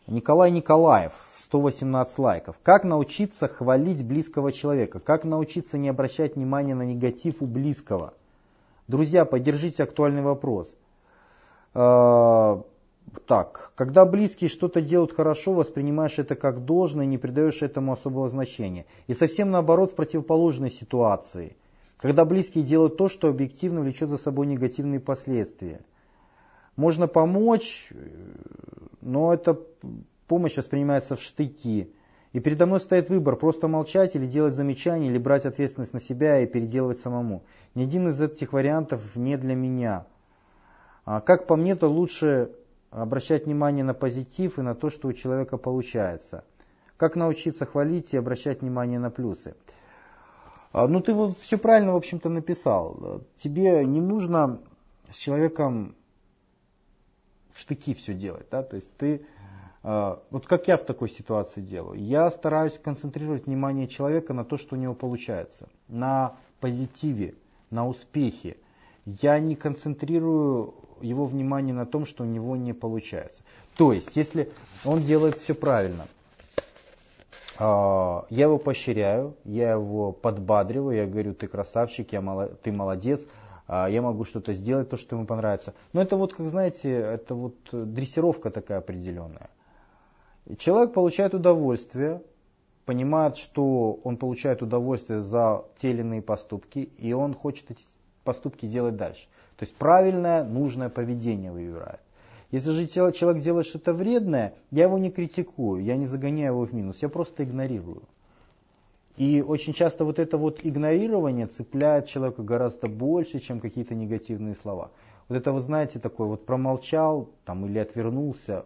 Николай 0.08 0.50
Николаев, 0.50 1.12
118 1.36 2.18
лайков. 2.18 2.56
Как 2.62 2.84
научиться 2.84 3.46
хвалить 3.46 4.02
близкого 4.02 4.52
человека? 4.52 5.00
Как 5.00 5.24
научиться 5.24 5.76
не 5.76 5.90
обращать 5.90 6.34
внимания 6.34 6.74
на 6.74 6.82
негатив 6.82 7.42
у 7.42 7.46
близкого? 7.46 8.14
Друзья, 8.86 9.26
поддержите 9.26 9.82
актуальный 9.82 10.22
вопрос. 10.22 10.74
А, 11.74 12.62
так, 13.26 13.72
когда 13.74 14.06
близкие 14.06 14.48
что-то 14.48 14.80
делают 14.80 15.12
хорошо, 15.12 15.52
воспринимаешь 15.52 16.18
это 16.18 16.36
как 16.36 16.64
должное, 16.64 17.04
не 17.04 17.18
придаешь 17.18 17.60
этому 17.60 17.92
особого 17.92 18.30
значения. 18.30 18.86
И 19.08 19.12
совсем 19.12 19.50
наоборот 19.50 19.92
в 19.92 19.94
противоположной 19.94 20.70
ситуации. 20.70 21.54
Когда 21.98 22.24
близкие 22.24 22.64
делают 22.64 22.96
то, 22.96 23.10
что 23.10 23.28
объективно 23.28 23.82
влечет 23.82 24.08
за 24.08 24.16
собой 24.16 24.46
негативные 24.46 25.00
последствия. 25.00 25.82
Можно 26.78 27.08
помочь, 27.08 27.88
но 29.00 29.34
эта 29.34 29.58
помощь 30.28 30.56
воспринимается 30.56 31.16
в 31.16 31.20
штыки. 31.20 31.92
И 32.32 32.38
передо 32.38 32.66
мной 32.66 32.80
стоит 32.80 33.08
выбор, 33.08 33.34
просто 33.34 33.66
молчать 33.66 34.14
или 34.14 34.26
делать 34.26 34.54
замечания, 34.54 35.08
или 35.08 35.18
брать 35.18 35.44
ответственность 35.44 35.92
на 35.92 36.00
себя 36.00 36.38
и 36.38 36.46
переделывать 36.46 37.00
самому. 37.00 37.42
Ни 37.74 37.82
один 37.82 38.06
из 38.06 38.20
этих 38.20 38.52
вариантов 38.52 39.16
не 39.16 39.36
для 39.36 39.56
меня. 39.56 40.06
А 41.04 41.20
как 41.20 41.48
по 41.48 41.56
мне, 41.56 41.74
то 41.74 41.88
лучше 41.88 42.52
обращать 42.92 43.46
внимание 43.46 43.82
на 43.82 43.92
позитив 43.92 44.60
и 44.60 44.62
на 44.62 44.76
то, 44.76 44.88
что 44.88 45.08
у 45.08 45.12
человека 45.12 45.56
получается. 45.56 46.44
Как 46.96 47.16
научиться 47.16 47.66
хвалить 47.66 48.14
и 48.14 48.18
обращать 48.18 48.60
внимание 48.60 49.00
на 49.00 49.10
плюсы. 49.10 49.56
А, 50.70 50.86
ну 50.86 51.00
ты 51.00 51.12
вот 51.12 51.38
все 51.38 51.58
правильно, 51.58 51.94
в 51.94 51.96
общем-то, 51.96 52.28
написал. 52.28 53.24
Тебе 53.36 53.84
не 53.84 54.00
нужно 54.00 54.60
с 55.10 55.16
человеком 55.16 55.96
штыки 57.58 57.94
все 57.94 58.14
делать. 58.14 58.46
Да? 58.50 58.62
То 58.62 58.76
есть 58.76 58.90
ты, 58.96 59.22
а, 59.82 60.22
вот 60.30 60.46
как 60.46 60.68
я 60.68 60.76
в 60.76 60.84
такой 60.84 61.08
ситуации 61.08 61.60
делаю, 61.60 62.00
я 62.00 62.30
стараюсь 62.30 62.78
концентрировать 62.78 63.46
внимание 63.46 63.88
человека 63.88 64.32
на 64.32 64.44
то, 64.44 64.56
что 64.56 64.76
у 64.76 64.78
него 64.78 64.94
получается, 64.94 65.68
на 65.88 66.36
позитиве, 66.60 67.34
на 67.70 67.86
успехе. 67.88 68.56
Я 69.04 69.38
не 69.40 69.56
концентрирую 69.56 70.74
его 71.00 71.26
внимание 71.26 71.74
на 71.74 71.86
том, 71.86 72.06
что 72.06 72.24
у 72.24 72.26
него 72.26 72.56
не 72.56 72.72
получается. 72.72 73.42
То 73.76 73.92
есть, 73.92 74.16
если 74.16 74.50
он 74.84 75.02
делает 75.02 75.38
все 75.38 75.54
правильно, 75.54 76.06
а, 77.58 78.26
я 78.30 78.44
его 78.44 78.58
поощряю, 78.58 79.34
я 79.44 79.72
его 79.72 80.12
подбадриваю, 80.12 80.96
я 80.96 81.06
говорю, 81.06 81.34
ты 81.34 81.48
красавчик, 81.48 82.12
я 82.12 82.48
ты 82.62 82.70
молодец, 82.72 83.20
я 83.68 84.00
могу 84.02 84.24
что-то 84.24 84.54
сделать, 84.54 84.88
то, 84.88 84.96
что 84.96 85.16
ему 85.16 85.26
понравится. 85.26 85.74
Но 85.92 86.00
это 86.00 86.16
вот, 86.16 86.34
как 86.34 86.48
знаете, 86.48 86.90
это 86.90 87.34
вот 87.34 87.54
дрессировка 87.70 88.50
такая 88.50 88.78
определенная. 88.78 89.50
Человек 90.58 90.94
получает 90.94 91.34
удовольствие, 91.34 92.22
понимает, 92.86 93.36
что 93.36 94.00
он 94.02 94.16
получает 94.16 94.62
удовольствие 94.62 95.20
за 95.20 95.64
те 95.76 95.90
или 95.90 96.00
иные 96.00 96.22
поступки, 96.22 96.78
и 96.78 97.12
он 97.12 97.34
хочет 97.34 97.70
эти 97.70 97.84
поступки 98.24 98.66
делать 98.66 98.96
дальше. 98.96 99.28
То 99.58 99.64
есть 99.64 99.74
правильное, 99.74 100.44
нужное 100.44 100.88
поведение 100.88 101.52
выбирает. 101.52 102.00
Если 102.50 102.70
же 102.70 102.86
человек 102.86 103.42
делает 103.42 103.66
что-то 103.66 103.92
вредное, 103.92 104.54
я 104.70 104.84
его 104.84 104.96
не 104.96 105.10
критикую, 105.10 105.84
я 105.84 105.96
не 105.96 106.06
загоняю 106.06 106.54
его 106.54 106.64
в 106.64 106.72
минус, 106.72 106.96
я 107.02 107.10
просто 107.10 107.44
игнорирую. 107.44 108.02
И 109.18 109.42
очень 109.42 109.72
часто 109.72 110.04
вот 110.04 110.18
это 110.18 110.38
вот 110.38 110.60
игнорирование 110.62 111.46
цепляет 111.46 112.06
человека 112.06 112.42
гораздо 112.42 112.88
больше, 112.88 113.40
чем 113.40 113.60
какие-то 113.60 113.94
негативные 113.94 114.54
слова. 114.54 114.90
Вот 115.28 115.36
это 115.36 115.52
вот 115.52 115.64
знаете 115.64 115.98
такое, 115.98 116.28
вот 116.28 116.46
промолчал 116.46 117.28
там, 117.44 117.66
или 117.66 117.78
отвернулся, 117.78 118.64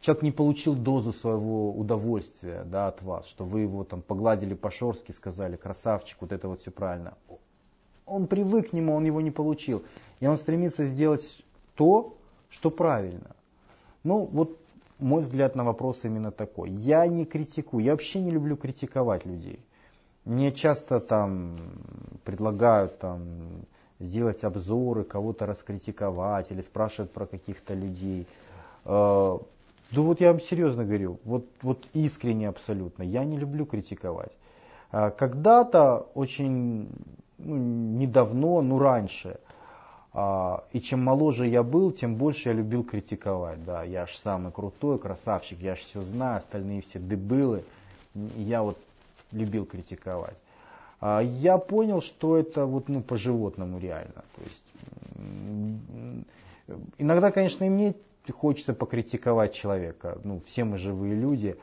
человек 0.00 0.22
не 0.22 0.32
получил 0.32 0.74
дозу 0.74 1.12
своего 1.12 1.70
удовольствия 1.70 2.64
да, 2.64 2.88
от 2.88 3.02
вас, 3.02 3.26
что 3.28 3.44
вы 3.44 3.60
его 3.60 3.84
там 3.84 4.02
погладили 4.02 4.54
по-шорски, 4.54 5.12
сказали, 5.12 5.56
красавчик, 5.56 6.16
вот 6.20 6.32
это 6.32 6.48
вот 6.48 6.62
все 6.62 6.70
правильно 6.70 7.14
он 8.08 8.26
привык 8.26 8.70
к 8.70 8.72
нему, 8.72 8.94
он 8.94 9.04
его 9.04 9.20
не 9.20 9.30
получил. 9.30 9.84
И 10.20 10.26
он 10.26 10.36
стремится 10.36 10.84
сделать 10.84 11.44
то, 11.74 12.16
что 12.48 12.70
правильно. 12.70 13.36
Ну, 14.02 14.28
вот 14.32 14.57
мой 14.98 15.22
взгляд 15.22 15.54
на 15.54 15.64
вопрос 15.64 16.04
именно 16.04 16.30
такой. 16.30 16.70
Я 16.70 17.06
не 17.06 17.24
критикую, 17.24 17.84
я 17.84 17.92
вообще 17.92 18.20
не 18.20 18.30
люблю 18.30 18.56
критиковать 18.56 19.26
людей. 19.26 19.60
Мне 20.24 20.52
часто 20.52 21.00
там 21.00 21.58
предлагают 22.24 22.98
там, 22.98 23.22
сделать 24.00 24.44
обзоры, 24.44 25.04
кого-то 25.04 25.46
раскритиковать 25.46 26.50
или 26.50 26.60
спрашивают 26.60 27.12
про 27.12 27.26
каких-то 27.26 27.74
людей. 27.74 28.26
Э, 28.84 29.38
да 29.90 30.00
вот 30.00 30.20
я 30.20 30.32
вам 30.32 30.40
серьезно 30.40 30.84
говорю, 30.84 31.18
вот, 31.24 31.46
вот 31.62 31.86
искренне 31.94 32.48
абсолютно, 32.48 33.02
я 33.02 33.24
не 33.24 33.38
люблю 33.38 33.64
критиковать. 33.64 34.32
Э, 34.92 35.10
когда-то 35.10 36.08
очень 36.14 36.88
ну, 37.38 37.56
недавно, 37.56 38.60
ну 38.60 38.78
раньше. 38.78 39.38
А, 40.20 40.64
и 40.72 40.80
чем 40.80 41.04
моложе 41.04 41.46
я 41.46 41.62
был, 41.62 41.92
тем 41.92 42.16
больше 42.16 42.48
я 42.48 42.52
любил 42.52 42.82
критиковать. 42.82 43.64
Да, 43.64 43.84
я 43.84 44.04
ж 44.04 44.10
самый 44.16 44.50
крутой, 44.50 44.98
красавчик, 44.98 45.60
я 45.60 45.76
ж 45.76 45.78
все 45.78 46.02
знаю, 46.02 46.38
остальные 46.38 46.82
все 46.82 46.98
дебилы. 46.98 47.62
Я 48.36 48.64
вот 48.64 48.76
любил 49.30 49.64
критиковать. 49.64 50.36
А, 51.00 51.20
я 51.20 51.56
понял, 51.56 52.02
что 52.02 52.36
это 52.36 52.66
вот 52.66 52.88
ну, 52.88 53.00
по-животному 53.00 53.78
реально. 53.78 54.24
То 54.34 54.42
есть, 54.42 54.64
иногда, 56.98 57.30
конечно, 57.30 57.62
и 57.62 57.68
мне 57.68 57.94
хочется 58.28 58.74
покритиковать 58.74 59.54
человека. 59.54 60.18
Ну, 60.24 60.40
все 60.46 60.64
мы 60.64 60.78
живые 60.78 61.14
люди. 61.14 61.56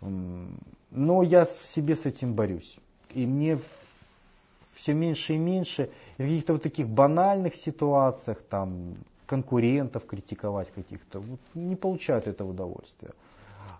Но 0.00 1.22
я 1.22 1.44
в 1.44 1.66
себе 1.66 1.96
с 1.96 2.06
этим 2.06 2.32
борюсь. 2.32 2.78
И 3.10 3.26
мне 3.26 3.58
все 4.74 4.94
меньше 4.94 5.34
и 5.34 5.36
меньше. 5.36 5.90
В 6.20 6.22
каких-то 6.22 6.52
вот 6.52 6.62
таких 6.62 6.86
банальных 6.86 7.56
ситуациях, 7.56 8.42
там, 8.50 8.94
конкурентов 9.24 10.04
критиковать 10.04 10.70
каких-то, 10.70 11.18
вот, 11.18 11.40
не 11.54 11.76
получают 11.76 12.26
это 12.26 12.44
удовольствия. 12.44 13.12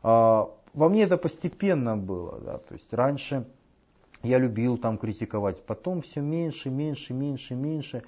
А, 0.02 0.48
во 0.72 0.88
мне 0.88 1.02
это 1.02 1.18
постепенно 1.18 1.98
было, 1.98 2.40
да, 2.40 2.56
то 2.56 2.72
есть 2.72 2.90
раньше 2.92 3.44
я 4.22 4.38
любил 4.38 4.78
там 4.78 4.96
критиковать, 4.96 5.62
потом 5.66 6.00
все 6.00 6.22
меньше, 6.22 6.70
меньше, 6.70 7.12
меньше, 7.12 7.54
меньше. 7.54 8.04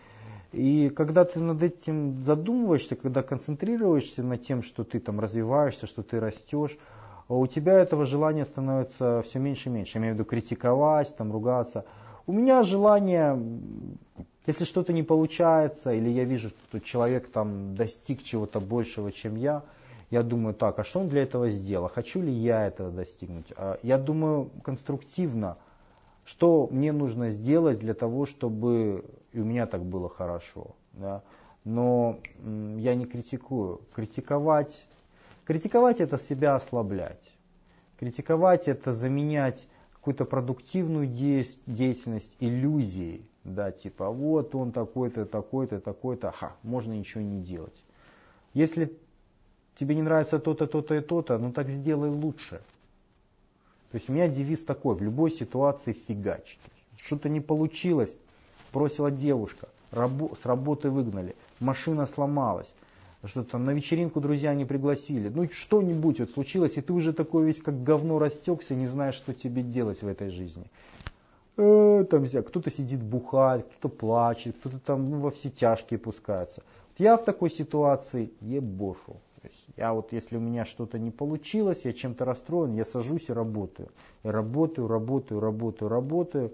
И 0.53 0.89
когда 0.89 1.27
ты 1.27 1.39
над 1.39 1.63
этим 1.63 2.23
задумываешься, 2.23 2.97
когда 2.97 3.23
концентрируешься 3.23 4.23
над 4.23 4.47
тем, 4.47 4.63
что 4.63 4.83
ты 4.83 4.99
там 4.99 5.21
развиваешься, 5.21 5.87
что 5.87 6.03
ты 6.03 6.19
растешь, 6.19 6.79
у 7.29 7.47
тебя 7.47 7.75
этого 7.75 8.07
желания 8.07 8.47
становится 8.47 9.23
все 9.29 9.39
меньше 9.39 9.69
и 9.69 9.73
меньше. 9.73 9.99
Я 9.99 10.01
имею 10.01 10.15
в 10.15 10.17
виду 10.17 10.25
критиковать, 10.25 11.15
там, 11.19 11.31
ругаться. 11.33 11.85
У 12.27 12.33
меня 12.33 12.63
желание, 12.63 13.39
если 14.47 14.65
что-то 14.65 14.93
не 14.93 15.03
получается, 15.03 15.93
или 15.93 16.09
я 16.09 16.25
вижу, 16.25 16.51
что 16.51 16.81
человек 16.81 17.31
там 17.31 17.75
достиг 17.75 18.23
чего-то 18.23 18.61
большего, 18.61 19.13
чем 19.13 19.37
я, 19.37 19.63
я 20.11 20.23
думаю, 20.23 20.55
так, 20.55 20.79
а 20.79 20.85
что 20.85 21.01
он 21.01 21.09
для 21.09 21.23
этого 21.23 21.49
сделал? 21.49 21.89
Хочу 21.89 22.21
ли 22.21 22.33
я 22.33 22.67
этого 22.67 22.91
достигнуть? 22.91 23.53
А 23.57 23.79
я 23.83 23.99
думаю 23.99 24.51
конструктивно, 24.63 25.57
что 26.25 26.69
мне 26.71 26.93
нужно 26.93 27.31
сделать 27.31 27.81
для 27.81 27.95
того, 27.95 28.27
чтобы 28.27 29.05
и 29.33 29.41
у 29.41 29.45
меня 29.45 29.67
так 29.67 29.85
было 29.85 30.09
хорошо. 30.09 30.77
Да? 30.93 31.23
Но 31.65 32.19
я 32.43 32.95
не 32.95 33.07
критикую. 33.07 33.81
Критиковать, 33.95 34.87
критиковать 35.45 36.01
это 36.01 36.19
себя 36.19 36.55
ослаблять. 36.55 37.23
Критиковать 37.99 38.69
это 38.69 38.93
заменять 38.93 39.67
какую-то 40.03 40.25
продуктивную 40.25 41.07
деятельность 41.07 42.37
иллюзией, 42.41 43.25
да, 43.45 43.71
типа 43.71 44.11
вот 44.11 44.53
он 44.53 44.73
такой-то, 44.73 45.27
такой-то, 45.27 45.79
такой-то, 45.79 46.33
ха, 46.33 46.57
можно 46.65 46.93
ничего 46.93 47.23
не 47.23 47.41
делать. 47.41 47.85
Если 48.53 48.99
тебе 49.77 49.95
не 49.95 50.03
нравится 50.03 50.41
то-то, 50.41 50.67
то-то 50.67 50.97
и 50.97 51.01
то-то, 51.01 51.39
ну 51.39 51.53
так 51.53 51.69
сделай 51.69 52.11
лучше. 52.11 52.61
То 53.93 53.97
есть 53.99 54.09
у 54.09 54.13
меня 54.13 54.27
девиз 54.27 54.65
такой, 54.65 54.97
в 54.97 55.03
любой 55.03 55.31
ситуации 55.31 55.93
фигач. 55.93 56.59
Что-то 57.01 57.29
не 57.29 57.41
получилось, 57.41 58.13
бросила 58.73 59.09
девушка, 59.09 59.69
рабо- 59.93 60.37
с 60.37 60.45
работы 60.45 60.91
выгнали, 60.91 61.37
машина 61.61 62.07
сломалась, 62.07 62.69
что 63.29 63.45
там 63.45 63.65
на 63.65 63.71
вечеринку 63.71 64.21
друзья 64.21 64.53
не 64.55 64.65
пригласили. 64.65 65.29
Ну 65.29 65.49
что-нибудь 65.49 66.19
вот 66.19 66.31
случилось, 66.31 66.77
и 66.77 66.81
ты 66.81 66.93
уже 66.93 67.13
такой 67.13 67.45
весь 67.45 67.63
как 67.63 67.83
говно 67.83 68.19
растекся, 68.19 68.75
не 68.75 68.87
знаешь, 68.87 69.15
что 69.15 69.33
тебе 69.33 69.63
делать 69.63 70.03
в 70.03 70.09
этой 70.09 70.31
жизни. 70.31 70.65
Э, 71.57 72.05
там 72.11 72.27
кто-то 72.27 72.71
сидит 72.71 73.01
бухать, 73.01 73.65
кто-то 73.69 73.89
плачет, 73.89 74.57
кто-то 74.59 74.79
там 74.81 75.09
ну, 75.09 75.21
во 75.21 75.31
все 75.31 75.51
тяжкие 75.51 75.99
пускается. 75.99 76.63
Вот 76.91 77.05
я 77.05 77.17
в 77.17 77.25
такой 77.25 77.51
ситуации 77.51 78.33
ебошу. 78.41 79.17
Я 79.77 79.93
вот, 79.93 80.13
если 80.13 80.37
у 80.37 80.41
меня 80.41 80.65
что-то 80.65 80.99
не 80.99 81.11
получилось, 81.11 81.81
я 81.85 81.93
чем-то 81.93 82.25
расстроен, 82.25 82.75
я 82.75 82.85
сажусь 82.85 83.29
и 83.29 83.33
работаю. 83.33 83.89
И 84.25 84.29
работаю, 84.29 84.89
работаю, 84.89 85.41
работаю, 85.41 85.89
работаю. 85.89 86.53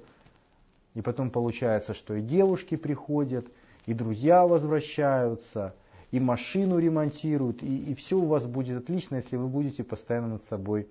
И 0.94 1.00
потом 1.00 1.30
получается, 1.30 1.94
что 1.94 2.14
и 2.14 2.22
девушки 2.22 2.76
приходят, 2.76 3.46
и 3.86 3.94
друзья 3.94 4.46
возвращаются– 4.46 5.74
и 6.10 6.20
машину 6.20 6.78
ремонтируют, 6.78 7.62
и, 7.62 7.90
и 7.90 7.94
все 7.94 8.16
у 8.16 8.26
вас 8.26 8.46
будет 8.46 8.82
отлично, 8.82 9.16
если 9.16 9.36
вы 9.36 9.48
будете 9.48 9.84
постоянно 9.84 10.28
над 10.28 10.44
собой 10.44 10.88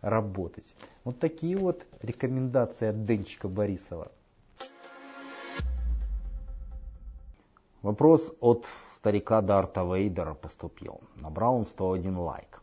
работать. 0.00 0.74
Вот 1.04 1.18
такие 1.18 1.56
вот 1.56 1.84
рекомендации 2.00 2.88
от 2.88 3.04
Денчика 3.04 3.48
Борисова. 3.48 4.10
Вопрос 7.82 8.32
от 8.40 8.66
старика 8.94 9.40
Дарта 9.40 9.82
Вейдера 9.82 10.34
поступил. 10.34 11.00
Набрал 11.16 11.56
он 11.56 11.66
101 11.66 12.16
лайк. 12.18 12.62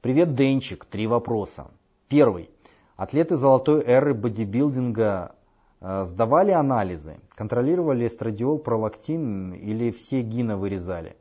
Привет, 0.00 0.34
Денчик. 0.34 0.84
Три 0.84 1.06
вопроса. 1.06 1.68
Первый. 2.08 2.48
Атлеты 2.96 3.36
золотой 3.36 3.82
эры 3.84 4.14
бодибилдинга 4.14 5.35
сдавали 5.80 6.52
анализы, 6.52 7.18
контролировали 7.34 8.06
эстрадиол, 8.06 8.58
пролактин 8.58 9.52
или 9.52 9.90
все 9.90 10.22
гина 10.22 10.56
вырезали? 10.56 11.16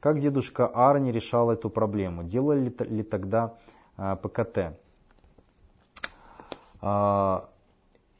Как 0.00 0.18
дедушка 0.18 0.66
Арни 0.66 1.12
решал 1.12 1.50
эту 1.50 1.68
проблему? 1.68 2.24
Делали 2.24 2.74
ли 2.88 3.02
тогда 3.02 3.54
э, 3.98 4.16
ПКТ? 4.22 4.74
Э, 6.80 7.40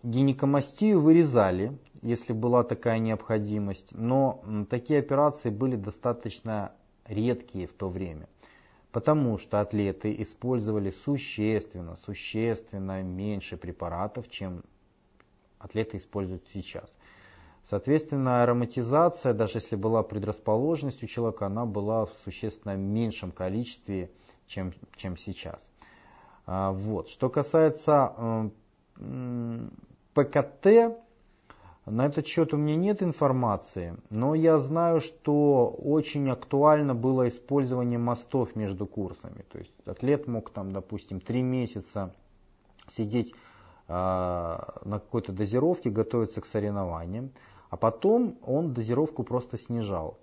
гинекомастию 0.03 1.01
вырезали, 1.01 1.79
если 2.03 2.35
была 2.35 2.65
такая 2.65 2.99
необходимость, 2.99 3.93
но 3.93 4.43
такие 4.69 5.01
операции 5.01 5.49
были 5.49 5.77
достаточно 5.77 6.73
редкие 7.07 7.67
в 7.67 7.73
то 7.73 7.89
время, 7.89 8.29
потому 8.93 9.39
что 9.39 9.61
атлеты 9.61 10.15
использовали 10.19 10.91
существенно, 10.91 11.97
существенно 12.05 13.03
меньше 13.03 13.57
препаратов, 13.57 14.31
чем 14.31 14.63
атлеты 15.61 15.99
используют 15.99 16.45
сейчас. 16.53 16.97
Соответственно, 17.69 18.43
ароматизация, 18.43 19.33
даже 19.33 19.59
если 19.59 19.77
была 19.77 20.03
предрасположенность 20.03 21.05
у 21.05 21.07
человека, 21.07 21.47
она 21.47 21.67
была 21.67 22.07
в 22.07 22.13
существенно 22.25 22.75
меньшем 22.77 23.31
количестве, 23.31 24.11
чем, 24.49 24.73
чем 24.97 25.17
сейчас. 25.17 25.71
А, 26.47 26.73
вот. 26.73 27.09
Что 27.09 27.29
касается 27.29 28.51
ПКТ, 30.15 30.67
на 31.87 32.07
этот 32.07 32.27
счет 32.27 32.53
у 32.53 32.57
меня 32.57 32.77
нет 32.77 33.03
информации, 33.03 33.97
но 34.11 34.35
я 34.35 34.59
знаю, 34.59 35.01
что 35.01 35.69
очень 35.69 36.29
актуально 36.29 36.95
было 36.95 37.29
использование 37.29 37.99
мостов 37.99 38.57
между 38.57 38.87
курсами. 38.87 39.45
То 39.51 39.59
есть 39.59 39.73
атлет 39.87 40.27
мог 40.27 40.51
там, 40.51 40.73
допустим, 40.73 41.21
три 41.21 41.43
месяца 41.43 42.15
сидеть 42.89 43.35
на 43.91 45.01
какой-то 45.01 45.33
дозировке, 45.33 45.91
готовиться 45.91 46.41
к 46.41 46.47
соревнованиям, 46.47 47.33
а 47.71 47.77
потом 47.77 48.39
он 48.47 48.73
дозировку 48.73 49.25
просто 49.25 49.59
снижал. 49.59 50.17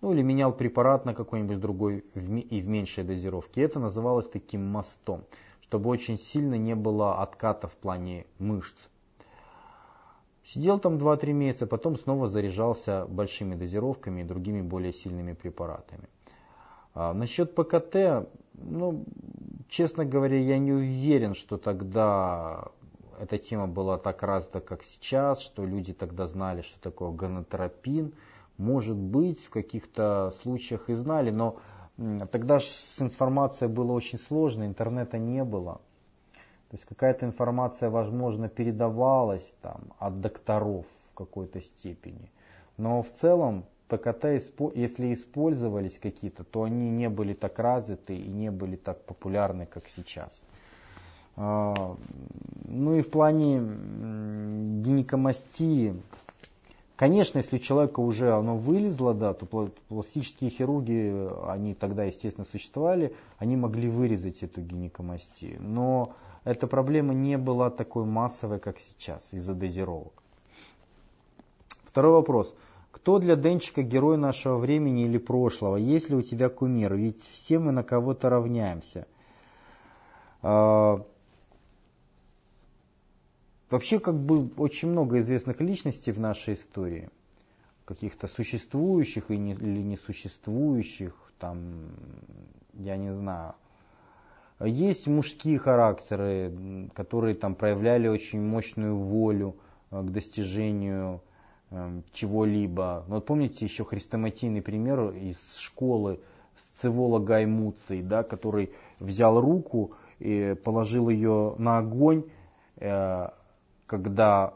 Ну 0.00 0.12
или 0.12 0.22
менял 0.22 0.52
препарат 0.52 1.04
на 1.04 1.14
какой-нибудь 1.14 1.60
другой 1.60 2.04
и 2.14 2.60
в 2.60 2.68
меньшей 2.68 3.04
дозировке. 3.04 3.62
Это 3.62 3.78
называлось 3.78 4.28
таким 4.28 4.64
мостом, 4.64 5.24
чтобы 5.60 5.90
очень 5.90 6.18
сильно 6.18 6.54
не 6.54 6.74
было 6.74 7.22
отката 7.22 7.68
в 7.68 7.76
плане 7.76 8.26
мышц. 8.38 8.76
Сидел 10.44 10.78
там 10.78 10.96
2-3 10.96 11.32
месяца, 11.32 11.66
потом 11.66 11.96
снова 11.98 12.26
заряжался 12.26 13.06
большими 13.06 13.54
дозировками 13.54 14.22
и 14.22 14.24
другими 14.24 14.62
более 14.62 14.92
сильными 14.92 15.34
препаратами. 15.34 16.08
А, 16.94 17.12
насчет 17.12 17.54
ПКТ, 17.54 18.28
ну, 18.54 19.04
честно 19.68 20.04
говоря, 20.04 20.38
я 20.38 20.58
не 20.58 20.72
уверен, 20.72 21.34
что 21.34 21.58
тогда 21.58 22.68
эта 23.20 23.38
тема 23.38 23.66
была 23.66 23.98
так 23.98 24.22
развита, 24.22 24.60
как 24.60 24.82
сейчас, 24.82 25.40
что 25.40 25.64
люди 25.64 25.92
тогда 25.92 26.26
знали, 26.26 26.62
что 26.62 26.80
такое 26.80 27.10
гонотропин. 27.10 28.12
Может 28.56 28.96
быть, 28.96 29.44
в 29.44 29.50
каких-то 29.50 30.32
случаях 30.42 30.90
и 30.90 30.94
знали, 30.94 31.30
но 31.30 31.58
тогда 32.30 32.60
с 32.60 32.96
информацией 32.98 33.70
было 33.70 33.92
очень 33.92 34.18
сложно, 34.18 34.64
интернета 34.64 35.18
не 35.18 35.44
было. 35.44 35.80
То 36.70 36.74
есть 36.74 36.84
какая-то 36.84 37.24
информация, 37.24 37.88
возможно, 37.88 38.48
передавалась 38.48 39.54
там, 39.62 39.92
от 39.98 40.20
докторов 40.20 40.86
в 41.10 41.14
какой-то 41.14 41.60
степени. 41.60 42.30
Но 42.76 43.02
в 43.02 43.10
целом 43.10 43.64
ПКТ, 43.88 44.24
если 44.74 45.14
использовались 45.14 45.98
какие-то, 45.98 46.44
то 46.44 46.64
они 46.64 46.90
не 46.90 47.08
были 47.08 47.32
так 47.32 47.58
развиты 47.58 48.16
и 48.16 48.28
не 48.28 48.50
были 48.50 48.76
так 48.76 49.04
популярны, 49.04 49.64
как 49.64 49.88
сейчас. 49.88 50.30
А, 51.40 51.96
ну 52.64 52.96
и 52.96 53.02
в 53.02 53.10
плане 53.10 53.60
гинекомастии, 54.82 55.94
конечно, 56.96 57.38
если 57.38 57.56
у 57.56 57.60
человека 57.60 58.00
уже 58.00 58.32
оно 58.32 58.56
вылезло, 58.56 59.14
да, 59.14 59.34
то 59.34 59.70
пластические 59.88 60.50
хирурги, 60.50 61.28
они 61.48 61.74
тогда, 61.74 62.04
естественно, 62.04 62.44
существовали, 62.50 63.14
они 63.38 63.56
могли 63.56 63.88
вырезать 63.88 64.42
эту 64.42 64.62
гинекомастию. 64.62 65.62
Но 65.62 66.12
эта 66.42 66.66
проблема 66.66 67.14
не 67.14 67.38
была 67.38 67.70
такой 67.70 68.04
массовой, 68.04 68.58
как 68.58 68.80
сейчас, 68.80 69.24
из-за 69.30 69.54
дозировок. 69.54 70.24
Второй 71.84 72.14
вопрос. 72.14 72.52
Кто 72.90 73.20
для 73.20 73.36
Денчика 73.36 73.82
герой 73.82 74.16
нашего 74.16 74.56
времени 74.56 75.04
или 75.04 75.18
прошлого? 75.18 75.76
Есть 75.76 76.10
ли 76.10 76.16
у 76.16 76.22
тебя 76.22 76.48
кумир? 76.48 76.94
Ведь 76.96 77.22
все 77.22 77.60
мы 77.60 77.70
на 77.70 77.84
кого-то 77.84 78.28
равняемся. 78.28 79.06
Вообще, 83.70 83.98
как 83.98 84.14
бы 84.14 84.48
очень 84.56 84.88
много 84.88 85.18
известных 85.18 85.60
личностей 85.60 86.12
в 86.12 86.18
нашей 86.18 86.54
истории. 86.54 87.10
Каких-то 87.84 88.26
существующих 88.26 89.30
или 89.30 89.82
несуществующих. 89.82 91.14
Там, 91.38 91.90
я 92.74 92.96
не 92.96 93.14
знаю, 93.14 93.54
есть 94.60 95.06
мужские 95.06 95.58
характеры, 95.58 96.90
которые 96.94 97.34
там 97.34 97.54
проявляли 97.54 98.08
очень 98.08 98.40
мощную 98.40 98.96
волю 98.96 99.56
э, 99.90 100.02
к 100.02 100.10
достижению 100.10 101.20
эм, 101.70 102.02
чего-либо. 102.12 103.04
Ну, 103.06 103.16
вот 103.16 103.26
помните 103.26 103.64
еще 103.64 103.84
хрестоматийный 103.84 104.62
пример 104.62 105.10
из 105.10 105.36
школы 105.56 106.20
Сцевола 106.56 107.20
Гаймуций, 107.20 108.02
да, 108.02 108.24
который 108.24 108.72
взял 108.98 109.40
руку 109.40 109.92
и 110.18 110.56
положил 110.64 111.08
ее 111.08 111.54
на 111.58 111.78
огонь, 111.78 112.24
э, 112.76 113.28
когда 113.88 114.54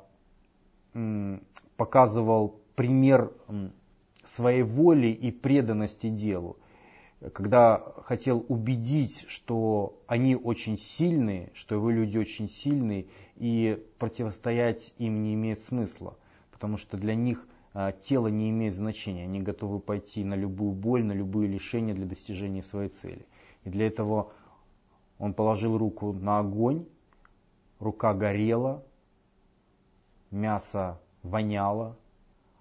показывал 1.77 2.61
пример 2.77 3.33
своей 4.25 4.63
воли 4.63 5.09
и 5.09 5.33
преданности 5.33 6.09
делу 6.09 6.59
когда 7.31 7.79
хотел 8.03 8.45
убедить, 8.49 9.25
что 9.29 10.03
они 10.07 10.35
очень 10.35 10.77
сильные, 10.77 11.51
что 11.55 11.75
его 11.75 11.91
люди 11.91 12.19
очень 12.19 12.49
сильные, 12.49 13.07
и 13.37 13.85
противостоять 13.99 14.93
им 14.99 15.23
не 15.23 15.35
имеет 15.35 15.61
смысла, 15.61 16.17
потому 16.51 16.77
что 16.77 16.97
для 16.97 17.15
них 17.15 17.47
а, 17.75 17.93
тело 17.93 18.27
не 18.27 18.51
имеет 18.51 18.75
значения, 18.75 19.23
они 19.25 19.41
готовы 19.41 19.79
пойти 19.79 20.25
на 20.25 20.35
любую 20.35 20.73
боль, 20.73 21.05
на 21.05 21.13
любые 21.13 21.49
лишения 21.49 21.95
для 21.95 22.07
достижения 22.07 22.63
своей 22.63 22.89
цели. 22.89 23.27
И 23.65 23.71
для 23.71 23.87
этого 23.87 24.33
он 25.19 25.35
положил 25.35 25.79
руку 25.79 26.13
на 26.13 26.41
огонь, 26.41 26.87
рука 27.79 28.15
горела, 28.15 28.85
мясо 30.33 30.99
воняло, 31.23 31.97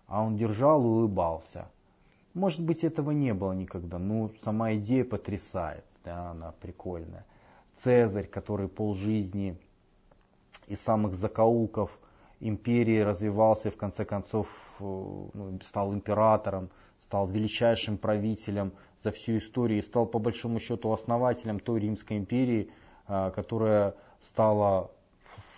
а 0.07 0.23
он 0.23 0.37
держал 0.37 0.83
и 0.83 0.87
улыбался– 0.87 1.67
может 2.33 2.63
быть, 2.63 2.83
этого 2.83 3.11
не 3.11 3.33
было 3.33 3.51
никогда, 3.51 3.99
но 3.99 4.31
сама 4.43 4.75
идея 4.75 5.03
потрясает, 5.03 5.83
да, 6.05 6.31
она 6.31 6.53
прикольная. 6.61 7.25
Цезарь, 7.83 8.27
который 8.27 8.69
полжизни 8.69 9.57
из 10.67 10.79
самых 10.79 11.15
закоулков 11.15 11.99
империи 12.39 12.99
развивался 12.99 13.67
и 13.67 13.71
в 13.71 13.77
конце 13.77 14.05
концов 14.05 14.47
э, 14.79 14.83
ну, 14.83 15.59
стал 15.65 15.93
императором, 15.93 16.69
стал 17.01 17.27
величайшим 17.27 17.97
правителем 17.97 18.71
за 19.03 19.11
всю 19.11 19.37
историю 19.37 19.79
и 19.79 19.83
стал 19.83 20.05
по 20.05 20.17
большому 20.17 20.59
счету 20.59 20.91
основателем 20.93 21.59
той 21.59 21.81
Римской 21.81 22.17
империи, 22.17 22.71
э, 23.07 23.31
которая 23.35 23.95
стала 24.21 24.89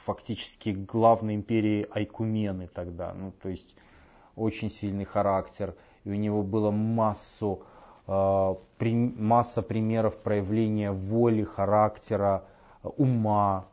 фактически 0.05 0.69
главной 0.69 1.35
империей 1.35 1.88
Айкумены 1.91 2.67
тогда. 2.67 3.13
Ну, 3.13 3.31
то 3.41 3.49
есть 3.49 3.75
очень 4.35 4.69
сильный 4.69 5.05
характер 5.05 5.75
и 6.03 6.09
у 6.09 6.15
него 6.15 6.43
было 6.43 6.71
массу, 6.71 7.63
э, 8.07 8.55
масса 8.80 9.61
примеров 9.61 10.17
проявления 10.17 10.91
воли, 10.91 11.43
характера, 11.43 12.45
ума. 12.84 13.67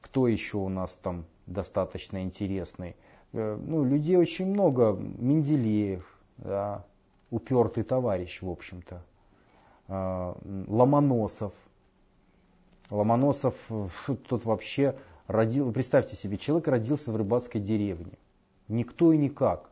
Кто 0.00 0.28
еще 0.28 0.58
у 0.58 0.68
нас 0.68 0.98
там 1.02 1.24
достаточно 1.46 2.22
интересный? 2.22 2.96
Э, 3.32 3.56
ну, 3.60 3.84
людей 3.84 4.16
очень 4.16 4.46
много. 4.46 4.92
Менделеев, 4.92 6.04
да, 6.38 6.84
упертый 7.30 7.84
товарищ, 7.84 8.42
в 8.42 8.50
общем-то. 8.50 9.02
Э, 9.88 10.34
Ломоносов. 10.66 11.52
Ломоносов, 12.90 13.54
тут 14.28 14.44
вообще 14.44 14.96
родил, 15.26 15.72
представьте 15.72 16.16
себе, 16.16 16.38
человек 16.38 16.68
родился 16.68 17.10
в 17.10 17.16
рыбацкой 17.16 17.60
деревне. 17.60 18.12
Никто 18.68 19.12
и 19.12 19.18
никак. 19.18 19.70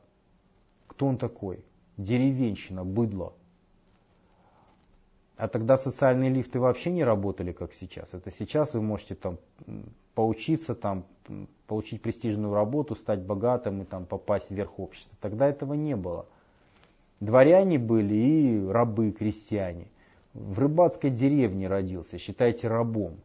Кто 0.88 1.06
он 1.06 1.16
такой? 1.16 1.64
Деревенщина, 1.96 2.84
быдло. 2.84 3.32
А 5.36 5.48
тогда 5.48 5.76
социальные 5.76 6.30
лифты 6.30 6.60
вообще 6.60 6.92
не 6.92 7.02
работали, 7.02 7.52
как 7.52 7.72
сейчас. 7.72 8.08
Это 8.12 8.30
сейчас 8.30 8.74
вы 8.74 8.82
можете 8.82 9.16
там 9.16 9.38
поучиться, 10.14 10.76
там, 10.76 11.04
получить 11.66 12.02
престижную 12.02 12.54
работу, 12.54 12.94
стать 12.94 13.20
богатым 13.20 13.82
и 13.82 13.84
там, 13.84 14.06
попасть 14.06 14.50
вверх 14.50 14.78
общества. 14.78 15.16
Тогда 15.20 15.48
этого 15.48 15.74
не 15.74 15.96
было. 15.96 16.26
Дворяне 17.18 17.78
были 17.78 18.14
и 18.14 18.66
рабы, 18.68 19.10
крестьяне. 19.10 19.88
В 20.34 20.58
рыбацкой 20.58 21.10
деревне 21.10 21.68
родился, 21.68 22.18
считайте 22.18 22.66
рабом. 22.66 23.16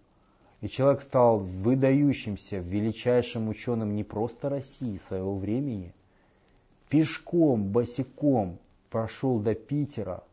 И 0.62 0.70
человек 0.70 1.02
стал 1.02 1.40
выдающимся, 1.40 2.58
величайшим 2.58 3.50
ученым 3.50 3.96
не 3.96 4.04
просто 4.04 4.50
России, 4.50 5.02
своего 5.08 5.36
времени. 5.36 5.94
Пешком, 6.88 7.64
босиком 7.64 8.60
прошел 8.92 9.40
до 9.40 9.56
Питера, 9.56 10.24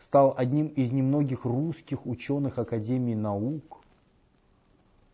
стал 0.00 0.34
одним 0.36 0.66
из 0.68 0.92
немногих 0.92 1.44
русских 1.44 2.06
ученых 2.06 2.58
Академии 2.58 3.14
наук. 3.14 3.80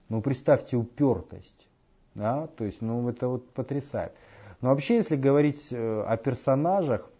Ну, 0.08 0.22
представьте 0.22 0.76
упертость. 0.76 1.68
Да? 2.14 2.48
То 2.48 2.64
есть, 2.64 2.82
ну, 2.82 3.08
это 3.08 3.28
вот 3.28 3.48
потрясает. 3.50 4.12
Но 4.60 4.70
вообще, 4.70 4.96
если 4.96 5.16
говорить 5.16 5.68
э, 5.70 6.02
о 6.02 6.16
персонажах, 6.16 7.11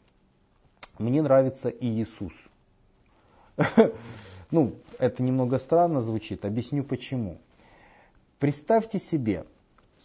мне 0.99 1.23
нравится 1.23 1.69
и 1.69 1.87
Иисус. 1.87 2.33
Ну, 4.51 4.75
это 4.99 5.23
немного 5.23 5.59
странно 5.59 6.03
звучит, 6.03 6.45
объясню 6.45 6.85
почему. 6.85 7.39
Представьте 8.39 8.99
себе, 8.99 9.47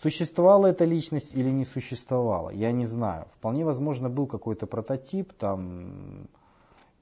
существовала 0.01 0.67
эта 0.67 0.85
личность 0.85 1.35
или 1.35 1.49
не 1.49 1.65
существовала, 1.65 2.49
я 2.51 2.71
не 2.71 2.85
знаю. 2.85 3.25
Вполне 3.33 3.65
возможно 3.65 4.09
был 4.09 4.25
какой-то 4.25 4.65
прототип, 4.65 5.33
там 5.33 6.29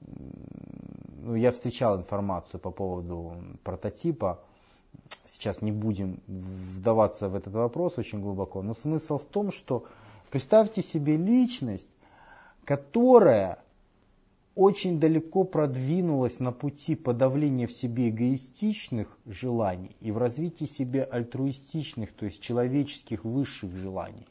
ну, 0.00 1.36
я 1.36 1.52
встречал 1.52 1.96
информацию 1.96 2.58
по 2.58 2.72
поводу 2.72 3.36
прототипа, 3.62 4.40
сейчас 5.30 5.62
не 5.62 5.72
будем 5.72 6.20
вдаваться 6.26 7.28
в 7.28 7.34
этот 7.34 7.54
вопрос 7.54 7.98
очень 7.98 8.20
глубоко, 8.20 8.62
но 8.62 8.74
смысл 8.74 9.18
в 9.18 9.24
том, 9.24 9.52
что 9.52 9.84
представьте 10.30 10.82
себе 10.82 11.16
личность, 11.16 11.88
которая 12.64 13.62
очень 14.56 14.98
далеко 14.98 15.44
продвинулась 15.44 16.40
на 16.40 16.50
пути 16.50 16.94
подавления 16.94 17.66
в 17.66 17.72
себе 17.72 18.08
эгоистичных 18.08 19.06
желаний 19.26 19.94
и 20.00 20.10
в 20.10 20.16
развитии 20.16 20.64
себе 20.64 21.04
альтруистичных, 21.04 22.12
то 22.14 22.24
есть 22.24 22.40
человеческих 22.40 23.22
высших 23.24 23.70
желаний. 23.72 24.26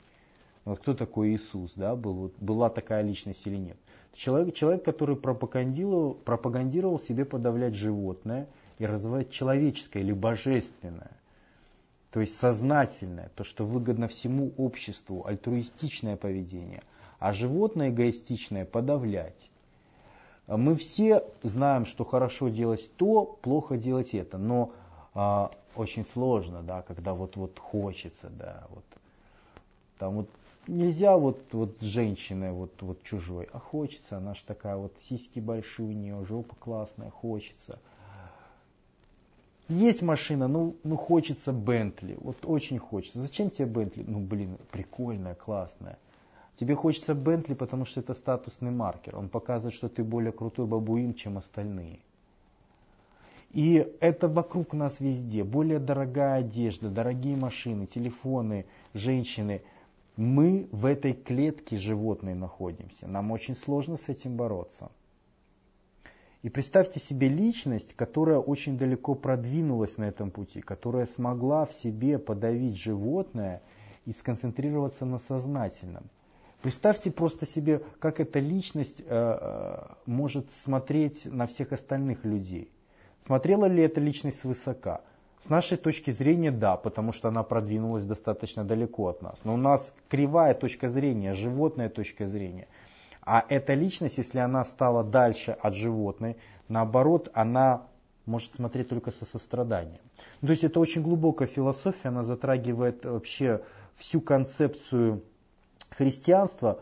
Вот 0.66 0.80
кто 0.80 0.96
такой 0.96 1.36
Иисус, 1.36 1.74
да, 1.76 1.96
был, 1.96 2.34
была 2.40 2.72
такая 2.72 3.04
личность 3.04 3.46
или 3.46 3.56
нет. 3.56 3.78
Человек, 4.14 4.56
человек 4.56 4.84
который 4.84 5.16
пропагандировал, 5.16 6.16
пропагандировал 6.16 7.00
себе 7.00 7.24
подавлять 7.24 7.76
животное 7.76 8.48
и 8.80 8.86
развивать 8.88 9.30
человеческое 9.30 10.00
или 10.00 10.12
божественное. 10.12 11.12
То 12.10 12.22
есть 12.22 12.36
сознательное, 12.40 13.30
то, 13.36 13.44
что 13.44 13.64
выгодно 13.64 14.08
всему 14.08 14.54
обществу, 14.58 15.24
альтруистичное 15.28 16.18
поведение, 16.18 16.82
а 17.20 17.32
животное 17.32 17.90
эгоистичное 17.90 18.66
подавлять. 18.66 19.52
Мы 20.48 20.76
все 20.76 21.24
знаем, 21.42 21.86
что 21.86 22.06
хорошо 22.06 22.50
делать 22.50 22.90
то, 22.98 23.38
плохо 23.42 23.78
делать 23.78 24.14
это, 24.14 24.38
но 24.38 24.72
а, 25.16 25.50
очень 25.76 26.06
сложно, 26.06 26.62
да, 26.62 26.84
когда 26.84 27.14
вот, 27.14 27.36
вот 27.36 27.58
хочется, 27.58 28.30
да, 28.30 28.66
вот. 28.70 28.84
Там 29.98 30.16
вот 30.18 30.30
нельзя 30.68 31.18
вот, 31.18 31.40
вот 31.52 31.82
женщиной 31.82 32.52
вот, 32.52 32.74
вот 32.82 33.02
чужой, 33.04 33.48
а 33.54 33.60
хочется, 33.60 34.18
она 34.18 34.36
же 34.36 34.42
такая 34.46 34.76
вот, 34.76 34.94
сиськи 35.10 35.40
большие 35.40 35.88
у 35.88 35.92
нее, 35.92 36.24
жопа 36.26 36.56
классная, 36.60 37.10
хочется. 37.10 37.80
Есть 39.68 40.04
машина, 40.04 40.48
ну, 40.48 40.76
ну 40.84 40.96
хочется 40.96 41.52
Бентли, 41.52 42.18
вот 42.20 42.38
очень 42.44 42.78
хочется. 42.78 43.20
Зачем 43.20 43.50
тебе 43.50 43.66
Бентли? 43.66 44.04
Ну 44.06 44.20
блин, 44.20 44.58
прикольная, 44.72 45.34
классная. 45.34 45.98
Тебе 46.56 46.76
хочется 46.76 47.14
Бентли, 47.14 47.54
потому 47.54 47.86
что 47.86 48.00
это 48.00 48.14
статусный 48.14 48.72
маркер. 48.72 49.18
Он 49.18 49.30
показывает, 49.30 49.76
что 49.76 49.90
ты 49.90 50.04
более 50.04 50.32
крутой 50.32 50.68
бабуин, 50.68 51.14
чем 51.14 51.38
остальные. 51.38 52.00
И 53.52 53.88
это 54.00 54.28
вокруг 54.28 54.74
нас 54.74 55.00
везде. 55.00 55.44
Более 55.44 55.80
дорогая 55.80 56.40
одежда, 56.40 56.90
дорогие 56.90 57.38
машины, 57.38 57.86
телефоны, 57.86 58.66
женщины– 58.94 59.62
мы 60.18 60.70
в 60.72 60.86
этой 60.86 61.14
клетке 61.14 61.78
животной 61.78 62.36
находимся. 62.36 63.08
Нам 63.08 63.32
очень 63.32 63.56
сложно 63.56 63.98
с 63.98 64.08
этим 64.08 64.38
бороться. 64.38 64.90
И 66.42 66.50
представьте 66.50 67.00
себе 67.00 67.28
личность, 67.28 67.94
которая 67.96 68.38
очень 68.38 68.78
далеко 68.78 69.16
продвинулась 69.16 69.98
на 69.98 70.06
этом 70.06 70.32
пути, 70.32 70.62
которая 70.62 71.06
смогла 71.06 71.66
в 71.66 71.74
себе 71.74 72.20
подавить 72.20 72.78
животное 72.78 73.62
и 74.06 74.14
сконцентрироваться 74.14 75.06
на 75.06 75.18
сознательном. 75.18 76.04
Представьте 76.66 77.12
просто 77.12 77.46
себе, 77.46 77.84
как 78.00 78.20
эта 78.20 78.40
личность 78.40 79.00
э, 79.00 79.06
э 79.08 79.86
может 80.08 80.48
смотреть 80.64 81.24
на 81.26 81.46
всех 81.46 81.74
остальных 81.74 82.26
людей. 82.26 82.72
Смотрела 83.24 83.66
ли 83.66 83.84
эта 83.84 84.02
личность 84.02 84.40
свысока? 84.40 85.02
С 85.44 85.48
нашей 85.48 85.78
точки 85.78 86.10
зрения, 86.10 86.50
да, 86.50 86.76
потому 86.76 87.12
что 87.12 87.28
она 87.28 87.44
продвинулась 87.44 88.06
достаточно 88.06 88.64
далеко 88.64 89.10
от 89.10 89.22
нас. 89.22 89.42
Но 89.44 89.54
у 89.54 89.58
нас 89.58 89.94
кривая 90.10 90.56
точка 90.56 90.90
зрения, 90.90 91.36
животная 91.36 91.88
точка 91.88 92.26
зрения. 92.26 92.68
А 93.22 93.46
эта 93.48 93.76
личность, 93.76 94.18
если 94.18 94.40
она 94.40 94.66
стала 94.66 95.04
дальше 95.04 95.52
от 95.52 95.76
животной, 95.76 96.36
наоборот, 96.68 97.30
она 97.36 97.86
может 98.26 98.56
смотреть 98.56 98.90
только 98.90 99.12
со 99.12 99.26
состраданием. 99.26 100.02
То 100.42 100.50
есть 100.50 100.64
это 100.64 100.80
очень 100.80 101.04
глубокая 101.04 101.48
философия, 101.48 102.08
она 102.08 102.24
затрагивает 102.24 103.06
вообще 103.06 103.62
всю 103.94 104.20
концепцию 104.20 105.22
христианства. 105.98 106.80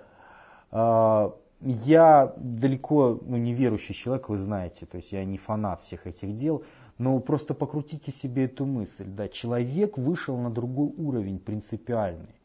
А, 0.71 1.35
я 1.61 2.33
далеко 2.37 3.19
ну, 3.21 3.37
не 3.37 3.53
верующий 3.53 3.95
человек, 3.95 4.29
вы 4.29 4.37
знаете, 4.37 4.85
то 4.85 4.97
есть 4.97 5.11
я 5.11 5.23
не 5.23 5.37
фанат 5.37 5.81
всех 5.81 6.07
этих 6.07 6.35
дел, 6.35 6.63
но 6.97 7.19
просто 7.19 7.53
покрутите 7.53 8.11
себе 8.11 8.45
эту 8.45 8.65
мысль. 8.65 9.05
Да, 9.05 9.27
человек 9.27 9.97
вышел 9.97 10.37
на 10.37 10.49
другой 10.49 10.93
уровень 10.97 11.39
принципиальный. 11.39 12.35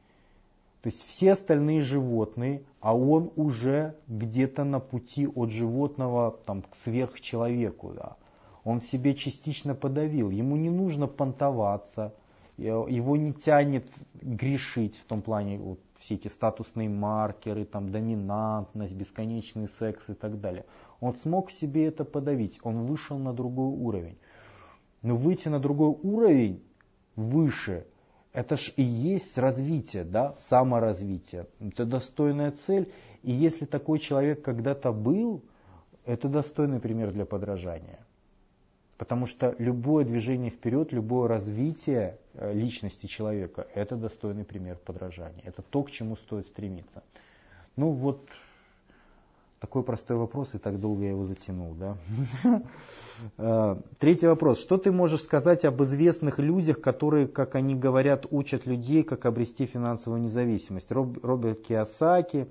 То 0.83 0.91
есть 0.91 1.05
все 1.05 1.33
остальные 1.33 1.81
животные, 1.81 2.63
а 2.81 2.97
он 2.97 3.33
уже 3.35 3.97
где-то 4.07 4.63
на 4.63 4.79
пути 4.79 5.27
от 5.27 5.51
животного 5.51 6.39
там, 6.47 6.63
к 6.63 6.77
сверхчеловеку. 6.77 7.93
Да. 7.95 8.17
Он 8.63 8.81
себе 8.81 9.15
частично 9.15 9.75
подавил. 9.75 10.31
Ему 10.31 10.57
не 10.57 10.71
нужно 10.71 11.09
понтоваться, 11.09 12.15
его 12.57 13.17
не 13.17 13.33
тянет 13.33 13.91
грешить 14.15 14.97
в 14.97 15.05
том 15.05 15.23
плане 15.23 15.59
вот, 15.59 15.81
все 15.99 16.15
эти 16.15 16.29
статусные 16.29 16.89
маркеры, 16.89 17.65
там, 17.65 17.91
доминантность, 17.91 18.95
бесконечный 18.95 19.69
секс 19.69 20.09
и 20.09 20.15
так 20.15 20.41
далее. 20.41 20.65
Он 21.01 21.15
смог 21.15 21.51
себе 21.51 21.87
это 21.87 22.05
подавить, 22.05 22.59
он 22.63 22.87
вышел 22.87 23.19
на 23.19 23.33
другой 23.33 23.69
уровень. 23.69 24.19
Но 25.03 25.17
выйти 25.17 25.49
на 25.49 25.61
другой 25.61 25.91
уровень, 26.03 26.63
выше, 27.17 27.87
это 28.33 28.57
ж 28.57 28.73
и 28.77 28.83
есть 28.83 29.37
развитие, 29.39 30.05
да, 30.05 30.35
саморазвитие. 30.39 31.47
Это 31.61 31.85
достойная 31.85 32.53
цель. 32.53 32.93
И 33.23 33.33
если 33.33 33.65
такой 33.65 33.99
человек 33.99 34.43
когда-то 34.43 34.93
был, 34.93 35.45
это 36.05 36.29
достойный 36.29 36.81
пример 36.81 37.13
для 37.13 37.27
подражания. 37.27 37.99
Потому 38.99 39.27
что 39.27 39.55
любое 39.59 40.05
движение 40.05 40.51
вперед, 40.51 40.93
любое 40.93 41.29
развитие 41.29 42.19
э, 42.35 42.53
личности 42.53 43.07
человека, 43.07 43.69
это 43.73 43.95
достойный 43.95 44.45
пример 44.45 44.77
подражания. 44.77 45.41
Это 45.45 45.63
то, 45.63 45.85
к 45.85 45.91
чему 45.93 46.17
стоит 46.17 46.49
стремиться. 46.49 47.05
Ну 47.77 47.93
вот 47.93 48.29
такой 49.61 49.85
простой 49.85 50.17
вопрос, 50.17 50.55
и 50.55 50.59
так 50.59 50.81
долго 50.81 51.05
я 51.05 51.11
его 51.11 51.25
затянул. 51.25 51.75
Да? 51.75 51.97
Э, 53.37 53.75
третий 53.99 54.29
вопрос. 54.29 54.61
Что 54.61 54.79
ты 54.79 54.93
можешь 54.93 55.23
сказать 55.23 55.65
об 55.65 55.83
известных 55.83 56.39
людях, 56.39 56.81
которые, 56.81 57.27
как 57.27 57.57
они 57.57 57.75
говорят, 57.75 58.27
учат 58.31 58.65
людей, 58.65 59.03
как 59.03 59.27
обрести 59.27 59.67
финансовую 59.67 60.23
независимость? 60.23 60.93
Роберт 60.93 61.63
Киосаки, 61.63 62.47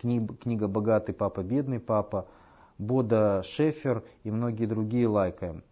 книга 0.00 0.68
«Богатый 0.68 1.12
папа, 1.12 1.42
бедный 1.42 1.80
папа», 1.80 2.28
Бода 2.78 3.42
Шефер 3.44 4.02
и 4.24 4.30
многие 4.30 4.66
другие 4.66 5.08
лайкаем. 5.08 5.62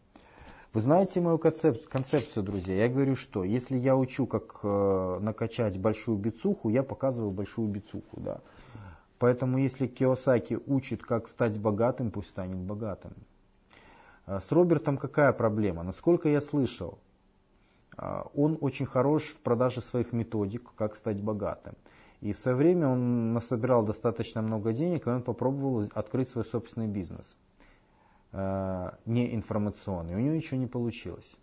Вы 0.72 0.80
знаете 0.80 1.20
мою 1.20 1.38
концепцию, 1.38 2.44
друзья? 2.44 2.76
Я 2.76 2.88
говорю, 2.88 3.16
что 3.16 3.42
если 3.42 3.76
я 3.76 3.96
учу, 3.96 4.26
как 4.26 4.60
э, 4.62 5.18
накачать 5.20 5.76
большую 5.78 6.16
бицуху, 6.16 6.68
я 6.68 6.84
показываю 6.84 7.32
большую 7.32 7.66
бицуху. 7.68 8.20
Да? 8.20 8.40
Поэтому 9.18 9.58
если 9.58 9.88
Киосаки 9.88 10.58
учит, 10.66 11.02
как 11.02 11.28
стать 11.28 11.58
богатым, 11.58 12.12
пусть 12.12 12.28
станет 12.28 12.58
богатым. 12.58 13.12
А 14.26 14.40
с 14.40 14.52
Робертом 14.52 14.96
какая 14.96 15.32
проблема? 15.32 15.82
Насколько 15.82 16.28
я 16.28 16.40
слышал, 16.40 17.00
а, 17.96 18.28
он 18.34 18.56
очень 18.60 18.86
хорош 18.86 19.24
в 19.24 19.40
продаже 19.40 19.80
своих 19.80 20.12
методик, 20.12 20.72
как 20.76 20.94
стать 20.94 21.20
богатым. 21.20 21.74
И 22.20 22.32
в 22.32 22.36
свое 22.36 22.56
время 22.56 22.88
он 22.88 23.32
насобирал 23.32 23.84
достаточно 23.84 24.42
много 24.42 24.72
денег, 24.72 25.06
и 25.06 25.10
он 25.10 25.22
попробовал 25.22 25.88
открыть 25.94 26.28
свой 26.28 26.44
собственный 26.44 26.86
бизнес, 26.86 27.36
э, 28.32 28.90
не 29.06 29.34
информационный. 29.34 30.14
У 30.14 30.18
него 30.18 30.34
ничего 30.34 30.60
не 30.60 30.66
получилось. 30.66 31.36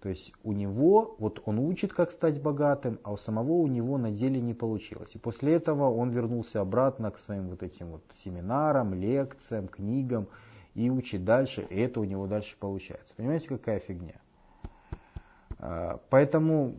То 0.00 0.08
есть 0.08 0.32
у 0.44 0.52
него, 0.52 1.14
вот 1.18 1.42
он 1.44 1.58
учит, 1.58 1.92
как 1.92 2.10
стать 2.10 2.40
богатым, 2.40 2.98
а 3.02 3.12
у 3.12 3.16
самого 3.18 3.52
у 3.52 3.66
него 3.66 3.98
на 3.98 4.10
деле 4.10 4.40
не 4.40 4.54
получилось. 4.54 5.14
И 5.14 5.18
после 5.18 5.54
этого 5.54 5.90
он 5.90 6.10
вернулся 6.10 6.60
обратно 6.60 7.10
к 7.10 7.18
своим 7.18 7.48
вот 7.48 7.62
этим 7.62 7.92
вот 7.92 8.02
семинарам, 8.24 8.94
лекциям, 8.94 9.68
книгам 9.68 10.26
и 10.74 10.88
учит 10.88 11.24
дальше, 11.24 11.66
и 11.68 11.78
это 11.78 12.00
у 12.00 12.04
него 12.04 12.26
дальше 12.26 12.56
получается. 12.58 13.14
Понимаете, 13.14 13.48
какая 13.48 13.80
фигня? 13.80 14.14
А, 15.58 16.00
поэтому 16.08 16.74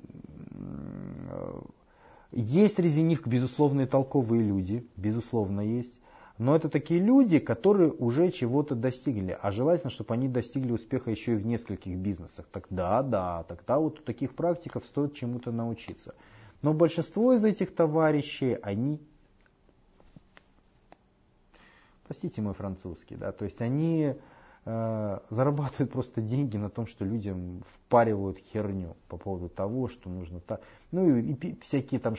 есть 2.32 2.76
среди 2.76 3.02
них, 3.02 3.28
безусловно, 3.28 3.82
и 3.82 3.86
толковые 3.86 4.44
люди, 4.44 4.88
безусловно, 4.96 5.62
есть. 5.62 5.94
Но 6.38 6.56
это 6.56 6.70
такие 6.70 7.00
люди, 7.00 7.40
которые 7.40 7.92
уже 7.92 8.32
чего-то 8.32 8.74
достигли. 8.74 9.38
А 9.40 9.52
желательно, 9.52 9.92
чтобы 9.92 10.14
они 10.14 10.28
достигли 10.28 10.72
успеха 10.72 11.12
еще 11.12 11.34
и 11.34 11.36
в 11.36 11.46
нескольких 11.46 11.98
бизнесах. 11.98 12.48
Тогда, 12.52 13.04
да, 13.04 13.44
тогда 13.44 13.78
вот 13.78 14.00
у 14.00 14.04
таких 14.04 14.34
практиков 14.34 14.84
стоит 14.86 15.14
чему-то 15.14 15.52
научиться. 15.52 16.16
Но 16.62 16.74
большинство 16.74 17.34
из 17.34 17.44
этих 17.44 17.76
товарищей, 17.76 18.58
они, 18.62 19.00
простите 22.08 22.42
мой 22.42 22.54
французский, 22.54 23.16
да, 23.16 23.32
то 23.32 23.46
есть 23.46 23.62
они 23.62 24.16
зарабатывают 24.64 25.92
просто 25.92 26.22
деньги 26.22 26.58
на 26.58 26.70
том, 26.70 26.86
что 26.86 27.04
людям 27.04 27.64
впаривают 27.68 28.38
херню 28.38 28.96
по 29.08 29.18
поводу 29.18 29.50
того, 29.50 29.88
что 29.88 30.10
нужно 30.10 30.40
так. 30.40 30.62
Ну 30.92 31.16
и, 31.16 31.34
и 31.34 31.60
всякие 31.62 32.00
там 32.00 32.16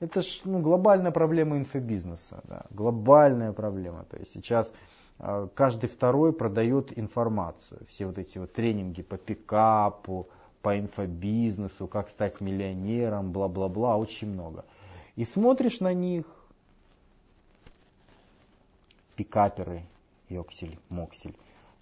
это 0.00 0.22
же 0.22 0.28
ну, 0.44 0.60
глобальная 0.60 1.10
проблема 1.10 1.58
инфобизнеса. 1.58 2.40
Да, 2.44 2.66
глобальная 2.70 3.52
проблема. 3.52 4.04
То 4.04 4.16
есть 4.16 4.32
сейчас 4.32 4.70
э, 5.18 5.48
каждый 5.54 5.88
второй 5.88 6.32
продает 6.32 6.96
информацию. 6.96 7.80
Все 7.88 8.06
вот 8.06 8.18
эти 8.18 8.38
вот 8.38 8.52
тренинги 8.52 9.02
по 9.02 9.16
пикапу, 9.16 10.28
по 10.62 10.78
инфобизнесу, 10.78 11.88
как 11.88 12.08
стать 12.10 12.40
миллионером, 12.40 13.32
бла-бла-бла, 13.32 13.96
очень 13.96 14.28
много. 14.28 14.64
И 15.16 15.24
смотришь 15.24 15.80
на 15.80 15.92
них, 15.92 16.26
пикаперы, 19.16 19.82
йоксель, 20.28 20.78
моксель, 20.88 21.34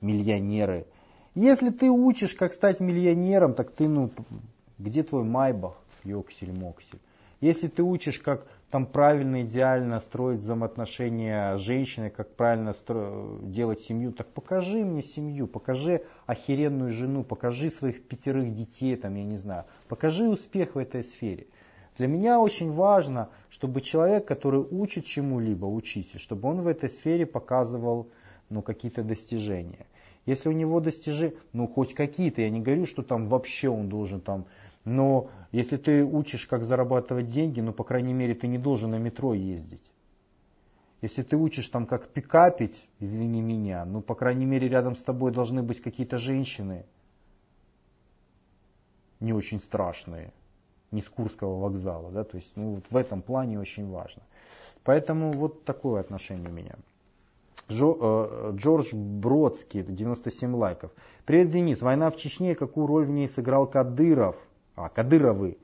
миллионеры. 0.06 0.86
Если 1.34 1.70
ты 1.70 1.90
учишь, 1.90 2.34
как 2.34 2.54
стать 2.54 2.80
миллионером, 2.80 3.54
так 3.54 3.70
ты, 3.72 3.88
ну, 3.88 4.10
где 4.78 5.02
твой 5.02 5.24
майбах, 5.24 5.74
йоксель, 6.04 6.52
моксель? 6.52 7.00
Если 7.40 7.68
ты 7.68 7.82
учишь, 7.82 8.18
как 8.18 8.46
там 8.70 8.86
правильно, 8.86 9.42
идеально 9.42 10.00
строить 10.00 10.38
взаимоотношения 10.38 11.56
с 11.56 11.60
женщиной, 11.60 12.10
как 12.10 12.34
правильно 12.34 12.72
стро... 12.72 13.38
делать 13.42 13.80
семью, 13.80 14.12
так 14.12 14.28
покажи 14.28 14.84
мне 14.84 15.02
семью, 15.02 15.46
покажи 15.46 16.02
охеренную 16.24 16.92
жену, 16.92 17.22
покажи 17.22 17.70
своих 17.70 18.02
пятерых 18.04 18.54
детей, 18.54 18.96
там, 18.96 19.14
я 19.14 19.24
не 19.24 19.36
знаю, 19.36 19.64
покажи 19.88 20.28
успех 20.28 20.74
в 20.74 20.78
этой 20.78 21.04
сфере. 21.04 21.46
Для 21.98 22.06
меня 22.06 22.40
очень 22.40 22.72
важно, 22.72 23.30
чтобы 23.48 23.80
человек, 23.80 24.26
который 24.26 24.60
учит 24.60 25.04
чему-либо, 25.04 25.66
учите, 25.66 26.18
чтобы 26.18 26.48
он 26.48 26.60
в 26.60 26.66
этой 26.66 26.90
сфере 26.90 27.24
показывал 27.24 28.08
ну, 28.50 28.62
какие-то 28.62 29.02
достижения. 29.02 29.86
Если 30.26 30.48
у 30.48 30.52
него 30.52 30.80
достижения, 30.80 31.34
ну 31.52 31.66
хоть 31.66 31.94
какие-то, 31.94 32.42
я 32.42 32.50
не 32.50 32.60
говорю, 32.60 32.84
что 32.84 33.02
там 33.02 33.28
вообще 33.28 33.68
он 33.68 33.88
должен 33.88 34.20
там 34.20 34.46
но 34.86 35.30
если 35.50 35.76
ты 35.76 36.04
учишь, 36.04 36.46
как 36.46 36.64
зарабатывать 36.64 37.26
деньги, 37.26 37.60
ну, 37.60 37.72
по 37.72 37.82
крайней 37.82 38.14
мере, 38.14 38.34
ты 38.34 38.46
не 38.46 38.56
должен 38.56 38.92
на 38.92 38.98
метро 38.98 39.34
ездить. 39.34 39.82
Если 41.02 41.24
ты 41.24 41.36
учишь 41.36 41.68
там, 41.68 41.86
как 41.86 42.08
пикапить, 42.08 42.86
извини 43.00 43.42
меня, 43.42 43.84
ну, 43.84 44.00
по 44.00 44.14
крайней 44.14 44.46
мере, 44.46 44.68
рядом 44.68 44.94
с 44.94 45.02
тобой 45.02 45.32
должны 45.32 45.62
быть 45.64 45.82
какие-то 45.82 46.18
женщины 46.18 46.86
не 49.18 49.32
очень 49.32 49.60
страшные, 49.60 50.32
не 50.92 51.02
с 51.02 51.08
Курского 51.08 51.58
вокзала, 51.58 52.12
да, 52.12 52.22
то 52.22 52.36
есть, 52.36 52.52
ну, 52.54 52.76
вот 52.76 52.84
в 52.88 52.96
этом 52.96 53.22
плане 53.22 53.58
очень 53.58 53.90
важно. 53.90 54.22
Поэтому 54.84 55.32
вот 55.32 55.64
такое 55.64 56.00
отношение 56.00 56.48
у 56.48 56.52
меня. 56.52 56.76
Э, 57.68 58.52
Джордж 58.54 58.94
Бродский, 58.94 59.82
97 59.82 60.54
лайков. 60.54 60.92
Привет, 61.24 61.48
Денис. 61.48 61.82
Война 61.82 62.10
в 62.10 62.16
Чечне, 62.16 62.54
какую 62.54 62.86
роль 62.86 63.06
в 63.06 63.10
ней 63.10 63.28
сыграл 63.28 63.66
Кадыров? 63.66 64.36
а 64.76 64.88
Кадыровы. 64.88 65.58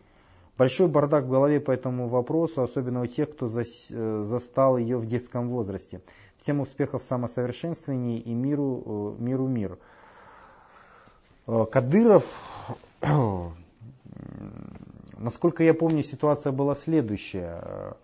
Большой 0.59 0.89
бардак 0.89 1.25
в 1.25 1.29
голове 1.29 1.61
по 1.61 1.71
этому 1.71 2.09
вопросу, 2.09 2.63
особенно 2.63 3.03
у 3.03 3.07
тех, 3.07 3.31
кто 3.31 3.49
э, 3.49 4.25
застал 4.25 4.79
ее 4.79 4.97
в 4.97 5.07
детском 5.07 5.49
возрасте. 5.49 6.01
Всем 6.39 6.61
успехов 6.61 7.03
в 7.03 7.07
самосовершенствовании 7.07 8.19
и 8.19 8.35
миру, 8.35 9.17
э, 9.19 9.23
миру 9.23 9.47
мир. 9.47 9.79
Кадыров, 11.47 12.25
насколько 15.19 15.63
я 15.63 15.75
помню, 15.75 16.03
ситуация 16.03 16.53
была 16.53 16.75
следующая. 16.75 17.97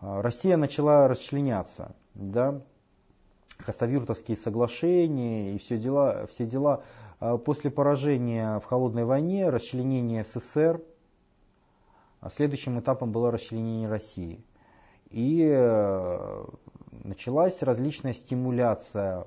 Россия 0.00 0.56
начала 0.56 1.08
расчленяться, 1.08 1.94
да, 2.14 2.62
Хасавюртовские 3.58 4.36
соглашения 4.36 5.54
и 5.54 5.58
все 5.58 5.78
дела, 5.78 6.26
все 6.26 6.46
дела 6.46 6.82
а 7.18 7.38
после 7.38 7.70
поражения 7.70 8.58
в 8.58 8.64
холодной 8.64 9.04
войне, 9.04 9.48
расчленения 9.48 10.24
СССР, 10.24 10.82
а 12.20 12.30
следующим 12.30 12.78
этапом 12.78 13.10
было 13.10 13.30
расчленение 13.30 13.88
России. 13.88 14.44
И 15.10 15.42
э, 15.48 16.44
началась 17.04 17.62
различная 17.62 18.12
стимуляция 18.12 19.26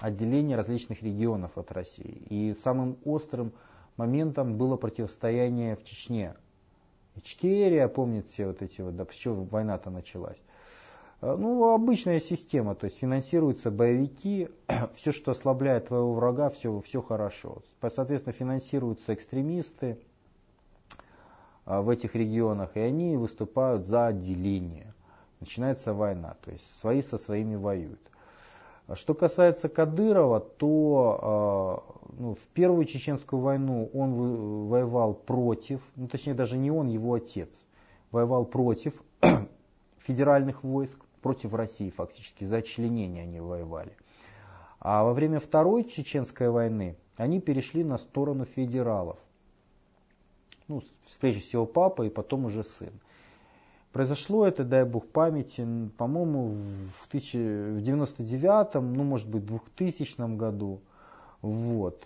отделения 0.00 0.56
различных 0.56 1.02
регионов 1.02 1.56
от 1.56 1.70
России. 1.70 2.26
И 2.30 2.54
самым 2.64 2.98
острым 3.04 3.52
моментом 3.96 4.56
было 4.56 4.76
противостояние 4.76 5.76
в 5.76 5.84
Чечне. 5.84 6.34
Ичкерия, 7.14 7.86
помните, 7.86 8.46
вот 8.46 8.60
эти 8.60 8.80
вот, 8.80 8.96
да, 8.96 9.06
чего 9.06 9.44
война-то 9.44 9.90
началась. 9.90 10.38
Э, 11.24 11.36
ну, 11.38 11.72
обычная 11.72 12.20
система, 12.20 12.74
то 12.74 12.84
есть 12.84 12.98
финансируются 12.98 13.70
боевики, 13.70 14.50
все, 14.94 15.10
что 15.10 15.30
ослабляет 15.30 15.88
твоего 15.88 16.12
врага, 16.12 16.50
все, 16.50 16.80
все 16.80 17.00
хорошо. 17.00 17.62
Соответственно, 17.80 18.34
финансируются 18.34 19.14
экстремисты 19.14 19.98
э, 21.64 21.80
в 21.80 21.88
этих 21.88 22.14
регионах, 22.14 22.76
и 22.76 22.80
они 22.80 23.16
выступают 23.16 23.86
за 23.86 24.08
отделение. 24.08 24.92
Начинается 25.40 25.94
война, 25.94 26.36
то 26.44 26.50
есть 26.50 26.64
свои 26.80 27.00
со 27.00 27.16
своими 27.16 27.54
воюют. 27.54 28.00
Что 28.92 29.14
касается 29.14 29.70
Кадырова, 29.70 30.40
то 30.40 31.82
э, 31.88 32.12
ну, 32.18 32.34
в 32.34 32.46
первую 32.52 32.84
чеченскую 32.84 33.40
войну 33.40 33.88
он 33.94 34.68
воевал 34.68 35.14
против, 35.14 35.80
ну 35.96 36.06
точнее 36.06 36.34
даже 36.34 36.58
не 36.58 36.70
он, 36.70 36.88
его 36.88 37.14
отец, 37.14 37.48
воевал 38.10 38.44
против 38.44 38.92
федеральных 40.00 40.62
войск, 40.62 40.98
против 41.24 41.54
России 41.54 41.88
фактически, 41.88 42.44
за 42.44 42.60
членение 42.60 43.22
они 43.22 43.40
воевали. 43.40 43.96
А 44.78 45.02
во 45.04 45.14
время 45.14 45.40
Второй 45.40 45.84
Чеченской 45.84 46.50
войны 46.50 46.96
они 47.16 47.40
перешли 47.40 47.82
на 47.82 47.96
сторону 47.96 48.44
федералов. 48.44 49.16
Ну, 50.68 50.82
прежде 51.20 51.40
всего 51.40 51.64
папа 51.64 52.02
и 52.02 52.10
потом 52.10 52.44
уже 52.44 52.62
сын. 52.78 52.92
Произошло 53.92 54.46
это, 54.46 54.64
дай 54.64 54.84
бог 54.84 55.06
памяти, 55.06 55.66
по-моему, 55.96 56.56
в, 57.00 57.06
1999, 57.08 58.74
ну, 58.74 59.02
может 59.02 59.26
быть, 59.26 59.44
в 59.44 59.46
2000 59.46 60.36
году. 60.36 60.82
Вот. 61.40 62.04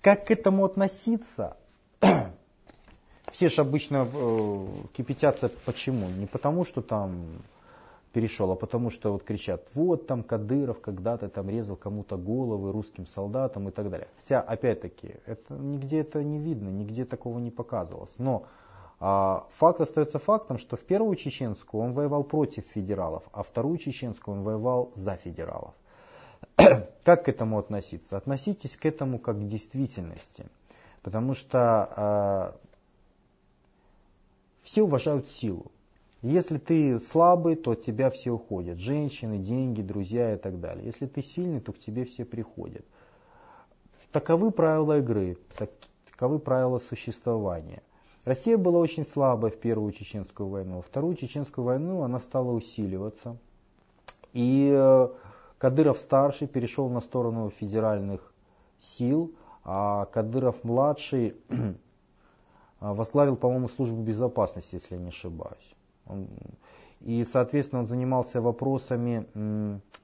Как 0.00 0.26
к 0.26 0.30
этому 0.30 0.64
относиться? 0.64 1.56
Все 3.32 3.48
же 3.48 3.62
обычно 3.62 4.06
э, 4.14 4.66
кипятятся 4.96 5.50
почему? 5.64 6.08
Не 6.08 6.26
потому, 6.26 6.64
что 6.64 6.82
там 6.82 7.42
перешел, 8.16 8.50
а 8.50 8.56
потому 8.56 8.88
что 8.88 9.12
вот 9.12 9.24
кричат, 9.24 9.68
вот 9.74 10.06
там 10.06 10.22
Кадыров 10.22 10.80
когда-то 10.80 11.28
там 11.28 11.50
резал 11.50 11.76
кому-то 11.76 12.16
головы 12.16 12.72
русским 12.72 13.06
солдатам 13.06 13.68
и 13.68 13.70
так 13.70 13.90
далее. 13.90 14.08
Хотя, 14.22 14.40
опять-таки, 14.40 15.16
это, 15.26 15.52
нигде 15.52 16.00
это 16.00 16.24
не 16.24 16.38
видно, 16.38 16.70
нигде 16.70 17.04
такого 17.04 17.38
не 17.38 17.50
показывалось. 17.50 18.14
Но 18.16 18.46
а, 19.00 19.42
факт 19.50 19.82
остается 19.82 20.18
фактом, 20.18 20.56
что 20.56 20.78
в 20.78 20.84
первую 20.84 21.14
чеченскую 21.16 21.82
он 21.82 21.92
воевал 21.92 22.24
против 22.24 22.64
федералов, 22.64 23.22
а 23.32 23.42
вторую 23.42 23.76
чеченскую 23.76 24.38
он 24.38 24.44
воевал 24.44 24.92
за 24.94 25.16
федералов. 25.16 25.74
как 27.04 27.26
к 27.26 27.28
этому 27.28 27.58
относиться? 27.58 28.16
Относитесь 28.16 28.78
к 28.78 28.86
этому 28.86 29.18
как 29.18 29.36
к 29.38 29.46
действительности. 29.46 30.46
Потому 31.02 31.34
что 31.34 31.58
а, 31.60 32.56
все 34.62 34.84
уважают 34.84 35.28
силу. 35.28 35.70
Если 36.26 36.58
ты 36.58 36.98
слабый, 36.98 37.54
то 37.54 37.70
от 37.70 37.82
тебя 37.82 38.10
все 38.10 38.32
уходят. 38.32 38.78
Женщины, 38.78 39.38
деньги, 39.38 39.80
друзья 39.80 40.34
и 40.34 40.36
так 40.36 40.58
далее. 40.58 40.84
Если 40.84 41.06
ты 41.06 41.22
сильный, 41.22 41.60
то 41.60 41.72
к 41.72 41.78
тебе 41.78 42.04
все 42.04 42.24
приходят. 42.24 42.84
Таковы 44.10 44.50
правила 44.50 44.98
игры, 44.98 45.38
таковы 46.10 46.40
правила 46.40 46.78
существования. 46.80 47.80
Россия 48.24 48.58
была 48.58 48.80
очень 48.80 49.06
слабой 49.06 49.52
в 49.52 49.60
Первую 49.60 49.92
Чеченскую 49.92 50.48
войну. 50.48 50.76
Во 50.78 50.82
Вторую 50.82 51.14
Чеченскую 51.14 51.64
войну 51.64 52.02
она 52.02 52.18
стала 52.18 52.50
усиливаться. 52.50 53.36
И 54.32 54.74
э, 54.76 55.08
Кадыров-старший 55.58 56.48
перешел 56.48 56.88
на 56.88 57.02
сторону 57.02 57.50
федеральных 57.50 58.34
сил, 58.80 59.32
а 59.62 60.06
Кадыров-младший 60.06 61.36
возглавил, 62.80 63.36
по-моему, 63.36 63.68
службу 63.68 64.02
безопасности, 64.02 64.74
если 64.74 64.96
я 64.96 65.00
не 65.00 65.10
ошибаюсь. 65.10 65.75
И, 67.00 67.24
соответственно, 67.24 67.80
он 67.82 67.86
занимался 67.86 68.40
вопросами 68.40 69.26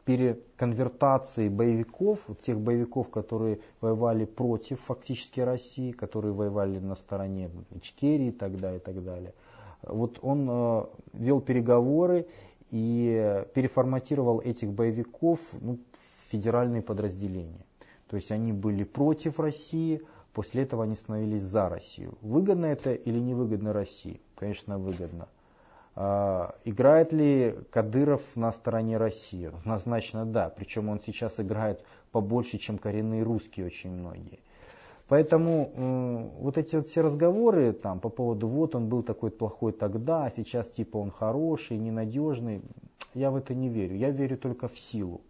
переконвертации 0.04 1.48
боевиков, 1.48 2.20
тех 2.40 2.60
боевиков, 2.60 3.08
которые 3.10 3.60
воевали 3.80 4.24
против 4.24 4.80
фактически 4.80 5.40
России, 5.40 5.92
которые 5.92 6.32
воевали 6.32 6.78
на 6.78 6.94
стороне 6.94 7.50
Ичкерии 7.70 8.28
и 8.28 8.32
так 8.32 8.56
далее. 8.56 8.78
И 8.78 8.82
так 8.82 9.02
далее. 9.02 9.34
Вот 9.82 10.18
он 10.22 10.48
э, 10.48 10.84
вел 11.12 11.40
переговоры 11.40 12.26
и 12.70 13.44
переформатировал 13.54 14.40
этих 14.40 14.70
боевиков 14.72 15.40
ну, 15.60 15.78
в 16.26 16.30
федеральные 16.30 16.82
подразделения. 16.82 17.64
То 18.08 18.16
есть 18.16 18.30
они 18.30 18.52
были 18.52 18.84
против 18.84 19.40
России, 19.40 20.02
после 20.32 20.62
этого 20.62 20.84
они 20.84 20.94
становились 20.94 21.42
за 21.42 21.68
Россию. 21.68 22.16
Выгодно 22.20 22.66
это 22.66 22.92
или 22.92 23.18
невыгодно 23.18 23.72
России? 23.72 24.20
Конечно, 24.36 24.78
выгодно. 24.78 25.28
А, 25.94 26.54
играет 26.64 27.12
ли 27.12 27.56
Кадыров 27.70 28.22
на 28.36 28.52
стороне 28.52 28.96
России? 28.96 29.46
Однозначно 29.46 30.24
да. 30.24 30.48
Причем 30.48 30.88
он 30.88 31.00
сейчас 31.00 31.38
играет 31.38 31.84
побольше, 32.10 32.58
чем 32.58 32.78
коренные 32.78 33.22
русские 33.22 33.66
очень 33.66 33.90
многие. 33.90 34.40
Поэтому 35.08 36.30
вот 36.38 36.56
эти 36.56 36.76
вот 36.76 36.86
все 36.86 37.02
разговоры 37.02 37.72
там, 37.72 38.00
по 38.00 38.08
поводу 38.08 38.46
вот 38.46 38.74
он 38.74 38.88
был 38.88 39.02
такой 39.02 39.30
плохой 39.30 39.72
тогда, 39.72 40.24
а 40.24 40.30
сейчас 40.30 40.68
типа 40.68 40.96
он 40.96 41.10
хороший, 41.10 41.76
ненадежный, 41.76 42.62
я 43.12 43.30
в 43.30 43.36
это 43.36 43.54
не 43.54 43.68
верю. 43.68 43.96
Я 43.96 44.10
верю 44.10 44.38
только 44.38 44.68
в 44.68 44.78
силу. 44.78 45.20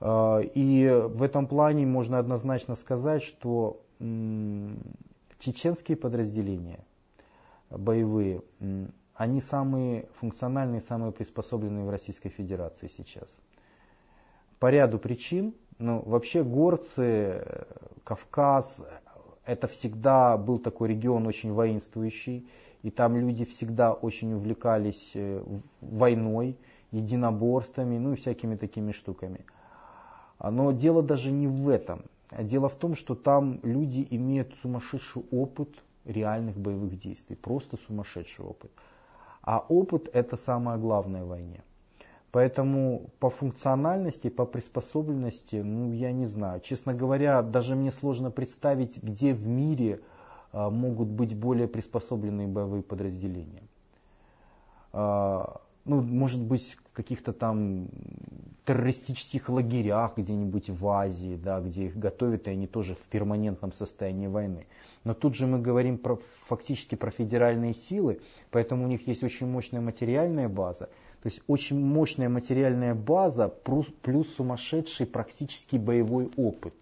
А, 0.00 0.38
и 0.38 0.88
в 0.88 1.22
этом 1.22 1.48
плане 1.48 1.86
можно 1.86 2.18
однозначно 2.18 2.76
сказать, 2.76 3.22
что 3.22 3.82
чеченские 5.38 5.96
подразделения 5.96 6.80
боевые, 7.70 8.42
они 9.16 9.40
самые 9.40 10.08
функциональные, 10.20 10.82
самые 10.82 11.12
приспособленные 11.12 11.84
в 11.84 11.90
Российской 11.90 12.28
Федерации 12.28 12.90
сейчас. 12.94 13.28
По 14.58 14.70
ряду 14.70 14.98
причин, 14.98 15.54
ну, 15.78 16.02
вообще 16.04 16.44
горцы, 16.44 17.66
Кавказ, 18.04 18.82
это 19.44 19.68
всегда 19.68 20.36
был 20.36 20.58
такой 20.58 20.88
регион 20.88 21.26
очень 21.26 21.52
воинствующий, 21.52 22.48
и 22.82 22.90
там 22.90 23.16
люди 23.16 23.44
всегда 23.44 23.92
очень 23.92 24.34
увлекались 24.34 25.12
э, 25.14 25.42
войной, 25.80 26.58
единоборствами, 26.90 27.98
ну 27.98 28.12
и 28.12 28.16
всякими 28.16 28.56
такими 28.56 28.92
штуками. 28.92 29.44
Но 30.38 30.72
дело 30.72 31.02
даже 31.02 31.32
не 31.32 31.46
в 31.46 31.68
этом. 31.68 32.04
Дело 32.38 32.68
в 32.68 32.74
том, 32.74 32.94
что 32.94 33.14
там 33.14 33.60
люди 33.62 34.06
имеют 34.10 34.54
сумасшедший 34.56 35.24
опыт 35.30 35.70
реальных 36.04 36.56
боевых 36.56 36.96
действий, 36.98 37.36
просто 37.36 37.76
сумасшедший 37.76 38.44
опыт. 38.44 38.70
А 39.46 39.64
опыт 39.68 40.10
это 40.12 40.36
самое 40.36 40.76
главное 40.76 41.24
в 41.24 41.28
войне. 41.28 41.62
Поэтому 42.32 43.10
по 43.20 43.30
функциональности, 43.30 44.28
по 44.28 44.44
приспособленности, 44.44 45.56
ну 45.56 45.92
я 45.92 46.12
не 46.12 46.26
знаю. 46.26 46.60
Честно 46.60 46.92
говоря, 46.92 47.40
даже 47.42 47.76
мне 47.76 47.92
сложно 47.92 48.30
представить, 48.30 49.02
где 49.02 49.32
в 49.32 49.46
мире 49.46 50.00
а, 50.52 50.68
могут 50.68 51.08
быть 51.08 51.34
более 51.34 51.68
приспособленные 51.68 52.48
боевые 52.48 52.82
подразделения. 52.82 53.62
Ну, 55.86 56.00
может 56.02 56.42
быть, 56.42 56.76
в 56.90 56.96
каких-то 56.96 57.32
там 57.32 57.88
террористических 58.64 59.48
лагерях 59.48 60.16
где-нибудь 60.16 60.68
в 60.68 60.88
Азии, 60.88 61.38
да, 61.40 61.60
где 61.60 61.86
их 61.86 61.96
готовят, 61.96 62.48
и 62.48 62.50
они 62.50 62.66
тоже 62.66 62.96
в 62.96 63.06
перманентном 63.06 63.72
состоянии 63.72 64.26
войны. 64.26 64.66
Но 65.04 65.14
тут 65.14 65.36
же 65.36 65.46
мы 65.46 65.60
говорим 65.60 65.98
про, 65.98 66.18
фактически 66.46 66.96
про 66.96 67.12
федеральные 67.12 67.72
силы, 67.72 68.20
поэтому 68.50 68.84
у 68.84 68.88
них 68.88 69.06
есть 69.06 69.22
очень 69.22 69.46
мощная 69.46 69.80
материальная 69.80 70.48
база. 70.48 70.88
То 71.22 71.28
есть 71.28 71.40
очень 71.46 71.78
мощная 71.78 72.28
материальная 72.28 72.96
база 72.96 73.46
плюс, 73.48 73.86
плюс 74.02 74.26
сумасшедший 74.34 75.06
практически 75.06 75.76
боевой 75.76 76.30
опыт. 76.36 76.74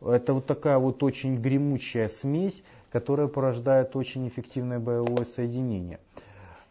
Это 0.00 0.34
вот 0.34 0.46
такая 0.46 0.78
вот 0.78 1.00
очень 1.04 1.40
гремучая 1.40 2.08
смесь, 2.08 2.60
которая 2.90 3.28
порождает 3.28 3.94
очень 3.94 4.26
эффективное 4.26 4.80
боевое 4.80 5.24
соединение. 5.24 6.00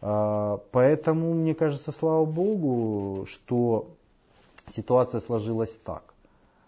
А, 0.08 0.58
поэтому, 0.70 1.34
мне 1.34 1.52
кажется, 1.52 1.90
слава 1.90 2.24
богу, 2.24 3.26
что 3.26 3.88
ситуация 4.68 5.20
сложилась 5.20 5.76
так. 5.84 6.14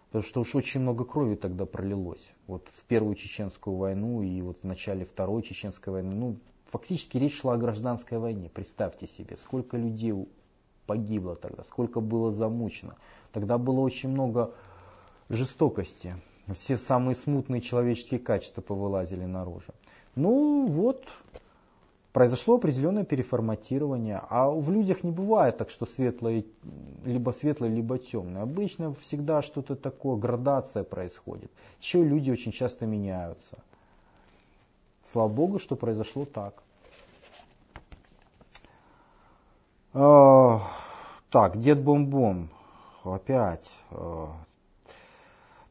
Потому 0.09 0.25
что 0.25 0.41
уж 0.41 0.57
очень 0.57 0.81
много 0.81 1.05
крови 1.05 1.37
тогда 1.37 1.65
пролилось. 1.65 2.33
Вот 2.49 2.67
в 2.75 2.83
Первую 2.87 3.15
Чеченскую 3.15 3.77
войну 3.77 4.23
и 4.23 4.43
вот 4.43 4.59
в 4.61 4.65
начале 4.65 5.05
Второй 5.05 5.43
Чеченской 5.43 5.93
войны. 5.93 6.17
Ну, 6.17 6.37
фактически 6.67 7.17
речь 7.17 7.39
шла 7.39 7.55
о 7.55 7.59
гражданской 7.59 8.19
войне. 8.19 8.51
Представьте 8.53 9.07
себе, 9.07 9.37
сколько 9.37 9.77
людей 9.77 10.15
погибло 10.87 11.37
тогда, 11.37 11.63
сколько 11.63 12.01
было 12.01 12.33
замучено. 12.33 12.97
Тогда 13.31 13.57
было 13.57 13.79
очень 13.79 14.09
много 14.09 14.53
жестокости. 15.29 16.17
Все 16.55 16.77
самые 16.77 17.15
смутные 17.15 17.61
человеческие 17.61 18.19
качества 18.19 18.63
повылазили 18.63 19.27
наружу. 19.27 19.73
Ну 20.17 20.67
вот, 20.67 21.05
произошло 22.19 22.57
определенное 22.57 23.05
переформатирование. 23.05 24.21
А 24.29 24.51
в 24.51 24.73
людях 24.73 25.05
не 25.05 25.13
бывает 25.13 25.57
так, 25.57 25.71
что 25.71 25.87
светлое, 25.87 26.45
либо 27.05 27.31
светлое, 27.31 27.71
либо 27.71 27.97
темное. 27.97 28.43
Обычно 28.43 28.93
всегда 28.95 29.41
что-то 29.41 29.77
такое, 29.77 30.17
градация 30.17 30.83
происходит. 30.83 31.49
Еще 31.81 32.03
люди 32.03 32.33
очень 32.33 32.51
часто 32.51 32.87
меняются. 32.87 33.59
Слава 35.05 35.29
Богу, 35.29 35.61
что 35.61 35.77
произошло 35.77 36.25
так. 36.25 36.61
А, 39.95 40.63
так, 41.31 41.61
дед 41.61 41.81
Бомбом. 41.81 42.51
Опять. 43.05 43.71
А. 43.93 44.31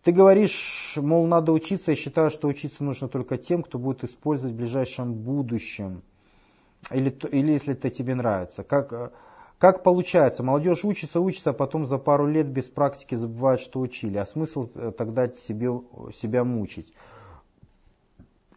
Ты 0.02 0.14
говоришь, 0.14 0.94
мол, 0.95 1.28
надо 1.28 1.52
учиться. 1.52 1.91
Я 1.91 1.98
считаю, 1.98 2.32
что 2.32 2.48
учиться 2.48 2.86
нужно 2.86 3.10
только 3.10 3.38
тем, 3.38 3.64
кто 3.64 3.78
будет 3.78 4.06
использовать 4.06 4.53
в 4.53 4.57
ближайшем 4.57 5.14
будущем 5.14 6.03
или, 6.91 7.09
или 7.31 7.51
если 7.51 7.73
это 7.73 7.89
тебе 7.89 8.15
нравится. 8.15 8.64
Как, 8.64 8.93
э, 8.93 9.11
как 9.57 9.84
получается, 9.84 10.43
молодежь 10.43 10.84
учится, 10.84 11.19
учится, 11.19 11.51
а 11.51 11.53
потом 11.53 11.85
за 11.85 11.97
пару 11.97 12.27
лет 12.27 12.47
без 12.47 12.65
практики 12.65 13.15
забывает, 13.15 13.59
что 13.59 13.80
учили. 13.80 14.18
А 14.18 14.26
смысл 14.26 14.69
э, 14.76 14.91
тогда 14.97 15.27
себе, 15.30 15.69
себя 16.14 16.43
мучить? 16.43 16.93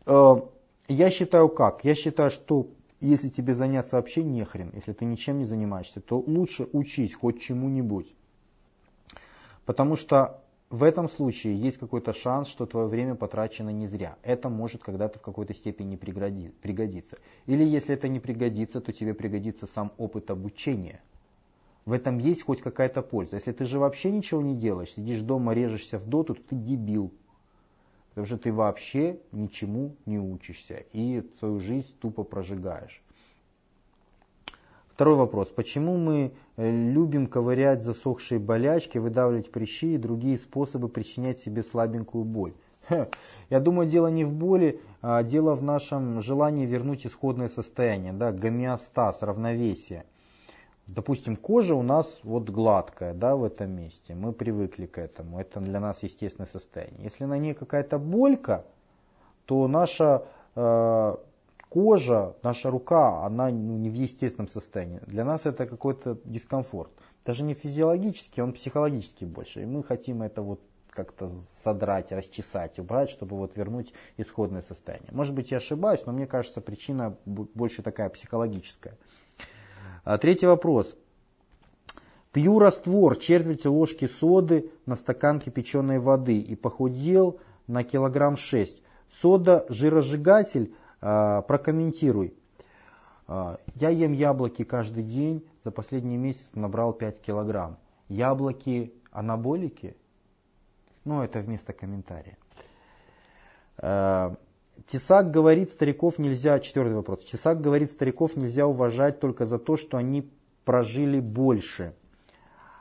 Э, 0.06 0.36
я 0.88 1.10
считаю 1.10 1.48
как? 1.48 1.84
Я 1.84 1.94
считаю, 1.94 2.30
что 2.30 2.68
если 3.00 3.28
тебе 3.28 3.54
заняться 3.54 3.96
вообще 3.96 4.22
нехрен, 4.22 4.70
если 4.74 4.92
ты 4.92 5.04
ничем 5.04 5.38
не 5.38 5.44
занимаешься, 5.44 6.00
то 6.00 6.18
лучше 6.18 6.68
учись 6.72 7.14
хоть 7.14 7.40
чему-нибудь. 7.40 8.14
Потому 9.64 9.96
что 9.96 10.42
в 10.70 10.84
этом 10.84 11.08
случае 11.08 11.56
есть 11.56 11.78
какой-то 11.78 12.12
шанс, 12.12 12.46
что 12.46 12.64
твое 12.64 12.86
время 12.86 13.16
потрачено 13.16 13.70
не 13.70 13.88
зря. 13.88 14.16
Это 14.22 14.48
может 14.48 14.84
когда-то 14.84 15.18
в 15.18 15.22
какой-то 15.22 15.52
степени 15.52 15.96
пригодиться. 15.96 17.18
Или 17.46 17.64
если 17.64 17.94
это 17.94 18.06
не 18.06 18.20
пригодится, 18.20 18.80
то 18.80 18.92
тебе 18.92 19.12
пригодится 19.12 19.66
сам 19.66 19.92
опыт 19.98 20.30
обучения. 20.30 21.02
В 21.86 21.92
этом 21.92 22.18
есть 22.18 22.44
хоть 22.44 22.60
какая-то 22.60 23.02
польза. 23.02 23.36
Если 23.36 23.50
ты 23.50 23.64
же 23.64 23.80
вообще 23.80 24.12
ничего 24.12 24.42
не 24.42 24.54
делаешь, 24.54 24.92
сидишь 24.92 25.22
дома, 25.22 25.54
режешься 25.54 25.98
в 25.98 26.06
доту, 26.06 26.36
то 26.36 26.42
ты 26.50 26.54
дебил. 26.54 27.10
Потому 28.10 28.26
что 28.28 28.38
ты 28.38 28.52
вообще 28.52 29.18
ничему 29.32 29.96
не 30.06 30.20
учишься 30.20 30.84
и 30.92 31.28
свою 31.40 31.58
жизнь 31.58 31.92
тупо 32.00 32.22
прожигаешь. 32.22 33.02
Второй 35.00 35.16
вопрос. 35.16 35.48
Почему 35.48 35.96
мы 35.96 36.30
э, 36.58 36.70
любим 36.70 37.26
ковырять 37.26 37.82
засохшие 37.82 38.38
болячки, 38.38 38.98
выдавливать 38.98 39.50
прыщи 39.50 39.94
и 39.94 39.96
другие 39.96 40.36
способы 40.36 40.90
причинять 40.90 41.38
себе 41.38 41.62
слабенькую 41.62 42.24
боль? 42.24 42.52
Я 43.48 43.60
думаю, 43.60 43.88
дело 43.88 44.08
не 44.08 44.26
в 44.26 44.32
боли, 44.34 44.78
а 45.00 45.22
дело 45.22 45.54
в 45.54 45.62
нашем 45.62 46.20
желании 46.20 46.66
вернуть 46.66 47.06
исходное 47.06 47.48
состояние, 47.48 48.12
да, 48.12 48.30
гомеостаз, 48.30 49.22
равновесие. 49.22 50.04
Допустим, 50.86 51.36
кожа 51.36 51.74
у 51.74 51.82
нас 51.82 52.20
вот 52.22 52.50
гладкая 52.50 53.14
да, 53.14 53.36
в 53.36 53.44
этом 53.44 53.70
месте, 53.70 54.14
мы 54.14 54.34
привыкли 54.34 54.84
к 54.84 54.98
этому, 54.98 55.40
это 55.40 55.60
для 55.60 55.80
нас 55.80 56.02
естественное 56.02 56.46
состояние. 56.46 57.04
Если 57.04 57.24
на 57.24 57.38
ней 57.38 57.54
какая-то 57.54 57.98
болька, 57.98 58.66
то 59.46 59.66
наша 59.66 60.26
э, 60.56 61.16
кожа, 61.70 62.36
наша 62.42 62.70
рука, 62.70 63.24
она 63.24 63.48
ну, 63.48 63.78
не 63.78 63.88
в 63.88 63.94
естественном 63.94 64.48
состоянии. 64.48 65.00
Для 65.06 65.24
нас 65.24 65.46
это 65.46 65.66
какой-то 65.66 66.18
дискомфорт. 66.24 66.90
Даже 67.24 67.44
не 67.44 67.54
физиологический, 67.54 68.42
он 68.42 68.52
психологический 68.52 69.24
больше. 69.24 69.62
И 69.62 69.66
мы 69.66 69.82
хотим 69.82 70.22
это 70.22 70.42
вот 70.42 70.60
как-то 70.90 71.30
содрать, 71.62 72.10
расчесать, 72.10 72.78
убрать, 72.80 73.10
чтобы 73.10 73.36
вот 73.36 73.56
вернуть 73.56 73.92
исходное 74.16 74.62
состояние. 74.62 75.10
Может 75.12 75.34
быть, 75.34 75.52
я 75.52 75.58
ошибаюсь, 75.58 76.04
но 76.04 76.12
мне 76.12 76.26
кажется, 76.26 76.60
причина 76.60 77.16
больше 77.24 77.82
такая 77.82 78.08
психологическая. 78.08 78.98
А, 80.04 80.18
третий 80.18 80.46
вопрос. 80.46 80.96
Пью 82.32 82.58
раствор 82.58 83.16
четверти 83.16 83.68
ложки 83.68 84.06
соды 84.06 84.70
на 84.86 84.96
стакан 84.96 85.40
кипяченой 85.40 86.00
воды 86.00 86.38
и 86.38 86.56
похудел 86.56 87.38
на 87.68 87.84
килограмм 87.84 88.36
6. 88.36 88.82
Сода 89.08 89.66
жиросжигатель, 89.68 90.74
прокомментируй. 91.00 92.34
А, 93.32 93.60
я 93.76 93.90
ем 93.90 94.12
яблоки 94.12 94.64
каждый 94.64 95.04
день, 95.04 95.46
за 95.62 95.70
последний 95.70 96.16
месяц 96.16 96.50
набрал 96.54 96.92
5 96.92 97.20
килограмм. 97.20 97.78
Яблоки 98.08 98.92
анаболики? 99.12 99.96
Ну, 101.04 101.22
это 101.22 101.40
вместо 101.40 101.72
комментария. 101.72 102.36
А, 103.78 104.34
Тесак 104.86 105.30
говорит, 105.30 105.70
стариков 105.70 106.18
нельзя, 106.18 106.58
четвертый 106.58 106.94
вопрос. 106.94 107.24
Тесак 107.24 107.60
говорит, 107.60 107.92
стариков 107.92 108.34
нельзя 108.34 108.66
уважать 108.66 109.20
только 109.20 109.46
за 109.46 109.60
то, 109.60 109.76
что 109.76 109.96
они 109.96 110.28
прожили 110.64 111.20
больше. 111.20 111.94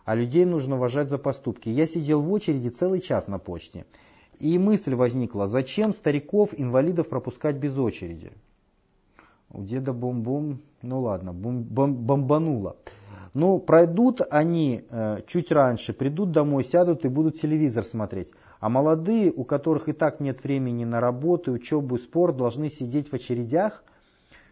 А 0.05 0.15
людей 0.15 0.45
нужно 0.45 0.77
уважать 0.77 1.09
за 1.09 1.19
поступки. 1.19 1.69
Я 1.69 1.85
сидел 1.85 2.23
в 2.23 2.31
очереди 2.31 2.69
целый 2.69 3.01
час 3.01 3.27
на 3.27 3.37
почте. 3.37 3.85
И 4.39 4.57
мысль 4.57 4.95
возникла, 4.95 5.47
зачем 5.47 5.93
стариков, 5.93 6.53
инвалидов 6.57 7.09
пропускать 7.09 7.57
без 7.57 7.77
очереди? 7.77 8.31
У 9.51 9.63
деда 9.63 9.91
бом-бом, 9.91 10.59
ну 10.81 11.01
ладно, 11.01 11.33
бом, 11.33 11.63
бом, 11.63 11.95
бомбануло. 11.95 12.77
Но 13.33 13.53
ну, 13.53 13.59
пройдут 13.59 14.21
они 14.31 14.85
э, 14.89 15.19
чуть 15.27 15.51
раньше, 15.51 15.93
придут 15.93 16.31
домой, 16.31 16.63
сядут 16.63 17.05
и 17.05 17.09
будут 17.09 17.39
телевизор 17.39 17.83
смотреть. 17.83 18.31
А 18.59 18.69
молодые, 18.69 19.31
у 19.31 19.43
которых 19.43 19.87
и 19.89 19.93
так 19.93 20.19
нет 20.19 20.43
времени 20.43 20.85
на 20.85 20.99
работу, 20.99 21.51
учебу 21.51 21.97
и 21.97 21.99
спорт, 21.99 22.37
должны 22.37 22.69
сидеть 22.69 23.09
в 23.09 23.13
очередях. 23.13 23.83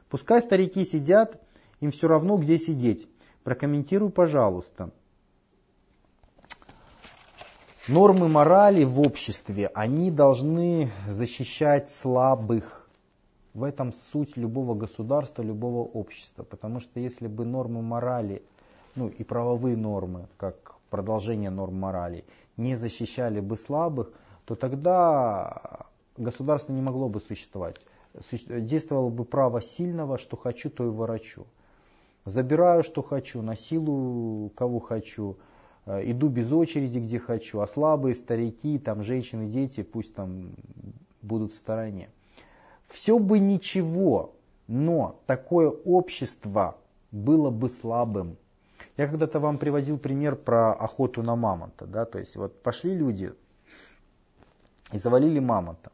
Пускай 0.09 0.41
старики 0.41 0.85
сидят, 0.85 1.41
им 1.80 1.91
все 1.91 2.07
равно 2.07 2.38
где 2.38 2.57
сидеть. 2.57 3.07
Прокомментируй, 3.43 4.09
пожалуйста. 4.09 4.91
Нормы 7.88 8.27
морали 8.27 8.84
в 8.84 8.99
обществе, 8.99 9.68
они 9.73 10.11
должны 10.11 10.89
защищать 11.07 11.89
слабых. 11.89 12.85
В 13.53 13.64
этом 13.64 13.93
суть 14.11 14.35
любого 14.35 14.76
государства, 14.76 15.41
любого 15.41 15.88
общества. 15.88 16.43
Потому 16.43 16.81
что 16.81 16.99
если 16.99 17.27
бы 17.27 17.45
нормы 17.45 17.81
морали, 17.81 18.43
ну 18.95 19.07
и 19.07 19.23
правовые 19.23 19.77
нормы, 19.77 20.27
как 20.35 20.76
продолжение 20.89 21.49
норм 21.49 21.80
морали, 21.80 22.26
не 22.57 22.76
защищали 22.76 23.39
бы 23.39 23.57
слабых, 23.57 24.11
то 24.43 24.55
тогда 24.55 25.85
государство 26.18 26.73
не 26.73 26.81
могло 26.81 27.07
бы 27.07 27.22
существовать. 27.22 27.77
Действовало 28.49 29.09
бы 29.09 29.23
право 29.23 29.61
сильного, 29.61 30.18
что 30.18 30.35
хочу, 30.35 30.69
то 30.69 30.84
и 30.84 30.89
ворочу. 30.89 31.47
Забираю, 32.26 32.84
что 32.84 33.01
хочу, 33.01 33.41
насилую, 33.41 34.49
кого 34.49 34.80
хочу, 34.81 35.38
иду 35.88 36.30
без 36.30 36.51
очереди, 36.51 36.99
где 36.99 37.19
хочу, 37.19 37.59
а 37.59 37.68
слабые, 37.68 38.15
старики, 38.15 38.77
там, 38.77 39.03
женщины, 39.03 39.47
дети 39.47 39.84
пусть 39.84 40.14
там 40.14 40.51
будут 41.22 41.51
в 41.51 41.55
стороне. 41.55 42.09
Все 42.88 43.19
бы 43.19 43.39
ничего, 43.39 44.35
но 44.68 45.19
такое 45.26 45.69
общество 45.69 46.77
было 47.11 47.49
бы 47.49 47.69
слабым. 47.69 48.38
Я 48.95 49.07
когда-то 49.07 49.39
вам 49.39 49.57
приводил 49.57 49.97
пример 49.97 50.35
про 50.35 50.73
охоту 50.73 51.23
на 51.23 51.35
мамонта. 51.35 51.85
Да? 51.85 52.05
То 52.05 52.19
есть 52.19 52.35
вот 52.35 52.61
пошли 52.61 52.95
люди 52.95 53.34
и 54.91 54.97
завалили 54.97 55.39
мамонта. 55.39 55.91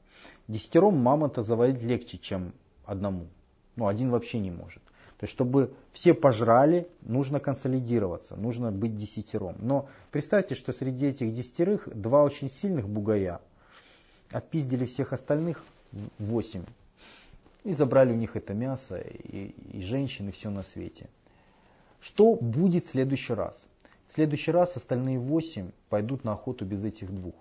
Десятером 0.47 0.97
мамонта 0.97 1.41
завалить 1.41 1.81
легче, 1.81 2.17
чем 2.17 2.53
одному. 2.85 3.27
Ну, 3.75 3.87
один 3.87 4.09
вообще 4.09 4.39
не 4.39 4.51
может. 4.51 4.82
То 5.23 5.25
есть, 5.25 5.35
чтобы 5.35 5.73
все 5.93 6.13
пожрали, 6.13 6.85
нужно 7.01 7.39
консолидироваться, 7.39 8.35
нужно 8.35 8.73
быть 8.73 8.97
десятером. 8.97 9.55
Но 9.59 9.87
представьте, 10.11 10.53
что 10.53 10.73
среди 10.73 11.05
этих 11.05 11.33
десятерых 11.33 11.87
два 11.97 12.23
очень 12.23 12.49
сильных 12.49 12.89
бугая 12.89 13.39
отпиздили 14.31 14.85
всех 14.85 15.13
остальных 15.13 15.63
восемь. 16.19 16.65
И 17.63 17.71
забрали 17.71 18.11
у 18.11 18.17
них 18.17 18.35
это 18.35 18.53
мясо, 18.53 18.97
и, 18.97 19.55
и 19.71 19.81
женщины, 19.81 20.33
все 20.33 20.49
на 20.49 20.61
свете. 20.61 21.07
Что 22.01 22.35
будет 22.35 22.85
в 22.85 22.89
следующий 22.89 23.33
раз? 23.33 23.57
В 24.09 24.11
следующий 24.11 24.51
раз 24.51 24.75
остальные 24.75 25.19
восемь 25.19 25.71
пойдут 25.87 26.25
на 26.25 26.33
охоту 26.33 26.65
без 26.65 26.83
этих 26.83 27.09
двух. 27.09 27.35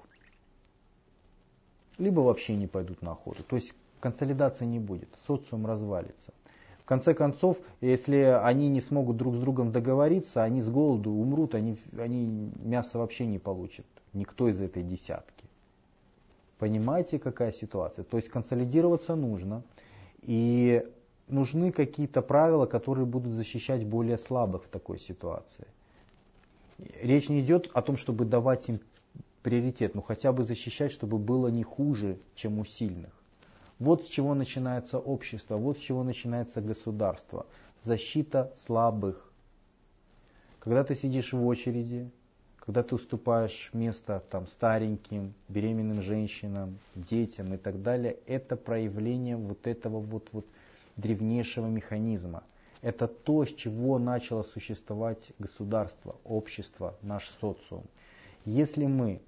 Либо 1.99 2.21
вообще 2.21 2.55
не 2.55 2.69
пойдут 2.69 3.03
на 3.03 3.11
охоту. 3.11 3.43
То 3.43 3.57
есть 3.57 3.75
консолидации 3.99 4.67
не 4.67 4.79
будет, 4.79 5.09
социум 5.27 5.67
развалится. 5.67 6.33
Конце 6.93 7.15
концов, 7.15 7.59
если 7.81 8.17
они 8.19 8.69
не 8.69 8.83
смогут 8.83 9.17
друг 9.17 9.37
с 9.37 9.39
другом 9.39 9.73
договориться, 9.73 10.43
они 10.43 10.61
с 10.61 10.69
голоду 10.69 11.11
умрут, 11.11 11.55
они, 11.55 11.79
они 11.97 12.51
мясо 12.63 12.99
вообще 12.99 13.25
не 13.25 13.39
получат. 13.39 13.87
Никто 14.13 14.47
из 14.47 14.61
этой 14.61 14.83
десятки. 14.83 15.47
Понимаете, 16.59 17.19
какая 17.19 17.51
ситуация? 17.51 18.05
То 18.05 18.19
есть 18.19 18.29
консолидироваться 18.29 19.15
нужно. 19.15 19.63
И 20.21 20.87
нужны 21.29 21.73
какие-то 21.73 22.21
правила, 22.21 22.67
которые 22.67 23.07
будут 23.07 23.33
защищать 23.33 23.87
более 23.87 24.19
слабых 24.19 24.65
в 24.65 24.69
такой 24.69 24.99
ситуации. 24.99 25.67
Речь 27.01 27.31
не 27.31 27.41
идет 27.41 27.71
о 27.73 27.81
том, 27.81 27.97
чтобы 27.97 28.27
давать 28.27 28.69
им 28.69 28.81
приоритет, 29.43 29.95
но 29.95 30.03
хотя 30.03 30.31
бы 30.31 30.45
защищать, 30.45 30.93
чтобы 30.93 31.17
было 31.17 31.49
не 31.49 31.63
хуже, 31.63 32.19
чем 32.35 32.59
у 32.59 32.67
сильных. 32.67 33.22
Вот 33.83 34.05
с 34.05 34.09
чего 34.09 34.35
начинается 34.35 35.01
общество, 35.01 35.57
вот 35.57 35.77
с 35.77 35.81
чего 35.81 36.05
начинается 36.05 36.61
государство. 36.61 37.47
Защита 37.83 38.53
слабых. 38.57 39.29
Когда 40.61 40.85
ты 40.85 40.95
сидишь 40.95 41.33
в 41.33 41.45
очереди, 41.45 42.09
когда 42.59 42.85
ты 42.85 42.95
уступаешь 42.95 43.71
место 43.73 44.23
там, 44.31 44.47
стареньким, 44.47 45.35
беременным 45.49 46.01
женщинам, 46.01 46.79
детям 46.95 47.55
и 47.55 47.57
так 47.57 47.83
далее, 47.83 48.19
это 48.29 48.55
проявление 48.55 49.37
вот 49.37 49.67
этого 49.67 49.99
вот, 49.99 50.29
вот 50.31 50.47
древнейшего 50.97 51.67
механизма. 51.67 52.45
Это 52.83 53.09
то, 53.09 53.45
с 53.45 53.53
чего 53.53 53.99
начало 53.99 54.45
существовать 54.45 55.33
государство, 55.41 56.15
общество, 56.23 56.95
наш 57.03 57.29
социум. 57.41 57.83
Если 58.45 58.87
мы 58.87 59.21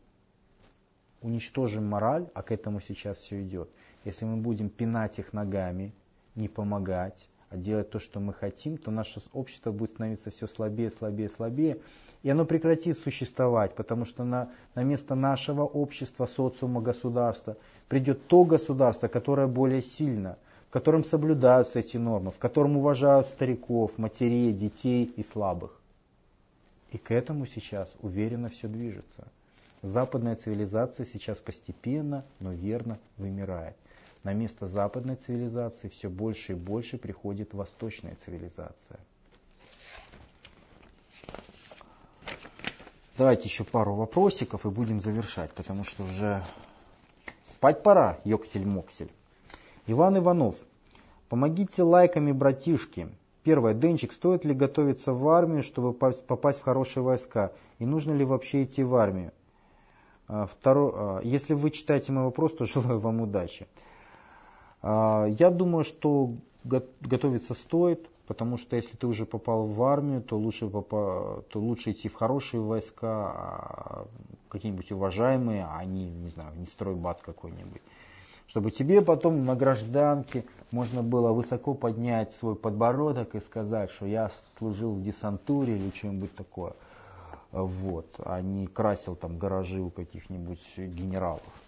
уничтожим 1.23 1.89
мораль, 1.89 2.29
а 2.35 2.43
к 2.45 2.53
этому 2.53 2.81
сейчас 2.81 3.19
все 3.19 3.43
идет, 3.43 3.69
если 4.05 4.25
мы 4.25 4.37
будем 4.37 4.69
пинать 4.69 5.19
их 5.19 5.33
ногами, 5.33 5.93
не 6.35 6.49
помогать, 6.49 7.29
а 7.51 7.57
делать 7.57 7.91
то, 7.91 7.99
что 7.99 8.21
мы 8.21 8.33
хотим, 8.33 8.79
то 8.79 8.91
наше 8.91 9.23
общество 9.33 9.71
будет 9.71 9.91
становиться 9.91 10.31
все 10.31 10.47
слабее, 10.47 10.91
слабее, 10.91 11.29
слабее, 11.29 11.79
и 12.23 12.31
оно 12.31 12.45
прекратит 12.45 12.99
существовать, 12.99 13.75
потому 13.75 14.05
что 14.05 14.25
на, 14.25 14.51
на 14.75 14.83
место 14.83 15.15
нашего 15.15 15.63
общества, 15.63 16.27
социума, 16.27 16.81
государства 16.81 17.57
придет 17.89 18.27
то 18.27 18.45
государство, 18.45 19.09
которое 19.09 19.47
более 19.47 19.83
сильно, 19.83 20.37
в 20.69 20.73
котором 20.73 21.05
соблюдаются 21.05 21.79
эти 21.79 21.97
нормы, 21.97 22.31
в 22.31 22.39
котором 22.39 22.77
уважают 22.77 23.29
стариков, 23.29 23.97
матерей, 23.99 24.53
детей 24.53 25.05
и 25.05 25.23
слабых. 25.23 25.79
И 26.91 26.99
к 26.99 27.11
этому 27.11 27.47
сейчас 27.47 27.89
уверенно 28.01 28.49
все 28.49 28.69
движется. 28.69 29.29
Западная 29.83 30.35
цивилизация 30.35 31.05
сейчас 31.05 31.39
постепенно, 31.39 32.25
но 32.41 32.53
верно 32.53 32.99
вымирает. 33.19 33.77
На 34.25 34.33
место 34.33 34.67
западной 34.67 35.17
цивилизации 35.17 35.89
все 35.89 36.09
больше 36.09 36.53
и 36.53 36.57
больше 36.57 36.97
приходит 36.97 37.53
восточная 37.53 38.17
цивилизация. 38.25 38.99
Давайте 43.19 43.45
еще 43.45 43.65
пару 43.65 43.95
вопросиков 43.95 44.65
и 44.65 44.71
будем 44.71 45.01
завершать, 45.03 45.53
потому 45.53 45.85
что 45.85 46.05
уже 46.05 46.43
спать 47.47 47.83
пора, 47.83 48.19
ёксель-моксель. 48.25 49.13
Иван 49.87 50.19
Иванов. 50.19 50.57
Помогите 51.29 51.83
лайками, 51.83 52.33
братишки. 52.33 53.09
Первое. 53.43 53.75
Денчик, 53.75 54.15
стоит 54.15 54.47
ли 54.47 54.55
готовиться 54.55 55.13
в 55.13 55.29
армию, 55.29 55.63
чтобы 55.63 55.93
попасть 55.93 56.61
в 56.61 56.63
хорошие 56.63 57.03
войска? 57.03 57.53
И 57.79 57.85
нужно 57.85 58.13
ли 58.13 58.25
вообще 58.25 58.65
идти 58.65 58.83
в 58.83 58.95
армию? 58.95 59.33
А, 60.29 60.47
второе. 60.47 60.93
А, 60.95 61.21
если 61.23 61.53
вы 61.53 61.71
читаете 61.71 62.11
мой 62.11 62.25
вопрос, 62.25 62.55
то 62.55 62.65
желаю 62.65 62.99
вам 63.01 63.21
удачи. 63.21 63.67
А, 64.87 65.27
я 65.39 65.49
думаю, 65.49 65.83
что 65.83 66.35
готовиться 66.63 67.55
стоит, 67.55 68.07
потому 68.27 68.59
что 68.59 68.77
если 68.77 68.95
ты 68.97 69.07
уже 69.07 69.25
попал 69.25 69.67
в 69.67 69.83
армию, 69.83 70.21
то 70.21 70.37
лучше, 70.37 70.69
попа, 70.69 71.43
то 71.49 71.59
лучше 71.59 71.93
идти 71.93 72.11
в 72.11 72.15
хорошие 72.15 72.61
войска, 72.61 73.33
а, 73.35 74.07
какие-нибудь 74.51 74.93
уважаемые, 74.93 75.67
а 75.71 75.83
не, 75.87 76.11
не 76.11 76.29
знаю, 76.29 76.55
не 76.57 76.67
стройбат 76.67 77.23
какой-нибудь. 77.23 77.81
Чтобы 78.47 78.71
тебе 78.71 79.01
потом 79.01 79.47
на 79.47 79.57
гражданке 79.57 80.45
можно 80.71 81.03
было 81.03 81.33
высоко 81.33 81.73
поднять 81.73 82.35
свой 82.35 82.55
подбородок 82.55 83.35
и 83.35 83.41
сказать, 83.41 83.91
что 83.91 84.05
я 84.05 84.31
служил 84.59 84.93
в 84.93 85.03
десантуре 85.03 85.77
или 85.77 85.91
что-нибудь 85.95 86.35
такое. 86.37 86.75
вот, 87.53 88.15
а 88.19 88.43
не 88.43 88.67
красил 88.67 89.17
там 89.17 89.39
гаражи 89.39 89.81
у 89.81 89.89
каких-нибудь 89.89 90.61
генералов. 90.77 91.64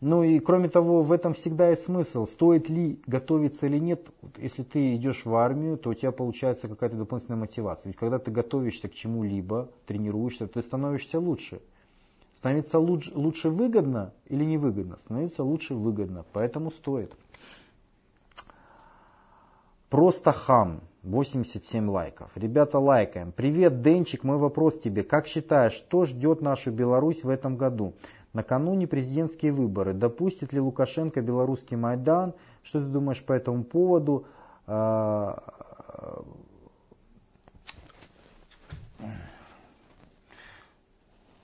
Ну 0.00 0.22
и 0.22 0.38
кроме 0.38 0.68
того, 0.68 1.02
в 1.02 1.10
этом 1.10 1.34
всегда 1.34 1.70
есть 1.70 1.84
смысл. 1.84 2.26
Стоит 2.26 2.68
ли 2.68 3.00
готовиться 3.06 3.66
или 3.66 3.78
нет, 3.78 4.06
если 4.36 4.62
ты 4.62 4.94
идешь 4.94 5.24
в 5.24 5.34
армию, 5.34 5.76
то 5.76 5.90
у 5.90 5.94
тебя 5.94 6.12
получается 6.12 6.68
какая-то 6.68 6.96
дополнительная 6.96 7.38
мотивация. 7.38 7.90
Ведь 7.90 7.96
когда 7.96 8.20
ты 8.20 8.30
готовишься 8.30 8.88
к 8.88 8.94
чему-либо, 8.94 9.68
тренируешься, 9.86 10.46
ты 10.46 10.62
становишься 10.62 11.18
лучше. 11.18 11.60
Становится 12.36 12.78
лучше, 12.78 13.12
лучше 13.12 13.50
выгодно 13.50 14.12
или 14.26 14.44
невыгодно? 14.44 14.98
Становится 14.98 15.42
лучше 15.42 15.74
выгодно, 15.74 16.24
поэтому 16.32 16.70
стоит. 16.70 17.12
Просто 19.90 20.32
хам. 20.32 20.80
87 21.04 21.88
лайков. 21.88 22.30
Ребята, 22.34 22.78
лайкаем. 22.78 23.32
Привет, 23.32 23.82
Денчик, 23.82 24.24
мой 24.24 24.36
вопрос 24.36 24.78
тебе. 24.78 25.04
Как 25.04 25.26
считаешь, 25.26 25.72
что 25.72 26.04
ждет 26.04 26.42
нашу 26.42 26.70
Беларусь 26.70 27.24
в 27.24 27.30
этом 27.30 27.56
году? 27.56 27.94
Накануне 28.32 28.86
президентские 28.86 29.52
выборы. 29.52 29.94
Допустит 29.94 30.52
ли 30.52 30.60
Лукашенко 30.60 31.22
белорусский 31.22 31.76
Майдан? 31.76 32.34
Что 32.62 32.80
ты 32.80 32.86
думаешь 32.86 33.24
по 33.24 33.32
этому 33.32 33.64
поводу? 33.64 34.26
А, 34.66 35.42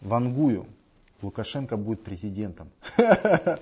Вангую. 0.01 0.67
Лукашенко 1.23 1.77
будет 1.77 2.03
президентом. 2.03 2.71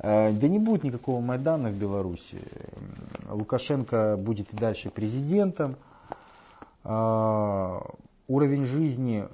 Да 0.00 0.30
не 0.30 0.60
будет 0.60 0.84
никакого 0.84 1.20
Майдана 1.20 1.70
в 1.70 1.74
Беларуси. 1.74 2.40
Лукашенко 3.28 4.16
будет 4.16 4.54
и 4.54 4.56
дальше 4.56 4.90
президентом. 4.90 5.74
А, 6.84 7.82
уровень 8.28 8.64
жизни 8.64 9.26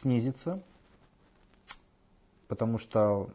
снизится 0.00 0.62
потому 2.48 2.78
что 2.78 3.28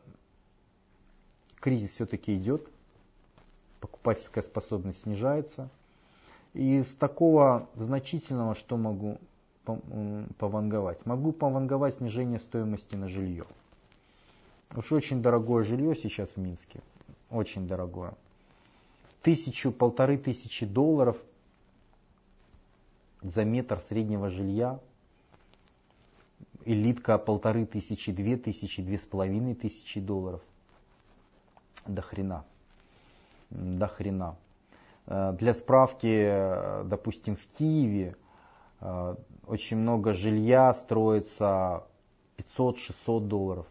кризис 1.59 1.91
все-таки 1.91 2.35
идет, 2.35 2.67
покупательская 3.79 4.43
способность 4.43 5.03
снижается. 5.03 5.69
И 6.53 6.79
из 6.79 6.87
такого 6.87 7.67
значительного 7.75 8.55
что 8.55 8.77
могу 8.77 9.17
пованговать? 10.37 11.05
Могу 11.05 11.31
пованговать 11.31 11.95
снижение 11.95 12.39
стоимости 12.39 12.95
на 12.95 13.07
жилье. 13.07 13.45
Уж 14.75 14.91
очень 14.91 15.21
дорогое 15.21 15.63
жилье 15.63 15.95
сейчас 15.95 16.29
в 16.29 16.37
Минске. 16.37 16.81
Очень 17.29 17.67
дорогое. 17.67 18.13
Тысячу, 19.21 19.71
полторы 19.71 20.17
тысячи 20.17 20.65
долларов 20.65 21.17
за 23.21 23.45
метр 23.45 23.79
среднего 23.79 24.29
жилья– 24.29 24.79
элитка 26.65 27.17
полторы 27.17 27.65
тысячи, 27.65 28.11
две 28.11 28.37
тысячи, 28.37 28.81
две 28.81 28.97
с 28.97 29.01
половиной 29.01 29.55
тысячи 29.55 29.99
долларов. 29.99 30.41
До 31.85 32.01
хрена. 32.01 32.45
До 33.49 33.87
хрена. 33.87 34.35
Э, 35.05 35.33
для 35.37 35.53
справки, 35.53 36.25
э, 36.25 36.83
допустим, 36.85 37.35
в 37.35 37.45
Киеве 37.57 38.15
э, 38.79 39.15
очень 39.47 39.77
много 39.77 40.13
жилья 40.13 40.73
строится 40.73 41.83
500-600 42.57 43.19
долларов. 43.21 43.67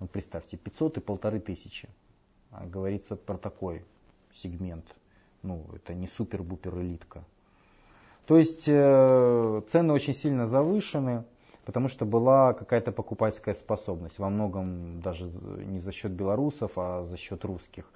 Ну, 0.00 0.06
представьте, 0.06 0.56
500 0.56 0.98
и 0.98 1.00
полторы 1.00 1.40
тысячи. 1.40 1.88
А 2.50 2.66
говорится 2.66 3.16
про 3.16 3.36
такой 3.36 3.84
сегмент. 4.32 4.86
Ну, 5.42 5.66
это 5.74 5.94
не 5.94 6.06
супер-бупер 6.06 6.78
элитка. 6.78 7.24
То 8.26 8.38
есть 8.38 8.64
цены 8.64 9.92
очень 9.92 10.14
сильно 10.14 10.46
завышены 10.46 11.24
потому 11.64 11.88
что 11.88 12.04
была 12.04 12.52
какая-то 12.52 12.92
покупательская 12.92 13.54
способность, 13.54 14.18
во 14.18 14.28
многом 14.28 15.00
даже 15.00 15.26
не 15.26 15.78
за 15.78 15.92
счет 15.92 16.12
белорусов, 16.12 16.72
а 16.76 17.04
за 17.04 17.16
счет 17.16 17.44
русских. 17.44 17.90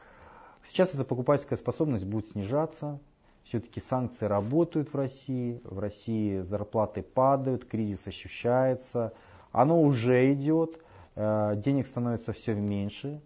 Сейчас 0.66 0.94
эта 0.94 1.04
покупательская 1.04 1.58
способность 1.58 2.04
будет 2.04 2.28
снижаться, 2.28 2.98
все-таки 3.44 3.80
санкции 3.80 4.26
работают 4.26 4.92
в 4.92 4.96
России, 4.96 5.60
в 5.64 5.78
России 5.78 6.40
зарплаты 6.40 7.02
падают, 7.02 7.64
кризис 7.64 8.06
ощущается, 8.06 9.12
оно 9.52 9.82
уже 9.82 10.32
идет, 10.34 10.78
э, 11.14 11.54
денег 11.56 11.86
становится 11.86 12.32
все 12.32 12.54
меньше 12.54 13.20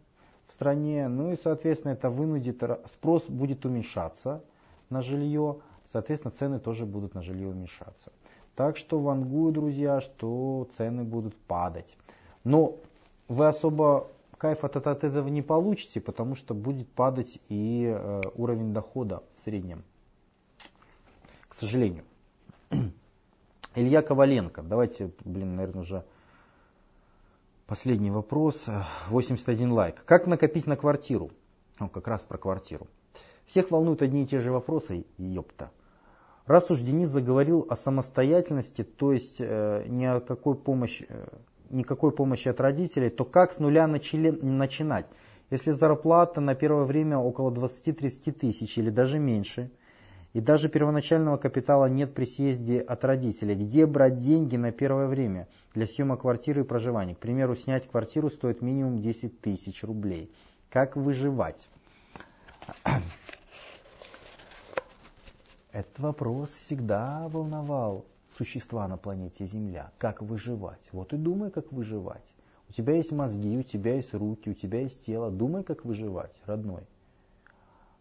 в 0.47 0.52
стране, 0.52 1.09
ну 1.09 1.32
и 1.32 1.36
соответственно 1.36 1.93
это 1.93 2.10
вынудит, 2.10 2.62
спрос 2.86 3.24
будет 3.24 3.64
уменьшаться 3.64 4.44
на 4.90 5.02
жилье, 5.02 5.59
соответственно 5.90 6.32
цены 6.32 6.60
тоже 6.60 6.86
будут 6.86 7.14
на 7.14 7.23
жилье 7.23 7.48
уменьшаться. 7.48 8.12
Так 8.55 8.77
что 8.77 8.99
вангую, 9.01 9.53
друзья, 9.53 10.01
что 10.01 10.69
цены 10.77 11.05
будут 11.05 11.35
падать. 11.37 11.97
Но 12.45 12.77
вы 13.29 13.47
особо 13.47 14.09
кайф 14.37 14.65
от, 14.65 14.77
от 14.77 15.05
этого 15.05 15.29
не 15.29 15.41
получите, 15.41 16.01
потому 16.01 16.35
что 16.35 16.53
будет 16.53 16.89
падать 16.89 17.39
и 17.49 17.87
э, 17.87 18.23
уровень 18.35 18.74
дохода 18.74 19.23
в 19.35 19.41
среднем. 19.41 19.85
К 21.49 21.55
сожалению. 21.55 22.05
Илья 23.74 24.03
Коваленко. 24.03 24.62
Давайте, 24.62 25.11
блин, 25.24 25.57
наверное, 25.57 25.83
уже 25.83 26.05
последний 27.66 28.11
вопрос. 28.11 28.66
81 29.09 29.70
лайк. 29.70 30.05
Как 30.05 30.27
накопить 30.27 30.66
на 30.66 30.77
квартиру? 30.77 31.31
Ну, 31.79 31.89
как 31.89 32.07
раз 32.07 32.20
про 32.23 32.37
квартиру. 32.37 32.87
Всех 33.47 33.70
волнуют 33.70 34.03
одни 34.03 34.24
и 34.24 34.27
те 34.27 34.41
же 34.41 34.53
вопросы, 34.53 35.07
ёпта. 35.16 35.70
Раз 36.47 36.70
уж 36.70 36.81
Денис 36.81 37.09
заговорил 37.09 37.66
о 37.69 37.77
самостоятельности, 37.77 38.82
то 38.82 39.12
есть 39.12 39.36
э, 39.39 39.85
ни 39.86 40.05
о 40.05 40.20
какой 40.20 40.56
помощи, 40.56 41.06
э, 41.09 41.28
никакой 41.70 42.10
помощи 42.10 42.48
от 42.48 42.60
родителей, 42.60 43.10
то 43.10 43.24
как 43.24 43.52
с 43.52 43.59
нуля 43.59 43.86
начали, 43.86 44.31
начинать? 44.31 45.06
Если 45.51 45.70
зарплата 45.70 46.40
на 46.40 46.55
первое 46.55 46.85
время 46.85 47.19
около 47.19 47.51
20-30 47.51 48.32
тысяч 48.32 48.77
или 48.78 48.90
даже 48.90 49.20
меньше, 49.20 49.70
и 50.32 50.40
даже 50.40 50.69
первоначального 50.69 51.36
капитала 51.36 51.86
нет 51.86 52.14
при 52.14 52.24
съезде 52.24 52.81
от 52.81 53.05
родителей, 53.05 53.55
где 53.55 53.86
брать 53.86 54.19
деньги 54.19 54.56
на 54.56 54.73
первое 54.73 55.06
время 55.06 55.47
для 55.74 55.86
съема 55.86 56.16
квартиры 56.16 56.62
и 56.62 56.64
проживания? 56.64 57.14
К 57.14 57.19
примеру, 57.19 57.55
снять 57.55 57.86
квартиру 57.86 58.31
стоит 58.31 58.62
минимум 58.62 58.98
10 58.98 59.40
тысяч 59.40 59.85
рублей. 59.85 60.32
Как 60.70 60.97
выживать? 60.97 61.69
Этот 65.73 65.99
вопрос 66.01 66.51
всегда 66.51 67.28
волновал 67.28 68.05
существа 68.36 68.86
на 68.89 68.99
планете 68.99 69.47
Земля. 69.47 69.90
Как 69.97 70.20
выживать? 70.20 70.90
Вот 70.93 71.15
и 71.15 71.16
думай, 71.16 71.51
как 71.51 71.73
выживать. 71.73 72.35
У 72.69 72.73
тебя 72.74 72.94
есть 72.94 73.11
мозги, 73.11 73.57
у 73.57 73.62
тебя 73.62 73.94
есть 73.94 74.12
руки, 74.12 74.51
у 74.51 74.55
тебя 74.55 74.81
есть 74.81 75.07
тело. 75.07 75.31
Думай, 75.31 75.65
как 75.65 75.86
выживать, 75.86 76.35
родной. 76.44 76.82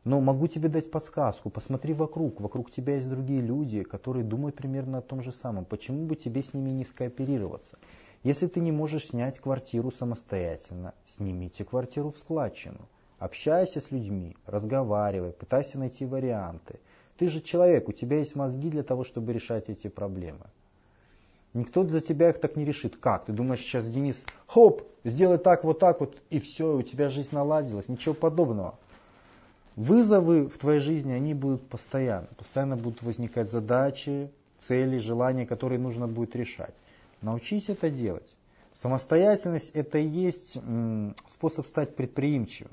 Но 0.04 0.20
могу 0.20 0.48
тебе 0.48 0.68
дать 0.68 0.92
подсказку. 0.92 1.50
Посмотри 1.50 1.94
вокруг. 1.94 2.42
Вокруг 2.42 2.72
тебя 2.72 2.96
есть 2.96 3.10
другие 3.10 3.40
люди, 3.40 3.84
которые 3.84 4.26
думают 4.26 4.58
примерно 4.58 4.98
о 4.98 5.02
том 5.02 5.22
же 5.22 5.32
самом. 5.32 5.64
Почему 5.64 6.06
бы 6.06 6.18
тебе 6.18 6.44
с 6.44 6.54
ними 6.54 6.72
не 6.72 6.84
скооперироваться? 6.84 7.78
Если 8.24 8.48
ты 8.48 8.60
не 8.60 8.74
можешь 8.74 9.08
снять 9.08 9.40
квартиру 9.40 9.92
самостоятельно, 9.92 10.94
снимите 11.06 11.64
квартиру 11.64 12.12
в 12.12 12.18
складчину. 12.18 12.90
Общайся 13.18 13.80
с 13.80 13.92
людьми, 13.92 14.36
разговаривай, 14.46 15.32
пытайся 15.32 15.78
найти 15.78 16.06
варианты. 16.06 16.80
Ты 17.18 17.28
же 17.28 17.42
человек, 17.42 17.88
у 17.90 17.92
тебя 17.92 18.18
есть 18.18 18.36
мозги 18.36 18.70
для 18.70 18.84
того, 18.84 19.04
чтобы 19.04 19.34
решать 19.34 19.70
эти 19.70 19.88
проблемы. 19.88 20.46
Никто 21.54 21.84
за 21.84 22.00
тебя 22.00 22.30
их 22.30 22.40
так 22.40 22.56
не 22.56 22.64
решит. 22.64 22.96
Как? 22.98 23.26
Ты 23.26 23.34
думаешь, 23.34 23.60
сейчас 23.60 23.88
Денис, 23.88 24.24
хоп, 24.48 24.84
сделай 25.04 25.38
так, 25.38 25.64
вот 25.64 25.80
так 25.80 26.00
вот, 26.00 26.18
и 26.30 26.40
все, 26.40 26.78
у 26.78 26.82
тебя 26.82 27.10
жизнь 27.10 27.30
наладилась. 27.32 27.90
Ничего 27.90 28.16
подобного. 28.16 28.80
Вызовы 29.76 30.48
в 30.48 30.58
твоей 30.58 30.80
жизни, 30.80 31.12
они 31.12 31.34
будут 31.34 31.68
постоянно. 31.68 32.28
Постоянно 32.38 32.78
будут 32.78 33.02
возникать 33.02 33.52
задачи, 33.52 34.30
цели, 34.60 34.98
желания, 34.98 35.46
которые 35.46 35.80
нужно 35.80 36.08
будет 36.08 36.36
решать. 36.36 36.74
Научись 37.22 37.70
это 37.70 37.90
делать. 37.90 38.28
Самостоятельность 38.74 39.72
это 39.74 39.98
и 39.98 40.08
есть 40.08 40.58
способ 41.28 41.68
стать 41.68 41.96
предприимчивым. 41.96 42.72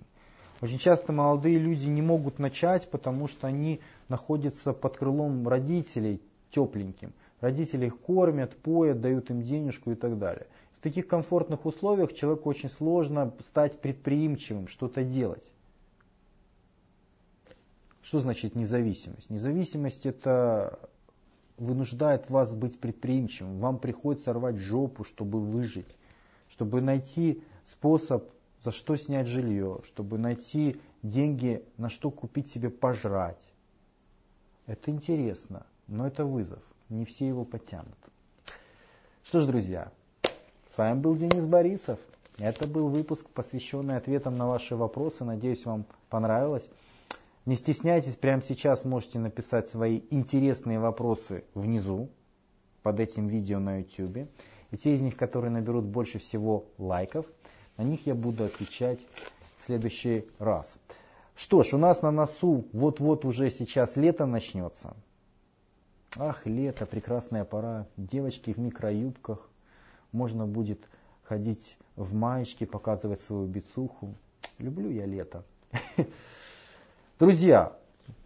Очень 0.61 0.79
часто 0.79 1.13
молодые 1.13 1.59
люди 1.59 1.89
не 1.89 2.03
могут 2.03 2.39
начать, 2.39 2.89
потому 2.91 3.29
что 3.29 3.47
они 3.47 3.81
находятся 4.09 4.73
под 4.73 4.97
крылом 4.97 5.47
родителей 5.47 6.21
тепленьким. 6.51 7.13
Родители 7.41 7.87
их 7.87 7.99
кормят, 8.01 8.57
поят, 8.57 9.01
дают 9.01 9.31
им 9.31 9.43
денежку 9.43 9.93
и 9.93 9.95
так 9.95 10.19
далее. 10.19 10.47
В 10.73 10.81
таких 10.81 11.07
комфортных 11.07 11.67
условиях 11.67 12.15
человеку 12.15 12.49
очень 12.49 12.71
сложно 12.71 13.33
стать 13.41 13.81
предприимчивым, 13.81 14.69
что-то 14.69 15.03
делать. 15.05 15.45
Что 18.03 18.21
значит 18.21 18.55
независимость? 18.55 19.29
Независимость 19.29 20.07
это 20.07 20.79
вынуждает 21.59 22.31
вас 22.31 22.55
быть 22.55 22.79
предприимчивым. 22.79 23.59
Вам 23.59 23.79
приходится 23.79 24.33
рвать 24.33 24.57
жопу, 24.57 25.05
чтобы 25.05 25.41
выжить, 25.41 25.97
чтобы 26.49 26.81
найти 26.81 27.43
способ 27.67 28.31
за 28.63 28.71
что 28.71 28.97
снять 28.97 29.27
жилье, 29.27 29.81
чтобы 29.85 30.19
найти 30.19 30.81
деньги, 31.03 31.65
на 31.77 31.89
что 31.89 32.11
купить 32.11 32.49
себе 32.49 32.71
пожрать. 32.71 33.53
Это 34.69 34.91
интересно, 34.91 35.65
но 35.87 36.07
это 36.07 36.27
вызов. 36.27 36.63
Не 36.91 37.07
все 37.07 37.27
его 37.27 37.47
потянут. 37.47 37.97
Что 39.25 39.41
ж, 39.41 39.47
друзья, 39.47 39.91
с 40.71 40.77
вами 40.77 41.01
был 41.01 41.17
Денис 41.17 41.47
Борисов. 41.47 41.99
Это 42.39 42.67
был 42.67 42.89
выпуск, 42.89 43.27
посвященный 43.31 43.97
ответам 43.97 44.37
на 44.37 44.47
ваши 44.47 44.77
вопросы. 44.77 45.25
Надеюсь, 45.25 45.65
вам 45.65 45.87
понравилось. 46.11 46.69
Не 47.47 47.55
стесняйтесь, 47.55 48.15
прямо 48.17 48.43
сейчас 48.43 48.85
можете 48.85 49.19
написать 49.19 49.71
свои 49.71 50.03
интересные 50.11 50.79
вопросы 50.79 51.45
внизу 51.55 52.11
под 52.83 53.01
этим 53.01 53.27
видео 53.27 53.61
на 53.61 53.79
YouTube. 53.79 54.29
И 54.71 54.77
те 54.77 54.93
из 54.93 55.01
них, 55.01 55.17
которые 55.17 55.51
наберут 55.51 55.87
больше 55.87 56.19
всего 56.19 56.67
лайков, 56.77 57.25
на 57.79 57.85
них 57.85 58.07
я 58.07 58.15
буду 58.15 58.45
отвечать 58.45 59.01
в 59.57 59.63
следующий 59.63 60.27
раз. 60.39 60.77
Что 61.39 61.63
ж, 61.63 61.75
у 61.75 61.79
нас 61.79 62.03
на 62.03 62.11
носу 62.11 62.65
вот-вот 62.73 63.25
уже 63.25 63.49
сейчас 63.51 63.95
лето 63.95 64.27
начнется. 64.27 64.97
Ах, 66.17 66.45
лето, 66.47 66.85
прекрасная 66.85 67.45
пора. 67.45 67.87
Девочки 67.97 68.53
в 68.53 68.59
микроюбках. 68.59 69.49
Можно 70.11 70.49
будет 70.49 70.81
ходить 71.23 71.77
в 71.95 72.13
маечке, 72.13 72.67
показывать 72.67 73.21
свою 73.21 73.47
бицуху. 73.47 74.17
Люблю 74.59 74.91
я 74.91 75.07
лето. 75.07 75.45
Друзья, 77.21 77.73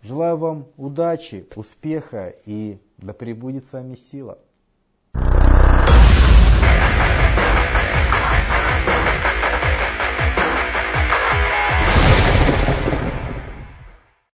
желаю 0.00 0.38
вам 0.38 0.66
удачи, 0.78 1.46
успеха 1.54 2.34
и 2.46 2.78
да 2.96 3.12
пребудет 3.12 3.66
с 3.66 3.72
вами 3.74 3.94
сила. 4.10 4.38